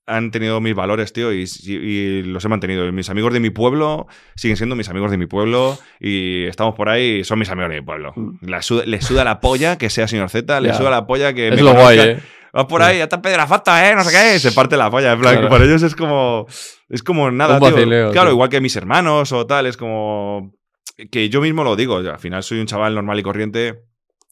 han 0.09 0.31
tenido 0.31 0.61
mis 0.61 0.75
valores, 0.75 1.13
tío, 1.13 1.33
y, 1.33 1.45
y- 1.63 1.73
y 1.73 2.23
los 2.23 2.45
he 2.45 2.49
mantenido. 2.49 2.91
Mis 2.93 3.11
amigos 3.11 3.33
de 3.33 3.41
mi 3.41 3.51
pueblo 3.51 4.07
siguen 4.35 4.57
siendo 4.57 4.75
mis 4.75 4.89
amigos 4.89 5.11
de 5.11 5.19
mi 5.19 5.27
pueblo 5.27 5.79
y 6.01 6.45
estamos 6.47 6.75
por 6.75 6.89
ahí 6.89 7.19
y 7.21 7.25
son 7.25 7.39
mis 7.39 7.51
amigos 7.51 7.71
de 7.71 7.81
mi 7.81 7.87
pueblo. 7.87 8.13
Mm. 8.17 8.31
La 8.49 8.63
suda- 8.63 8.85
le 8.87 9.01
suda 9.03 9.23
la 9.25 9.39
polla 9.41 9.79
que 9.79 9.91
sea 9.91 10.09
señor 10.09 10.31
Z, 10.31 10.61
le 10.61 10.69
Ya. 10.69 10.75
suda 10.75 10.91
la 10.91 11.07
polla 11.07 11.33
que 11.35 11.49
es 11.49 11.55
me 11.57 11.63
lo 11.63 11.71
conozca. 11.73 11.83
guay, 11.95 11.99
¿eh? 12.01 12.19
Vas 12.51 12.65
por 12.65 12.83
ahí, 12.83 12.97
ya 12.99 13.05
está 13.05 13.21
Pedro 13.21 13.47
foto, 13.47 13.77
¿eh? 13.77 13.95
No 13.95 14.03
sé 14.03 14.11
qué. 14.11 14.37
y 14.37 14.39
Se 14.39 14.53
parte 14.53 14.77
la 14.79 14.91
polla. 14.91 15.13
En 15.13 15.21
plan, 15.21 15.35
Claro. 15.35 15.47
que 15.49 15.51
para 15.53 15.65
ellos 15.67 15.83
es 15.83 15.95
como. 15.95 16.47
Es 16.89 17.03
como 17.03 17.31
nada, 17.31 17.59
Un 17.59 17.61
tío. 17.63 17.71
vacileo, 17.75 18.11
Claro, 18.11 18.29
tío. 18.29 18.35
igual 18.35 18.49
que 18.49 18.61
mis 18.63 18.75
hermanos 18.75 19.31
o 19.33 19.47
tal. 19.47 19.67
Es 19.67 19.77
como. 19.77 20.55
Que 21.13 21.29
yo 21.29 21.41
mismo 21.43 21.63
lo 21.63 21.77
digo. 21.77 21.99
al 21.99 22.19
final 22.19 22.43
soy 22.43 22.59
un 22.61 22.67
chaval 22.67 22.95
normal 22.95 23.19
y 23.19 23.23
corriente. 23.23 23.83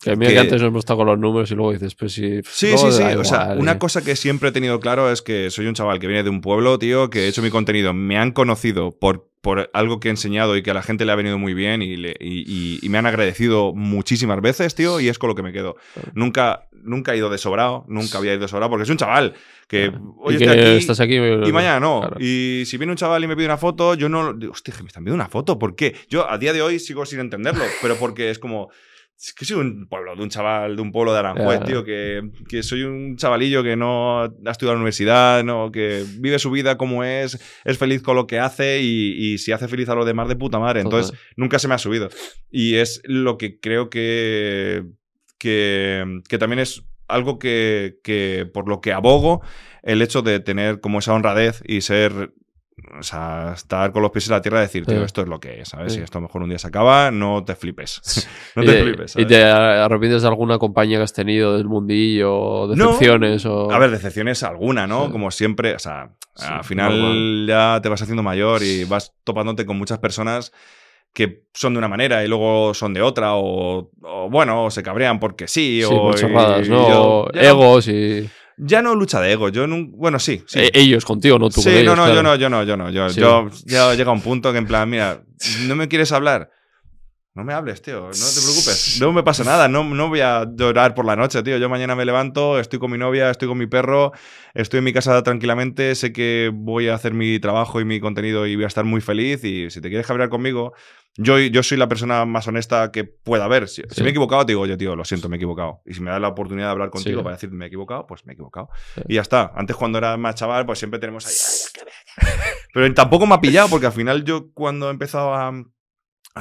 Que 0.03 0.13
que 0.17 0.27
que- 0.27 0.39
antes 0.39 0.61
nos 0.61 0.69
hemos 0.69 0.79
estado 0.81 0.99
con 0.99 1.07
los 1.07 1.19
números 1.19 1.51
y 1.51 1.55
luego 1.55 1.73
dices, 1.73 1.95
pues 1.95 2.13
sí. 2.13 2.41
Sí, 2.45 2.77
sí, 2.77 2.85
O 2.85 3.25
sea, 3.25 3.55
una 3.59 3.73
y- 3.73 3.79
cosa 3.79 4.05
que 4.05 4.15
siempre 4.15 4.51
he 4.51 4.53
tenido 4.53 4.79
claro 4.79 5.11
es 5.11 5.23
que 5.23 5.51
soy 5.51 5.67
un 5.67 5.75
chaval 5.75 5.99
que 5.99 6.07
viene 6.07 6.23
de 6.23 6.31
un 6.31 6.41
pueblo, 6.43 6.79
tío, 6.79 7.09
que 7.11 7.21
he 7.25 7.29
hecho 7.29 7.43
mi 7.43 7.51
contenido. 7.51 7.93
Me 7.95 8.19
han 8.19 8.33
conocido 8.33 8.97
por, 8.99 9.31
por 9.41 9.71
algo 9.73 9.99
que 9.99 10.09
he 10.09 10.11
enseñado 10.11 10.57
y 10.57 10.63
que 10.63 10.71
a 10.71 10.75
la 10.75 10.83
gente 10.83 11.07
le 11.07 11.13
ha 11.13 11.15
venido 11.15 11.39
muy 11.39 11.55
bien 11.55 11.81
y, 11.81 11.97
le- 11.97 12.15
y- 12.21 12.45
y- 12.47 12.79
y 12.83 12.89
me 12.91 12.99
han 12.99 13.07
agradecido 13.07 13.73
muchísimas 13.75 14.41
veces, 14.43 14.75
tío, 14.75 15.01
y 15.01 15.09
es 15.09 15.19
con 15.19 15.29
lo 15.29 15.35
que 15.35 15.43
me 15.43 15.53
quedo. 15.53 15.77
Nunca, 16.15 16.69
nunca 16.83 17.15
he 17.15 17.17
ido 17.17 17.31
de 17.31 17.39
sobrado, 17.39 17.87
nunca 17.89 18.19
había 18.19 18.33
ido 18.35 18.43
de 18.43 18.49
sobrado, 18.49 18.69
porque 18.71 18.85
soy 18.85 18.93
un 18.93 18.99
chaval 18.99 19.35
que 19.67 19.91
hoy 20.19 20.35
estoy 20.35 20.49
aquí 20.59 20.71
estás 20.77 21.01
aquí 21.01 21.17
y 21.17 21.53
mañana 21.53 21.81
no. 21.81 22.01
Claro. 22.01 22.17
Y 22.21 22.65
si 22.67 22.77
viene 22.77 22.93
un 22.93 22.97
chaval 22.99 23.25
y 23.25 23.29
me 23.29 23.35
pide 23.35 23.47
una 23.47 23.57
foto, 23.57 23.95
yo 23.95 24.09
no. 24.11 24.35
Hostia, 24.51 24.75
me 24.83 24.89
están 24.89 25.03
pidiendo 25.05 25.15
una 25.15 25.29
foto. 25.29 25.59
¿Por 25.59 25.75
qué? 25.75 25.95
Yo 26.11 26.31
a 26.31 26.37
día 26.39 26.53
de 26.53 26.61
hoy 26.63 26.79
sigo 26.79 27.07
sin 27.07 27.19
entenderlo, 27.21 27.65
pero 27.81 27.97
porque 27.97 28.31
es 28.31 28.39
como. 28.39 28.69
Es 29.19 29.33
que 29.33 29.47
soy 29.47 29.59
un 29.59 29.89
pueblo, 29.89 30.15
de 30.15 30.23
un 30.23 30.29
chaval, 30.29 30.77
de 30.77 30.83
un 30.83 30.93
pueblo 30.93 31.13
de 31.13 31.21
Aranjuez, 31.21 31.65
tío, 31.65 31.85
que, 31.85 32.21
que 32.49 32.63
soy 32.63 32.83
un 32.83 33.17
chavalillo 33.17 33.63
que 33.63 33.75
no 33.75 34.21
ha 34.21 34.27
estudiado 34.51 34.73
en 34.73 34.79
la 34.79 34.83
universidad, 34.83 35.43
no, 35.43 35.73
que 35.73 36.05
vive 36.19 36.39
su 36.39 36.51
vida 36.51 36.77
como 36.77 37.03
es, 37.03 37.39
es 37.65 37.79
feliz 37.79 38.03
con 38.03 38.15
lo 38.15 38.27
que 38.27 38.39
hace 38.39 38.83
y, 38.83 39.13
y 39.33 39.39
si 39.39 39.53
hace 39.53 39.69
feliz 39.69 39.89
a 39.89 39.95
los 39.95 40.05
demás 40.05 40.29
de 40.29 40.37
puta 40.37 40.59
madre. 40.59 40.83
Entonces, 40.83 41.13
Total. 41.13 41.27
nunca 41.37 41.59
se 41.59 41.67
me 41.67 41.75
ha 41.75 41.79
subido. 41.79 42.11
Y 42.51 42.75
es 42.75 43.01
lo 43.05 43.39
que 43.39 43.59
creo 43.59 43.89
que, 43.89 44.85
que, 45.39 46.21
que 46.29 46.39
también 46.39 46.59
es 46.59 46.85
algo 47.09 47.39
que, 47.39 47.99
que 48.03 48.47
por 48.53 48.69
lo 48.69 48.83
que 48.83 48.93
abogo 48.93 49.41
el 49.83 50.03
hecho 50.03 50.21
de 50.21 50.41
tener 50.41 50.81
como 50.81 50.99
esa 50.99 51.15
honradez 51.15 51.63
y 51.65 51.81
ser, 51.81 52.33
o 52.99 53.03
sea, 53.03 53.53
estar 53.55 53.93
con 53.93 54.03
los 54.03 54.11
pies 54.11 54.27
en 54.29 54.33
la 54.33 54.41
tierra 54.43 54.59
y 54.59 54.63
decir, 54.63 54.87
tío, 54.87 55.05
esto 55.05 55.23
es 55.23 55.29
lo 55.29 55.39
que 55.41 55.61
es, 55.61 55.69
¿sabes? 55.69 55.93
Si 55.95 56.01
esto 56.01 56.19
a 56.19 56.21
lo 56.21 56.29
mejor 56.29 56.43
un 56.43 56.49
día 56.49 56.59
se 56.59 56.69
acaba, 56.69 57.11
no 57.11 57.45
te 57.45 57.55
flipes. 57.55 58.27
no 58.57 58.63
te 58.65 58.83
flipes. 58.83 59.15
¿Y 59.17 59.25
te 59.27 59.45
arrepientes 59.45 60.23
de 60.23 60.29
alguna 60.29 60.59
compañía 60.59 60.99
que 60.99 61.05
has 61.05 61.13
tenido 61.13 61.57
del 61.57 61.67
mundillo? 61.67 62.69
No. 62.75 62.87
¿Decepciones? 62.87 63.45
o... 63.47 63.71
A 63.71 63.79
ver, 63.79 63.91
decepciones 63.91 64.43
alguna, 64.43 64.87
¿no? 64.87 65.11
Como 65.11 65.31
siempre, 65.31 65.75
o 65.75 65.79
sea, 65.79 66.11
al 66.37 66.65
final 66.65 67.01
normal. 67.01 67.47
ya 67.49 67.81
te 67.83 67.89
vas 67.89 68.03
haciendo 68.03 68.23
mayor 68.23 68.63
y 68.63 68.85
vas 68.85 69.13
topándote 69.25 69.67
con 69.67 69.79
muchas 69.79 69.99
personas 69.99 70.53
que 71.13 71.45
son 71.55 71.73
de 71.73 71.79
una 71.79 71.89
manera 71.89 72.23
y 72.23 72.29
luego 72.29 72.75
son 72.75 72.93
de 72.93 73.01
otra, 73.01 73.37
o, 73.37 73.91
o, 74.03 74.29
bueno, 74.29 74.65
o 74.65 74.71
se 74.71 74.83
cabrean 74.83 75.19
porque 75.19 75.49
sí, 75.49 75.81
Sí, 75.83 75.89
o 75.91 76.13
y 76.15 76.69
no- 76.69 77.27
egos 77.33 77.89
y. 77.89 78.29
Ya 78.59 78.81
no 78.81 78.95
lucha 78.95 79.21
de 79.21 79.33
ego, 79.33 79.51
yo 79.51 79.67
nun- 79.67 79.91
bueno, 79.93 80.19
sí, 80.19 80.43
sí. 80.47 80.59
Eh, 80.61 80.71
ellos 80.73 81.05
contigo, 81.05 81.39
no 81.39 81.51
tú 81.51 81.61
sí, 81.61 81.69
con 81.69 81.73
ellos. 81.79 81.85
no, 81.85 81.97
no, 81.97 82.05
claro. 82.05 82.15
yo 82.17 82.23
no, 82.23 82.37
yo 82.37 82.49
no, 82.49 82.63
yo 82.63 82.77
no. 82.77 82.91
Yo, 82.91 83.11
Sí. 83.11 83.21
yo 83.21 83.51
ya 83.67 83.95
llega 83.95 84.11
un 84.13 84.23
punto 84.23 84.51
que 84.53 84.59
en 84.59 84.67
plan, 84.67 84.89
mira, 84.89 85.23
no 85.67 85.77
me 85.77 85.89
quieres 85.89 86.11
hablar. 86.13 86.51
No 87.37 87.45
me 87.45 87.53
hables, 87.53 87.83
tío, 87.83 88.01
no 88.01 88.11
te 88.11 88.41
preocupes. 88.41 88.97
No 88.99 89.13
me 89.13 89.23
pasa 89.23 89.45
nada, 89.45 89.69
no, 89.69 89.85
no 89.85 90.09
voy 90.09 90.23
a 90.23 90.47
llorar 90.51 90.95
por 90.95 91.05
la 91.05 91.17
noche, 91.17 91.43
tío. 91.43 91.59
Yo 91.59 91.69
mañana 91.69 91.95
me 91.95 92.07
levanto, 92.07 92.59
estoy 92.59 92.79
con 92.79 92.91
mi 92.91 92.97
novia, 92.97 93.31
estoy 93.31 93.47
con 93.47 93.59
mi 93.59 93.67
perro, 93.67 94.13
estoy 94.55 94.79
en 94.79 94.85
mi 94.85 94.95
casa 94.95 95.23
tranquilamente, 95.23 95.95
sé 95.97 96.15
que 96.15 96.51
voy 96.51 96.89
a 96.89 96.95
hacer 96.95 97.13
mi 97.13 97.39
trabajo 97.39 97.79
y 97.79 97.85
mi 97.85 98.01
contenido 98.01 98.47
y 98.47 98.55
voy 98.55 98.65
a 98.65 98.69
estar 98.69 98.87
muy 98.87 99.03
feliz. 99.03 99.45
Y 99.45 99.69
si 99.69 99.83
te 99.83 99.91
quieres 99.91 100.07
cabrear 100.07 100.31
conmigo, 100.31 100.73
yo, 101.19 101.39
yo 101.39 101.63
soy 101.63 101.77
la 101.77 101.89
persona 101.89 102.25
más 102.25 102.49
honesta 102.49 102.91
que 102.91 103.05
pueda 103.05 103.45
haber. 103.45 103.69
Si, 103.69 103.83
me 104.01 104.07
he 104.07 104.11
equivocado, 104.11 104.47
te 104.47 104.53
digo, 104.53 104.63
oye, 104.63 104.79
tío, 104.79 104.97
lo 104.97 105.05
siento, 105.05 105.29
me 105.29 105.37
he 105.37 105.39
equivocado. 105.39 105.83
Y 105.85 105.93
si 105.93 106.01
me 106.01 106.11
das 106.11 106.23
la 106.23 106.29
oportunidad 106.29 106.69
de 106.69 106.73
hablar 106.73 106.89
contigo 106.89 107.21
Sí. 107.21 107.23
para 107.23 107.37
decir 107.37 107.51
me 107.51 107.67
he 107.67 107.69
equivocado, 107.69 108.07
pues 108.07 108.25
me 108.25 108.33
he 108.33 108.35
equivocado. 108.35 108.71
Sí. 108.95 109.03
Y 109.09 109.15
ya 109.17 109.21
está. 109.21 109.53
Antes, 109.55 109.77
cuando 109.77 109.99
era 109.99 110.17
más 110.17 110.37
chaval, 110.37 110.65
pues 110.65 110.79
siempre 110.79 110.99
tenemos 110.99 111.27
ahí. 111.27 111.35
Pero 112.73 112.95
tampoco 112.95 113.27
me 113.27 113.35
ha 113.35 113.41
pillado, 113.43 113.69
porque 113.69 113.85
al 113.85 113.93
final 113.93 114.25
yo 114.25 114.53
cuando 114.55 114.89
he 114.89 114.91
empezado 114.91 115.35
a, 115.35 115.53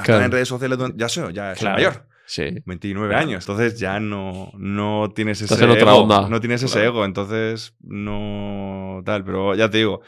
Claro. 0.04 0.24
en 0.24 0.30
redes 0.32 0.48
sociales, 0.48 0.78
ya 0.96 1.08
soy, 1.08 1.32
ya 1.32 1.54
soy 1.54 1.60
Claro. 1.60 1.76
mayor. 1.76 2.06
Sí. 2.28 2.42
29 2.64 3.14
años. 3.14 3.44
Entonces 3.44 3.78
ya 3.78 4.00
no, 4.00 4.50
no 4.58 5.12
tienes 5.14 5.38
ese 5.40 5.54
Estás 5.54 5.62
en 5.62 5.70
otra 5.70 5.92
ego. 5.92 6.02
onda. 6.02 6.28
No 6.28 6.40
tienes 6.40 6.60
ese 6.62 6.84
ego. 6.84 7.04
Entonces 7.04 7.76
no 7.80 9.00
tal. 9.04 9.24
Pero 9.24 9.54
ya 9.54 9.70
te 9.70 9.78
digo, 9.78 10.00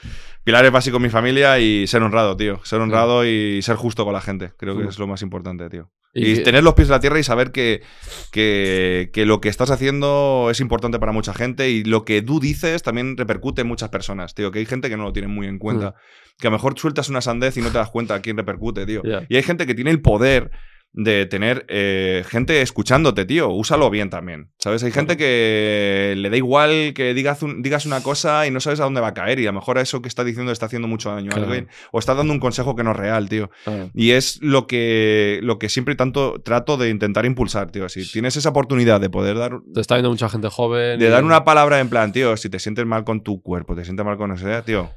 pilares 0.42 0.72
básicos 0.72 1.00
mi 1.00 1.10
familia 1.10 1.58
y 1.60 1.86
ser 1.86 2.02
honrado, 2.02 2.36
tío. 2.36 2.60
Ser 2.64 2.80
honrado 2.80 3.24
y 3.24 3.62
ser 3.62 3.76
justo 3.76 4.04
con 4.04 4.14
la 4.14 4.20
gente. 4.20 4.52
Creo 4.56 4.76
que 4.76 4.84
es 4.88 4.98
lo 4.98 5.06
más 5.06 5.22
importante, 5.22 5.68
tío. 5.68 5.90
Y 6.18 6.30
Y, 6.32 6.34
que- 6.36 6.40
tener 6.42 6.62
los 6.64 6.74
pies 6.74 6.88
en 6.88 6.92
la 6.92 7.00
tierra 7.00 7.18
y 7.18 7.22
saber 7.22 7.52
que, 7.52 7.82
que, 8.30 9.10
que 9.12 9.26
lo 9.26 9.40
que 9.40 9.48
estás 9.48 9.70
haciendo 9.70 10.48
es 10.50 10.60
importante 10.60 10.98
para 10.98 11.12
mucha 11.12 11.32
gente 11.34 11.70
y 11.70 11.84
lo 11.84 12.04
que 12.04 12.22
tú 12.22 12.40
dices 12.40 12.82
también 12.82 13.16
repercute 13.16 13.62
en 13.62 13.68
muchas 13.68 13.88
personas, 13.88 14.34
tío. 14.34 14.50
Que 14.50 14.58
hay 14.60 14.66
gente 14.66 14.88
que 14.88 14.96
no 14.96 15.04
lo 15.04 15.12
tiene 15.12 15.28
muy 15.28 15.46
en 15.46 15.58
cuenta. 15.58 15.94
Que 16.38 16.46
a 16.46 16.50
lo 16.50 16.56
mejor 16.56 16.78
sueltas 16.78 17.08
una 17.08 17.20
sandez 17.20 17.56
y 17.56 17.60
no 17.62 17.68
te 17.70 17.78
das 17.78 17.90
cuenta 17.90 18.14
a 18.14 18.20
quién 18.22 18.36
repercute, 18.36 18.86
tío. 18.86 19.02
Ya. 19.04 19.24
Y 19.28 19.36
hay 19.36 19.42
gente 19.42 19.66
que 19.66 19.74
tiene 19.74 19.90
el 19.90 20.00
poder 20.00 20.50
de 20.92 21.26
tener 21.26 21.64
eh, 21.68 22.24
gente 22.28 22.60
escuchándote, 22.62 23.24
tío. 23.24 23.50
Úsalo 23.50 23.88
bien 23.90 24.10
también. 24.10 24.50
¿Sabes? 24.58 24.82
Hay 24.82 24.90
gente 24.90 25.16
que 25.16 26.14
le 26.16 26.30
da 26.30 26.36
igual 26.36 26.92
que 26.94 27.14
digas, 27.14 27.42
un- 27.42 27.62
digas 27.62 27.86
una 27.86 28.02
cosa 28.02 28.46
y 28.46 28.50
no 28.50 28.58
sabes 28.58 28.80
a 28.80 28.84
dónde 28.84 29.00
va 29.00 29.08
a 29.08 29.14
caer. 29.14 29.38
Y 29.38 29.46
a 29.46 29.50
lo 29.52 29.58
mejor 29.60 29.78
eso 29.78 30.02
que 30.02 30.08
está 30.08 30.24
diciendo 30.24 30.50
está 30.50 30.66
haciendo 30.66 30.88
mucho 30.88 31.10
daño 31.10 31.30
a 31.32 31.36
alguien. 31.36 31.68
O 31.92 31.98
está 31.98 32.14
dando 32.14 32.32
un 32.32 32.40
consejo 32.40 32.74
que 32.74 32.82
no 32.82 32.92
es 32.92 32.96
real, 32.96 33.28
tío. 33.28 33.50
Claro. 33.64 33.90
Y 33.94 34.10
es 34.12 34.40
lo 34.42 34.66
que, 34.66 35.38
lo 35.42 35.58
que 35.58 35.68
siempre 35.68 35.94
tanto 35.94 36.40
trato 36.42 36.76
de 36.76 36.88
intentar 36.90 37.26
impulsar, 37.26 37.70
tío. 37.70 37.88
Si 37.88 38.10
tienes 38.10 38.36
esa 38.36 38.48
oportunidad 38.48 39.00
de 39.00 39.10
poder 39.10 39.36
dar, 39.38 39.52
Te 39.72 39.80
está 39.80 39.94
viendo 39.94 40.10
mucha 40.10 40.28
gente 40.28 40.48
joven. 40.48 40.98
de 40.98 41.06
y- 41.06 41.10
dar 41.10 41.22
una 41.22 41.44
palabra 41.44 41.78
en 41.80 41.88
plan, 41.90 42.12
tío, 42.12 42.36
si 42.36 42.48
te 42.50 42.58
sientes 42.58 42.86
mal 42.86 43.04
con 43.04 43.22
tu 43.22 43.40
cuerpo, 43.42 43.76
te 43.76 43.84
sientes 43.84 44.04
mal 44.04 44.16
con 44.16 44.32
eso, 44.32 44.46
tío. 44.64 44.90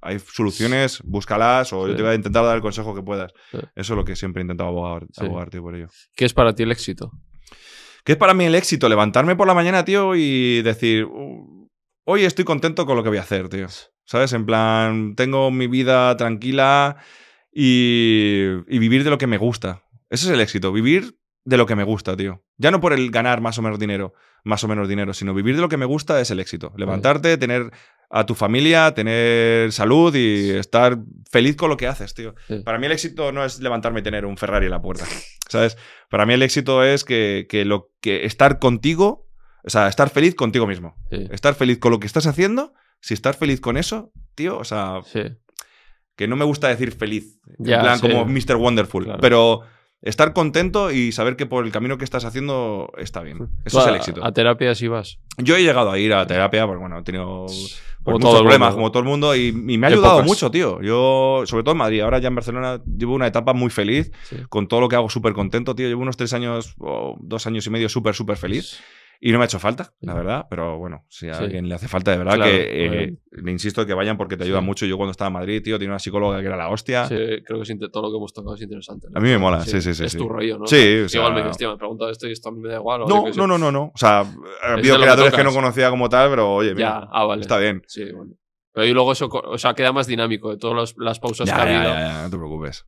Hay 0.00 0.18
soluciones, 0.18 1.00
búscalas 1.04 1.72
o 1.72 1.88
yo 1.88 1.96
te 1.96 2.02
voy 2.02 2.12
a 2.12 2.14
intentar 2.14 2.44
dar 2.44 2.54
el 2.56 2.62
consejo 2.62 2.94
que 2.94 3.02
puedas. 3.02 3.32
Sí. 3.50 3.58
Eso 3.74 3.92
es 3.94 3.96
lo 3.96 4.04
que 4.04 4.14
siempre 4.16 4.40
he 4.40 4.44
intentado 4.44 4.68
abogar, 4.70 5.06
Sí. 5.12 5.24
abogar, 5.24 5.50
tío, 5.50 5.62
por 5.62 5.74
ello. 5.74 5.88
¿Qué 6.14 6.24
es 6.24 6.34
para 6.34 6.54
ti 6.54 6.62
el 6.62 6.70
éxito? 6.72 7.10
¿Qué 8.04 8.12
es 8.12 8.18
para 8.18 8.34
mí 8.34 8.44
el 8.44 8.54
éxito? 8.54 8.88
Levantarme 8.88 9.34
por 9.34 9.46
la 9.48 9.54
mañana, 9.54 9.84
tío, 9.84 10.14
y 10.14 10.62
decir, 10.62 11.04
"Uh, 11.06 11.68
hoy 12.04 12.24
estoy 12.24 12.44
contento 12.44 12.86
con 12.86 12.96
lo 12.96 13.02
que 13.02 13.08
voy 13.08 13.18
a 13.18 13.22
hacer, 13.22 13.48
tío. 13.48 13.66
¿Sabes? 14.04 14.32
En 14.32 14.46
plan, 14.46 15.14
tengo 15.16 15.50
mi 15.50 15.66
vida 15.66 16.16
tranquila 16.16 16.96
y, 17.52 18.42
y 18.68 18.78
vivir 18.78 19.02
de 19.02 19.10
lo 19.10 19.18
que 19.18 19.26
me 19.26 19.38
gusta. 19.38 19.82
Ese 20.10 20.26
es 20.26 20.32
el 20.32 20.40
éxito, 20.40 20.72
vivir 20.72 21.18
de 21.44 21.56
lo 21.56 21.66
que 21.66 21.74
me 21.74 21.84
gusta, 21.84 22.16
tío. 22.16 22.44
Ya 22.58 22.70
no 22.70 22.80
por 22.80 22.92
el 22.92 23.10
ganar 23.10 23.40
más 23.40 23.58
o 23.58 23.62
menos 23.62 23.78
dinero, 23.78 24.12
más 24.46 24.62
o 24.64 24.68
menos 24.68 24.88
dinero, 24.88 25.12
sino 25.12 25.34
vivir 25.34 25.56
de 25.56 25.60
lo 25.60 25.68
que 25.68 25.76
me 25.76 25.84
gusta 25.84 26.20
es 26.20 26.30
el 26.30 26.38
éxito. 26.40 26.72
Levantarte, 26.76 27.36
tener 27.36 27.70
a 28.08 28.24
tu 28.24 28.34
familia, 28.36 28.94
tener 28.94 29.72
salud 29.72 30.14
y 30.14 30.50
estar 30.50 30.96
feliz 31.30 31.56
con 31.56 31.68
lo 31.68 31.76
que 31.76 31.88
haces, 31.88 32.14
tío. 32.14 32.34
Sí. 32.46 32.60
Para 32.64 32.78
mí 32.78 32.86
el 32.86 32.92
éxito 32.92 33.32
no 33.32 33.44
es 33.44 33.58
levantarme 33.60 34.00
y 34.00 34.02
tener 34.04 34.24
un 34.24 34.36
Ferrari 34.36 34.66
en 34.66 34.70
la 34.70 34.80
puerta, 34.80 35.04
¿sabes? 35.48 35.76
Para 36.08 36.24
mí 36.26 36.34
el 36.34 36.42
éxito 36.42 36.84
es 36.84 37.02
que, 37.04 37.46
que 37.48 37.64
lo 37.64 37.90
que 38.00 38.24
estar 38.24 38.60
contigo, 38.60 39.26
o 39.64 39.70
sea, 39.70 39.88
estar 39.88 40.08
feliz 40.10 40.36
contigo 40.36 40.66
mismo. 40.68 40.94
Sí. 41.10 41.26
Estar 41.32 41.54
feliz 41.56 41.78
con 41.78 41.90
lo 41.90 41.98
que 41.98 42.06
estás 42.06 42.26
haciendo, 42.28 42.72
si 43.00 43.14
estar 43.14 43.34
feliz 43.34 43.60
con 43.60 43.76
eso, 43.76 44.12
tío, 44.36 44.56
o 44.58 44.64
sea, 44.64 45.00
Sí. 45.04 45.22
que 46.14 46.28
no 46.28 46.36
me 46.36 46.44
gusta 46.44 46.68
decir 46.68 46.92
feliz, 46.92 47.40
Ya, 47.58 47.76
en 47.76 47.80
plan 47.82 47.98
como 48.00 48.24
Mr. 48.26 48.54
Wonderful, 48.56 49.04
Claro. 49.04 49.18
pero 49.20 49.62
estar 50.06 50.32
contento 50.32 50.90
y 50.90 51.12
saber 51.12 51.36
que 51.36 51.46
por 51.46 51.64
el 51.66 51.72
camino 51.72 51.98
que 51.98 52.04
estás 52.04 52.24
haciendo 52.24 52.90
está 52.98 53.22
bien. 53.22 53.48
Eso 53.64 53.78
Tú 53.78 53.82
es 53.84 53.88
el 53.88 53.94
éxito. 53.96 54.24
A 54.24 54.32
terapia 54.32 54.74
sí 54.74 54.88
vas. 54.88 55.18
Yo 55.38 55.56
he 55.56 55.62
llegado 55.62 55.90
a 55.90 55.98
ir 55.98 56.12
a 56.14 56.26
terapia, 56.26 56.66
porque 56.66 56.80
bueno, 56.80 56.98
he 56.98 57.02
tenido 57.02 57.46
pues, 57.46 57.80
todo 58.04 58.14
muchos 58.18 58.34
el 58.34 58.40
problemas, 58.42 58.68
mundo. 58.70 58.76
como 58.76 58.90
todo 58.92 59.02
el 59.02 59.08
mundo, 59.08 59.34
y, 59.36 59.48
y 59.48 59.78
me 59.78 59.86
ha 59.86 59.90
ayudado 59.90 60.14
Épocas. 60.20 60.26
mucho, 60.26 60.50
tío. 60.50 60.80
Yo, 60.80 61.42
sobre 61.46 61.62
todo 61.64 61.72
en 61.72 61.78
Madrid, 61.78 62.00
ahora 62.00 62.18
ya 62.20 62.28
en 62.28 62.34
Barcelona, 62.36 62.80
llevo 62.96 63.14
una 63.14 63.26
etapa 63.26 63.52
muy 63.52 63.68
feliz, 63.70 64.10
Sí. 64.24 64.36
con 64.48 64.68
todo 64.68 64.80
lo 64.80 64.88
que 64.88 64.96
hago 64.96 65.10
súper 65.10 65.32
contento, 65.32 65.74
tío. 65.74 65.88
Llevo 65.88 66.02
unos 66.02 66.16
tres 66.16 66.32
años 66.32 66.74
o 66.78 67.16
dos 67.20 67.46
años 67.46 67.66
y 67.66 67.70
medio 67.70 67.88
súper, 67.88 68.14
súper 68.14 68.36
feliz. 68.36 68.78
Y 69.20 69.32
no 69.32 69.38
me 69.38 69.44
ha 69.44 69.46
hecho 69.46 69.58
falta, 69.58 69.92
la 70.00 70.14
verdad, 70.14 70.46
pero 70.50 70.78
bueno, 70.78 71.04
si 71.08 71.28
a 71.28 71.34
Sí. 71.34 71.44
alguien 71.44 71.68
le 71.68 71.74
hace 71.74 71.88
falta, 71.88 72.10
de 72.10 72.18
verdad, 72.18 72.34
Claro, 72.34 72.50
que 72.50 72.86
eh, 73.06 73.16
le 73.30 73.50
insisto 73.50 73.86
que 73.86 73.94
vayan 73.94 74.16
porque 74.16 74.36
te 74.36 74.44
ayuda 74.44 74.60
Sí. 74.60 74.64
mucho. 74.66 74.86
Yo 74.86 74.96
cuando 74.96 75.12
estaba 75.12 75.28
en 75.28 75.32
Madrid, 75.34 75.62
tío, 75.62 75.78
tenía 75.78 75.92
una 75.92 75.98
psicóloga 75.98 76.40
que 76.40 76.46
era 76.46 76.56
la 76.56 76.68
hostia. 76.68 77.06
Sí, 77.06 77.14
creo 77.14 77.62
que 77.62 77.88
todo 77.88 78.02
lo 78.02 78.10
que 78.10 78.16
hemos 78.16 78.32
tocado 78.32 78.54
es 78.54 78.62
interesante. 78.62 79.08
¿no? 79.10 79.18
A 79.18 79.22
mí 79.22 79.28
me 79.28 79.38
mola, 79.38 79.60
sí, 79.62 79.80
sí, 79.80 79.94
sí, 79.94 80.04
Es 80.04 80.12
sí. 80.12 80.18
tu 80.18 80.28
rollo, 80.28 80.58
¿no? 80.58 80.66
Sí, 80.66 81.00
O 81.04 81.08
sea, 81.08 81.20
Igual 81.20 81.34
me 81.44 81.50
tío, 81.52 81.68
me 81.70 81.74
he 81.74 81.78
preguntado 81.78 82.10
esto 82.10 82.28
y 82.28 82.32
esto 82.32 82.48
a 82.50 82.52
mí 82.52 82.60
me 82.60 82.68
da 82.68 82.76
igual. 82.76 83.00
No, 83.08 83.24
no, 83.34 83.46
no, 83.46 83.58
no, 83.58 83.72
no. 83.72 83.82
O 83.94 83.98
sea, 83.98 84.20
ha 84.20 84.72
habido 84.74 84.96
que 84.96 85.02
creadores 85.02 85.34
que, 85.34 85.44
no 85.44 85.52
conocía 85.52 85.90
como 85.90 86.08
tal, 86.08 86.30
pero 86.30 86.54
oye, 86.54 86.74
mira, 86.74 87.00
Ya, 87.02 87.08
ah, 87.10 87.24
vale. 87.24 87.40
está 87.42 87.58
bien. 87.58 87.82
Sí, 87.86 88.04
bueno. 88.12 88.32
Pero 88.72 88.86
y 88.86 88.92
luego 88.92 89.12
eso, 89.12 89.28
o 89.32 89.56
sea, 89.56 89.72
queda 89.74 89.90
más 89.92 90.06
dinámico 90.06 90.50
de 90.50 90.58
todas 90.58 90.94
las, 90.98 91.18
pausas 91.18 91.48
Ya, 91.48 91.54
que 91.56 91.60
ha 91.60 91.64
habido. 91.64 91.94
ya, 91.94 92.00
ya, 92.00 92.22
no 92.24 92.30
te 92.30 92.36
preocupes. 92.36 92.84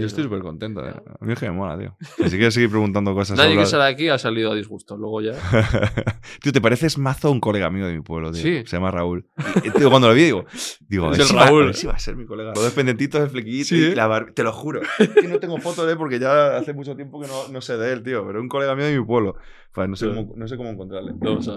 Yo 0.00 0.06
estoy 0.06 0.22
súper 0.22 0.42
contento. 0.42 0.86
eh. 0.86 0.94
A 1.20 1.24
mí 1.24 1.32
es 1.32 1.40
que 1.40 1.46
me 1.46 1.56
mola, 1.56 1.76
tío. 1.76 1.96
Y 2.24 2.30
si 2.30 2.36
quieres 2.36 2.54
seguir 2.54 2.70
preguntando 2.70 3.14
cosas 3.14 3.36
Nadie 3.36 3.56
que 3.56 3.66
sale 3.66 3.82
aquí 3.92 4.08
ha 4.08 4.16
salido 4.16 4.52
a 4.52 4.54
disgusto. 4.54 4.96
Luego 4.96 5.20
ya. 5.22 5.32
tío, 6.40 6.52
te 6.52 6.60
pareces 6.60 6.98
mazo 6.98 7.26
a 7.26 7.30
un 7.32 7.40
colega 7.40 7.68
mío 7.68 7.84
de 7.88 7.94
mi 7.94 8.00
pueblo, 8.00 8.30
tío. 8.30 8.40
Sí. 8.40 8.62
Se 8.64 8.76
llama 8.76 8.92
Raúl. 8.92 9.26
Y, 9.64 9.70
tío, 9.70 9.90
cuando 9.90 10.06
lo 10.06 10.14
vi, 10.14 10.22
digo, 10.22 10.44
digo, 10.88 11.10
Es 11.10 11.18
el 11.18 11.24
si 11.26 11.34
va, 11.34 11.42
a 11.42 11.46
Raúl. 11.46 11.64
ver 11.66 11.74
si 11.74 11.86
va 11.88 11.94
a 11.94 11.98
ser 11.98 12.14
mi 12.14 12.26
colega. 12.26 12.50
Los 12.54 12.62
dos 12.62 12.72
pendientitos, 12.74 13.20
el 13.22 13.28
flequillito 13.30 13.68
Sí, 13.70 13.76
y 13.76 13.84
¿eh? 13.86 13.96
la 13.96 14.06
bar- 14.06 14.32
Te 14.34 14.44
lo 14.44 14.52
juro. 14.52 14.82
Es 15.00 15.08
que 15.08 15.26
no 15.26 15.40
tengo 15.40 15.58
foto 15.58 15.84
de 15.84 15.92
él 15.92 15.98
porque 15.98 16.20
ya 16.20 16.56
hace 16.58 16.72
mucho 16.74 16.94
tiempo 16.94 17.20
que 17.20 17.26
no, 17.26 17.48
no 17.48 17.60
sé 17.60 17.76
de 17.76 17.92
él, 17.92 18.04
tío. 18.04 18.24
Pero 18.24 18.40
un 18.40 18.48
colega 18.48 18.76
mío 18.76 18.86
de 18.86 18.96
mi 18.96 19.04
pueblo. 19.04 19.34
Pues 19.72 19.88
no, 19.88 19.96
sé 19.96 20.06
cómo, 20.06 20.32
no 20.36 20.46
sé 20.46 20.56
cómo 20.56 20.68
encontrarle. 20.70 21.12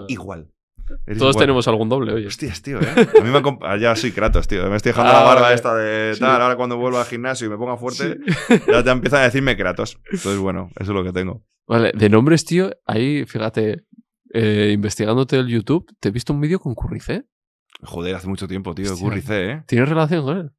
Igual. 0.08 0.48
Eres 1.06 1.18
Todos 1.18 1.34
igual. 1.34 1.42
tenemos 1.42 1.68
algún 1.68 1.88
doble, 1.88 2.12
oye. 2.12 2.26
Hostias, 2.26 2.62
tío, 2.62 2.80
¿eh? 2.80 2.86
A 3.18 3.22
mí 3.22 3.30
me 3.30 3.38
ha 3.38 3.42
comp- 3.42 3.60
ah, 3.62 3.76
Ya 3.76 3.94
soy 3.96 4.12
Kratos, 4.12 4.46
tío. 4.48 4.68
Me 4.68 4.76
estoy 4.76 4.90
dejando 4.90 5.10
Ah, 5.12 5.14
la 5.14 5.22
barba 5.24 5.42
vale. 5.42 5.54
esta 5.54 5.74
de 5.74 6.14
Sí. 6.14 6.20
tal. 6.20 6.40
Ahora 6.42 6.56
cuando 6.56 6.76
vuelva 6.76 7.00
al 7.00 7.06
gimnasio 7.06 7.46
y 7.46 7.50
me 7.50 7.56
ponga 7.56 7.76
fuerte, 7.76 8.18
ya, 8.70 8.82
ya 8.84 8.92
empiezan 8.92 9.20
a 9.20 9.24
decirme 9.24 9.56
Kratos. 9.56 9.98
Entonces, 10.10 10.38
bueno, 10.38 10.70
eso 10.78 10.92
es 10.92 10.96
lo 10.96 11.04
que 11.04 11.12
tengo. 11.12 11.44
Vale, 11.66 11.92
de 11.94 12.08
nombres, 12.08 12.44
tío, 12.44 12.70
ahí, 12.86 13.24
fíjate, 13.24 13.84
eh, 14.34 14.70
investigándote 14.74 15.36
el 15.38 15.46
YouTube, 15.48 15.86
te 16.00 16.08
he 16.08 16.12
visto 16.12 16.32
un 16.32 16.40
vídeo 16.40 16.58
con 16.58 16.74
Curricé. 16.74 17.24
Joder, 17.82 18.14
hace 18.14 18.28
mucho 18.28 18.46
tiempo, 18.48 18.74
tío. 18.74 18.92
Hostia. 18.92 19.08
Curry 19.08 19.20
C, 19.22 19.50
¿eh? 19.50 19.62
¿Tienes 19.66 19.88
relación 19.88 20.24
con 20.24 20.36
él? 20.38 20.50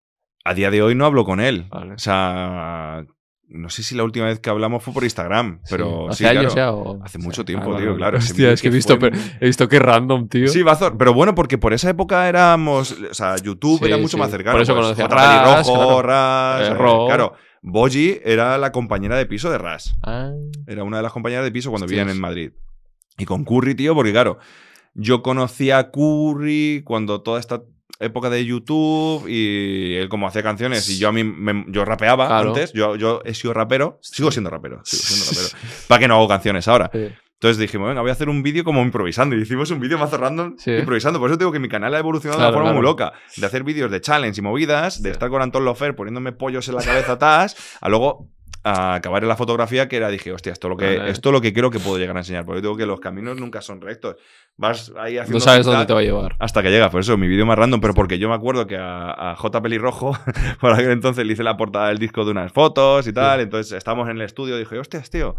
A 0.45 0.53
día 0.53 0.69
de 0.71 0.81
hoy 0.81 0.93
no 0.95 1.05
hablo 1.05 1.23
con 1.23 1.39
él. 1.39 1.67
Vale. 1.69 1.93
O 1.93 1.97
sea, 1.97 3.05
no 3.49 3.69
sé 3.69 3.83
si 3.83 3.93
la 3.95 4.03
última 4.03 4.25
vez 4.25 4.39
que 4.39 4.49
hablamos 4.49 4.83
fue 4.83 4.93
por 4.93 5.03
Instagram, 5.03 5.59
pero 5.69 6.09
¿Hace 6.09 6.23
sí, 6.23 6.25
años 6.29 6.53
claro. 6.53 6.55
ya? 6.55 6.71
O... 6.91 7.03
Hace 7.03 7.17
o 7.17 7.21
sea, 7.21 7.27
mucho 7.27 7.41
ah, 7.41 7.45
tiempo, 7.45 7.77
tío, 7.77 7.95
claro. 7.95 8.17
Hostia, 8.17 8.51
es 8.51 8.61
que 8.61 8.69
he 8.69 8.71
visto, 8.71 8.97
fue- 8.99 9.11
he 9.39 9.45
visto 9.45 9.67
que 9.67 9.79
random, 9.79 10.27
tío. 10.27 10.47
Sí, 10.47 10.63
Bazor, 10.63 10.97
pero 10.97 11.13
bueno, 11.13 11.35
porque 11.35 11.57
por 11.57 11.73
esa 11.73 11.89
época 11.89 12.27
éramos, 12.27 12.91
o 13.11 13.13
sea, 13.13 13.35
YouTube 13.37 13.79
Sí, 13.79 13.85
era 13.85 13.97
mucho 13.97 14.17
más 14.17 14.31
cercano. 14.31 14.53
Por 14.55 14.61
eso 14.63 14.73
pues, 14.73 14.85
conocía. 14.85 15.07
Ras, 15.07 15.67
claro. 15.67 16.01
Ras, 16.01 16.61
Eh, 16.61 16.71
eh, 16.71 16.73
Ro. 16.73 17.05
claro. 17.07 17.33
Boji 17.61 18.19
era 18.25 18.57
la 18.57 18.71
compañera 18.71 19.15
de 19.17 19.25
piso 19.25 19.49
de 19.51 19.57
Ras. 19.57 19.95
Ah, 20.03 20.31
Era 20.67 20.83
una 20.83 20.97
de 20.97 21.03
las 21.03 21.13
compañeras 21.13 21.45
de 21.45 21.51
piso 21.51 21.69
cuando 21.69 21.85
Hostias. 21.85 22.01
vivían 22.01 22.15
en 22.15 22.21
Madrid. 22.21 22.51
Y 23.17 23.25
con 23.25 23.45
Curry, 23.45 23.75
tío, 23.75 23.93
porque 23.95 24.11
claro, 24.11 24.37
yo 24.95 25.21
conocí 25.23 25.71
a 25.71 25.89
Curry 25.91 26.81
cuando 26.83 27.21
toda 27.21 27.39
esta 27.39 27.61
época 27.99 28.29
de 28.29 28.43
YouTube 28.45 29.27
y 29.29 29.95
él 29.95 30.09
como 30.09 30.27
hacía 30.27 30.43
canciones 30.43 30.89
y 30.89 30.97
yo 30.97 31.09
a 31.09 31.11
mí 31.11 31.23
me- 31.23 31.65
yo 31.69 31.85
rapeaba 31.85 32.27
Claro. 32.27 32.49
antes, 32.49 32.73
yo, 32.73 32.95
yo 32.95 33.21
he 33.25 33.33
sido 33.33 33.53
rapero, 33.53 33.99
sigo 34.01 34.31
siendo 34.31 34.49
rapero, 34.49 34.81
sigo 34.83 35.03
siendo 35.03 35.41
rapero. 35.41 35.63
¿Para 35.87 35.99
qué 35.99 36.07
no 36.07 36.15
hago 36.15 36.27
canciones 36.27 36.67
ahora? 36.67 36.89
sí. 36.91 37.07
Entonces 37.35 37.57
dijimos, 37.57 37.89
venga, 37.89 37.99
voy 37.99 38.09
a 38.09 38.13
hacer 38.13 38.29
un 38.29 38.41
vídeo 38.41 38.63
como 38.63 38.81
improvisando. 38.81 39.35
Y 39.35 39.41
hicimos 39.41 39.69
un 39.69 39.81
vídeo 39.81 39.97
más 39.97 40.09
random 40.13 40.55
Sí. 40.57 40.71
improvisando. 40.71 41.19
Por 41.19 41.29
eso 41.29 41.35
digo 41.35 41.51
que 41.51 41.59
mi 41.59 41.67
canal 41.67 41.93
ha 41.93 41.99
evolucionado 41.99 42.41
de 42.41 42.47
una 42.47 42.55
forma 42.57 42.71
muy 42.71 42.81
loca. 42.81 43.11
De 43.35 43.45
hacer 43.45 43.65
vídeos 43.65 43.91
de 43.91 43.99
challenge 43.99 44.39
y 44.39 44.41
movidas, 44.41 45.01
de 45.03 45.09
Sí. 45.09 45.11
estar 45.11 45.29
con 45.29 45.41
Anton 45.41 45.65
Lofer 45.65 45.93
poniéndome 45.93 46.31
pollos 46.31 46.69
en 46.69 46.75
la 46.75 46.81
cabeza 46.83 47.11
atrás, 47.19 47.57
a 47.81 47.89
luego 47.89 48.29
a 48.63 48.95
acabar 48.95 49.23
en 49.23 49.29
la 49.29 49.35
fotografía 49.35 49.87
que 49.89 49.97
era, 49.97 50.09
dije, 50.09 50.31
hostia, 50.31 50.53
esto 50.53 50.67
es 50.67 50.69
lo 50.69 50.77
que, 50.77 50.97
Vale. 50.97 51.11
esto 51.11 51.29
es 51.29 51.33
lo 51.33 51.41
que 51.41 51.51
creo 51.53 51.69
que 51.69 51.79
puedo 51.79 51.97
llegar 51.97 52.15
a 52.15 52.19
enseñar. 52.19 52.45
Porque 52.45 52.59
yo 52.61 52.69
digo 52.69 52.77
que 52.77 52.85
los 52.85 52.99
caminos 52.99 53.37
nunca 53.37 53.61
son 53.61 53.81
rectos. 53.81 54.15
Vas 54.55 54.93
ahí 54.97 55.17
haciendo 55.17 55.37
No 55.37 55.39
sabes 55.39 55.65
dónde 55.65 55.85
te 55.85 55.93
va 55.93 55.99
a 55.99 56.03
llevar. 56.03 56.35
hasta 56.39 56.61
que 56.61 56.69
llegas. 56.69 56.91
Por 56.91 57.01
eso 57.01 57.17
mi 57.17 57.27
vídeo 57.27 57.45
más 57.45 57.57
random, 57.57 57.81
pero 57.81 57.93
porque 57.93 58.19
yo 58.19 58.29
me 58.29 58.35
acuerdo 58.35 58.67
que 58.67 58.77
a, 58.77 59.31
a 59.31 59.35
J. 59.35 59.61
Pelirrojo, 59.61 60.17
por 60.61 60.73
aquel 60.73 60.91
entonces 60.91 61.25
le 61.25 61.33
hice 61.33 61.43
la 61.43 61.57
portada 61.57 61.87
del 61.89 61.97
disco 61.97 62.23
de 62.23 62.31
unas 62.31 62.51
fotos 62.51 63.07
y 63.07 63.13
tal. 63.13 63.39
Entonces 63.41 63.73
estábamos 63.77 64.09
en 64.09 64.17
el 64.17 64.21
estudio 64.21 64.57
dije, 64.57 64.77
hostias, 64.79 65.09
tío. 65.09 65.35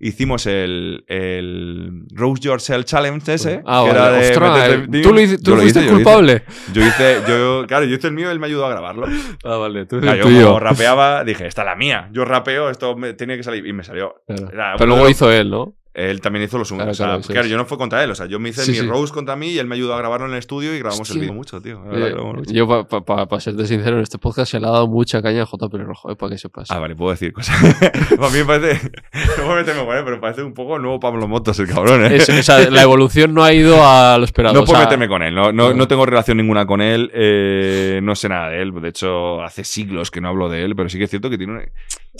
Hicimos 0.00 0.46
el, 0.46 1.04
el 1.08 2.04
Rose 2.14 2.40
Yourself 2.42 2.84
Challenge 2.84 3.34
ese. 3.34 3.62
Ah, 3.66 3.82
que 3.84 3.90
era 3.90 4.10
de 4.12 4.28
Ostras, 4.30 4.58
meterte- 4.70 4.98
eh, 4.98 5.02
tú, 5.02 5.12
lo 5.12 5.20
hici- 5.20 5.36
tú 5.38 5.50
Yo 5.50 5.54
lo 5.56 5.60
fuiste 5.62 5.80
hice, 5.80 5.90
lo 5.90 5.94
hice. 5.98 6.04
culpable. 6.04 6.42
Yo 6.72 6.86
hice, 6.86 7.16
yo, 7.28 7.64
claro, 7.66 7.84
yo 7.84 7.96
hice 7.96 8.06
el 8.06 8.12
mío 8.12 8.28
y 8.28 8.32
él 8.32 8.38
me 8.38 8.46
ayudó 8.46 8.66
a 8.66 8.70
grabarlo. 8.70 9.06
Ah, 9.44 9.56
vale, 9.56 9.86
tú 9.86 9.98
Claro, 10.00 10.30
yo 10.30 10.58
rapeaba, 10.60 11.24
dije, 11.24 11.46
esta 11.48 11.62
es 11.62 11.66
la 11.66 11.74
mía. 11.74 12.08
Yo 12.12 12.24
rapeo, 12.24 12.70
esto 12.70 12.96
me, 12.96 13.14
tiene 13.14 13.36
que 13.36 13.42
salir. 13.42 13.66
Y 13.66 13.72
me 13.72 13.82
salió. 13.82 14.22
Claro. 14.26 14.50
Era 14.52 14.74
Pero 14.78 14.86
luego 14.86 15.02
de 15.02 15.08
los- 15.10 15.16
hizo 15.16 15.32
él, 15.32 15.50
¿no? 15.50 15.74
Él 15.98 16.20
también 16.20 16.44
hizo 16.44 16.58
lo 16.58 16.64
suyo. 16.64 16.78
Claro, 16.78 16.90
o 16.92 16.94
sea, 16.94 17.18
claro, 17.32 17.48
yo 17.48 17.56
no 17.56 17.64
fue 17.66 17.76
contra 17.76 18.04
él. 18.04 18.10
O 18.10 18.14
sea, 18.14 18.26
yo 18.26 18.38
me 18.38 18.50
hice 18.50 18.62
Sí, 18.62 18.70
mi 18.72 18.76
sí. 18.78 18.86
Rose 18.86 19.12
contra 19.12 19.34
mí 19.36 19.48
y 19.48 19.58
él 19.58 19.66
me 19.66 19.74
ayudó 19.74 19.94
a 19.94 19.98
grabarlo 19.98 20.26
en 20.26 20.32
el 20.32 20.38
estudio 20.38 20.74
y 20.74 20.78
grabamos 20.78 21.00
el 21.10 21.12
Hostia. 21.16 21.20
vídeo 21.20 21.34
mucho, 21.34 21.60
tío. 21.60 21.82
Eh, 21.86 21.90
que 21.94 22.10
grabamos 22.10 22.36
mucho. 22.36 22.52
yo, 22.52 22.86
para 22.88 23.40
serte 23.40 23.66
sincero, 23.66 23.96
en 23.96 24.02
este 24.02 24.18
podcast 24.18 24.50
se 24.52 24.60
le 24.60 24.66
ha 24.66 24.70
dado 24.70 24.86
mucha 24.86 25.20
caña 25.22 25.42
a 25.42 25.46
J. 25.46 25.68
Pelirrojo, 25.68 26.10
eh, 26.12 26.16
para 26.16 26.30
que 26.30 26.38
sepas. 26.38 26.70
Ah, 26.70 26.78
vale, 26.78 26.94
puedo 26.94 27.10
decir 27.10 27.32
cosas. 27.32 27.56
a 27.62 28.28
mí 28.30 28.38
me 28.38 28.44
parece. 28.44 28.90
No 29.38 29.48
me 29.48 29.54
meterme 29.56 29.84
con 29.84 29.96
él, 29.96 30.04
pero 30.04 30.20
parece 30.20 30.42
un 30.42 30.54
poco 30.54 30.78
nuevo 30.78 31.00
Pablo 31.00 31.26
Motos, 31.28 31.58
el 31.58 31.66
cabrón, 31.68 32.04
¿eh? 32.04 32.16
Es- 32.16 32.28
o 32.28 32.42
sea, 32.42 32.70
la 32.70 32.82
evolución 32.82 33.34
no 33.34 33.42
ha 33.44 33.52
ido 33.52 33.84
a 33.86 34.16
lo 34.18 34.24
esperado. 34.24 34.54
No 34.54 34.60
o 34.60 34.64
puedo 34.64 34.78
sea, 34.78 34.86
meterme 34.86 35.08
con 35.08 35.22
él, 35.22 35.34
no. 35.34 35.52
no 35.52 35.88
tengo 35.88 36.06
relación 36.06 36.36
ninguna 36.36 36.66
con 36.66 36.80
él, 36.80 37.10
eh, 37.14 38.00
no 38.02 38.14
sé 38.14 38.28
nada 38.28 38.50
de 38.50 38.62
él, 38.62 38.72
de 38.80 38.88
hecho 38.88 39.42
hace 39.42 39.64
siglos 39.64 40.10
que 40.10 40.20
no 40.20 40.28
hablo 40.28 40.48
de 40.48 40.64
él, 40.64 40.76
pero 40.76 40.88
sí 40.88 40.98
que 40.98 41.04
es 41.04 41.10
cierto 41.10 41.28
que 41.30 41.38
tiene 41.38 41.52
una- 41.54 41.62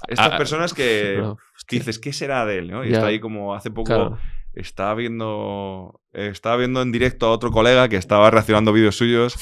Estas 0.09 0.33
Ah, 0.33 0.37
personas 0.39 0.75
que, 0.75 1.17
no, 1.21 1.37
dices, 1.71 1.99
¿qué 1.99 2.13
será 2.13 2.45
de 2.47 2.59
él? 2.59 2.71
¿no? 2.71 2.85
Y 2.85 2.91
Ya. 2.91 2.97
está 2.97 3.07
ahí 3.09 3.21
como 3.21 3.55
hace 3.55 3.71
poco. 3.71 3.87
Claro. 3.87 4.19
Estaba 4.55 4.95
viendo. 4.95 6.01
Estaba 6.13 6.57
viendo 6.57 6.83
en 6.83 6.91
directo 6.91 7.27
a 7.27 7.31
otro 7.31 7.51
colega 7.51 7.89
que 7.89 7.97
estaba 7.97 8.31
reaccionando 8.31 8.73
vídeos 8.73 8.97
suyos. 8.97 9.37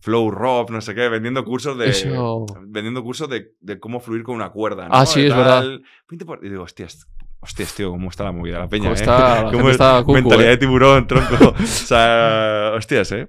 Flow 0.00 0.30
Rob, 0.30 0.70
no 0.70 0.80
sé 0.80 0.94
qué, 0.94 1.08
vendiendo 1.08 1.44
cursos 1.44 1.76
de. 1.78 1.88
Eso- 1.90 2.46
Vendiendo 2.66 3.02
cursos 3.02 3.28
de, 3.28 3.52
de 3.60 3.78
cómo 3.80 4.00
fluir 4.00 4.22
con 4.22 4.34
una 4.36 4.50
cuerda. 4.50 4.88
¿no? 4.88 4.94
Ah, 4.94 5.04
sí, 5.06 5.22
De 5.22 5.28
es 5.28 5.36
verdad. 5.36 5.64
20 6.08 6.24
por- 6.24 6.44
Y 6.44 6.48
digo, 6.48 6.62
hostias, 6.62 7.06
hostias, 7.40 7.74
tío, 7.74 7.90
¿cómo 7.90 8.08
está 8.10 8.24
la 8.24 8.32
movida? 8.32 8.58
La 8.60 8.68
peña, 8.68 8.84
¿Cómo 8.84 8.94
¿eh? 8.94 8.98
está? 9.00 9.42
La 9.44 9.50
¿Cómo 9.52 9.70
está 9.70 10.00
cucu, 10.00 10.12
Mentalidad 10.14 10.46
eh. 10.48 10.50
de 10.50 10.56
tiburón, 10.58 11.06
tronco. 11.06 11.54
o 11.58 11.66
sea, 11.66 12.72
hostias, 12.76 13.10
¿eh? 13.12 13.28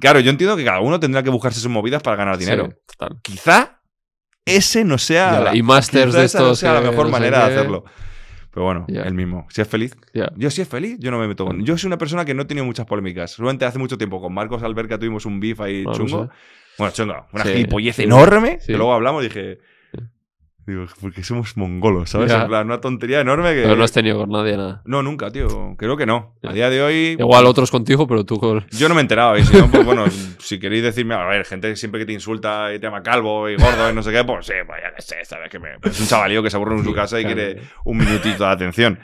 Claro, 0.00 0.20
yo 0.20 0.30
entiendo 0.30 0.56
que 0.56 0.64
cada 0.64 0.80
uno 0.80 0.98
tendrá 1.00 1.22
que 1.22 1.30
buscarse 1.30 1.60
sus 1.60 1.70
movidas 1.70 2.02
para 2.02 2.16
ganar 2.16 2.36
dinero. 2.38 2.68
Sí, 2.70 2.96
total. 2.98 3.18
Quizá 3.22 3.80
ese 4.44 4.84
no 4.84 4.98
sea. 4.98 5.32
Ya, 5.32 5.40
la- 5.40 5.56
y 5.56 5.62
masters 5.62 6.12
de 6.12 6.24
no 6.84 6.90
mejor 6.90 7.06
no 7.06 7.12
manera 7.12 7.48
de 7.48 7.54
hacerlo. 7.54 7.84
Pero 8.52 8.66
bueno, 8.66 8.84
Ya. 8.88 9.02
el 9.02 9.14
mismo. 9.14 9.46
Si 9.50 9.60
es 9.60 9.66
feliz. 9.68 9.96
Yo 10.36 10.48
si 10.50 10.62
es 10.62 10.68
feliz, 10.68 10.96
yo 11.00 11.10
no 11.10 11.18
me 11.18 11.26
meto 11.26 11.44
con. 11.44 11.64
Yo 11.64 11.76
soy 11.76 11.88
una 11.88 11.98
persona 11.98 12.24
que 12.24 12.34
no 12.34 12.42
he 12.42 12.44
tenido 12.44 12.64
muchas 12.64 12.86
polémicas. 12.86 13.32
Solamente 13.32 13.64
hace 13.64 13.78
mucho 13.80 13.98
tiempo 13.98 14.20
con 14.20 14.32
Marcos 14.32 14.62
Alberca 14.62 14.96
tuvimos 14.98 15.26
un 15.26 15.40
beef 15.40 15.60
ahí 15.60 15.82
no 15.84 15.92
chungo. 15.92 16.24
sé. 16.26 16.30
Bueno, 16.78 16.92
chungo. 16.92 17.26
Una 17.32 17.44
Sí, 17.44 17.52
gilipollez 17.52 17.96
sí. 17.96 18.02
enorme. 18.04 18.58
Sí. 18.60 18.68
Que 18.68 18.76
luego 18.76 18.92
hablamos 18.92 19.22
y 19.24 19.28
dije. 19.28 19.58
Digo, 20.66 20.86
porque 21.00 21.22
somos 21.22 21.56
mongolos, 21.58 22.08
¿sabes? 22.10 22.30
Ya. 22.30 22.42
En 22.42 22.48
plan, 22.48 22.66
una 22.66 22.80
tontería 22.80 23.20
enorme 23.20 23.54
que. 23.54 23.62
Pero 23.62 23.76
no 23.76 23.84
has 23.84 23.92
tenido 23.92 24.18
con 24.18 24.30
nadie 24.30 24.56
nada. 24.56 24.80
No, 24.86 25.02
nunca, 25.02 25.30
tío. 25.30 25.74
Creo 25.76 25.96
que 25.96 26.06
no. 26.06 26.34
A 26.42 26.52
día 26.54 26.70
de 26.70 26.82
hoy. 26.82 27.16
Igual 27.18 27.44
otros 27.46 27.70
contigo, 27.70 28.06
pero 28.06 28.24
tú 28.24 28.38
con... 28.40 28.64
Yo 28.70 28.88
no 28.88 28.94
me 28.94 29.00
he 29.00 29.02
enterado. 29.02 29.36
Y 29.36 29.44
si 29.44 29.54
no, 29.56 29.70
pues 29.70 29.84
bueno, 29.84 30.04
si 30.38 30.58
queréis 30.58 30.82
decirme, 30.82 31.14
a 31.14 31.24
ver, 31.26 31.44
gente 31.44 31.76
siempre 31.76 32.00
que 32.00 32.06
te 32.06 32.12
insulta 32.14 32.72
y 32.72 32.78
te 32.78 32.86
llama 32.86 33.02
calvo 33.02 33.48
y 33.50 33.56
gordo 33.56 33.90
y 33.90 33.94
no 33.94 34.02
sé 34.02 34.10
qué, 34.10 34.24
pues 34.24 34.46
sí, 34.46 34.54
pues 34.66 34.80
ya 34.82 34.94
que 34.94 35.02
sé, 35.02 35.16
¿sabes? 35.24 35.50
Que 35.50 35.58
me, 35.58 35.78
pues 35.80 35.94
es 35.94 36.00
un 36.00 36.06
chavalío 36.06 36.42
que 36.42 36.48
se 36.50 36.56
aburre 36.56 36.76
en 36.76 36.84
su 36.84 36.94
casa 36.94 37.20
y 37.20 37.24
quiere 37.24 37.60
un 37.84 37.98
minutito 37.98 38.44
de 38.44 38.50
atención. 38.50 38.98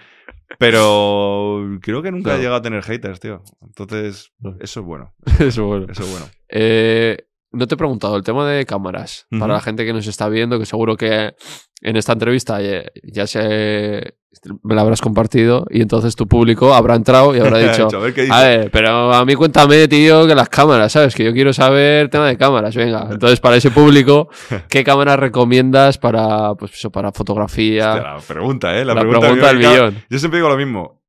Pero 0.59 1.79
creo 1.81 2.03
que 2.03 2.11
nunca 2.11 2.25
Claro. 2.31 2.39
he 2.39 2.41
llegado 2.41 2.57
a 2.57 2.63
tener 2.63 2.83
haters, 2.83 3.21
tío. 3.21 3.43
Entonces, 3.63 4.33
eso 4.61 4.81
es 4.81 4.87
bueno. 4.87 5.15
Eso 5.39 5.67
bueno. 5.67 5.87
Eso 5.91 6.03
es 6.03 6.11
bueno. 6.11 6.27
Eh, 6.49 7.17
no 7.53 7.67
te 7.67 7.75
he 7.75 7.79
preguntado 7.79 8.17
el 8.17 8.23
tema 8.23 8.49
de 8.49 8.65
cámaras. 8.67 9.27
Para 9.39 9.55
la 9.55 9.61
gente 9.61 9.85
que 9.85 9.93
nos 9.93 10.07
está 10.07 10.29
viendo, 10.29 10.59
que 10.59 10.67
seguro 10.67 10.97
que 10.97 11.35
en 11.83 11.97
esta 11.97 12.13
entrevista 12.13 12.61
ya, 12.61 12.83
ya 13.03 13.27
se 13.27 14.15
me 14.63 14.75
la 14.75 14.83
habrás 14.83 15.01
compartido 15.01 15.67
y 15.71 15.83
entonces 15.83 16.15
tu 16.15 16.29
público 16.29 16.73
habrá 16.75 16.95
entrado 16.95 17.35
y 17.35 17.41
habrá 17.41 17.59
dicho, 17.71 17.89
a 17.93 17.99
ver 17.99 18.15
qué 18.15 18.23
dice. 18.23 18.33
a 18.33 18.43
ver, 18.43 18.71
pero 18.71 19.13
a 19.13 19.25
mí 19.25 19.35
cuéntame, 19.35 19.89
tío, 19.89 20.27
que 20.27 20.35
las 20.35 20.49
cámaras, 20.49 20.93
¿sabes? 20.93 21.15
Que 21.15 21.25
yo 21.25 21.33
quiero 21.33 21.53
saber 21.53 22.09
tema 22.09 22.29
de 22.29 22.37
cámaras, 22.37 22.77
venga. 22.77 23.09
Entonces, 23.11 23.41
para 23.41 23.57
ese 23.57 23.71
público, 23.71 24.29
¿qué 24.69 24.85
cámaras 24.85 25.19
recomiendas 25.19 25.99
para, 25.99 26.55
pues 26.55 26.73
eso, 26.73 26.91
para 26.91 27.13
fotografía? 27.13 27.95
Hostia, 27.95 28.13
la 28.13 28.21
pregunta, 28.21 28.79
¿eh? 28.79 28.85
La, 28.85 28.95
La 28.95 29.01
pregunta, 29.01 29.21
pregunta 29.21 29.49
del 29.49 29.59
millón. 29.59 30.05
Yo 30.09 30.19
siempre 30.19 30.39
digo 30.39 30.49
lo 30.49 30.57
mismo. 30.57 31.00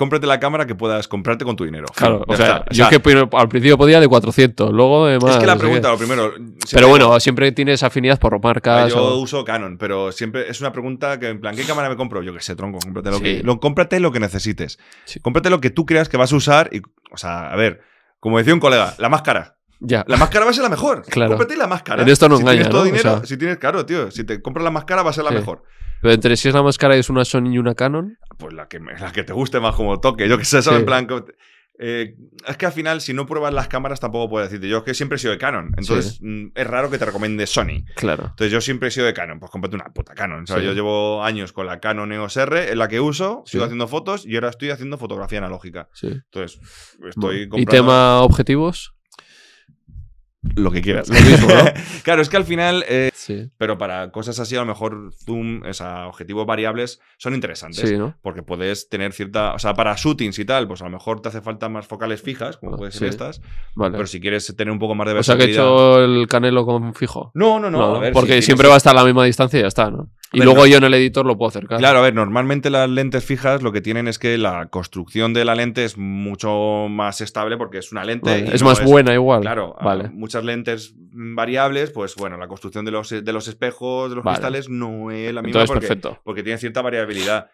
Cómprate 0.00 0.26
la 0.26 0.40
cámara 0.40 0.66
que 0.66 0.74
puedas 0.74 1.06
comprarte 1.08 1.44
con 1.44 1.56
tu 1.56 1.66
dinero. 1.66 1.84
Claro, 1.94 2.24
o 2.26 2.34
sea, 2.34 2.46
está. 2.56 2.64
yo 2.70 2.88
que 2.88 3.00
primero- 3.00 3.28
al 3.34 3.50
principio 3.50 3.76
podía 3.76 4.00
de 4.00 4.08
400, 4.08 4.72
luego 4.72 5.04
de 5.06 5.18
más. 5.18 5.32
es 5.32 5.36
que 5.36 5.46
la 5.46 5.56
pregunta, 5.56 5.90
lo 5.90 5.98
primero. 5.98 6.32
Pero 6.72 6.88
bueno, 6.88 7.20
siempre 7.20 7.52
tienes 7.52 7.82
afinidad 7.82 8.18
por 8.18 8.42
marcas. 8.42 8.94
Yo 8.94 9.04
o- 9.04 9.18
uso 9.20 9.44
Canon, 9.44 9.76
pero 9.76 10.10
siempre 10.10 10.48
es 10.48 10.58
una 10.62 10.72
pregunta 10.72 11.20
que, 11.20 11.28
en 11.28 11.38
plan, 11.42 11.54
¿qué 11.54 11.64
cámara 11.64 11.90
me 11.90 11.96
compro? 11.96 12.22
Yo 12.22 12.32
qué 12.32 12.40
sé, 12.40 12.56
tronco, 12.56 12.78
cómprate 12.82 13.10
lo, 13.10 13.16
Sí. 13.18 13.22
que, 13.22 13.42
lo, 13.42 13.60
cómprate 13.60 14.00
lo 14.00 14.10
que 14.10 14.20
necesites. 14.20 14.78
Sí. 15.04 15.20
Cómprate 15.20 15.50
lo 15.50 15.60
que 15.60 15.68
tú 15.68 15.84
creas 15.84 16.08
que 16.08 16.16
vas 16.16 16.32
a 16.32 16.36
usar 16.36 16.70
y, 16.72 16.80
o 17.12 17.18
sea, 17.18 17.50
a 17.50 17.56
ver, 17.56 17.82
como 18.20 18.38
decía 18.38 18.54
un 18.54 18.60
colega, 18.60 18.94
la 18.96 19.10
más 19.10 19.20
cara. 19.20 19.58
Ya. 19.80 20.04
La 20.08 20.16
más 20.16 20.28
cara 20.30 20.44
va 20.44 20.50
a 20.50 20.54
ser 20.54 20.62
la 20.62 20.68
mejor. 20.68 21.02
Claro. 21.02 21.30
Cómprate 21.32 21.56
la 21.56 21.66
más 21.66 21.82
cara. 21.82 22.02
En 22.02 22.08
esto 22.08 22.28
no 22.28 22.36
si 22.36 22.42
engaña, 22.42 22.58
tienes 22.58 22.70
todo 22.70 22.80
¿no? 22.84 22.88
O 22.90 22.92
dinero, 22.92 23.16
sea- 23.18 23.26
si 23.26 23.36
tienes, 23.36 23.58
claro, 23.58 23.86
tío, 23.86 24.10
si 24.10 24.24
te 24.24 24.40
compras 24.42 24.64
la 24.64 24.70
más 24.70 24.84
cara 24.84 25.02
va 25.02 25.10
a 25.10 25.12
ser 25.14 25.24
la 25.24 25.30
Sí. 25.30 25.36
mejor. 25.36 25.62
Pero 26.02 26.14
entre 26.14 26.36
si 26.36 26.48
es 26.48 26.54
la 26.54 26.62
más 26.62 26.78
cara 26.78 26.96
y 26.96 27.00
es 27.00 27.10
una 27.10 27.24
Sony 27.24 27.48
y 27.52 27.58
una 27.58 27.74
Canon. 27.74 28.16
Pues 28.38 28.54
la 28.54 28.68
que, 28.68 28.78
la 28.78 29.12
que 29.12 29.22
te 29.22 29.32
guste 29.32 29.60
más 29.60 29.74
como 29.74 30.00
toque. 30.00 30.28
Yo 30.28 30.38
que 30.38 30.44
sé, 30.44 30.62
¿sabes? 30.62 30.78
Sí. 30.78 30.80
En 30.80 30.86
plan, 30.86 31.06
eh, 31.82 32.14
es 32.46 32.56
que 32.58 32.66
al 32.66 32.72
final, 32.72 33.00
si 33.00 33.14
no 33.14 33.24
pruebas 33.26 33.54
las 33.54 33.68
cámaras, 33.68 34.00
tampoco 34.00 34.28
puedo 34.28 34.44
decirte. 34.44 34.68
Yo 34.68 34.78
es 34.78 34.82
que 34.84 34.92
siempre 34.94 35.16
he 35.16 35.18
sido 35.18 35.32
de 35.32 35.38
Canon. 35.38 35.72
Entonces, 35.78 36.18
mm, 36.22 36.48
es 36.54 36.66
raro 36.66 36.90
que 36.90 36.98
te 36.98 37.04
recomiende 37.06 37.46
Sony. 37.46 37.84
Claro. 37.96 38.24
Entonces 38.30 38.50
yo 38.52 38.60
siempre 38.60 38.88
he 38.88 38.90
sido 38.90 39.06
de 39.06 39.14
Canon, 39.14 39.40
pues 39.40 39.50
cómprate 39.50 39.76
una 39.76 39.86
puta 39.86 40.14
Canon. 40.14 40.46
¿sabes? 40.46 40.62
Sí. 40.62 40.68
Yo 40.68 40.74
llevo 40.74 41.22
años 41.24 41.52
con 41.54 41.66
la 41.66 41.80
Canon 41.80 42.12
EOS 42.12 42.36
R, 42.36 42.70
en 42.72 42.78
la 42.78 42.88
que 42.88 43.00
uso, 43.00 43.42
Sí. 43.46 43.52
sigo 43.52 43.64
haciendo 43.64 43.88
fotos 43.88 44.26
y 44.26 44.34
ahora 44.34 44.50
estoy 44.50 44.70
haciendo 44.70 44.98
fotografía 44.98 45.38
analógica. 45.38 45.88
Sí. 45.94 46.08
Entonces, 46.08 46.60
estoy 47.08 47.42
¿Y 47.42 47.48
comprando 47.48 47.70
tema 47.70 48.20
objetivos? 48.22 48.94
Lo 50.56 50.70
que 50.70 50.80
quieras. 50.80 51.08
Lo 51.10 51.20
mismo, 51.20 51.48
¿no? 51.48 51.64
claro, 52.02 52.22
es 52.22 52.28
que 52.28 52.36
al 52.36 52.44
final, 52.44 52.84
eh, 52.88 53.10
Sí. 53.12 53.50
pero 53.58 53.76
para 53.76 54.10
cosas 54.10 54.38
así, 54.40 54.56
a 54.56 54.60
lo 54.60 54.66
mejor 54.66 55.12
zoom, 55.24 55.62
o 55.68 55.72
sea, 55.74 56.06
objetivos 56.06 56.46
variables 56.46 57.00
son 57.18 57.34
interesantes. 57.34 57.86
Sí, 57.88 57.96
¿no? 57.98 58.16
Porque 58.22 58.42
puedes 58.42 58.88
tener 58.88 59.12
cierta. 59.12 59.52
O 59.52 59.58
sea, 59.58 59.74
para 59.74 59.94
shootings 59.96 60.38
y 60.38 60.44
tal, 60.46 60.66
pues 60.66 60.80
a 60.80 60.84
lo 60.86 60.90
mejor 60.92 61.20
te 61.20 61.28
hace 61.28 61.42
falta 61.42 61.68
más 61.68 61.86
focales 61.86 62.22
fijas, 62.22 62.56
como 62.56 62.74
Ah, 62.74 62.76
pueden 62.78 62.92
ser 62.92 63.00
sí. 63.00 63.06
estas. 63.10 63.42
Vale. 63.74 63.92
Pero 63.96 64.06
si 64.06 64.18
quieres 64.20 64.54
tener 64.56 64.72
un 64.72 64.78
poco 64.78 64.94
más 64.94 65.06
de 65.08 65.12
o 65.18 65.22
sea 65.22 65.36
que 65.36 65.44
he 65.44 65.46
versatilidad. 65.48 65.74
hecho 65.74 66.04
el 66.04 66.26
canelo 66.26 66.64
con 66.64 66.94
fijo. 66.94 67.30
No, 67.34 67.60
no, 67.60 67.70
no. 67.70 67.78
No, 67.78 67.96
a 67.96 67.98
ver, 68.00 68.12
porque 68.14 68.36
si 68.36 68.42
siempre 68.42 68.64
tienes- 68.64 68.70
va 68.70 68.74
a 68.74 68.78
estar 68.78 68.96
a 68.96 69.00
la 69.00 69.04
misma 69.04 69.24
distancia 69.26 69.58
y 69.58 69.62
ya 69.62 69.68
está, 69.68 69.90
¿no? 69.90 70.08
Y 70.32 70.38
ver, 70.38 70.46
luego 70.46 70.60
no. 70.60 70.66
yo 70.66 70.76
en 70.78 70.84
el 70.84 70.94
editor 70.94 71.26
lo 71.26 71.36
puedo 71.36 71.48
acercar. 71.48 71.78
Claro, 71.78 71.98
a 71.98 72.02
ver, 72.02 72.14
normalmente 72.14 72.70
las 72.70 72.88
lentes 72.88 73.24
fijas 73.24 73.62
lo 73.62 73.72
que 73.72 73.80
tienen 73.80 74.06
es 74.06 74.18
que 74.18 74.38
la 74.38 74.66
construcción 74.66 75.32
de 75.34 75.44
la 75.44 75.54
lente 75.56 75.84
es 75.84 75.98
mucho 75.98 76.86
más 76.88 77.20
estable 77.20 77.56
porque 77.56 77.78
es 77.78 77.90
una 77.92 78.04
lente. 78.04 78.30
Vale, 78.30 78.54
Es 78.54 78.62
no 78.62 78.68
más 78.68 78.82
buena 78.84 79.12
igual. 79.12 79.40
Claro, 79.40 79.74
Vale. 79.82 80.08
muchas 80.10 80.44
lentes 80.44 80.94
variables, 80.96 81.90
pues 81.90 82.14
bueno, 82.16 82.36
la 82.36 82.46
construcción 82.48 82.84
de 82.84 82.90
los, 82.92 83.10
de 83.10 83.32
los 83.32 83.48
espejos, 83.48 84.10
de 84.10 84.16
los 84.16 84.24
Vale. 84.24 84.36
cristales, 84.36 84.68
no 84.68 85.10
es 85.10 85.34
la 85.34 85.42
misma 85.42 85.62
Entonces, 85.62 85.68
porque, 85.68 85.86
perfecto. 85.88 86.20
porque 86.24 86.42
tiene 86.42 86.58
cierta 86.58 86.82
variabilidad. 86.82 87.50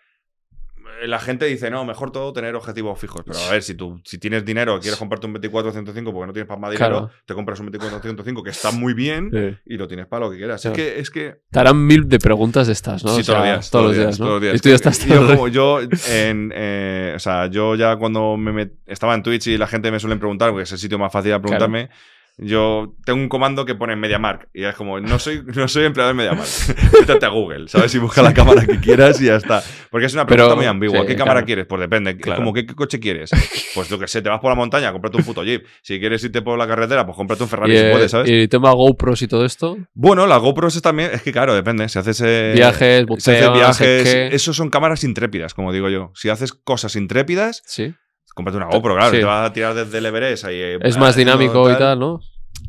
La 1.05 1.19
gente 1.19 1.45
dice, 1.47 1.71
no, 1.71 1.85
mejor 1.85 2.11
todo 2.13 2.33
tener 2.33 2.55
objetivos 2.55 2.99
fijos. 2.99 3.23
Pero 3.27 3.39
a 3.39 3.51
ver, 3.51 3.63
si 3.63 3.75
tú 3.75 4.01
si 4.05 4.19
tienes 4.19 4.45
dinero, 4.45 4.79
quieres 4.81 4.99
comprarte 4.99 5.27
un 5.27 5.35
24-105 5.35 6.13
porque 6.13 6.27
no 6.27 6.33
tienes 6.33 6.47
para 6.49 6.61
más 6.61 6.71
dinero, 6.71 6.99
Claro. 7.01 7.11
te 7.27 7.35
compras 7.35 7.61
un 7.61 7.67
24-105 7.71 8.43
que 8.43 8.51
está 8.51 8.71
muy 8.71 8.95
bien 8.95 9.31
Sí. 9.33 9.59
y 9.75 9.77
lo 9.77 9.87
tienes 9.89 10.07
para 10.07 10.27
lo 10.27 10.31
que 10.31 10.39
quieras. 10.39 10.63
Claro. 10.63 10.77
Es 10.77 10.83
que, 10.83 11.01
es 11.01 11.11
que 11.11 11.37
Te 11.51 11.59
harán 11.59 11.85
mil 11.87 12.09
de 12.09 12.19
preguntas 12.19 12.69
estas, 12.69 13.05
¿no? 13.05 13.15
Sí, 13.15 13.21
O 13.21 13.25
sea, 13.25 13.35
todos 13.35 13.45
los 13.45 13.45
días. 13.47 13.71
Todos 13.71 13.85
los 13.87 13.97
días, 13.97 14.19
¿no? 14.21 14.27
todos 14.27 14.33
los 14.37 14.43
días. 14.43 14.57
Y 14.57 14.59
tú 14.61 14.69
ya 14.71 14.75
estás 14.77 15.07
yo, 15.07 15.15
todo 15.17 15.29
como 15.37 15.49
yo, 15.49 15.81
en, 16.09 16.53
eh, 16.55 17.13
o 17.17 17.19
sea, 17.19 17.47
yo 17.49 17.75
ya 17.75 17.97
cuando 17.97 18.37
me 18.37 18.53
met- 18.53 18.73
estaba 18.87 19.15
en 19.15 19.23
Twitch 19.23 19.49
y 19.49 19.59
la 19.59 19.67
gente 19.67 19.91
me 19.91 20.01
suelen 20.01 20.19
preguntar, 20.19 20.51
porque 20.51 20.63
es 20.65 20.73
el 20.73 20.79
sitio 20.79 20.99
más 20.99 21.13
fácil 21.13 21.33
de 21.33 21.41
preguntarme, 21.41 21.91
yo 22.39 22.95
tengo 23.07 23.19
un 23.21 23.29
comando 23.31 23.65
que 23.65 23.75
pone 23.75 23.97
MediaMark 23.97 24.51
y 24.53 24.65
es 24.65 24.75
como, 24.75 25.01
no 25.01 25.19
soy, 25.19 25.43
no 25.55 25.69
soy 25.69 25.85
empleado 25.85 26.09
de 26.09 26.15
MediaMark. 26.15 26.49
Métete 27.01 27.25
a 27.25 27.31
Google, 27.31 27.69
¿sabes? 27.69 27.95
Y 27.95 27.99
busca 27.99 28.21
la 28.21 28.35
cámara 28.35 28.67
que 28.67 28.79
quieras 28.79 29.21
y 29.23 29.27
ya 29.27 29.37
está. 29.37 29.63
Porque 29.91 30.07
es 30.07 30.13
una 30.13 30.27
pregunta 30.27 30.49
Pero, 30.49 30.57
muy 30.57 30.67
ambigua. 30.67 31.01
sí, 31.01 31.07
¿Qué 31.07 31.17
cámara 31.17 31.45
quieres? 31.45 31.67
Pues 31.67 31.81
depende. 31.81 32.17
Claro. 32.19 32.41
Como, 32.41 32.53
¿qué, 32.53 32.67
qué 32.67 32.75
coche 32.75 33.01
quieres? 33.01 33.31
Pues 33.75 33.89
yo 33.89 33.99
que 33.99 34.07
sé, 34.07 34.21
te 34.21 34.29
vas 34.29 34.41
por 34.41 34.51
la 34.51 34.55
montaña, 34.55 34.93
cómprate 34.93 35.17
un 35.17 35.25
puto 35.25 35.45
Jeep. 35.45 35.65
Si 35.83 35.99
quieres 35.99 36.23
irte 36.25 36.43
por 36.43 36.59
la 36.59 36.67
carretera, 36.67 37.07
pues 37.07 37.17
cómprate 37.17 37.43
un 37.43 37.49
Ferrari 37.49 37.75
y, 37.75 37.79
si 37.79 37.91
puedes, 37.91 38.11
¿sabes? 38.11 38.31
y 38.31 38.49
tema 38.49 38.73
GoPros 38.73 39.23
y 39.23 39.29
todo 39.29 39.45
esto. 39.45 39.79
Bueno, 39.95 40.27
la 40.27 40.37
GoPro 40.37 40.69
es 40.69 40.81
también, 40.83 41.11
es 41.13 41.23
que 41.23 41.33
claro, 41.33 41.55
depende. 41.55 41.89
Si 41.89 41.99
haces 41.99 42.21
eh, 42.25 42.53
Viajes, 42.55 42.79
si 42.79 42.85
haces 42.85 43.07
buceo, 43.07 43.55
no 43.55 43.73
sé 43.73 43.85
viajes, 43.85 44.35
esos 44.35 44.57
son 44.57 44.69
cámaras 44.69 45.05
intrépidas, 45.05 45.55
como 45.55 45.73
digo 45.73 45.89
yo. 45.89 46.13
Si 46.15 46.29
haces 46.29 46.53
cosas 46.53 46.97
intrépidas, 46.97 47.63
Sí. 47.65 47.95
Cómprate 48.37 48.59
una 48.59 48.67
GoPro, 48.67 48.95
claro. 48.95 49.11
Sí. 49.11 49.17
Te 49.19 49.25
vas 49.25 49.49
a 49.51 49.53
tirar 49.53 49.75
desde 49.75 49.97
el 49.99 50.07
Everest 50.07 50.45
ahí. 50.45 50.61
Es 50.83 50.97
más 50.99 51.17
dinámico 51.17 51.71
y 51.71 51.77
tal, 51.77 51.99
¿no? 51.99 52.21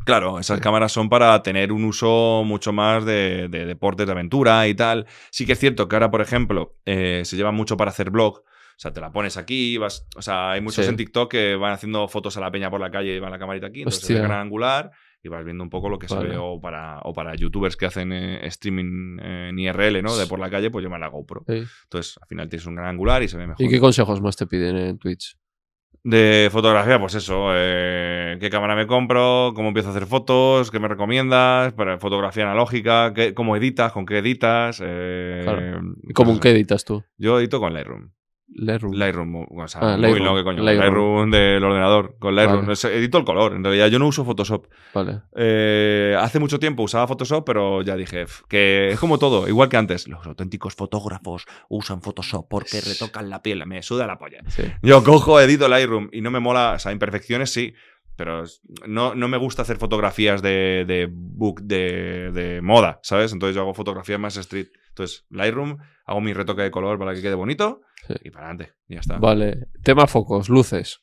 Claro, 0.04 0.38
esas 0.38 0.60
cámaras 0.60 0.90
son 0.90 1.10
para 1.10 1.42
tener 1.42 1.70
un 1.70 1.84
uso 1.84 2.42
mucho 2.44 2.72
más 2.72 3.04
de, 3.04 3.48
de 3.50 3.66
deportes 3.66 4.06
de 4.06 4.12
aventura 4.12 4.66
y 4.66 4.74
tal. 4.74 5.06
Sí 5.30 5.44
que 5.44 5.52
es 5.52 5.58
cierto 5.58 5.86
que 5.86 5.96
ahora, 5.96 6.10
por 6.10 6.22
ejemplo, 6.22 6.74
eh, 6.86 7.22
se 7.26 7.36
lleva 7.36 7.52
mucho 7.52 7.76
para 7.76 7.90
hacer 7.90 8.10
blog. 8.10 8.38
O 8.38 8.80
sea, 8.80 8.92
te 8.92 9.00
la 9.00 9.10
pones 9.12 9.36
aquí, 9.36 9.76
vas. 9.76 10.06
O 10.16 10.22
sea, 10.22 10.52
hay 10.52 10.60
muchos 10.62 10.84
Sí. 10.86 10.90
en 10.90 10.96
TikTok 10.96 11.30
que 11.30 11.56
van 11.56 11.72
haciendo 11.72 12.06
fotos 12.08 12.36
a 12.36 12.40
la 12.40 12.50
peña 12.50 12.70
por 12.70 12.80
la 12.80 12.90
calle 12.90 13.14
y 13.16 13.20
van 13.20 13.32
la 13.32 13.38
camarita 13.38 13.66
aquí. 13.66 13.80
Entonces 13.80 14.02
Hostia. 14.04 14.20
gran 14.22 14.40
angular 14.40 14.90
y 15.22 15.28
vas 15.28 15.44
viendo 15.44 15.64
un 15.64 15.70
poco 15.70 15.88
lo 15.88 15.98
que 15.98 16.06
Vale. 16.06 16.22
se 16.22 16.28
ve. 16.28 16.36
O 16.38 16.60
para, 16.60 17.00
o 17.00 17.12
para 17.12 17.34
youtubers 17.34 17.76
que 17.76 17.86
hacen 17.86 18.12
eh, 18.12 18.46
streaming 18.46 19.18
eh, 19.20 19.48
en 19.50 19.58
IRL, 19.58 20.02
¿no? 20.02 20.16
De 20.16 20.26
por 20.26 20.38
la 20.38 20.48
calle, 20.48 20.70
pues 20.70 20.84
llevan 20.84 21.00
la 21.00 21.08
GoPro. 21.08 21.44
Sí. 21.48 21.64
Entonces, 21.84 22.18
al 22.22 22.28
final 22.28 22.48
tienes 22.48 22.66
un 22.66 22.76
gran 22.76 22.88
angular 22.88 23.22
y 23.22 23.28
se 23.28 23.36
ve 23.36 23.46
mejor. 23.48 23.66
¿Y 23.66 23.68
qué 23.68 23.80
consejos 23.80 24.20
más 24.20 24.36
te 24.36 24.46
piden 24.46 24.76
en 24.76 24.98
Twitch? 24.98 25.36
De 26.08 26.48
fotografía, 26.50 26.98
pues 26.98 27.14
eso, 27.16 27.50
eh, 27.52 28.38
qué 28.40 28.48
cámara 28.48 28.74
me 28.74 28.86
compro, 28.86 29.52
cómo 29.54 29.68
empiezo 29.68 29.88
a 29.88 29.90
hacer 29.90 30.06
fotos, 30.06 30.70
qué 30.70 30.80
me 30.80 30.88
recomiendas, 30.88 31.74
para 31.74 31.98
fotografía 31.98 32.44
analógica, 32.44 33.12
qué, 33.12 33.34
cómo 33.34 33.56
editas, 33.56 33.92
con 33.92 34.06
qué 34.06 34.16
editas. 34.16 34.80
eh, 34.82 35.42
Claro. 35.44 35.80
¿Y 36.02 36.02
pues 36.04 36.14
cómo 36.14 36.32
eso. 36.32 36.40
qué 36.40 36.50
editas 36.52 36.86
tú? 36.86 37.04
Yo 37.18 37.38
edito 37.38 37.60
con 37.60 37.74
Lightroom. 37.74 38.08
Lightroom. 38.50 38.94
Lightroom, 38.94 39.46
o 39.50 39.68
sea, 39.68 39.80
Ah, 39.82 39.96
Lightroom, 39.96 40.24
no, 40.24 40.34
¿qué 40.36 40.42
coño? 40.42 40.62
Lightroom. 40.62 40.84
Lightroom. 40.86 41.30
del 41.30 41.62
ordenador, 41.64 42.16
con 42.18 42.34
Lightroom. 42.34 42.66
Vale. 42.66 42.96
Edito 42.98 43.18
el 43.18 43.24
color, 43.24 43.52
en 43.54 43.62
realidad 43.62 43.88
yo 43.88 43.98
no 43.98 44.06
uso 44.06 44.24
Photoshop. 44.24 44.66
Vale. 44.94 45.20
Eh, 45.36 46.16
hace 46.18 46.38
mucho 46.40 46.58
tiempo 46.58 46.82
usaba 46.82 47.06
Photoshop, 47.06 47.44
pero 47.44 47.82
ya 47.82 47.94
dije 47.94 48.22
"F, 48.22 48.44
que 48.48 48.88
es 48.90 48.98
como 48.98 49.18
todo, 49.18 49.46
igual 49.48 49.68
que 49.68 49.76
antes. 49.76 50.08
Los 50.08 50.26
auténticos 50.26 50.74
fotógrafos 50.74 51.44
usan 51.68 52.00
Photoshop 52.02 52.48
porque 52.48 52.80
retocan 52.80 53.28
la 53.30 53.42
piel, 53.42 53.64
me 53.66 53.82
suda 53.82 54.06
la 54.06 54.18
polla. 54.18 54.40
Sí. 54.48 54.62
Yo 54.82 55.04
cojo, 55.04 55.40
edito 55.40 55.68
Lightroom 55.68 56.08
y 56.12 56.20
no 56.22 56.30
me 56.30 56.40
mola, 56.40 56.72
o 56.76 56.78
sea, 56.78 56.90
imperfecciones 56.92 57.50
sí, 57.50 57.74
pero 58.16 58.42
no, 58.86 59.14
no 59.14 59.28
me 59.28 59.36
gusta 59.36 59.62
hacer 59.62 59.76
fotografías 59.76 60.42
de, 60.42 60.84
de 60.88 61.08
book 61.12 61.60
de, 61.62 62.32
de 62.32 62.60
moda, 62.62 62.98
¿sabes? 63.02 63.32
Entonces 63.32 63.54
yo 63.54 63.60
hago 63.62 63.74
fotografías 63.74 64.18
más 64.18 64.36
street. 64.36 64.66
Entonces, 64.98 65.24
Lightroom, 65.30 65.78
hago 66.06 66.20
mi 66.20 66.32
retoque 66.32 66.62
de 66.62 66.70
color 66.70 66.98
para 66.98 67.14
que 67.14 67.22
quede 67.22 67.34
bonito 67.34 67.80
Sí. 68.06 68.14
y 68.24 68.30
para 68.30 68.46
adelante. 68.48 68.72
Ya 68.88 69.00
está. 69.00 69.18
Vale. 69.18 69.68
Tema 69.82 70.06
focos, 70.06 70.48
luces. 70.48 71.00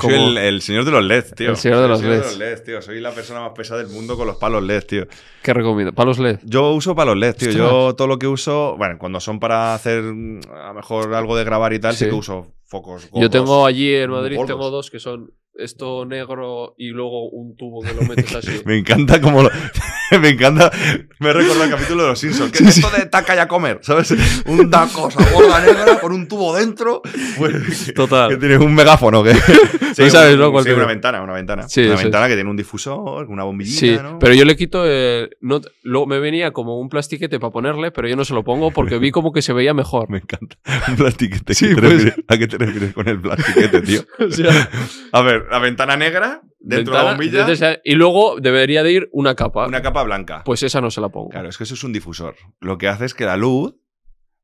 Soy 0.00 0.14
el, 0.14 0.36
el 0.38 0.60
señor 0.60 0.84
de 0.84 0.90
los 0.90 1.04
LEDs, 1.04 1.34
tío. 1.36 1.50
El 1.50 1.56
señor 1.56 1.80
de 1.82 1.88
los 1.88 2.02
LEDs. 2.36 2.64
tío. 2.64 2.82
Soy 2.82 3.00
la 3.00 3.12
persona 3.12 3.40
más 3.40 3.52
pesada 3.52 3.80
del 3.82 3.92
mundo 3.92 4.16
con 4.16 4.26
los 4.26 4.36
palos 4.38 4.62
LED, 4.64 4.82
tío. 4.84 5.06
¿Qué 5.42 5.54
recomiendo? 5.54 5.92
¿Palos 5.92 6.18
LED? 6.18 6.40
Yo 6.42 6.72
uso 6.72 6.96
palos 6.96 7.16
LED, 7.16 7.36
tío. 7.36 7.50
Yo 7.52 7.94
todo 7.94 8.08
lo 8.08 8.18
que 8.18 8.26
uso, 8.26 8.76
bueno, 8.76 8.96
cuando 8.98 9.20
son 9.20 9.38
para 9.38 9.72
hacer 9.74 10.00
a 10.00 10.68
lo 10.68 10.74
mejor 10.74 11.14
algo 11.14 11.36
de 11.36 11.44
grabar 11.44 11.72
y 11.72 11.78
tal, 11.78 11.92
sí, 11.94 12.04
Sí. 12.04 12.10
que 12.10 12.16
uso 12.16 12.54
focos. 12.64 13.08
Yo 13.14 13.30
tengo 13.30 13.64
allí 13.66 13.94
en 13.94 14.10
Madrid, 14.10 14.36
gordos. 14.36 14.56
tengo 14.56 14.70
dos 14.70 14.90
que 14.90 14.98
son 14.98 15.30
esto 15.56 16.04
negro 16.04 16.74
y 16.78 16.88
luego 16.88 17.28
un 17.30 17.56
tubo 17.56 17.80
que 17.82 17.94
lo 17.94 18.02
metes 18.02 18.34
así. 18.34 18.60
Me 18.64 18.76
encanta 18.78 19.20
como 19.20 19.42
lo... 19.42 19.50
me 20.20 20.28
encanta. 20.30 20.70
Me 21.18 21.32
recuerda 21.32 21.64
el 21.64 21.70
capítulo 21.70 22.02
de 22.02 22.08
los 22.10 22.18
Simpsons. 22.18 22.52
¿Qué 22.52 22.62
es 22.64 22.76
esto 22.78 22.90
de 22.96 23.06
taca 23.06 23.34
y 23.34 23.38
a 23.38 23.48
comer? 23.48 23.78
¿Sabes? 23.82 24.12
Una 24.46 24.86
cosa 24.86 25.18
gorda 25.32 25.60
negra 25.64 25.98
con 26.00 26.12
un 26.12 26.28
tubo 26.28 26.54
dentro. 26.56 27.02
Pues, 27.38 27.86
que- 27.86 27.92
Total. 27.92 28.28
Que 28.30 28.36
tienes 28.36 28.58
un 28.60 28.74
megáfono. 28.74 29.22
Que... 29.24 29.32
Tú 29.34 30.10
sabes, 30.10 30.34
un- 30.34 30.40
¿no? 30.40 30.62
sí, 30.62 30.70
una 30.70 30.86
ventana, 30.86 31.22
una 31.22 31.32
ventana. 31.32 31.68
Sí, 31.68 31.82
una 31.84 31.96
ventana 31.96 32.28
que 32.28 32.34
tiene 32.34 32.50
un 32.50 32.56
difusor, 32.56 33.26
una 33.28 33.44
bombillita, 33.44 33.78
Sí, 33.80 33.96
¿no? 34.00 34.18
pero 34.18 34.34
yo 34.34 34.44
le 34.44 34.56
quito. 34.56 34.84
eh, 34.86 35.30
no, 35.40 35.60
luego 35.82 36.06
me 36.06 36.18
venía 36.18 36.52
como 36.52 36.78
un 36.78 36.88
plastiquete 36.88 37.40
para 37.40 37.52
ponerle, 37.52 37.90
pero 37.90 38.06
yo 38.08 38.16
no 38.16 38.24
se 38.24 38.34
lo 38.34 38.44
pongo 38.44 38.70
porque 38.72 38.98
vi 38.98 39.10
como 39.10 39.32
que 39.32 39.42
se 39.42 39.52
veía 39.52 39.72
mejor. 39.74 40.10
Me 40.10 40.18
encanta. 40.18 40.56
Un 40.88 40.96
plastiquete. 40.96 41.54
Sí, 41.54 41.68
¿Qué 41.68 41.74
te 41.74 41.80
pues. 41.80 41.92
refieres- 42.04 42.24
¿A 42.28 42.38
qué 42.38 42.46
te 42.46 42.58
refieres 42.58 42.92
con 42.94 43.08
el 43.08 43.20
plastiquete, 43.20 43.80
tío? 43.82 44.00
O 44.18 44.30
sea, 44.30 44.68
A 45.12 45.22
ver, 45.22 45.43
la 45.50 45.58
ventana 45.58 45.96
negra, 45.96 46.42
dentro 46.58 46.94
de 46.94 46.98
la 46.98 47.04
bombilla, 47.10 47.80
y 47.84 47.94
luego 47.94 48.40
debería 48.40 48.82
de 48.82 48.92
ir 48.92 49.08
una 49.12 49.34
capa. 49.34 49.66
una 49.66 49.82
capa 49.82 50.02
blanca. 50.02 50.42
Pues 50.44 50.62
esa 50.62 50.80
no 50.80 50.90
se 50.90 51.00
la 51.00 51.08
pongo. 51.08 51.28
Claro, 51.30 51.48
es 51.48 51.56
que 51.58 51.64
eso 51.64 51.74
es 51.74 51.84
un 51.84 51.92
difusor. 51.92 52.34
Lo 52.60 52.78
que 52.78 52.88
hace 52.88 53.04
es 53.04 53.14
que 53.14 53.24
la 53.24 53.36
luz 53.36 53.74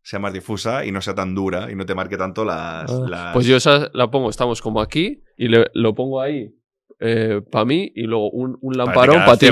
sea 0.03 0.19
más 0.19 0.33
difusa 0.33 0.85
y 0.87 0.93
no 0.93 1.01
sea 1.03 1.15
tan 1.15 1.35
dura 1.35 1.71
y 1.71 1.75
no 1.77 1.85
te 1.87 1.95
marque 1.95 2.17
tanto 2.17 2.45
las... 2.45 2.91
Ah, 2.91 3.05
las- 3.09 3.33
Pues 3.35 3.47
yo 3.47 3.57
esa 3.57 3.91
la 3.93 4.11
pongo, 4.11 4.31
estamos 4.31 4.63
como 4.63 4.81
aquí 4.81 5.23
y 5.37 5.49
le- 5.49 5.71
lo 5.75 5.95
pongo 5.95 6.21
ahí 6.23 6.55
para 7.51 7.65
mí 7.65 7.91
y 7.95 8.03
luego 8.03 8.31
un, 8.31 8.59
un 8.61 8.77
lamparón 8.77 9.17
para 9.25 9.37
ti. 9.37 9.47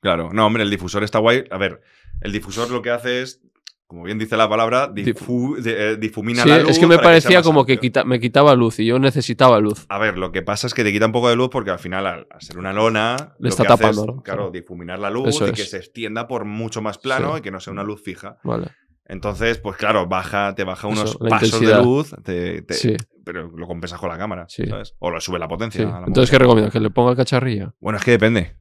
Claro. 0.00 0.30
No, 0.32 0.46
hombre, 0.46 0.62
el 0.62 0.70
difusor 0.70 1.02
está 1.04 1.18
guay. 1.18 1.44
A 1.50 1.58
ver, 1.58 1.80
el 2.20 2.32
difusor 2.32 2.70
lo 2.70 2.82
que 2.82 2.90
hace 2.90 3.22
es, 3.22 3.42
como 3.90 4.04
bien 4.04 4.20
dice 4.20 4.36
la 4.36 4.48
palabra, 4.48 4.88
difu- 4.94 5.56
de- 5.56 5.90
eh, 5.94 5.96
difumina 5.96 6.44
Sí, 6.44 6.48
la 6.48 6.60
luz. 6.60 6.70
es 6.70 6.78
que 6.78 6.86
me 6.86 6.96
parecía 6.96 7.42
como 7.42 7.66
que 7.66 7.78
quita- 7.78 8.04
me 8.04 8.20
quitaba 8.20 8.54
luz 8.54 8.78
y 8.78 8.86
yo 8.86 9.00
necesitaba 9.00 9.58
luz. 9.58 9.84
A 9.88 9.98
ver, 9.98 10.16
lo 10.16 10.30
que 10.30 10.42
pasa 10.42 10.68
es 10.68 10.74
que 10.74 10.84
te 10.84 10.92
quita 10.92 11.06
un 11.06 11.12
poco 11.12 11.28
de 11.28 11.34
luz 11.34 11.48
porque 11.50 11.72
al 11.72 11.80
final, 11.80 12.06
al, 12.06 12.26
al 12.30 12.40
ser 12.40 12.56
una 12.56 12.72
lona, 12.72 13.16
Le 13.40 13.46
lo 13.46 13.48
está 13.48 13.64
que 13.64 13.72
hace 13.72 13.82
tapando, 13.82 14.22
claro, 14.22 14.52
difuminar 14.52 15.00
la 15.00 15.10
luz 15.10 15.30
Eso 15.30 15.44
y 15.48 15.50
es. 15.50 15.56
que 15.56 15.64
se 15.64 15.78
extienda 15.78 16.28
por 16.28 16.44
mucho 16.44 16.80
más 16.82 16.98
plano 16.98 17.32
Sí. 17.32 17.38
y 17.40 17.42
que 17.42 17.50
no 17.50 17.58
sea 17.58 17.72
una 17.72 17.82
luz 17.82 18.00
fija. 18.00 18.38
Vale. 18.44 18.68
Entonces, 19.06 19.58
pues 19.58 19.76
claro, 19.76 20.06
baja, 20.06 20.54
te 20.54 20.62
baja 20.62 20.86
unos 20.86 21.10
Eso, 21.10 21.18
pasos 21.28 21.60
de 21.60 21.82
luz, 21.82 22.14
te- 22.22 22.62
te- 22.62 22.74
Sí. 22.74 22.96
pero 23.24 23.50
lo 23.50 23.66
compensas 23.66 23.98
con 23.98 24.08
la 24.08 24.16
cámara, 24.16 24.44
Sí. 24.48 24.64
¿sabes? 24.66 24.94
O 25.00 25.10
lo 25.10 25.20
sube 25.20 25.40
la 25.40 25.48
potencia. 25.48 25.84
La 25.84 26.04
Entonces, 26.06 26.30
¿qué 26.30 26.36
movida. 26.36 26.44
recomiendo? 26.44 26.70
¿Que 26.70 26.78
le 26.78 26.90
ponga 26.90 27.16
cacharrilla? 27.16 27.74
Bueno, 27.80 27.98
es 27.98 28.04
que 28.04 28.12
depende. 28.12 28.54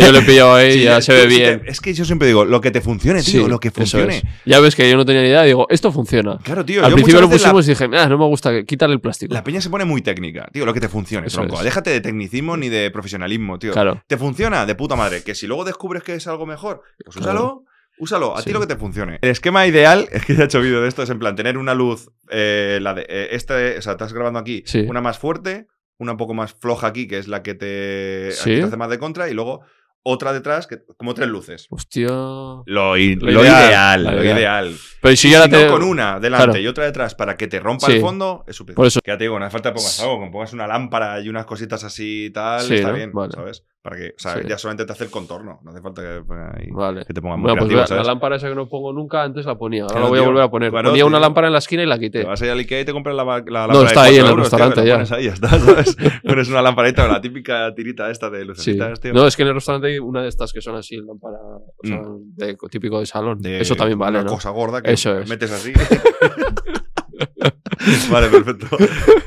Yo 0.00 0.12
le 0.12 0.18
he 0.18 0.22
pillado 0.22 0.54
ahí 0.54 0.68
y 0.68 0.72
Sí, 0.72 0.82
ya 0.84 1.00
se 1.02 1.12
ve 1.12 1.26
bien. 1.26 1.62
es 1.66 1.80
que 1.80 1.92
yo 1.92 2.04
siempre 2.04 2.26
digo, 2.28 2.44
lo 2.44 2.60
que 2.60 2.70
te 2.70 2.80
funcione, 2.80 3.22
tío, 3.22 3.44
Sí, 3.44 3.48
lo 3.48 3.60
que 3.60 3.70
funcione. 3.70 4.18
es. 4.18 4.22
Ya 4.46 4.60
ves 4.60 4.74
que 4.74 4.88
yo 4.90 4.96
no 4.96 5.04
tenía 5.04 5.22
ni 5.22 5.28
idea. 5.28 5.42
Digo, 5.42 5.66
esto 5.70 5.92
funciona. 5.92 6.38
Claro, 6.42 6.64
tío. 6.64 6.82
Al 6.84 6.90
yo 6.90 6.96
principio 6.96 7.20
lo 7.20 7.28
pusimos 7.30 7.66
y 7.66 7.70
dije, 7.70 7.88
ah, 7.92 8.08
no 8.08 8.16
me 8.18 8.24
gusta, 8.24 8.62
quítale 8.64 8.94
el 8.94 9.00
plástico. 9.00 9.34
la 9.34 9.44
peña 9.44 9.60
se 9.60 9.70
pone 9.70 9.84
muy 9.84 10.02
técnica, 10.02 10.48
tío, 10.52 10.64
lo 10.64 10.72
que 10.74 10.80
te 10.80 10.88
funcione, 10.88 11.26
Eso 11.26 11.38
tronco. 11.38 11.58
es. 11.58 11.64
Déjate 11.64 11.90
de 11.90 12.00
tecnicismo 12.00 12.56
ni 12.56 12.68
de 12.68 12.90
profesionalismo, 12.90 13.58
tío. 13.58 13.72
Claro. 13.72 14.02
¿Te 14.06 14.16
funciona? 14.16 14.64
De 14.66 14.74
puta 14.74 14.96
madre. 14.96 15.22
Que 15.22 15.34
si 15.34 15.46
luego 15.46 15.64
descubres 15.64 16.02
que 16.02 16.14
es 16.14 16.26
algo 16.26 16.46
mejor, 16.46 16.82
pues 17.04 17.16
Claro. 17.16 17.32
úsalo. 17.40 17.64
Úsalo, 17.96 18.36
a 18.36 18.42
ti 18.42 18.50
lo 18.52 18.58
que 18.58 18.66
te 18.66 18.74
funcione. 18.74 19.20
El 19.22 19.30
esquema 19.30 19.68
ideal, 19.68 20.08
es 20.12 20.24
que 20.24 20.34
ya 20.34 20.42
he 20.42 20.44
hecho 20.46 20.60
vídeo 20.60 20.80
de 20.82 20.88
esto, 20.88 21.04
es 21.04 21.10
en 21.10 21.20
plan 21.20 21.36
tener 21.36 21.56
una 21.56 21.74
luz, 21.74 22.10
eh, 22.28 22.80
la 22.82 22.92
de, 22.92 23.02
eh, 23.08 23.28
este, 23.30 23.78
o 23.78 23.82
sea, 23.82 23.92
estás 23.92 24.12
grabando 24.12 24.40
aquí, 24.40 24.64
Sí. 24.66 24.80
una 24.80 25.00
más 25.00 25.16
fuerte, 25.20 25.68
una 25.98 26.12
un 26.12 26.18
poco 26.18 26.34
más 26.34 26.52
floja 26.54 26.86
aquí, 26.88 27.06
que 27.06 27.18
es 27.18 27.28
la 27.28 27.42
que 27.42 27.54
te, 27.54 28.30
Sí. 28.32 28.50
aquí 28.52 28.60
te 28.60 28.66
hace 28.66 28.76
más 28.76 28.90
de 28.90 28.98
contra, 28.98 29.28
y 29.28 29.34
luego 29.34 29.62
otra 30.06 30.32
detrás, 30.34 30.66
que, 30.66 30.80
como 30.98 31.14
tres 31.14 31.28
luces. 31.28 31.66
Hostia. 31.70 32.08
Lo, 32.08 32.96
i- 32.98 33.14
Lo 33.16 33.30
lo 33.30 33.40
ideal, 33.42 33.64
ideal, 33.68 34.04
la 34.04 34.12
lo 34.12 34.22
ideal. 34.22 34.38
ideal. 34.38 34.76
Pero 35.00 35.16
si 35.16 35.28
Y 35.28 35.30
yo 35.30 35.38
ahora 35.38 35.46
si 35.46 35.52
no, 35.62 35.66
te. 35.66 35.72
con 35.72 35.82
una 35.82 36.20
delante 36.20 36.44
Claro. 36.46 36.60
y 36.60 36.66
otra 36.66 36.84
detrás 36.84 37.14
para 37.14 37.36
que 37.38 37.46
te 37.46 37.58
rompa 37.58 37.86
Sí. 37.86 37.92
el 37.94 38.00
fondo, 38.02 38.44
es 38.46 38.54
suficiente. 38.56 38.76
Por 38.76 38.86
eso- 38.86 39.00
Que 39.02 39.12
ya 39.12 39.16
te 39.18 39.24
digo, 39.24 39.38
no 39.38 39.46
hace 39.46 39.52
falta 39.52 39.70
que 39.70 39.76
pongas 39.76 40.00
algo, 40.00 40.24
que 40.24 40.30
pongas 40.30 40.52
una 40.52 40.66
lámpara 40.66 41.20
y 41.20 41.28
unas 41.30 41.46
cositas 41.46 41.84
así 41.84 42.26
y 42.26 42.30
tal, 42.30 42.60
Sí, 42.60 42.74
está 42.74 42.88
¿no? 42.88 42.94
bien, 42.94 43.12
Vale. 43.12 43.32
¿sabes? 43.32 43.64
Para 43.84 43.96
que, 43.98 44.08
o 44.16 44.18
sea, 44.18 44.40
Sí. 44.40 44.48
ya 44.48 44.56
solamente 44.56 44.86
te 44.86 44.92
hace 44.92 45.04
el 45.04 45.10
contorno, 45.10 45.60
no 45.62 45.70
hace 45.70 45.82
falta 45.82 46.00
que, 46.00 46.22
ponga 46.26 46.54
ahí- 46.56 46.70
Vale. 46.70 47.04
que 47.04 47.12
te 47.12 47.20
ponga 47.20 47.36
muy 47.36 47.42
Bueno, 47.42 47.56
pues 47.58 47.68
creativo, 47.68 47.80
la, 47.82 47.86
¿sabes? 47.86 48.06
la 48.06 48.12
lámpara 48.14 48.36
esa 48.36 48.48
que 48.48 48.54
no 48.54 48.66
pongo 48.66 48.94
nunca, 48.94 49.22
antes 49.22 49.44
la 49.44 49.58
ponía. 49.58 49.82
Ahora 49.82 50.00
la 50.00 50.06
voy 50.08 50.18
a 50.20 50.22
volver 50.22 50.42
a 50.42 50.50
poner. 50.50 50.70
Claro, 50.70 50.88
ponía 50.88 51.04
una 51.04 51.20
lámpara 51.20 51.48
en 51.48 51.52
la 51.52 51.58
esquina 51.58 51.82
y 51.82 51.86
la 51.86 51.96
Te 51.96 52.00
quité. 52.00 52.24
vas 52.24 52.40
ahí 52.40 52.48
al 52.48 52.58
Ikea 52.60 52.80
y 52.80 52.84
te 52.86 52.92
compras 52.94 53.14
la, 53.14 53.24
la 53.24 53.34
lámpara 53.42 53.66
No, 53.74 53.80
de 53.80 53.84
está 53.84 54.04
ahí 54.04 54.14
en 54.16 54.22
4 54.22 54.24
el 54.24 54.30
euros, 54.30 54.44
restaurante 54.50 54.86
ya. 54.86 54.94
pones 54.94 55.12
ahí, 55.12 55.24
ya 55.26 55.32
está, 55.34 55.48
¿sabes? 55.50 55.96
pones 56.24 56.48
una 56.48 56.62
lamparita 56.62 57.06
la 57.06 57.20
típica 57.20 57.74
tirita 57.74 58.10
esta 58.10 58.30
de 58.30 58.40
Sí. 58.40 58.44
lucecitas, 58.46 59.00
tío. 59.00 59.12
No, 59.12 59.26
es 59.26 59.36
que 59.36 59.42
en 59.42 59.48
el 59.48 59.54
restaurante 59.54 59.88
hay 59.88 59.98
una 59.98 60.22
de 60.22 60.28
estas 60.30 60.54
que 60.54 60.62
son 60.62 60.76
así, 60.76 60.96
lámpara 60.96 61.36
o 61.44 61.86
sea, 61.86 62.00
de- 62.36 62.56
típico 62.70 63.00
de 63.00 63.04
salón. 63.04 63.42
De 63.42 63.60
Eso 63.60 63.76
también 63.76 63.98
vale, 63.98 64.16
una 64.16 64.24
¿no? 64.24 64.32
cosa 64.32 64.48
gorda 64.48 64.80
que 64.80 64.92
Eso 64.94 65.18
es. 65.18 65.28
metes 65.28 65.52
así. 65.52 65.74
vale, 68.10 68.28
perfecto. 68.28 68.66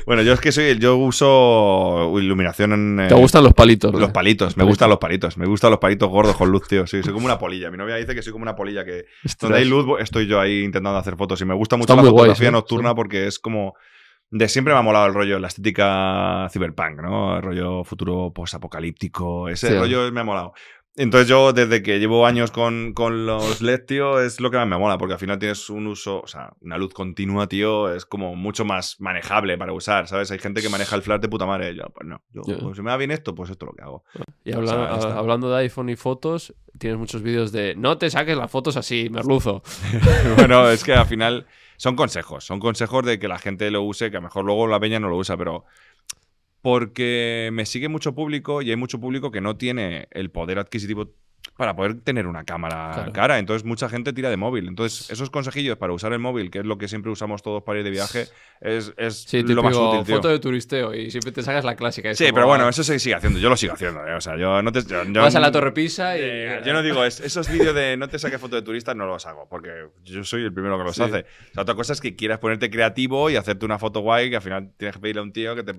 Bueno, 0.06 0.22
yo 0.22 0.34
es 0.34 0.40
que 0.40 0.52
soy, 0.52 0.78
yo 0.80 0.96
uso 0.98 2.12
iluminación 2.20 2.74
en. 2.74 3.00
eh, 3.02 3.08
¿Te 3.08 3.14
gustan 3.16 3.44
los 3.44 3.54
palitos? 3.54 3.92
Los 3.94 4.02
¿no? 4.02 4.14
palitos, 4.14 4.56
me 4.56 4.62
palitos. 4.62 4.68
gustan 4.70 4.90
los 4.90 5.00
palitos. 5.00 5.38
Me 5.38 5.46
gustan 5.46 5.72
los 5.72 5.80
palitos 5.80 6.10
gordos 6.10 6.36
con 6.36 6.50
luz, 6.50 6.68
tío. 6.68 6.88
Sí, 6.88 7.04
soy 7.04 7.14
como 7.14 7.26
una 7.26 7.38
polilla. 7.38 7.70
Mi 7.72 7.78
novia 7.78 7.96
dice 7.96 8.16
que 8.16 8.22
soy 8.22 8.32
como 8.32 8.44
una 8.44 8.56
polilla 8.56 8.86
que 8.86 9.06
Ostras. 9.26 9.38
donde 9.40 9.58
hay 9.60 9.66
luz 9.66 9.86
estoy 10.00 10.28
yo 10.28 10.40
ahí 10.40 10.64
intentando 10.64 10.98
hacer 10.98 11.16
fotos. 11.18 11.40
Y 11.42 11.46
me 11.46 11.54
gusta 11.56 11.76
mucho 11.78 11.96
la 11.96 12.04
fotografía 12.04 12.50
¿eh? 12.50 12.52
nocturna 12.52 12.90
Sí. 12.90 12.96
porque 12.96 13.28
es 13.28 13.40
como. 13.40 13.76
De 14.30 14.50
siempre 14.50 14.74
me 14.74 14.80
ha 14.80 14.84
molado 14.84 15.06
el 15.06 15.14
rollo, 15.14 15.40
la 15.40 15.48
estética 15.48 16.50
cyberpunk, 16.52 17.00
¿no? 17.02 17.38
El 17.38 17.44
rollo 17.44 17.84
futuro 17.86 18.34
post-apocalíptico. 18.36 19.48
Ese 19.48 19.70
Sí. 19.70 19.74
rollo 19.78 20.12
me 20.12 20.20
ha 20.20 20.24
molado. 20.26 20.54
Entonces 21.00 21.28
yo, 21.30 21.54
desde 21.54 21.84
que 21.84 22.00
llevo 22.00 22.26
años 22.26 22.50
con, 22.50 22.94
con 22.94 23.28
los 23.28 23.62
LED, 23.62 23.86
tío, 23.86 24.20
es 24.20 24.42
lo 24.42 24.50
que 24.50 24.58
más 24.58 24.68
me 24.68 24.78
mola, 24.80 24.98
porque 24.98 25.14
al 25.14 25.20
final 25.20 25.38
tienes 25.38 25.70
un 25.70 25.86
uso, 25.86 26.22
o 26.22 26.28
sea, 26.28 26.52
una 26.62 26.78
luz 26.80 26.92
continua, 26.92 27.48
tío, 27.48 27.94
es 27.94 28.08
como 28.08 28.36
mucho 28.36 28.66
más 28.66 29.00
manejable 29.00 29.60
para 29.60 29.74
usar, 29.74 30.08
¿sabes? 30.08 30.32
Hay 30.32 30.40
gente 30.40 30.60
que 30.64 30.70
maneja 30.70 30.96
el 30.96 31.04
flash 31.04 31.20
de 31.22 31.30
puta 31.30 31.46
madre. 31.46 31.76
Yo, 31.76 31.84
pues 31.94 32.08
no, 32.08 32.24
yo, 32.34 32.42
pues 32.60 32.76
si 32.78 32.82
me 32.82 32.90
va 32.90 32.98
bien 32.98 33.12
esto, 33.12 33.36
pues 33.36 33.52
esto 33.52 33.66
es 33.66 33.72
lo 33.72 33.76
que 33.76 33.84
hago. 33.84 34.04
Y 34.44 34.54
O 34.54 34.58
habla- 34.58 34.72
sea, 34.72 34.90
ya 34.90 34.96
está. 34.98 35.14
a- 35.14 35.20
hablando 35.20 35.52
de 35.52 35.58
iPhone 35.60 35.90
y 35.90 35.96
fotos, 35.96 36.56
tienes 36.80 36.98
muchos 36.98 37.22
vídeos 37.22 37.52
de 37.52 37.76
no 37.76 38.00
te 38.00 38.10
saques 38.10 38.36
las 38.36 38.50
fotos 38.50 38.76
así, 38.76 39.08
merluzo. 39.12 39.62
bueno, 40.36 40.68
es 40.72 40.84
que 40.84 40.94
al 40.94 41.06
final 41.06 41.46
son 41.78 41.96
consejos, 41.96 42.44
son 42.44 42.60
consejos 42.60 43.06
de 43.06 43.20
que 43.20 43.28
la 43.28 43.38
gente 43.38 43.70
lo 43.70 43.84
use, 43.84 44.10
que 44.10 44.18
a 44.18 44.20
lo 44.20 44.24
mejor 44.24 44.46
luego 44.46 44.66
la 44.66 44.80
peña 44.80 45.00
no 45.00 45.10
lo 45.10 45.18
usa, 45.18 45.38
pero 45.38 45.64
porque 46.78 47.50
me 47.54 47.66
sigue 47.66 47.88
mucho 47.88 48.14
público 48.14 48.62
y 48.62 48.70
hay 48.72 48.76
mucho 48.76 49.00
público 49.00 49.32
que 49.32 49.40
no 49.40 49.56
tiene 49.56 50.10
el 50.12 50.30
poder 50.32 50.60
adquisitivo 50.60 51.14
para 51.56 51.76
poder 51.78 52.02
tener 52.02 52.28
una 52.28 52.44
cámara 52.44 52.92
Claro. 52.94 53.14
cara. 53.14 53.40
Entonces 53.40 53.64
mucha 53.66 53.88
gente 53.88 54.12
tira 54.12 54.30
de 54.30 54.36
móvil. 54.36 54.68
Entonces 54.68 55.10
esos 55.10 55.30
consejillos 55.30 55.78
para 55.78 55.94
usar 55.94 56.12
el 56.12 56.20
móvil, 56.20 56.52
que 56.52 56.60
es 56.60 56.66
lo 56.66 56.78
que 56.78 56.88
siempre 56.90 57.10
usamos 57.10 57.42
todos 57.42 57.64
para 57.64 57.80
ir 57.80 57.86
de 57.86 57.92
viaje, 57.92 58.26
es, 58.60 58.94
es 58.98 59.24
Sí, 59.24 59.42
lo 59.44 59.64
más 59.64 59.76
útil, 59.76 60.04
tío. 60.04 60.16
foto 60.18 60.28
de 60.28 60.40
turisteo 60.40 60.94
y 60.94 61.10
siempre 61.10 61.32
te 61.32 61.42
sacas 61.42 61.64
la 61.64 61.76
clásica. 61.78 62.14
Sí, 62.14 62.26
como, 62.26 62.36
pero 62.36 62.48
bueno, 62.48 62.68
eso 62.68 62.84
se 62.84 63.00
sigue 63.00 63.16
haciendo. 63.16 63.40
Yo 63.40 63.48
lo 63.50 63.56
sigo 63.56 63.74
haciendo. 63.74 64.06
¿eh? 64.06 64.14
O 64.16 64.22
sea, 64.22 64.38
yo 64.38 64.62
no 64.62 64.72
te. 64.74 64.82
yo- 64.84 65.04
yo- 65.06 65.22
Vas 65.22 65.36
a 65.36 65.40
la 65.40 65.52
Torre 65.54 65.72
Pisa 65.72 66.18
y... 66.18 66.22
Eh, 66.22 66.62
Yo 66.66 66.74
no 66.74 66.84
digo, 66.84 67.04
es- 67.06 67.22
esos 67.22 67.50
vídeos 67.50 67.74
de 67.74 67.96
no 67.98 68.10
te 68.10 68.20
saques 68.20 68.42
foto 68.42 68.56
de 68.58 68.62
turistas 68.62 68.96
no 68.96 69.06
los 69.08 69.26
hago, 69.26 69.48
porque 69.50 69.70
yo 70.04 70.24
soy 70.26 70.44
el 70.44 70.54
primero 70.54 70.78
que 70.78 70.84
los 70.84 70.96
Sí. 70.98 71.02
hace. 71.04 71.22
O 71.22 71.54
sea, 71.54 71.64
otra 71.64 71.76
cosa 71.76 71.94
es 71.94 72.02
que 72.02 72.16
quieras 72.16 72.40
ponerte 72.40 72.70
creativo 72.70 73.30
y 73.32 73.36
hacerte 73.38 73.66
una 73.66 73.80
foto 73.80 74.02
guay, 74.02 74.30
que 74.30 74.36
al 74.36 74.42
final 74.44 74.74
tienes 74.78 74.96
que 74.96 75.00
pedirle 75.02 75.22
a 75.22 75.24
un 75.24 75.32
tío 75.32 75.56
que 75.56 75.64
te... 75.64 75.74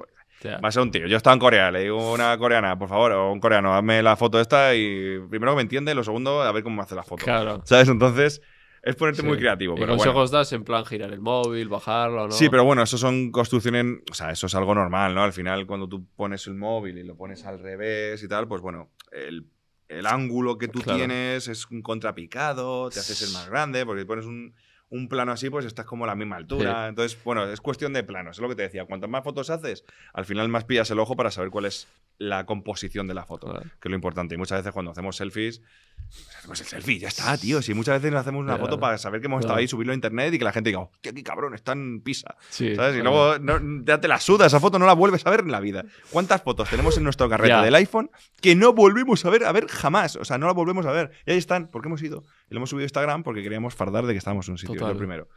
Va 0.47 0.69
a 0.69 0.73
ser 0.73 0.82
un 0.82 0.90
tío. 0.90 1.06
Yo 1.06 1.16
estaba 1.16 1.35
en 1.35 1.40
Corea, 1.40 1.70
le 1.70 1.81
digo 1.82 2.01
a 2.01 2.12
una 2.15 2.39
coreana, 2.39 2.78
por 2.78 2.89
favor, 2.89 3.12
o 3.12 3.32
un 3.32 3.40
coreano, 3.40 3.74
hazme 3.74 4.02
la 4.02 4.16
foto 4.16 4.40
esta 4.40 4.74
y 4.74 5.19
primero 5.28 5.52
que 5.52 5.56
me 5.56 5.62
entiende, 5.62 5.94
lo 5.94 6.05
segundo, 6.05 6.43
a 6.43 6.52
ver 6.52 6.62
cómo 6.62 6.77
me 6.77 6.82
hace 6.82 6.94
la 6.94 7.02
foto. 7.02 7.24
Claro. 7.24 7.60
¿Sabes? 7.65 7.89
Entonces, 7.89 8.40
es 8.82 8.94
ponerte 8.94 9.23
Sí. 9.23 9.27
muy 9.27 9.36
creativo. 9.39 9.74
¿Qué 9.74 9.81
Pero 9.81 9.97
bueno. 9.97 10.05
consejos 10.12 10.31
das 10.31 10.52
en 10.52 10.62
plan 10.65 10.85
girar 10.85 11.12
el 11.12 11.20
móvil, 11.20 11.69
bajarlo, 11.69 12.27
no? 12.27 12.31
Sí, 12.31 12.48
pero 12.48 12.65
bueno, 12.65 12.82
eso 12.82 12.97
son 12.98 13.32
construcciones, 13.32 13.85
o 14.10 14.15
sea, 14.15 14.31
eso 14.31 14.47
es 14.47 14.55
algo 14.55 14.74
normal, 14.74 15.15
¿no? 15.15 15.24
Al 15.24 15.32
final, 15.32 15.66
cuando 15.66 15.89
tú 15.89 16.06
pones 16.16 16.47
el 16.47 16.55
móvil 16.55 16.98
y 16.98 17.02
lo 17.02 17.16
pones 17.16 17.44
al 17.44 17.59
revés 17.59 18.23
y 18.23 18.28
tal, 18.28 18.47
pues 18.47 18.62
bueno, 18.62 18.90
el, 19.10 19.47
el 19.89 20.06
ángulo 20.06 20.56
que 20.59 20.69
tú 20.69 20.81
Claro. 20.81 20.98
tienes 20.98 21.48
es 21.48 21.69
un 21.70 21.82
contrapicado, 21.82 22.89
te 22.90 23.01
haces 23.01 23.23
el 23.23 23.32
más 23.32 23.48
grande, 23.51 23.85
porque 23.85 24.06
pones 24.06 24.24
un, 24.27 24.55
un 24.90 25.09
plano 25.09 25.32
así, 25.32 25.51
pues 25.51 25.66
estás 25.66 25.85
como 25.85 26.05
a 26.05 26.06
la 26.06 26.15
misma 26.15 26.36
altura. 26.36 26.89
Entonces, 26.89 27.19
bueno, 27.24 27.44
es 27.44 27.60
cuestión 27.60 27.93
de 27.93 28.02
planos, 28.05 28.36
es 28.39 28.40
lo 28.43 28.48
que 28.48 28.55
te 28.55 28.62
decía. 28.62 28.86
Cuantas 28.86 29.10
más 29.10 29.23
fotos 29.23 29.51
haces, 29.51 29.85
al 30.15 30.24
final 30.24 30.48
más 30.48 30.65
pillas 30.65 30.90
el 30.90 30.98
ojo 30.98 31.15
para 31.15 31.31
saber 31.31 31.51
cuál 31.51 31.66
es 31.66 31.89
la 32.16 32.47
composición 32.47 33.06
de 33.06 33.15
la 33.15 33.24
foto, 33.27 33.48
Claro. 33.51 33.62
que 33.81 33.89
es 33.89 33.90
lo 33.90 33.94
importante. 33.94 34.35
Y 34.35 34.39
muchas 34.39 34.59
veces 34.60 34.73
cuando 34.73 34.90
hacemos 34.93 35.16
selfies, 35.16 35.60
pues 36.09 36.36
hacemos 36.39 36.60
el 36.62 36.66
selfie, 36.66 36.98
ya 36.98 37.09
está, 37.09 37.36
tío. 37.36 37.60
Si 37.60 37.74
muchas 37.74 37.97
veces 38.01 38.10
nos 38.12 38.23
hacemos 38.23 38.40
una 38.40 38.55
Claro. 38.55 38.65
foto 38.65 38.81
para 38.81 38.97
saber 38.98 39.20
que 39.20 39.27
hemos 39.27 39.40
estado 39.40 39.55
Claro. 39.56 39.60
ahí, 39.60 39.69
subirlo 39.69 39.93
a 39.93 39.94
internet 39.94 40.32
y 40.32 40.39
que 40.39 40.44
la 40.44 40.52
gente 40.52 40.70
diga, 40.70 40.81
hostia, 40.81 41.12
qué 41.12 41.23
cabrón, 41.23 41.55
está 41.55 41.73
en 41.73 42.01
Pisa. 42.01 42.35
Sí, 42.48 42.74
¿Sabes? 42.74 42.97
Y 42.97 43.02
luego 43.02 43.39
no- 43.39 43.85
ya 43.85 44.01
te 44.01 44.09
la 44.09 44.19
suda, 44.19 44.47
esa 44.47 44.59
foto 44.59 44.78
no 44.78 44.86
la 44.86 44.94
vuelves 44.94 45.27
a 45.27 45.31
ver 45.31 45.40
en 45.40 45.52
la 45.52 45.60
vida. 45.60 45.85
¿Cuántas 46.10 46.43
fotos 46.43 46.70
tenemos 46.70 46.97
en 46.97 47.05
nuestro 47.05 47.28
carrete 47.28 47.51
Ya. 47.51 47.62
del 47.62 47.74
iPhone 47.74 48.10
que 48.40 48.55
no 48.56 48.73
volvemos 48.73 49.24
a 49.27 49.31
ver, 49.31 49.44
a 49.44 49.52
ver 49.52 49.66
jamás? 49.69 50.16
O 50.16 50.24
sea, 50.24 50.39
no 50.39 50.47
la 50.47 50.55
volvemos 50.55 50.86
a 50.86 50.93
ver. 50.93 51.10
Y 51.27 51.32
ahí 51.32 51.39
están, 51.39 51.69
¿por 51.69 51.82
qué 51.82 51.89
hemos 51.89 52.02
ido? 52.02 52.24
Y 52.51 52.55
lo 52.55 52.59
hemos 52.59 52.70
subido 52.70 52.85
a 52.85 52.87
Instagram 52.87 53.23
porque 53.23 53.43
queríamos 53.43 53.75
fardar 53.75 54.07
de 54.07 54.12
que 54.15 54.19
estábamos 54.19 54.49
en 54.49 54.53
un 54.53 54.59
sitio, 54.59 54.75
Total. 54.77 54.93
lo 54.93 54.99
primero. 54.99 55.29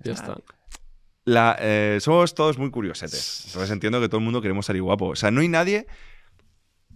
Ya 0.00 0.12
está. 0.12 0.36
La, 1.24 1.56
eh, 1.60 1.98
somos 2.00 2.34
todos 2.34 2.58
muy 2.58 2.70
curiosetes. 2.70 3.44
Entonces 3.46 3.70
entiendo 3.70 4.00
que 4.00 4.08
todo 4.08 4.18
el 4.18 4.24
mundo 4.24 4.42
queremos 4.42 4.66
salir 4.66 4.82
guapo. 4.82 5.08
O 5.10 5.16
sea, 5.16 5.30
no 5.30 5.40
hay 5.40 5.48
nadie 5.48 5.86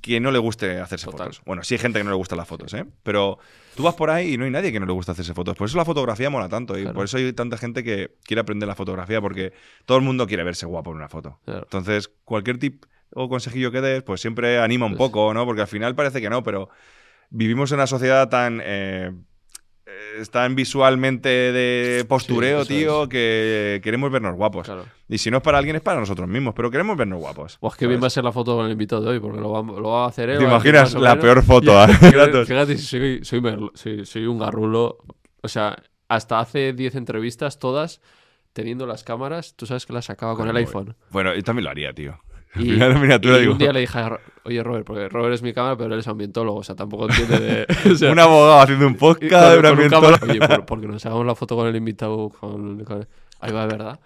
que 0.02 0.18
no 0.20 0.30
le 0.30 0.38
guste 0.38 0.78
hacerse 0.80 1.06
Total. 1.06 1.28
fotos. 1.28 1.42
Bueno, 1.46 1.62
sí 1.62 1.74
hay 1.74 1.78
gente 1.78 1.98
que 2.00 2.04
no 2.04 2.10
le 2.10 2.16
gustan 2.16 2.38
las 2.38 2.46
fotos, 2.48 2.74
¿eh? 2.74 2.84
Pero 3.04 3.38
tú 3.76 3.82
vas 3.84 3.94
por 3.94 4.10
ahí 4.10 4.34
y 4.34 4.36
no 4.36 4.44
hay 4.44 4.50
nadie 4.50 4.72
que 4.72 4.80
no 4.80 4.86
le 4.86 4.92
guste 4.92 5.12
hacerse 5.12 5.32
fotos. 5.32 5.56
Por 5.56 5.68
eso 5.68 5.76
la 5.76 5.84
fotografía 5.84 6.28
mola 6.28 6.48
tanto. 6.48 6.76
Y 6.76 6.82
Claro. 6.82 6.94
por 6.96 7.04
eso 7.04 7.16
hay 7.18 7.32
tanta 7.32 7.56
gente 7.56 7.82
que 7.84 8.16
quiere 8.24 8.40
aprender 8.40 8.66
la 8.68 8.74
fotografía 8.74 9.20
porque 9.20 9.52
todo 9.84 9.98
el 9.98 10.04
mundo 10.04 10.26
quiere 10.26 10.42
verse 10.44 10.66
guapo 10.66 10.90
en 10.90 10.96
una 10.96 11.08
foto. 11.08 11.38
Claro. 11.44 11.62
Entonces, 11.62 12.08
cualquier 12.24 12.58
tip 12.58 12.84
o 13.14 13.28
consejillo 13.28 13.70
que 13.72 13.80
des, 13.80 14.02
pues 14.02 14.20
siempre 14.20 14.58
anima 14.58 14.86
un 14.86 14.96
Pues- 14.96 15.08
poco, 15.10 15.32
¿no? 15.34 15.44
Porque 15.44 15.60
al 15.62 15.68
final 15.68 15.94
parece 15.94 16.20
que 16.20 16.28
no, 16.30 16.42
pero 16.42 16.68
vivimos 17.30 17.70
en 17.70 17.76
una 17.76 17.86
sociedad 17.86 18.28
tan... 18.28 18.60
eh, 18.62 19.12
eh, 20.20 20.24
tan 20.30 20.54
visualmente 20.54 21.28
de 21.28 22.04
postureo, 22.08 22.64
tío, 22.64 23.04
es. 23.04 23.08
que 23.08 23.80
queremos 23.82 24.10
vernos 24.10 24.34
guapos. 24.36 24.66
Claro. 24.66 24.84
Y 25.08 25.18
si 25.18 25.30
no 25.30 25.36
es 25.38 25.42
para 25.42 25.58
alguien, 25.58 25.76
es 25.76 25.82
para 25.82 26.00
nosotros 26.00 26.28
mismos, 26.28 26.54
pero 26.54 26.70
queremos 26.70 26.96
vernos 26.96 27.18
guapos. 27.18 27.58
Pues 27.60 27.74
qué 27.76 27.86
bien 27.86 28.02
va 28.02 28.06
a 28.08 28.10
ser 28.10 28.24
la 28.24 28.32
foto 28.32 28.56
con 28.56 28.66
el 28.66 28.72
invitado 28.72 29.02
de 29.02 29.08
hoy, 29.10 29.20
porque 29.20 29.40
lo 29.40 29.50
va, 29.50 29.62
lo 29.62 29.88
va 29.90 30.04
a 30.04 30.08
hacer 30.08 30.30
él. 30.30 30.38
¿Te 30.38 30.44
imaginas 30.44 30.94
la 30.94 31.10
menos. 31.16 31.24
peor 31.24 31.42
foto? 31.42 31.84
Y- 31.84 31.86
fíjate, 31.94 32.10
Gratos. 32.16 32.48
fíjate, 32.48 32.76
si 32.78 32.84
soy, 32.86 33.24
soy, 33.24 33.42
soy- 33.74 34.06
soy 34.06 34.26
un 34.26 34.38
garrulo. 34.38 34.98
O 35.42 35.48
sea, 35.48 35.76
hasta 36.08 36.40
hace 36.40 36.72
10 36.72 36.94
entrevistas, 36.96 37.58
todas 37.58 38.00
teniendo 38.52 38.86
las 38.86 39.04
cámaras, 39.04 39.54
tú 39.54 39.66
sabes 39.66 39.84
que 39.84 39.92
las 39.92 40.06
sacaba 40.06 40.34
con 40.34 40.48
el 40.48 40.56
iPhone. 40.56 40.96
Bueno, 41.10 41.34
yo 41.34 41.42
también 41.42 41.64
lo 41.64 41.70
haría, 41.70 41.92
tío. 41.92 42.18
Y, 42.58 43.40
digo. 43.40 43.52
un 43.52 43.58
día 43.58 43.72
le 43.72 43.80
dije, 43.80 43.98
a 43.98 44.08
Ro- 44.10 44.20
oye 44.44 44.62
Robert, 44.62 44.86
porque 44.86 45.08
Robert 45.08 45.34
es 45.34 45.42
mi 45.42 45.52
cámara, 45.52 45.76
pero 45.76 45.92
él 45.94 46.00
es 46.00 46.08
ambientólogo, 46.08 46.58
o 46.58 46.62
sea, 46.64 46.74
tampoco 46.74 47.08
entiende 47.08 47.38
de... 47.38 47.66
o 47.92 47.94
sea, 47.96 48.12
un 48.12 48.18
abogado 48.18 48.60
haciendo 48.60 48.86
un 48.86 48.94
y 48.94 48.96
podcast 48.96 49.44
con- 49.44 49.50
de 49.52 49.56
un 49.56 49.62
con 49.62 49.64
un 49.64 49.66
ambientólogo. 49.66 50.18
cámara- 50.18 50.32
Oye, 50.32 50.48
por- 50.56 50.66
porque 50.66 50.86
nos 50.88 51.04
hagamos 51.06 51.26
la 51.26 51.34
foto 51.34 51.56
con 51.56 51.66
el 51.66 51.76
invitado, 51.76 52.28
con, 52.30 52.84
con- 52.84 53.06
Ahí 53.40 53.52
va, 53.52 53.66
¿verdad? 53.66 53.98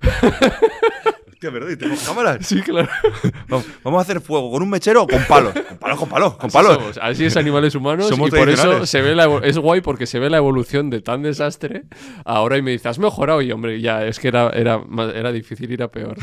Hostia, 1.36 1.50
¿verdad? 1.50 1.68
¿Y 1.68 1.76
tenemos 1.76 2.00
cámaras? 2.02 2.46
Sí, 2.46 2.62
claro. 2.62 2.88
Vamos, 3.48 3.66
vamos 3.84 3.98
a 3.98 4.02
hacer 4.02 4.22
fuego 4.22 4.50
con 4.50 4.62
un 4.62 4.70
mechero 4.70 5.02
o 5.02 5.06
con 5.06 5.22
palos. 5.24 5.52
Con 5.52 5.76
palos, 5.76 5.98
con 5.98 6.08
palos, 6.08 6.36
con 6.36 6.46
Así 6.46 6.56
palos. 6.56 6.74
somos, 6.78 6.98
Así 7.02 7.24
es 7.26 7.36
animales 7.36 7.74
humanos 7.74 8.08
Somos 8.08 8.28
y 8.28 8.30
por 8.30 8.48
eso 8.48 8.86
se 8.86 9.02
ve 9.02 9.14
la 9.14 9.26
es 9.42 9.58
guay 9.58 9.82
porque 9.82 10.06
se 10.06 10.18
ve 10.18 10.30
la 10.30 10.38
evolución 10.38 10.88
de 10.88 11.02
tan 11.02 11.22
desastre 11.22 11.84
ahora 12.24 12.56
y 12.56 12.62
me 12.62 12.70
dices, 12.70 12.86
has 12.86 12.98
mejorado 12.98 13.42
y 13.42 13.52
hombre, 13.52 13.82
ya, 13.82 14.06
es 14.06 14.18
que 14.18 14.28
era, 14.28 14.48
era, 14.48 14.80
era 15.14 15.30
difícil 15.30 15.70
ir 15.70 15.82
a 15.82 15.88
peor. 15.88 16.16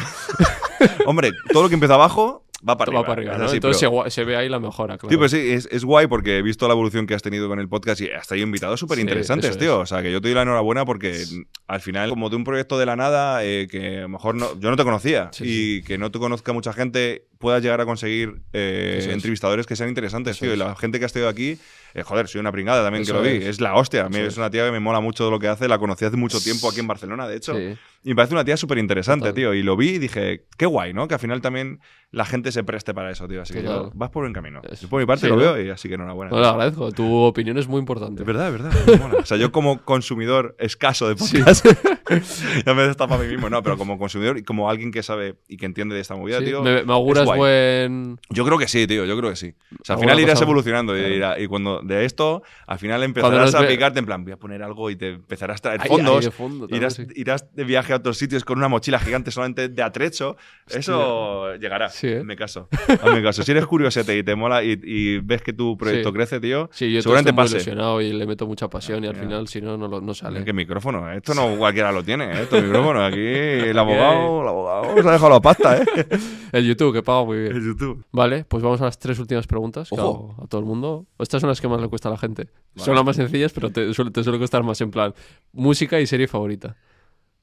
Hombre, 1.06 1.32
todo 1.52 1.62
lo 1.62 1.70
que 1.70 1.76
empieza 1.76 1.94
abajo 1.94 2.44
va 2.68 2.78
para 2.78 2.90
arriba. 2.90 3.02
Va 3.02 3.08
para 3.08 3.14
arriba, 3.20 3.34
es 3.34 3.40
¿no? 3.40 3.46
así, 3.46 3.56
Entonces 3.58 3.90
pero- 3.90 4.10
se, 4.10 4.24
ve 4.24 4.36
ahí 4.38 4.50
la 4.50 4.60
mejora, 4.60 4.98
claro. 4.98 5.12
Sí, 5.12 5.18
pues 5.18 5.32
sí, 5.32 5.52
es, 5.52 5.68
es 5.72 5.84
guay 5.84 6.08
porque 6.08 6.38
he 6.38 6.42
visto 6.42 6.68
la 6.68 6.74
evolución 6.74 7.06
que 7.08 7.14
has 7.14 7.22
tenido 7.22 7.48
con 7.48 7.60
el 7.60 7.68
podcast 7.68 8.02
y 8.02 8.10
hasta 8.10 8.36
hay 8.36 8.42
invitados 8.42 8.80
súper 8.80 9.00
interesantes, 9.00 9.58
tío. 9.58 9.80
O 9.80 9.86
sea, 9.86 10.02
que 10.02 10.12
yo 10.12 10.22
te 10.22 10.28
doy 10.30 10.36
la 10.36 10.44
enhorabuena 10.44 10.86
porque 10.86 11.24
al 11.68 11.82
final, 11.82 12.10
como 12.10 12.30
de 12.30 12.36
un 12.36 12.44
proyecto 12.44 12.78
de 12.80 12.86
la 12.86 12.96
nada, 12.96 13.44
eh, 13.44 13.68
que 13.70 13.98
a 14.00 14.02
lo 14.02 14.10
mejor 14.10 14.36
no, 14.36 14.60
yo 14.60 14.70
no 14.70 14.76
te 14.78 14.84
conocía 14.84 15.30
Sí, 15.32 15.44
y 15.80 15.84
que 15.84 15.98
no 15.98 16.12
te 16.12 16.20
conozca 16.20 16.54
mucha 16.54 16.74
gente, 16.74 17.26
puedas 17.44 17.62
llegar 17.62 17.80
a 17.82 17.86
conseguir 17.86 18.42
eh, 18.54 18.96
es. 19.00 19.08
entrevistadores 19.08 19.68
que 19.68 19.76
sean 19.76 19.90
interesantes, 19.90 20.38
Eso 20.38 20.46
tío. 20.46 20.54
Y 20.56 20.58
la 20.58 20.76
gente 20.76 20.98
que 20.98 21.06
ha 21.06 21.08
estado 21.08 21.28
aquí, 21.28 21.58
eh, 21.94 22.02
joder, 22.02 22.28
soy 22.28 22.40
una 22.42 22.52
pringada 22.52 22.84
también 22.84 23.04
Eso 23.04 23.14
que 23.14 23.20
lo 23.20 23.24
vi. 23.24 23.38
es. 23.38 23.46
Es, 23.46 23.62
la 23.62 23.76
hostia. 23.76 24.06
A 24.06 24.10
mí 24.10 24.18
Eso 24.18 24.28
es 24.28 24.38
una 24.38 24.50
tía 24.50 24.66
que 24.66 24.72
me 24.72 24.80
mola 24.80 25.00
mucho 25.00 25.30
lo 25.30 25.38
que 25.38 25.48
hace. 25.48 25.68
La 25.68 25.78
conocí 25.78 26.06
hace 26.06 26.18
mucho 26.18 26.40
tiempo 26.42 26.68
aquí 26.70 26.80
en 26.80 26.88
Barcelona, 26.88 27.28
de 27.28 27.36
hecho. 27.38 27.54
Sí. 27.56 27.76
Y 28.06 28.10
me 28.10 28.16
parece 28.16 28.34
una 28.34 28.44
tía 28.44 28.58
súper 28.58 28.80
interesante, 28.80 29.32
tío. 29.34 29.54
Y 29.54 29.62
lo 29.64 29.78
vi 29.78 29.92
y 29.92 29.98
dije, 30.00 30.46
qué 30.58 30.66
guay, 30.66 30.94
¿no? 30.94 31.08
Que 31.08 31.14
al 31.14 31.20
final 31.20 31.40
también 31.42 31.80
la 32.12 32.26
gente 32.26 32.52
se 32.52 32.64
preste 32.64 32.94
para 32.94 33.12
eso, 33.12 33.28
tío. 33.28 33.42
Así 33.42 33.54
que 33.54 33.64
yo- 33.64 33.92
vas 33.94 34.10
por 34.10 34.24
buen 34.24 34.34
camino. 34.34 34.62
Yo 34.82 34.90
por 34.90 35.00
mi 35.00 35.06
parte 35.06 35.22
sí, 35.22 35.28
lo 35.30 35.36
¿no? 35.36 35.42
veo 35.42 35.62
y 35.62 35.70
así 35.70 35.88
que 35.88 35.96
enhorabuena. 35.96 36.30
Bueno, 36.32 36.44
lo 36.46 36.50
agradezco, 36.52 36.92
tu 36.92 37.16
opinión 37.16 37.58
es 37.58 37.68
muy 37.68 37.80
importante. 37.80 38.22
Es 38.24 38.28
verdad, 38.28 38.48
es 38.48 38.62
verdad. 38.62 39.00
mola. 39.00 39.16
O 39.20 39.26
sea, 39.26 39.38
yo 39.38 39.52
como 39.52 39.82
consumidor 39.86 40.56
escaso 40.60 41.08
de 41.08 41.18
Sí. 41.18 41.38
podcast, 41.38 41.66
ya 42.66 42.74
me 42.74 42.84
destapa 42.84 43.16
a 43.16 43.18
mí 43.18 43.28
mismo, 43.28 43.50
no, 43.50 43.64
pero 43.64 43.78
como 43.78 43.98
consumidor 43.98 44.38
y 44.38 44.44
como 44.44 44.70
alguien 44.70 44.92
que 44.92 45.02
sabe 45.04 45.36
y 45.48 45.56
que 45.58 45.66
entiende 45.66 45.96
de 45.96 46.02
esta 46.02 46.16
movida, 46.16 46.40
Sí, 46.40 46.46
tío. 46.46 46.62
me, 46.62 46.84
me 46.84 46.94
auguras 46.94 47.26
guay. 47.36 47.88
buen... 47.88 48.20
Yo 48.30 48.46
creo 48.46 48.58
que 48.58 48.68
sí, 48.68 48.88
tío, 48.88 49.06
yo 49.06 49.18
creo 49.18 49.30
que 49.30 49.36
sí. 49.36 49.54
O 49.82 49.86
sea, 49.86 49.96
al 49.96 50.02
final 50.02 50.20
irás 50.20 50.42
evolucionando 50.42 50.98
y, 50.98 51.02
Claro. 51.02 51.16
irá- 51.16 51.44
y 51.44 51.48
cuando 51.48 51.82
de 51.82 52.06
esto, 52.06 52.44
al 52.68 52.80
final 52.80 53.04
empezarás 53.04 53.54
a 53.56 53.68
picarte 53.68 54.00
en 54.00 54.06
plan, 54.06 54.24
voy 54.24 54.34
a 54.34 54.38
poner 54.38 54.64
algo 54.64 54.90
y 54.90 54.96
te 54.96 55.10
empezarás 55.10 55.60
a 55.60 55.62
traer 55.62 55.82
fondos. 55.88 56.18
ahí 56.20 56.26
de 56.26 56.32
fondo 56.32 56.60
también, 56.68 56.82
Irás, 56.82 56.94
sí. 56.96 57.08
irás 57.16 57.56
de 57.56 57.64
viaje 57.64 57.94
a 57.94 57.98
otros 57.98 58.18
sitios 58.18 58.44
con 58.46 58.58
una 58.58 58.68
mochila 58.68 59.00
gigante 59.00 59.32
solamente 59.32 59.70
de 59.70 59.82
atrecho. 59.84 60.38
Eso 60.68 61.56
llegará. 61.56 61.90
Sí, 61.90 62.08
¿eh? 62.08 62.24
Me 62.24 62.36
caso. 62.36 62.68
Hazme 62.88 63.22
caso. 63.24 63.44
Si 63.44 63.52
eres 63.52 63.66
curiosete 63.66 64.18
y 64.18 64.24
te 64.24 64.36
mola 64.36 64.64
y, 64.64 64.80
y 64.84 65.20
ves 65.20 65.42
que 65.42 65.54
tu 65.54 65.78
proyecto 65.78 66.10
Sí. 66.10 66.16
crece, 66.16 66.40
tío, 66.40 66.70
Sí, 66.74 66.92
yo 66.92 67.02
seguramente 67.02 67.30
estoy 67.32 67.42
muy 67.42 67.44
pase. 67.46 67.56
ilusionado 67.58 68.02
y 68.02 68.12
le 68.14 68.26
meto 68.26 68.46
mucha 68.46 68.70
pasión 68.70 69.04
y 69.04 69.08
al 69.08 69.16
Ya. 69.16 69.22
final, 69.22 69.48
si 69.48 69.62
no, 69.62 69.78
no, 69.78 69.88
no 70.02 70.14
sale. 70.14 70.44
¿Qué 70.44 70.54
micrófono? 70.54 71.12
Esto 71.12 71.34
no 71.34 71.56
cualquiera 71.58 71.92
lo 71.92 72.04
tiene, 72.04 72.26
¿eh? 72.26 72.42
Esto 72.44 72.62
micrófono. 72.62 73.04
Aquí 73.06 73.18
el 73.20 73.78
abogado, 73.80 74.42
el 74.42 74.48
abogado 74.48 75.02
se 75.02 75.08
ha 75.08 75.12
dejado 75.12 75.30
la 75.30 75.40
pasta, 75.40 75.78
¿eh? 75.78 75.86
El 76.54 76.68
YouTube, 76.68 76.94
que 76.94 77.02
paga 77.02 77.23
muy 77.26 77.40
bien. 77.40 77.56
En 77.56 77.66
YouTube. 77.66 78.06
Vale, 78.12 78.46
pues 78.46 78.64
vamos 78.64 78.82
a 78.82 78.86
las 78.86 79.00
tres 79.00 79.20
últimas 79.20 79.48
preguntas 79.48 79.90
que 79.90 79.96
Ojo. 80.00 80.34
hago 80.36 80.44
a 80.44 80.48
todo 80.48 80.60
el 80.62 80.66
mundo. 80.68 81.06
Estas 81.20 81.42
son 81.42 81.50
las 81.50 81.62
que 81.62 81.68
más 81.68 81.82
le 81.82 81.88
cuesta 81.88 82.10
a 82.10 82.12
la 82.12 82.18
gente. 82.18 82.50
Vale. 82.76 82.86
Son 82.86 82.96
las 82.96 83.06
más 83.06 83.16
sencillas, 83.16 83.52
pero 83.54 83.70
te 83.72 83.94
suele, 83.94 84.12
te 84.12 84.24
suele 84.24 84.40
costar 84.40 84.64
más 84.64 84.80
en 84.82 84.92
plan 84.92 85.14
música 85.52 86.00
y 86.00 86.08
serie 86.08 86.28
favorita. 86.28 86.76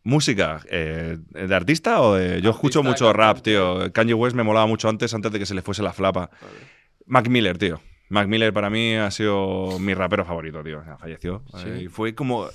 Música, 0.02 0.62
eh, 0.70 1.18
¿de 1.30 1.54
artista 1.54 2.00
o 2.00 2.14
de.? 2.14 2.40
Yo 2.40 2.50
escucho 2.50 2.82
mucho 2.82 3.12
rap, 3.12 3.42
tío. 3.42 3.92
Kanye 3.92 4.14
West 4.14 4.34
me 4.34 4.42
molaba 4.42 4.66
mucho 4.66 4.88
antes, 4.88 5.12
antes 5.12 5.30
de 5.30 5.38
que 5.38 5.46
se 5.46 5.54
le 5.54 5.60
fuese 5.60 5.82
la 5.82 5.92
flapa. 5.92 6.30
Mac 7.04 7.28
Miller, 7.28 7.58
tío. 7.58 7.80
Mac 8.08 8.26
Miller 8.26 8.52
para 8.52 8.70
mí 8.70 8.94
ha 8.94 9.10
sido 9.10 9.78
mi 9.78 9.92
rapero 9.94 10.24
favorito, 10.24 10.62
tío. 10.64 10.80
O 10.80 10.84
sea, 10.84 10.96
falleció. 10.96 11.42
Sí. 11.54 11.68
Eh, 11.68 11.82
y 11.84 11.88
fue 11.88 12.14
como. 12.14 12.48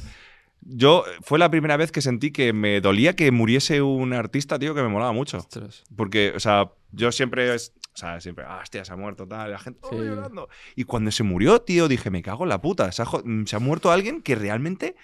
Yo. 0.66 1.04
Fue 1.22 1.40
la 1.40 1.50
primera 1.50 1.78
vez 1.78 1.92
que 1.92 2.02
sentí 2.02 2.32
que 2.32 2.52
me 2.52 2.82
dolía 2.82 3.16
que 3.16 3.32
muriese 3.32 3.82
un 3.82 4.12
artista, 4.14 4.60
tío, 4.60 4.76
que 4.76 4.82
me 4.82 4.90
molaba 4.90 5.12
mucho. 5.14 5.38
Ostras. 5.38 5.84
Porque, 5.96 6.34
o 6.36 6.40
sea, 6.40 6.72
yo 6.92 7.12
siempre. 7.12 7.54
es- 7.56 7.72
O 7.94 7.98
sea, 7.98 8.20
siempre. 8.20 8.44
Ah, 8.46 8.60
hostia, 8.62 8.84
se 8.84 8.92
ha 8.92 8.98
muerto, 8.98 9.26
tal. 9.28 9.52
La 9.52 9.60
gente. 9.60 9.80
oh, 9.84 9.94
llorando. 9.96 10.50
Y 10.76 10.84
cuando 10.84 11.12
se 11.12 11.24
murió, 11.24 11.62
tío, 11.62 11.88
dije, 11.88 12.10
me 12.12 12.22
cago 12.22 12.44
en 12.44 12.50
la 12.50 12.60
puta. 12.62 12.92
Se 12.92 13.02
ha, 13.04 13.06
mm, 13.06 13.46
se 13.46 13.56
ha 13.56 13.60
muerto 13.60 13.90
alguien 13.92 14.22
que 14.22 14.36
realmente. 14.36 14.96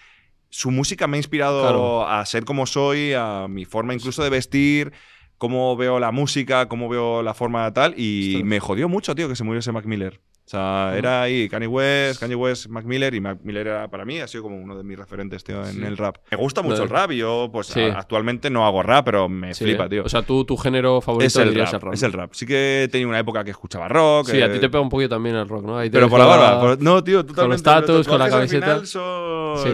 Su 0.49 0.71
música 0.71 1.07
me 1.07 1.15
ha 1.15 1.19
inspirado 1.19 1.61
Claro. 1.61 2.05
a 2.09 2.25
ser 2.25 2.43
como 2.43 2.65
soy, 2.65 3.13
a 3.13 3.47
mi 3.47 3.63
forma 3.63 3.93
incluso 3.93 4.21
de 4.21 4.29
vestir, 4.29 4.91
cómo 5.37 5.77
veo 5.77 5.97
la 5.99 6.11
música, 6.11 6.67
cómo 6.67 6.89
veo 6.89 7.23
la 7.23 7.33
forma 7.33 7.71
tal. 7.73 7.93
Y 7.97 8.31
Ostras. 8.35 8.49
me 8.49 8.59
jodió 8.59 8.89
mucho, 8.89 9.15
tío, 9.15 9.29
que 9.29 9.35
se 9.37 9.45
muriese 9.45 9.71
Mac 9.71 9.85
Miller. 9.85 10.19
O 10.51 10.53
sea, 10.53 10.97
era 10.97 11.21
ahí 11.21 11.47
Kanye 11.47 11.65
West, 11.67 12.19
Kanye 12.19 12.35
West, 12.35 12.67
Mac 12.67 12.83
Miller. 12.83 13.15
Y 13.15 13.21
Mac 13.21 13.37
Miller 13.41 13.67
era, 13.67 13.87
para 13.87 14.03
mí 14.03 14.19
ha 14.19 14.27
sido 14.27 14.43
como 14.43 14.57
uno 14.57 14.75
de 14.75 14.83
mis 14.83 14.99
referentes, 14.99 15.45
tío, 15.45 15.65
en 15.65 15.75
Sí. 15.75 15.81
el 15.81 15.95
rap. 15.95 16.17
Me 16.29 16.35
gusta 16.35 16.61
mucho 16.61 16.79
No, 16.79 16.83
el 16.83 16.89
rap 16.89 17.11
y 17.13 17.17
yo, 17.19 17.49
pues 17.53 17.67
Sí. 17.67 17.79
a- 17.79 17.99
actualmente 17.99 18.49
no 18.49 18.65
hago 18.65 18.83
rap, 18.83 19.05
pero 19.05 19.29
me 19.29 19.53
Sí, 19.53 19.63
flipa, 19.63 19.85
¿eh? 19.85 19.89
tío. 19.89 20.03
O 20.03 20.09
sea, 20.09 20.23
tú, 20.23 20.43
tu 20.43 20.57
género 20.57 20.99
favorito 20.99 21.25
es 21.27 21.35
el, 21.37 21.55
rap, 21.55 21.73
el 21.73 21.79
rap. 21.81 21.93
es 21.93 22.03
el 22.03 22.11
rap. 22.11 22.33
Sí 22.33 22.45
que 22.45 22.89
tenido 22.91 23.07
una 23.09 23.19
época 23.19 23.45
que 23.45 23.51
escuchaba 23.51 23.87
rock. 23.87 24.27
Sí, 24.27 24.41
a 24.41 24.47
eh, 24.47 24.49
ti 24.49 24.59
te 24.59 24.67
pega 24.67 24.81
un 24.81 24.89
poquito 24.89 25.07
también 25.15 25.37
el 25.37 25.47
rock, 25.47 25.63
¿no? 25.65 25.77
Ahí 25.77 25.89
te 25.89 25.93
Pero 25.95 26.09
por 26.09 26.19
la 26.19 26.25
con 26.25 26.37
barba. 26.37 26.59
por- 26.59 26.81
No, 26.81 27.01
tío, 27.01 27.25
totalmente. 27.25 27.63
con 27.63 27.71
la 27.79 27.81
tatuajes 27.81 28.07
al 28.11 28.29
camiseta. 28.29 28.65
final 28.65 28.87
son- 28.87 29.57
Sí, 29.57 29.69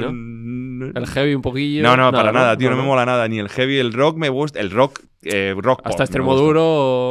El 0.95 1.07
heavy 1.07 1.33
un 1.33 1.41
poquillo. 1.41 1.81
No, 1.81 1.97
no, 1.97 2.11
para 2.11 2.31
nada, 2.31 2.55
tío. 2.55 2.69
No, 2.69 2.75
no, 2.75 2.83
me 2.83 2.87
mola 2.87 3.03
nada. 3.03 3.27
Ni 3.27 3.39
el 3.39 3.49
heavy, 3.49 3.79
el 3.79 3.93
rock 3.93 4.15
me 4.17 4.29
gusta. 4.29 4.59
El 4.59 4.69
rock, 4.69 4.99
eh, 5.23 5.55
rock 5.57 5.81
Hasta 5.83 6.03
extremo 6.03 6.35
duro. 6.35 6.63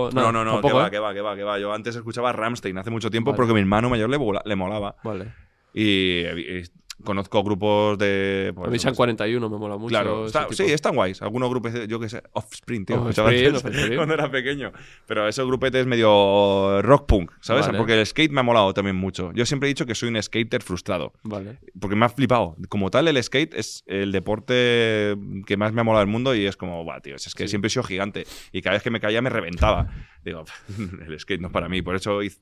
o- 0.07 0.11
No, 0.13 0.33
no, 0.33 0.45
no, 0.45 0.61
que 0.63 0.73
va, 0.73 0.87
¿eh? 0.89 0.91
que 0.91 0.99
va, 0.99 1.13
que 1.15 1.21
va, 1.21 1.37
que 1.37 1.43
va. 1.43 1.59
Yo 1.59 1.73
antes 1.73 1.97
escuchaba 1.97 2.33
Ramstein 2.33 2.79
hace 2.79 2.91
mucho 2.91 3.11
tiempo 3.11 3.31
Vale. 3.31 3.37
porque 3.37 3.51
a 3.53 3.55
mi 3.55 3.61
hermano 3.61 3.89
mayor 3.91 4.09
le, 4.11 4.19
le 4.45 4.57
molaba. 4.57 4.97
Vale. 5.03 5.33
Y, 5.75 6.21
eh, 6.25 6.65
conozco 7.07 7.43
grupos 7.43 7.97
de. 7.97 8.53
pues, 8.55 8.67
a 8.67 8.71
mí 8.71 8.77
no 8.77 8.81
San 8.83 8.93
sé. 8.93 8.97
41 8.99 9.49
me 9.49 9.57
mola 9.57 9.79
mucho. 9.79 9.89
Claro, 9.89 10.27
está- 10.27 10.47
sí, 10.51 10.65
están 10.65 10.95
guays. 10.95 11.23
Algunos 11.23 11.49
grupos, 11.49 11.73
yo 11.89 11.99
que 11.99 12.11
sé, 12.11 12.23
Offspring, 12.33 12.85
tío. 12.85 13.03
Offspring, 13.03 13.55
Offspring. 13.55 13.95
cuando 13.97 14.13
era 14.13 14.31
pequeño. 14.31 14.73
Pero 15.07 15.27
esos 15.27 15.47
grupetes 15.47 15.87
medio 15.87 16.83
rock 16.83 17.07
punk, 17.07 17.33
¿sabes? 17.41 17.67
Vale. 17.67 17.79
Porque 17.79 17.99
el 17.99 18.05
skate 18.05 18.31
me 18.33 18.41
ha 18.41 18.43
molado 18.43 18.75
también 18.75 18.97
mucho. 18.97 19.33
Yo 19.33 19.47
siempre 19.47 19.69
he 19.69 19.71
dicho 19.71 19.87
que 19.87 19.95
soy 19.95 20.11
un 20.11 20.23
skater 20.23 20.63
frustrado. 20.63 21.15
Vale. 21.23 21.59
Porque 21.81 21.97
me 21.97 22.05
ha 22.05 22.09
flipado. 22.11 22.57
Como 22.69 22.91
tal, 22.91 23.09
el 23.09 23.23
skate 23.23 23.55
es 23.55 23.83
el 23.87 24.13
deporte 24.13 25.17
que 25.47 25.57
más 25.57 25.73
me 25.73 25.81
ha 25.81 25.85
molado 25.85 26.05
del 26.05 26.13
mundo 26.13 26.35
y 26.35 26.45
es 26.47 26.57
como, 26.57 26.85
buah, 26.85 27.01
tío, 27.01 27.17
es 27.17 27.35
que 27.35 27.45
Sí. 27.45 27.49
siempre 27.49 27.69
he 27.69 27.71
sido 27.71 27.85
gigante. 27.85 28.27
Y 28.53 28.61
cada 28.63 28.75
vez 28.75 28.83
que 28.83 28.91
me 28.91 29.01
caía 29.01 29.23
me 29.23 29.31
reventaba. 29.31 29.89
Digo, 30.25 30.45
el 31.07 31.19
skate 31.21 31.41
no 31.41 31.47
es 31.49 31.53
para 31.53 31.69
mí. 31.69 31.83
Por 31.83 31.95
eso 31.97 32.21
he 32.21 32.27
hecho 32.27 32.35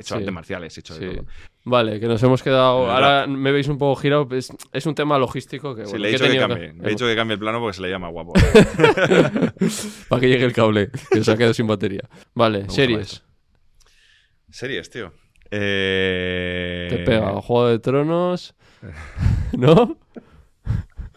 Sí. 0.00 0.14
artes 0.14 0.32
marciales, 0.32 0.76
he 0.76 0.80
hecho 0.80 0.94
de 0.98 1.10
Sí. 1.10 1.16
todo. 1.16 1.26
Vale, 1.68 2.00
que 2.00 2.06
nos 2.06 2.22
hemos 2.22 2.42
quedado. 2.42 2.90
Ahora 2.90 3.26
me 3.26 3.52
veis 3.52 3.68
un 3.68 3.76
poco 3.76 4.00
girado. 4.00 4.26
Es, 4.32 4.50
es 4.72 4.86
un 4.86 4.94
tema 4.94 5.18
logístico 5.18 5.74
que. 5.74 5.84
Sí, 5.84 5.90
bueno, 5.90 6.04
le 6.04 6.08
he 6.08 6.12
que 6.12 6.16
dicho 6.16 6.24
que, 6.24 6.30
tenido 6.30 6.48
cambie. 6.48 6.72
Le 6.72 6.88
he 6.88 6.90
dicho 6.90 7.06
que 7.06 7.14
cambie 7.14 7.34
el 7.34 7.38
plano 7.38 7.60
porque 7.60 7.76
se 7.76 7.82
le 7.82 7.90
llama 7.90 8.08
guapo. 8.08 8.32
Para 10.08 10.20
que 10.20 10.28
llegue 10.28 10.46
el 10.46 10.54
cable, 10.54 10.90
que 11.10 11.22
se 11.22 11.30
ha 11.30 11.36
quedado 11.36 11.52
sin 11.52 11.66
batería. 11.66 12.08
Vale, 12.34 12.70
series. 12.70 13.22
Series, 14.50 14.88
tío. 14.88 15.12
Eh... 15.50 16.86
Te 16.90 16.98
pega 16.98 17.40
Juego 17.42 17.68
de 17.68 17.78
Tronos. 17.78 18.54
¿No? 19.52 19.98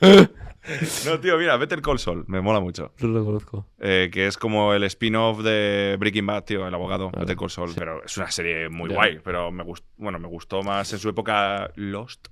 No, 1.05 1.19
tío, 1.19 1.37
mira, 1.37 1.57
Better 1.57 1.81
Call 1.81 1.97
Saul, 1.99 2.23
me 2.27 2.39
mola 2.41 2.59
mucho. 2.59 2.93
No 2.99 3.07
lo 3.07 3.25
conozco. 3.25 3.65
Eh, 3.79 4.09
que 4.13 4.27
es 4.27 4.37
como 4.37 4.73
el 4.73 4.83
spin-off 4.83 5.41
de 5.41 5.95
Breaking 5.99 6.25
Bad, 6.27 6.43
tío, 6.43 6.67
el 6.67 6.73
abogado, 6.73 7.09
Claro, 7.09 7.21
Better 7.25 7.37
Call 7.37 7.49
Saul. 7.49 7.71
Pero 7.75 8.03
es 8.03 8.15
una 8.17 8.29
serie 8.29 8.69
muy 8.69 8.93
guay, 8.93 9.19
pero 9.23 9.51
me 9.51 9.63
gustó, 9.63 9.87
bueno, 9.97 10.19
me 10.19 10.27
gustó 10.27 10.61
más 10.61 10.91
en 10.93 10.99
su 10.99 11.09
época 11.09 11.71
Lost. 11.75 12.27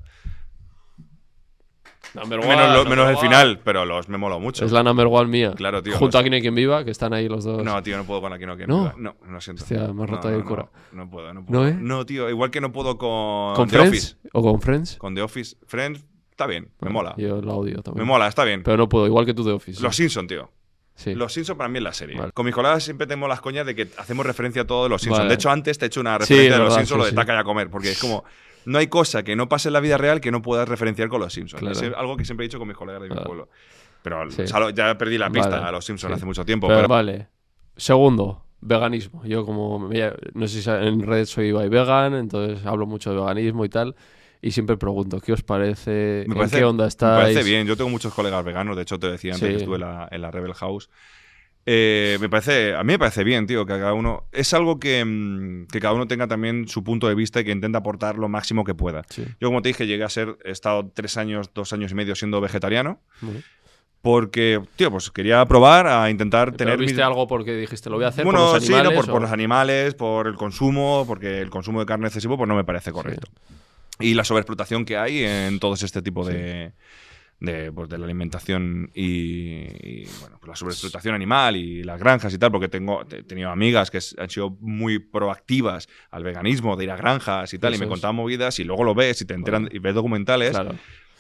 Number 2.16 2.40
Menos, 2.40 2.56
one, 2.56 2.68
lo- 2.70 2.74
number 2.84 2.90
menos 2.98 3.10
el 3.10 3.16
one. 3.18 3.28
final, 3.28 3.60
pero 3.64 3.86
los 3.86 4.10
me 4.10 4.18
moló 4.18 4.40
mucho. 4.40 4.66
Es 4.66 4.72
la 4.72 4.82
number 4.82 5.06
one 5.08 5.28
mía. 5.30 5.54
Claro, 5.56 5.84
tío, 5.84 5.94
Junto 5.94 6.18
los- 6.18 6.22
a 6.22 6.24
Quien 6.24 6.34
hay 6.34 6.42
quien 6.42 6.56
viva, 6.56 6.84
que 6.84 6.90
están 6.90 7.14
ahí 7.14 7.28
los 7.30 7.44
dos. 7.44 7.64
No, 7.64 7.84
tío, 7.84 7.98
no 7.98 8.04
puedo 8.06 8.20
con 8.22 8.34
aquí 8.34 8.48
no 8.48 8.58
que 8.58 8.66
¿No? 8.66 8.94
No, 8.98 9.16
no 9.28 9.42
siento. 9.42 9.62
Hostia, 9.64 9.94
me 9.94 10.04
has 10.04 10.10
roto 10.10 10.28
no, 10.30 10.36
el 10.36 10.42
no, 10.42 10.46
cura. 10.48 10.70
No, 10.92 11.04
no 11.06 11.10
puedo, 11.12 11.32
no 11.34 11.46
puedo. 11.46 11.62
¿No, 11.62 11.68
eh? 11.68 11.78
No, 11.80 12.06
tío, 12.08 12.28
igual 12.30 12.50
que 12.50 12.62
no 12.62 12.72
puedo 12.72 12.98
con, 12.98 13.54
¿Con 13.56 13.68
The 13.70 13.78
Friends? 13.78 13.90
Office. 13.92 14.18
¿O 14.34 14.42
con 14.42 14.60
Friends? 14.62 14.96
Con 14.98 15.14
The 15.14 15.22
Office. 15.22 15.56
Friends, 15.68 16.04
está 16.40 16.48
bien, 16.48 16.70
me 16.80 16.90
mola. 16.90 17.14
Yo 17.18 17.42
la 17.42 17.54
odio 17.54 17.76
Me 17.78 17.84
también. 17.84 18.08
mola, 18.08 18.28
está 18.28 18.46
bien. 18.46 18.64
Pero 18.64 18.78
no 18.78 18.88
puedo, 18.88 19.06
igual 19.06 19.26
que 19.26 19.34
tú 19.34 19.44
de 19.44 19.52
Office. 19.52 19.82
Los 19.84 19.94
Simpson, 19.96 20.26
tío. 20.26 20.50
sí. 20.96 21.14
Los 21.16 21.34
Simpson 21.34 21.58
para 21.58 21.68
mí 21.70 21.78
es 21.80 21.84
la 21.84 21.92
serie. 21.94 22.18
Vale. 22.18 22.32
Con 22.32 22.46
mis 22.46 22.56
colegas 22.56 22.82
siempre 22.84 23.06
tenemos 23.08 23.28
las 23.28 23.42
coñas 23.42 23.66
de 23.66 23.76
que 23.76 23.90
hacemos 23.98 24.26
referencia 24.26 24.62
a 24.62 24.66
todos 24.68 24.90
los 24.90 25.02
Simpsons. 25.02 25.20
Vale. 25.20 25.30
De 25.30 25.36
hecho, 25.36 25.50
antes 25.52 25.78
te 25.78 25.86
he 25.86 25.88
hecho 25.88 26.00
una 26.00 26.14
Sí, 26.16 26.20
referencia 26.34 26.44
de 26.54 26.58
los 26.60 26.60
verdad, 26.70 26.76
Simpsons, 26.78 26.98
lo 26.98 27.04
sí, 27.04 27.08
de 27.08 27.12
sí. 27.12 27.16
taca 27.18 27.36
y 27.36 27.38
a 27.40 27.44
comer, 27.44 27.70
porque 27.70 27.92
es 27.92 28.00
como. 28.00 28.24
No 28.66 28.78
hay 28.78 28.88
cosa 28.88 29.24
que 29.24 29.36
no 29.36 29.48
pase 29.50 29.70
en 29.70 29.74
la 29.74 29.80
vida 29.82 29.98
real 29.98 30.22
que 30.22 30.32
no 30.32 30.42
puedas 30.42 30.68
referenciar 30.68 31.10
con 31.10 31.20
los 31.22 31.34
Simpsons. 31.34 31.60
Claro. 31.62 31.78
Es 31.78 31.94
algo 31.98 32.16
que 32.18 32.24
siempre 32.26 32.46
he 32.46 32.48
dicho 32.48 32.60
con 32.60 32.68
mis 32.68 32.78
colegas 32.78 33.02
de 33.02 33.08
mi 33.10 33.14
Claro. 33.16 33.28
pueblo. 33.28 33.50
Pero 34.02 34.30
Sí. 34.32 34.42
o 34.44 34.48
sea, 34.48 34.60
lo- 34.60 34.70
ya 34.70 34.98
perdí 34.98 35.18
la 35.18 35.30
pista 35.30 35.50
Vale. 35.50 35.66
a 35.68 35.72
los 35.72 35.84
Simpsons 35.86 36.12
Sí. 36.12 36.16
hace 36.18 36.26
mucho 36.26 36.46
tiempo. 36.46 36.68
Pero 36.68 36.80
Pero, 36.80 36.88
vale. 36.90 37.28
Segundo, 37.78 38.44
veganismo. 38.62 39.24
Yo 39.26 39.46
como, 39.46 39.80
me- 39.80 40.14
no 40.34 40.48
sé 40.48 40.62
si 40.62 40.70
en 40.70 41.02
red 41.02 41.26
soy 41.26 41.52
by 41.54 41.70
vegan, 41.70 42.14
entonces 42.14 42.66
hablo 42.66 42.86
mucho 42.86 43.12
de 43.12 43.18
veganismo 43.20 43.64
y 43.66 43.70
tal. 43.70 43.96
Y 44.42 44.52
siempre 44.52 44.78
pregunto, 44.78 45.20
¿qué 45.20 45.34
os 45.34 45.44
parece? 45.44 46.24
me 46.28 46.34
¿En 46.34 46.38
parece, 46.38 46.58
qué 46.60 46.64
onda 46.64 46.86
me 46.86 46.88
estáis? 46.88 47.24
parece 47.36 47.44
bien. 47.44 47.68
Yo 47.68 47.76
tengo 47.76 47.90
muchos 47.90 48.14
colegas 48.14 48.44
veganos. 48.46 48.76
De 48.78 48.84
hecho, 48.84 48.98
te 49.00 49.08
decía 49.12 49.34
antes 49.34 49.48
Sí. 49.48 49.54
que 49.54 49.60
estuve 49.60 49.76
en 49.76 49.82
la, 49.82 50.08
en 50.10 50.22
la 50.22 50.32
Rebel 50.32 50.54
House. 50.54 50.90
Eh, 51.66 52.18
me 52.22 52.30
parece, 52.30 52.74
a 52.74 52.80
mí 52.84 52.94
me 52.94 53.00
parece 53.00 53.24
bien, 53.26 53.46
tío, 53.46 53.66
que 53.66 53.74
cada 53.74 53.94
uno. 53.94 54.24
Es 54.32 54.54
algo 54.54 54.80
que, 54.80 55.04
mm, 55.06 55.68
que 55.68 55.80
cada 55.82 55.94
uno 55.94 56.08
tenga 56.08 56.26
también 56.28 56.68
su 56.70 56.84
punto 56.86 57.08
de 57.10 57.16
vista 57.16 57.42
y 57.42 57.44
que 57.44 57.52
intenta 57.52 57.80
aportar 57.80 58.18
lo 58.18 58.30
máximo 58.30 58.64
que 58.64 58.74
pueda. 58.74 59.04
Sí. 59.10 59.26
Yo, 59.42 59.50
como 59.50 59.62
te 59.62 59.70
dije, 59.70 59.86
llegué 59.86 60.06
a 60.06 60.10
ser, 60.10 60.38
he 60.46 60.52
estado 60.52 60.90
tres 60.96 61.18
años, 61.18 61.52
dos 61.54 61.74
años 61.74 61.92
y 61.92 61.96
medio 61.96 62.16
siendo 62.16 62.40
vegetariano. 62.42 63.02
Porque, 64.02 64.62
tío, 64.78 64.90
pues 64.90 65.12
quería 65.12 65.46
probar 65.46 65.86
a 65.88 66.10
intentar 66.10 66.48
¿Pero 66.48 66.58
tener. 66.58 66.78
¿Viste 66.80 66.94
mis- 66.96 67.04
algo 67.04 67.28
porque 67.28 67.54
dijiste 67.58 67.90
lo 67.90 67.98
voy 67.98 68.06
a 68.06 68.08
hacer 68.08 68.24
bueno, 68.24 68.40
por 68.46 68.54
los 68.56 68.64
sí, 68.64 68.72
no, 68.72 68.78
animales? 68.78 68.98
por, 68.98 69.06
por 69.12 69.16
o- 69.18 69.20
los 69.24 69.32
animales, 69.32 69.94
por 69.96 70.28
el 70.28 70.36
consumo, 70.36 71.04
porque 71.06 71.42
el 71.42 71.50
consumo 71.50 71.82
de 71.82 71.86
carne 71.86 72.08
excesivo 72.08 72.38
pues 72.38 72.48
no 72.48 72.56
me 72.56 72.64
parece 72.64 72.94
correcto. 72.94 73.28
Y 74.00 74.14
la 74.14 74.24
sobreexplotación 74.24 74.86
que 74.86 74.98
hay 74.98 75.24
en 75.24 75.60
todo 75.60 75.74
este 75.74 76.02
tipo 76.02 76.26
de, 76.26 76.74
de, 77.40 77.72
pues, 77.72 77.90
de 77.90 77.98
la 77.98 78.06
alimentación 78.06 78.92
y, 78.94 79.66
y, 79.82 80.08
bueno, 80.22 80.38
pues 80.40 80.50
la 80.50 80.56
sobreexplotación 80.56 81.16
animal 81.16 81.56
y 81.56 81.84
las 81.84 82.00
granjas 82.00 82.34
y 82.34 82.38
tal, 82.38 82.52
porque 82.52 82.70
tengo 82.70 83.02
he 83.10 83.24
tenido 83.24 83.50
amigas 83.50 83.92
que 83.92 84.00
han 84.18 84.30
sido 84.30 84.52
muy 84.62 85.00
proactivas 85.00 85.88
al 86.12 86.24
veganismo, 86.24 86.76
de 86.76 86.86
ir 86.86 86.92
a 86.92 86.98
granjas 86.98 87.54
y 87.54 87.60
tal, 87.60 87.76
y 87.76 87.78
me 87.78 87.88
contaban 87.88 88.16
movidas 88.16 88.60
y 88.60 88.64
luego 88.64 88.84
lo 88.84 88.96
ves 88.96 89.22
y 89.22 89.26
te 89.26 89.34
enteran 89.34 89.70
y 89.72 89.80
ves 89.80 89.96
documentales 89.96 90.52
Claro. 90.52 90.76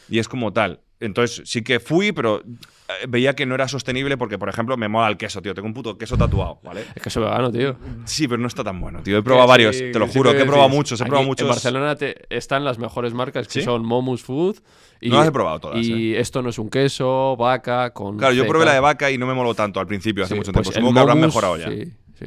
Y 0.09 0.19
es 0.19 0.27
como 0.27 0.51
tal. 0.53 0.81
Entonces 1.01 1.43
sí 1.49 1.63
que 1.63 1.79
fui, 1.79 2.11
pero 2.11 2.41
eh, 2.43 3.05
veía 3.07 3.33
que 3.33 3.45
no 3.45 3.55
era 3.55 3.69
sostenible 3.69 4.17
porque, 4.17 4.37
por 4.37 4.49
ejemplo, 4.49 4.75
me 4.75 4.89
mola 4.89 5.07
el 5.07 5.15
queso, 5.15 5.41
tío. 5.41 5.53
Tengo 5.53 5.67
un 5.69 5.73
puto 5.73 5.97
queso 5.97 6.17
tatuado, 6.17 6.59
¿vale? 6.61 6.83
Es 6.93 7.01
que 7.01 7.09
soy 7.09 7.23
vegano, 7.23 7.49
tío. 7.51 7.77
Sí, 8.03 8.27
pero 8.27 8.41
no 8.41 8.47
está 8.49 8.65
tan 8.65 8.81
bueno, 8.81 9.01
tío. 9.01 9.17
He 9.17 9.23
probado 9.23 9.47
varios, 9.47 9.77
sí, 9.77 9.91
te 9.93 9.99
lo 9.99 10.07
sí 10.07 10.13
juro, 10.17 10.31
que 10.33 10.41
he 10.41 10.45
probado 10.45 10.67
muchos, 10.67 10.99
he 10.99 11.03
Aquí 11.03 11.09
probado 11.09 11.25
muchos. 11.27 11.43
En 11.45 11.49
Barcelona 11.49 11.95
te- 11.95 12.17
están 12.35 12.65
las 12.65 12.79
mejores 12.79 13.13
marcas 13.13 13.47
que 13.47 13.53
¿Sí? 13.53 13.61
son 13.61 13.85
Momus 13.85 14.23
Food. 14.23 14.57
Y, 14.99 15.09
No 15.09 15.19
las 15.19 15.29
he 15.29 15.31
probado 15.31 15.59
todas, 15.61 15.77
¿eh? 15.77 15.81
Y 15.89 16.15
esto 16.15 16.41
no 16.41 16.49
es 16.49 16.59
un 16.59 16.69
queso, 16.69 17.37
vaca, 17.37 17.93
con. 17.93 18.17
Claro, 18.17 18.33
yo 18.33 18.45
probé 18.45 18.65
la 18.65 18.73
de 18.73 18.81
vaca 18.81 19.09
y 19.09 19.17
no 19.17 19.25
me 19.25 19.33
moló 19.33 19.55
tanto 19.55 19.79
al 19.79 19.87
principio, 19.87 20.25
hace 20.25 20.33
Sí, 20.33 20.39
mucho 20.39 20.51
pues 20.51 20.63
tiempo. 20.69 20.79
el 20.79 20.83
Supongo 20.83 20.93
que 20.95 20.99
habrán 20.99 21.21
mejorado 21.21 21.57
ya. 21.57 21.69
Sí, 21.69 21.93
sí. 22.19 22.25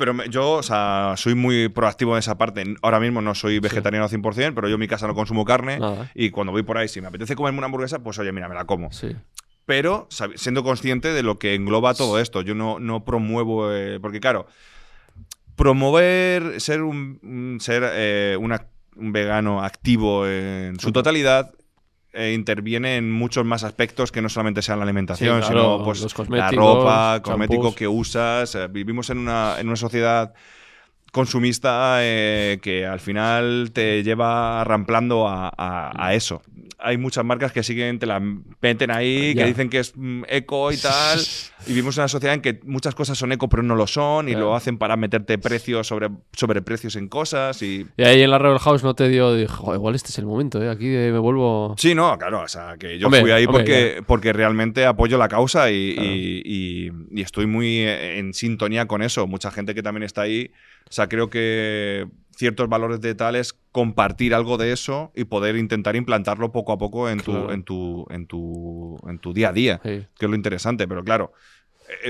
Pero 0.00 0.14
me- 0.14 0.28
yo, 0.30 0.52
o 0.52 0.62
sea, 0.62 1.12
soy 1.16 1.34
muy 1.34 1.68
proactivo 1.68 2.14
en 2.14 2.18
esa 2.20 2.38
parte. 2.38 2.64
Ahora 2.82 2.98
mismo 2.98 3.20
no 3.20 3.34
soy 3.34 3.58
vegetariano 3.60 4.04
al 4.04 4.10
100%, 4.10 4.54
pero 4.54 4.66
yo 4.66 4.74
en 4.74 4.80
mi 4.80 4.88
casa 4.88 5.06
no 5.06 5.14
consumo 5.14 5.44
carne. 5.44 5.78
Nada. 5.78 6.10
Y 6.14 6.30
cuando 6.30 6.52
voy 6.52 6.62
por 6.62 6.78
ahí, 6.78 6.88
si 6.88 7.00
me 7.02 7.08
apetece 7.08 7.36
comerme 7.36 7.58
una 7.58 7.66
hamburguesa, 7.66 7.98
pues 7.98 8.18
oye, 8.18 8.32
mira, 8.32 8.48
me 8.48 8.54
la 8.54 8.64
como. 8.64 8.90
Sí. 8.92 9.14
pero 9.66 10.08
siendo 10.34 10.64
consciente 10.64 11.12
de 11.12 11.22
lo 11.22 11.38
que 11.38 11.54
engloba 11.54 11.94
todo 11.94 12.18
esto. 12.18 12.40
Yo 12.42 12.54
no, 12.56 12.80
no 12.80 13.04
promuevo, 13.04 13.72
eh, 13.72 14.00
porque 14.00 14.18
claro, 14.18 14.46
promover 15.56 16.60
ser 16.60 16.82
un, 16.82 17.18
un 17.22 17.58
ser 17.60 17.82
eh, 17.92 18.36
una- 18.40 18.66
un 18.96 19.12
vegano 19.12 19.62
activo 19.62 20.26
en 20.26 20.78
su 20.80 20.92
totalidad 20.92 21.52
eh, 22.12 22.32
interviene 22.32 22.96
en 22.96 23.10
muchos 23.10 23.44
más 23.44 23.62
aspectos 23.64 24.10
que 24.12 24.20
no 24.22 24.28
solamente 24.28 24.62
sean 24.62 24.78
la 24.78 24.84
alimentación, 24.84 25.42
Sí, 25.42 25.48
claro, 25.48 25.78
sino 25.78 25.84
pues 25.84 26.28
la 26.28 26.50
ropa, 26.50 27.20
cosmético 27.22 27.62
champús. 27.62 27.76
que 27.76 27.88
usas. 27.88 28.54
Eh, 28.54 28.66
vivimos 28.68 29.10
en 29.10 29.18
una, 29.18 29.56
en 29.60 29.68
una 29.68 29.76
sociedad 29.76 30.32
consumista 31.10 31.98
eh, 32.00 32.58
que 32.62 32.86
al 32.86 33.00
final 33.00 33.70
te 33.72 34.02
lleva 34.02 34.64
ramplando 34.64 35.28
a, 35.28 35.48
a- 35.56 35.92
a 36.06 36.14
eso. 36.14 36.42
Hay 36.82 36.96
muchas 36.96 37.26
marcas 37.26 37.52
que 37.52 37.62
siguen, 37.62 37.98
te 37.98 38.06
la 38.06 38.20
meten 38.62 38.90
ahí, 38.90 39.34
que 39.34 39.44
dicen 39.44 39.68
que 39.68 39.80
es 39.80 39.92
mm, 39.94 40.22
eco 40.28 40.72
y 40.72 40.76
tal. 40.80 41.20
y 41.66 41.70
vivimos 41.70 41.98
en 41.98 42.02
una 42.02 42.08
sociedad 42.08 42.34
en 42.34 42.40
que 42.40 42.58
muchas 42.64 42.94
cosas 42.94 43.18
son 43.18 43.32
eco, 43.32 43.50
pero 43.50 43.62
no 43.62 43.74
lo 43.76 43.86
son, 43.86 44.30
y 44.30 44.34
lo 44.34 44.54
hacen 44.56 44.78
para 44.78 44.96
meterte 44.96 45.36
precios 45.36 45.86
sobre, 45.86 46.08
sobre 46.32 46.62
precios 46.62 46.96
en 46.96 47.08
cosas. 47.08 47.60
Y. 47.62 47.86
Y 47.98 48.02
ahí 48.02 48.22
en 48.22 48.30
la 48.30 48.38
Rebel 48.38 48.58
House 48.60 48.82
no 48.82 48.94
te 48.94 49.10
dio. 49.10 49.30
"Joder, 49.46 49.76
igual 49.78 49.94
este 49.94 50.08
es 50.08 50.18
el 50.18 50.24
momento, 50.26 50.62
¿eh? 50.62 50.70
Aquí 50.70 50.86
me 50.86 51.18
vuelvo. 51.18 51.74
Sí, 51.76 51.94
no, 51.94 52.16
claro, 52.16 52.40
o 52.42 52.48
sea, 52.48 52.76
que 52.78 52.98
yo 52.98 53.08
Hombre, 53.08 53.20
fui 53.20 53.30
ahí 53.30 53.44
hombre, 53.44 53.58
porque, 53.62 54.02
porque 54.06 54.32
realmente 54.32 54.86
apoyo 54.86 55.18
la 55.18 55.28
causa 55.28 55.70
y, 55.70 55.94
Claro. 55.94 56.08
y- 56.10 56.42
y- 56.46 56.90
y 57.10 57.20
estoy 57.20 57.44
muy 57.44 57.80
eh, 57.80 58.18
en 58.18 58.32
sintonía 58.32 58.86
con 58.86 59.02
eso. 59.02 59.26
Mucha 59.26 59.50
gente 59.50 59.74
que 59.74 59.82
también 59.82 60.04
está 60.04 60.22
ahí, 60.22 60.50
o 60.90 60.92
sea, 60.92 61.08
creo 61.08 61.30
que 61.30 62.06
ciertos 62.36 62.68
valores 62.68 63.00
de 63.00 63.14
tal 63.14 63.36
es 63.36 63.52
compartir 63.70 64.34
algo 64.34 64.56
de 64.58 64.72
eso 64.72 65.12
y 65.14 65.24
poder 65.24 65.56
intentar 65.56 65.94
implantarlo 65.94 66.50
poco 66.52 66.72
a 66.72 66.78
poco 66.78 67.08
en, 67.08 67.18
Claro. 67.20 67.46
tu, 67.46 67.52
en, 67.52 67.62
tu, 67.62 68.06
en, 68.10 68.26
tu, 68.26 68.98
en 69.08 69.18
tu 69.20 69.32
día 69.32 69.50
a 69.50 69.52
día, 69.52 69.80
Sí. 69.84 70.06
que 70.18 70.24
es 70.26 70.28
lo 70.30 70.34
interesante, 70.34 70.88
pero 70.88 71.04
claro, 71.04 71.32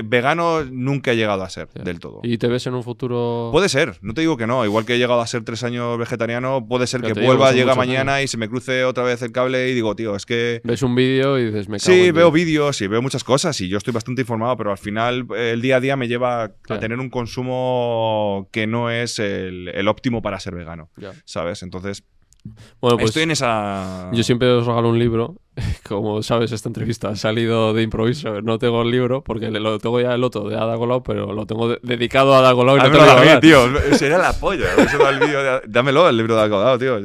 vegano 0.03 0.63
nunca 0.65 1.11
he 1.11 1.15
llegado 1.15 1.43
a 1.43 1.49
ser 1.49 1.67
del 1.69 1.99
todo. 1.99 2.19
¿Y 2.23 2.37
te 2.37 2.47
ves 2.47 2.65
en 2.67 2.73
un 2.73 2.83
futuro.? 2.83 3.49
Puede 3.51 3.69
ser, 3.69 3.97
no 4.01 4.13
te 4.13 4.21
digo 4.21 4.37
que 4.37 4.47
no. 4.47 4.63
Igual 4.65 4.85
que 4.85 4.95
he 4.95 4.97
llegado 4.97 5.21
a 5.21 5.27
ser 5.27 5.43
tres 5.43 5.63
años 5.63 5.97
vegetariano, 5.97 6.65
puede 6.67 6.87
ser 6.87 7.01
que 7.01 7.13
vuelva, 7.13 7.51
llega 7.51 7.75
mañana 7.75 8.21
y 8.21 8.27
se 8.27 8.37
me 8.37 8.47
cruce 8.49 8.83
otra 8.85 9.03
vez 9.03 9.21
el 9.21 9.31
cable 9.31 9.69
y 9.69 9.73
digo, 9.73 9.95
tío, 9.95 10.15
es 10.15 10.25
que 10.25 10.61
Ves 10.63 10.81
un 10.83 10.95
vídeo 10.95 11.37
y 11.39 11.45
dices, 11.45 11.67
me 11.69 11.77
cago 11.79 11.93
Sí, 11.93 12.07
en 12.07 12.15
veo 12.15 12.25
Dios". 12.31 12.33
vídeos 12.33 12.81
y 12.81 12.87
veo 12.87 13.01
muchas 13.01 13.23
cosas 13.23 13.59
y 13.61 13.67
yo 13.69 13.77
estoy 13.77 13.93
bastante 13.93 14.21
informado, 14.21 14.55
pero 14.57 14.71
al 14.71 14.77
final 14.77 15.25
eh, 15.35 15.51
el 15.53 15.61
día 15.61 15.77
a 15.77 15.79
día 15.79 15.95
me 15.95 16.07
lleva 16.07 16.43
a 16.43 16.79
tener 16.79 16.99
un 16.99 17.09
consumo 17.09 18.47
que 18.51 18.67
no 18.67 18.89
es 18.89 19.19
el, 19.19 19.69
el 19.73 19.87
óptimo 19.87 20.21
para 20.21 20.39
ser 20.39 20.55
vegano. 20.55 20.89
¿sabes? 21.25 21.63
Entonces, 21.63 22.03
Bueno, 22.81 22.97
pues. 22.97 23.09
estoy 23.09 23.23
en 23.23 23.31
esa... 23.31 24.09
Yo 24.13 24.23
siempre 24.23 24.49
os 24.51 24.65
regalo 24.65 24.89
un 24.89 24.97
libro. 24.99 25.35
Como 25.87 26.23
sabes, 26.23 26.51
esta 26.51 26.69
entrevista 26.69 27.09
ha 27.09 27.15
salido 27.15 27.73
de 27.73 27.83
improviso. 27.83 28.41
No 28.41 28.57
tengo 28.57 28.81
el 28.81 28.89
libro 28.91 29.23
porque 29.23 29.51
lo 29.51 29.77
tengo 29.79 29.99
ya 30.01 30.13
el 30.15 30.23
otro 30.23 30.49
de 30.49 30.55
Ada 30.57 30.77
Colau, 30.77 31.03
pero 31.03 31.33
lo 31.33 31.45
tengo 31.45 31.69
de- 31.69 31.79
dedicado 31.83 32.33
a 32.33 32.39
Ada 32.39 32.53
Colau 32.53 32.77
y 32.77 32.79
no 32.79 32.85
te 32.85 32.97
Dámelo 32.97 33.13
lo 33.13 33.31
a 33.31 33.35
mí, 33.35 33.41
tío. 33.41 33.95
Sería 33.97 34.17
la 34.17 34.33
polla. 34.33 34.65
El 34.75 35.19
vídeo 35.19 35.43
de- 35.43 35.61
Dámelo, 35.67 36.09
el 36.09 36.17
libro 36.17 36.35
de 36.35 36.41
Algodado, 36.41 36.77
tío. 36.79 36.99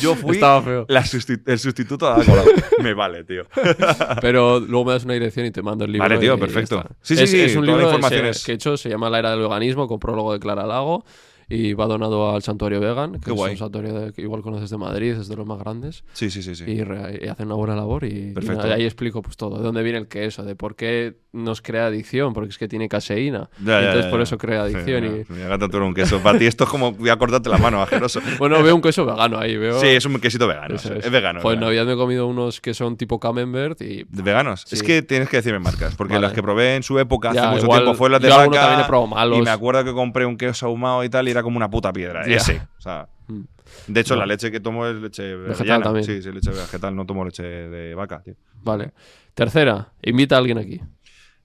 Yo 0.00 0.14
fui 0.14 0.38
la 0.38 1.04
el 1.46 1.58
sustituto 1.58 2.06
de 2.06 2.22
Algodado. 2.22 2.48
me 2.82 2.94
vale, 2.94 3.22
tío. 3.24 3.42
Pero 4.22 4.58
luego 4.60 4.86
me 4.86 4.92
das 4.94 5.04
una 5.04 5.12
dirección 5.14 5.44
y 5.46 5.50
te 5.50 5.62
mando 5.62 5.84
el 5.84 5.92
libro. 5.92 6.08
Vale, 6.08 6.18
tío, 6.18 6.34
y 6.34 6.38
perfecto. 6.38 6.78
está. 6.78 6.90
Sí, 7.02 7.16
sí, 7.16 7.22
es, 7.24 7.30
sí, 7.30 7.40
Es 7.40 7.56
un 7.56 7.66
libro 7.66 7.90
que 8.00 8.52
he 8.52 8.54
hecho, 8.54 8.76
se 8.78 8.88
llama 8.88 9.10
La 9.10 9.18
Era 9.18 9.30
del 9.32 9.40
Veganismo, 9.40 9.86
con 9.86 9.98
prólogo 9.98 10.32
de 10.32 10.40
Clara 10.40 10.64
Lago. 10.66 11.04
Y 11.48 11.74
va 11.74 11.86
donado 11.86 12.34
al 12.34 12.42
Santuario 12.42 12.80
Vegan, 12.80 13.12
que 13.12 13.20
Qué 13.20 13.30
es 13.30 13.36
guay. 13.36 13.52
un 13.52 13.58
santuario 13.58 13.92
de- 13.94 14.12
que 14.12 14.22
igual 14.22 14.42
conoces 14.42 14.70
de 14.70 14.78
Madrid, 14.78 15.12
es 15.12 15.28
de 15.28 15.36
los 15.36 15.46
más 15.46 15.58
grandes. 15.58 16.04
Sí, 16.12 16.30
sí, 16.30 16.42
sí. 16.42 16.54
sí. 16.54 16.64
Y, 16.66 16.82
re- 16.82 17.20
y 17.22 17.28
hacen 17.28 17.46
una 17.46 17.56
buena 17.56 17.76
labor. 17.76 18.04
Y, 18.04 18.30
y 18.30 18.32
Perfecto. 18.32 18.62
nada, 18.62 18.74
ahí 18.76 18.84
explico 18.84 19.22
pues 19.22 19.36
todo. 19.36 19.58
De 19.58 19.62
dónde 19.64 19.82
viene 19.82 19.98
el 19.98 20.08
queso, 20.08 20.42
de 20.44 20.54
por 20.56 20.76
qué 20.76 21.16
nos 21.32 21.60
crea 21.62 21.86
adicción, 21.86 22.32
porque 22.32 22.50
es 22.50 22.58
que 22.58 22.68
tiene 22.68 22.88
caseína. 22.88 23.50
Ya, 23.60 23.64
ya, 23.72 23.78
Entonces 23.80 24.04
ya, 24.04 24.10
por 24.10 24.20
ya. 24.20 24.22
eso 24.24 24.38
crea 24.38 24.62
adicción. 24.62 25.24
Sí, 25.26 25.32
y... 25.32 25.32
Me 25.32 25.48
gata 25.48 25.68
tú 25.68 25.78
un 25.78 25.94
queso. 25.94 26.20
Para 26.20 26.38
ti 26.38 26.46
esto 26.46 26.64
es 26.64 26.70
como 26.70 26.92
voy 26.92 27.08
a 27.10 27.16
cortarte 27.16 27.48
la 27.48 27.58
mano, 27.58 27.82
asqueroso. 27.82 28.20
Bueno, 28.38 28.62
veo 28.62 28.74
un 28.74 28.80
queso 28.82 29.04
vegano 29.04 29.38
ahí, 29.38 29.56
veo. 29.56 29.78
Sí, 29.80 29.88
es 29.88 30.04
un 30.06 30.18
quesito 30.20 30.46
vegano. 30.46 30.76
Eso 30.76 30.94
es. 30.94 31.04
es. 31.04 31.10
vegano. 31.10 31.40
Pues 31.40 31.52
es 31.52 31.56
en 31.56 31.60
vegano. 31.60 31.66
Navidad 31.66 31.86
me 31.86 31.92
he 31.92 31.96
comido 31.96 32.26
unos 32.26 32.60
que 32.60 32.72
son 32.74 32.96
tipo 32.96 33.18
camembert 33.20 33.80
y 33.82 34.04
¿De 34.08 34.22
¿Veganos? 34.22 34.62
Sí. 34.66 34.76
Es 34.76 34.82
que 34.82 35.02
tienes 35.02 35.28
que 35.28 35.38
decirme 35.38 35.58
marcas, 35.58 35.94
porque 35.96 36.14
Vale. 36.14 36.26
las 36.28 36.32
que 36.32 36.42
probé 36.42 36.76
en 36.76 36.82
su 36.82 36.98
época 36.98 37.32
Ya, 37.32 37.42
hace 37.42 37.50
mucho 37.50 37.64
igual- 37.64 37.80
tiempo 37.82 37.98
fue 37.98 38.10
las 38.10 38.20
de 38.22 38.28
yo 38.28 38.34
alguno 38.34 38.50
vaca. 38.56 38.62
también 38.68 38.84
he 38.84 38.88
probado 38.88 39.06
malos. 39.08 39.38
Y 39.38 39.42
me 39.42 39.50
acuerdo 39.50 39.84
que 39.84 39.92
compré 39.92 40.24
un 40.26 40.36
queso 40.36 40.66
ahumado 40.66 41.02
y 41.04 41.08
tal 41.08 41.28
y 41.28 41.33
era 41.34 41.42
como 41.42 41.56
una 41.56 41.68
puta 41.70 41.92
piedra. 41.92 42.26
Ya. 42.26 42.36
Ese. 42.36 42.60
O 42.78 42.80
sea, 42.80 43.08
Mm. 43.26 43.40
de 43.88 44.00
hecho, 44.00 44.14
No. 44.14 44.20
la 44.20 44.26
leche 44.26 44.50
que 44.50 44.60
tomo 44.60 44.86
es 44.86 44.96
leche 44.96 45.34
Vegetal 45.34 45.82
también. 45.82 46.04
Sí, 46.04 46.20
sí, 46.22 46.30
leche 46.30 46.50
vegetal. 46.50 46.94
No 46.94 47.06
tomo 47.06 47.24
leche 47.24 47.42
de 47.42 47.94
vaca, 47.94 48.20
tío. 48.22 48.34
Vale. 48.62 48.92
Tercera, 49.34 49.92
invita 50.02 50.34
a 50.34 50.38
alguien 50.38 50.58
aquí. 50.58 50.80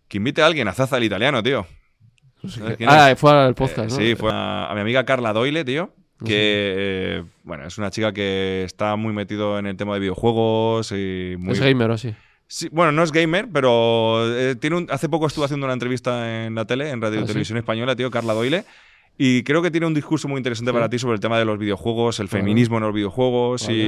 Que 0.08 0.18
invite 0.18 0.42
a 0.42 0.46
alguien 0.48 0.68
a 0.68 0.74
Zaza 0.74 0.98
el 0.98 1.04
italiano, 1.06 1.42
tío. 1.42 1.66
No 2.44 2.50
sé 2.50 2.60
¿Sabes 2.60 2.78
qué. 2.78 2.86
quién 2.86 2.90
Ah, 2.92 3.14
fue 3.16 3.32
al 3.32 3.56
podcast, 3.56 3.92
Eh, 3.92 3.96
¿no? 3.96 3.96
Sí, 3.96 4.16
fue 4.16 4.32
a, 4.34 4.70
a 4.70 4.76
mi 4.76 4.82
amiga 4.82 5.06
Carla 5.06 5.32
Doyle, 5.34 5.64
tío. 5.64 5.94
Que, 6.26 6.74
eh, 6.78 7.24
bueno, 7.44 7.66
es 7.66 7.78
una 7.78 7.92
chica 7.92 8.12
que 8.12 8.64
está 8.66 8.98
muy 8.98 9.14
metido 9.14 9.58
en 9.58 9.66
el 9.68 9.78
tema 9.78 9.94
de 9.94 10.02
videojuegos 10.02 10.92
y 10.92 11.36
muy... 11.40 11.54
Es 11.54 11.62
gamer 11.62 11.92
o 11.92 11.94
así. 11.94 12.14
Sí, 12.48 12.68
bueno, 12.74 12.92
no 12.92 13.04
es 13.04 13.12
gamer, 13.14 13.48
pero 13.54 14.26
eh, 14.36 14.56
tiene 14.56 14.76
un- 14.76 14.88
hace 14.92 15.08
poco 15.08 15.28
estuve 15.28 15.46
haciendo 15.46 15.66
una 15.66 15.74
entrevista 15.74 16.46
en 16.46 16.56
la 16.56 16.66
tele, 16.66 16.90
en 16.90 17.02
Radio 17.02 17.20
Ah, 17.20 17.22
¿sí? 17.22 17.28
Televisión 17.28 17.58
Española, 17.58 17.96
tío, 17.96 18.12
Carla 18.12 18.34
Doyle. 18.34 18.66
Y 19.22 19.44
creo 19.44 19.62
que 19.62 19.70
tiene 19.70 19.86
un 19.86 19.94
discurso 19.94 20.30
muy 20.30 20.38
interesante 20.38 20.72
Sí. 20.72 20.74
para 20.74 20.90
ti 20.90 20.98
sobre 20.98 21.16
el 21.16 21.20
tema 21.20 21.38
de 21.38 21.44
los 21.44 21.60
videojuegos, 21.60 22.22
el 22.22 22.28
Vale. 22.28 22.40
feminismo 22.40 22.78
en 22.78 22.84
los 22.84 22.94
videojuegos. 22.94 23.68
Vale. 23.68 23.78
Y, 23.78 23.82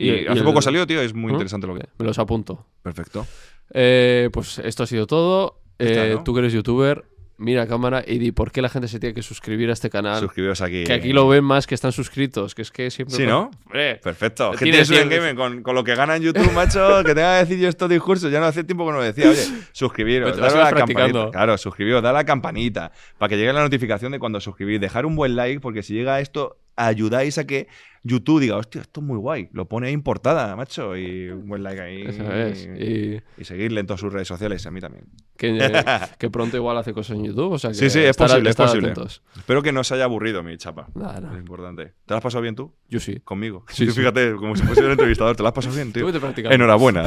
y 0.00 0.10
Y- 0.10 0.10
y 0.22 0.26
hace 0.28 0.38
el- 0.38 0.44
poco 0.44 0.62
salió, 0.62 0.86
tío, 0.86 1.00
es 1.02 1.12
muy 1.12 1.32
interesante 1.32 1.66
lo 1.66 1.74
que. 1.74 1.88
Me 1.98 2.06
los 2.06 2.18
apunto. 2.20 2.66
Perfecto. 2.82 3.26
Eh, 3.74 4.30
pues 4.32 4.60
esto 4.60 4.84
ha 4.84 4.86
sido 4.86 5.06
todo. 5.08 5.60
Está, 5.76 6.06
Eh, 6.06 6.14
¿no? 6.14 6.22
Tú 6.24 6.34
que 6.34 6.38
eres 6.40 6.52
youtuber, 6.52 7.04
mira 7.40 7.62
a 7.62 7.66
cámara 7.66 8.04
y 8.06 8.18
di 8.18 8.32
por 8.32 8.52
qué 8.52 8.62
la 8.62 8.68
gente 8.68 8.86
se 8.86 9.00
tiene 9.00 9.14
que 9.14 9.22
suscribir 9.22 9.70
a 9.70 9.72
este 9.72 9.90
canal. 9.90 10.20
Suscribiros 10.20 10.60
aquí. 10.60 10.84
Que 10.84 10.92
aquí 10.92 11.12
lo 11.12 11.26
ven 11.26 11.42
más 11.42 11.66
que 11.66 11.74
están 11.74 11.90
suscritos, 11.92 12.54
que 12.54 12.62
es 12.62 12.70
que 12.70 12.90
siempre... 12.90 13.16
Sí, 13.16 13.26
¿no? 13.26 13.50
Perfecto. 13.70 14.52
Tiene 14.58 14.84
Gente 14.84 15.08
de 15.08 15.16
Gamer, 15.16 15.34
con, 15.34 15.62
con 15.62 15.74
lo 15.74 15.82
que 15.82 15.94
gana 15.94 16.16
en 16.16 16.22
YouTube, 16.22 16.52
macho, 16.52 17.02
que 17.04 17.14
tenga 17.14 17.34
que 17.38 17.46
decir 17.46 17.58
yo 17.58 17.68
estos 17.68 17.88
discursos. 17.88 18.30
Ya 18.30 18.40
no 18.40 18.46
hace 18.46 18.62
tiempo 18.62 18.84
que 18.86 18.92
no 18.92 18.98
lo 18.98 19.04
decía. 19.04 19.30
Oye, 19.30 19.42
suscribiros, 19.72 20.36
darle 20.36 20.58
a 20.58 20.64
la 20.64 20.70
practicando. 20.70 21.04
campanita. 21.06 21.30
Claro, 21.30 21.58
suscribiros, 21.58 22.02
dale 22.02 22.18
a 22.18 22.20
la 22.20 22.24
campanita 22.24 22.92
para 23.18 23.30
que 23.30 23.36
llegue 23.36 23.52
la 23.52 23.62
notificación 23.62 24.12
de 24.12 24.18
cuando 24.18 24.40
suscribís. 24.40 24.80
Dejar 24.80 25.06
un 25.06 25.16
buen 25.16 25.34
like, 25.34 25.60
porque 25.60 25.82
si 25.82 25.94
llega 25.94 26.20
esto, 26.20 26.58
ayudáis 26.76 27.38
a 27.38 27.46
que 27.46 27.68
YouTube 28.02 28.40
diga, 28.40 28.56
hostia, 28.56 28.80
esto 28.80 29.00
es 29.00 29.06
muy 29.06 29.18
guay. 29.18 29.50
Lo 29.52 29.66
pone 29.68 29.88
ahí 29.88 29.92
en 29.92 30.02
portada, 30.02 30.56
macho. 30.56 30.96
Y 30.96 31.28
un 31.28 31.46
buen 31.48 31.62
like 31.62 31.80
ahí. 31.82 32.02
Eso 32.02 32.32
es. 32.32 32.66
Y 32.78 33.20
Y 33.36 33.44
seguirle 33.44 33.80
en 33.80 33.86
todas 33.86 34.00
sus 34.00 34.10
redes 34.12 34.26
sociales, 34.26 34.64
a 34.66 34.70
mí 34.70 34.80
también. 34.80 35.04
que, 35.36 35.58
que 36.18 36.30
pronto 36.30 36.56
igual 36.56 36.78
hace 36.78 36.94
cosas 36.94 37.16
en 37.18 37.24
YouTube. 37.26 37.52
O 37.52 37.58
sea 37.58 37.70
que 37.70 37.74
Sí, 37.74 37.90
sí, 37.90 37.98
es 37.98 38.10
estar- 38.16 38.28
posible, 38.28 38.50
es 38.50 38.56
posible. 38.56 38.88
atentos. 38.92 39.22
Espero 39.36 39.62
que 39.62 39.72
no 39.72 39.84
se 39.84 39.94
haya 39.94 40.04
aburrido 40.04 40.42
mi 40.42 40.56
chapa. 40.56 40.88
Nada, 40.94 41.16
Es 41.16 41.22
nada. 41.22 41.38
importante. 41.38 41.84
¿Te 42.06 42.14
lo 42.14 42.16
has 42.16 42.22
pasado 42.22 42.40
bien 42.40 42.54
tú? 42.54 42.74
Yo 42.88 43.00
sí. 43.00 43.20
Conmigo. 43.20 43.66
Sí, 43.68 43.84
sí. 43.90 43.92
fíjate, 43.92 44.34
como 44.36 44.56
si 44.56 44.62
fuese 44.62 44.80
el 44.82 44.92
entrevistador, 44.92 45.36
¿te 45.36 45.42
lo 45.42 45.48
has 45.48 45.54
pasado 45.54 45.74
bien, 45.74 45.92
tío? 45.92 46.08
Enhorabuena. 46.50 47.04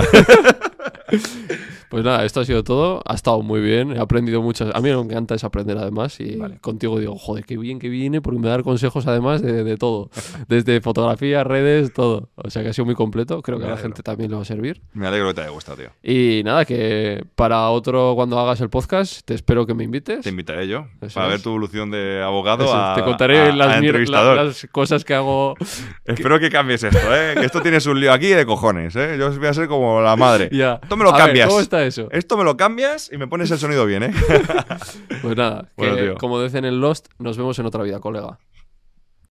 Pues 1.90 2.03
nada, 2.03 2.26
esto 2.26 2.40
ha 2.40 2.45
sido 2.45 2.64
todo. 2.64 3.03
Ha 3.06 3.14
estado 3.14 3.44
muy 3.44 3.61
bien. 3.61 3.95
He 3.95 3.99
aprendido 3.99 4.41
muchas. 4.41 4.73
A 4.73 4.80
mí 4.81 4.90
me 4.91 4.99
encanta 4.99 5.35
es 5.35 5.44
aprender 5.44 5.77
además. 5.77 6.19
Y 6.19 6.38
Vale. 6.38 6.57
contigo 6.60 6.98
digo, 6.98 7.15
joder, 7.19 7.45
qué 7.45 7.56
bien 7.56 7.77
que 7.77 7.88
viene 7.88 8.19
porque 8.19 8.40
me 8.40 8.48
da 8.49 8.64
consejos 8.64 9.06
además 9.06 9.44
de, 9.44 9.64
de 9.64 9.77
todo. 9.77 10.10
Desde 10.48 10.81
fotografía, 10.81 11.44
redes, 11.44 11.94
todo. 11.94 12.30
O 12.34 12.49
sea 12.49 12.64
que 12.64 12.69
ha 12.69 12.73
sido 12.73 12.85
muy 12.85 12.95
completo. 12.95 13.44
Creo 13.44 13.60
que 13.60 13.65
a 13.65 13.69
la 13.69 13.77
gente 13.77 14.02
también 14.02 14.31
le 14.31 14.38
va 14.38 14.41
a 14.41 14.45
servir. 14.45 14.81
Me 14.94 15.06
alegro 15.06 15.27
que 15.27 15.34
te 15.35 15.41
haya 15.41 15.52
gustado, 15.52 15.77
tío. 15.77 15.90
Y 16.02 16.41
nada, 16.44 16.65
que 16.65 17.23
para 17.35 17.69
otro, 17.69 18.14
cuando 18.15 18.40
hagas 18.40 18.60
el 18.61 18.72
podcast, 18.72 19.22
te 19.23 19.35
espero 19.35 19.68
que 19.68 19.76
me 19.76 19.84
invites. 19.84 20.22
Te 20.22 20.30
invitaré 20.30 20.68
yo 20.68 20.88
Eso 20.99 21.14
para 21.14 21.27
ver 21.27 21.44
tu 21.44 21.49
evolución 21.49 21.91
de 21.91 22.23
abogado 22.23 22.64
Eso, 22.64 22.73
a, 22.76 22.95
te 22.95 23.03
contaré 23.03 23.38
a- 23.40 23.56
las, 23.56 23.68
a 23.68 23.77
entrevistador. 23.77 24.38
las 24.38 24.68
cosas 24.72 25.06
que 25.06 25.14
hago. 25.14 25.53
Espero 26.06 26.40
que 26.40 26.49
cambies 26.49 26.81
esto, 26.84 26.98
¿eh? 27.15 27.35
Que 27.35 27.45
esto 27.45 27.61
tienes 27.61 27.85
un 27.85 27.99
lío 27.99 28.11
aquí 28.11 28.30
de 28.30 28.48
cojones, 28.48 28.95
¿eh? 28.95 29.15
Yo 29.19 29.31
voy 29.31 29.45
a 29.48 29.53
ser 29.53 29.68
como 29.68 30.02
la 30.02 30.15
madre. 30.15 30.49
Ya. 30.64 30.80
Me 31.03 31.09
lo 31.09 31.15
A 31.15 31.17
ver, 31.17 31.25
cambias. 31.27 31.47
¿Cómo 31.47 31.59
está 31.59 31.85
eso? 31.85 32.07
Esto 32.11 32.38
me 32.38 32.43
lo 32.43 32.57
cambias 32.57 33.09
y 33.11 33.17
me 33.17 33.27
pones 33.27 33.51
el 33.51 33.59
sonido 33.59 33.85
bien, 33.85 34.03
¿eh? 34.03 34.13
Pues 35.21 35.38
nada, 35.38 35.69
Bueno, 35.77 35.95
que, 35.95 36.15
como 36.15 36.41
dicen 36.41 36.65
en 36.65 36.81
Lost, 36.81 37.07
nos 37.19 37.38
vemos 37.38 37.57
en 37.59 37.65
otra 37.65 37.84
vida, 37.84 37.99
colega. 37.99 38.39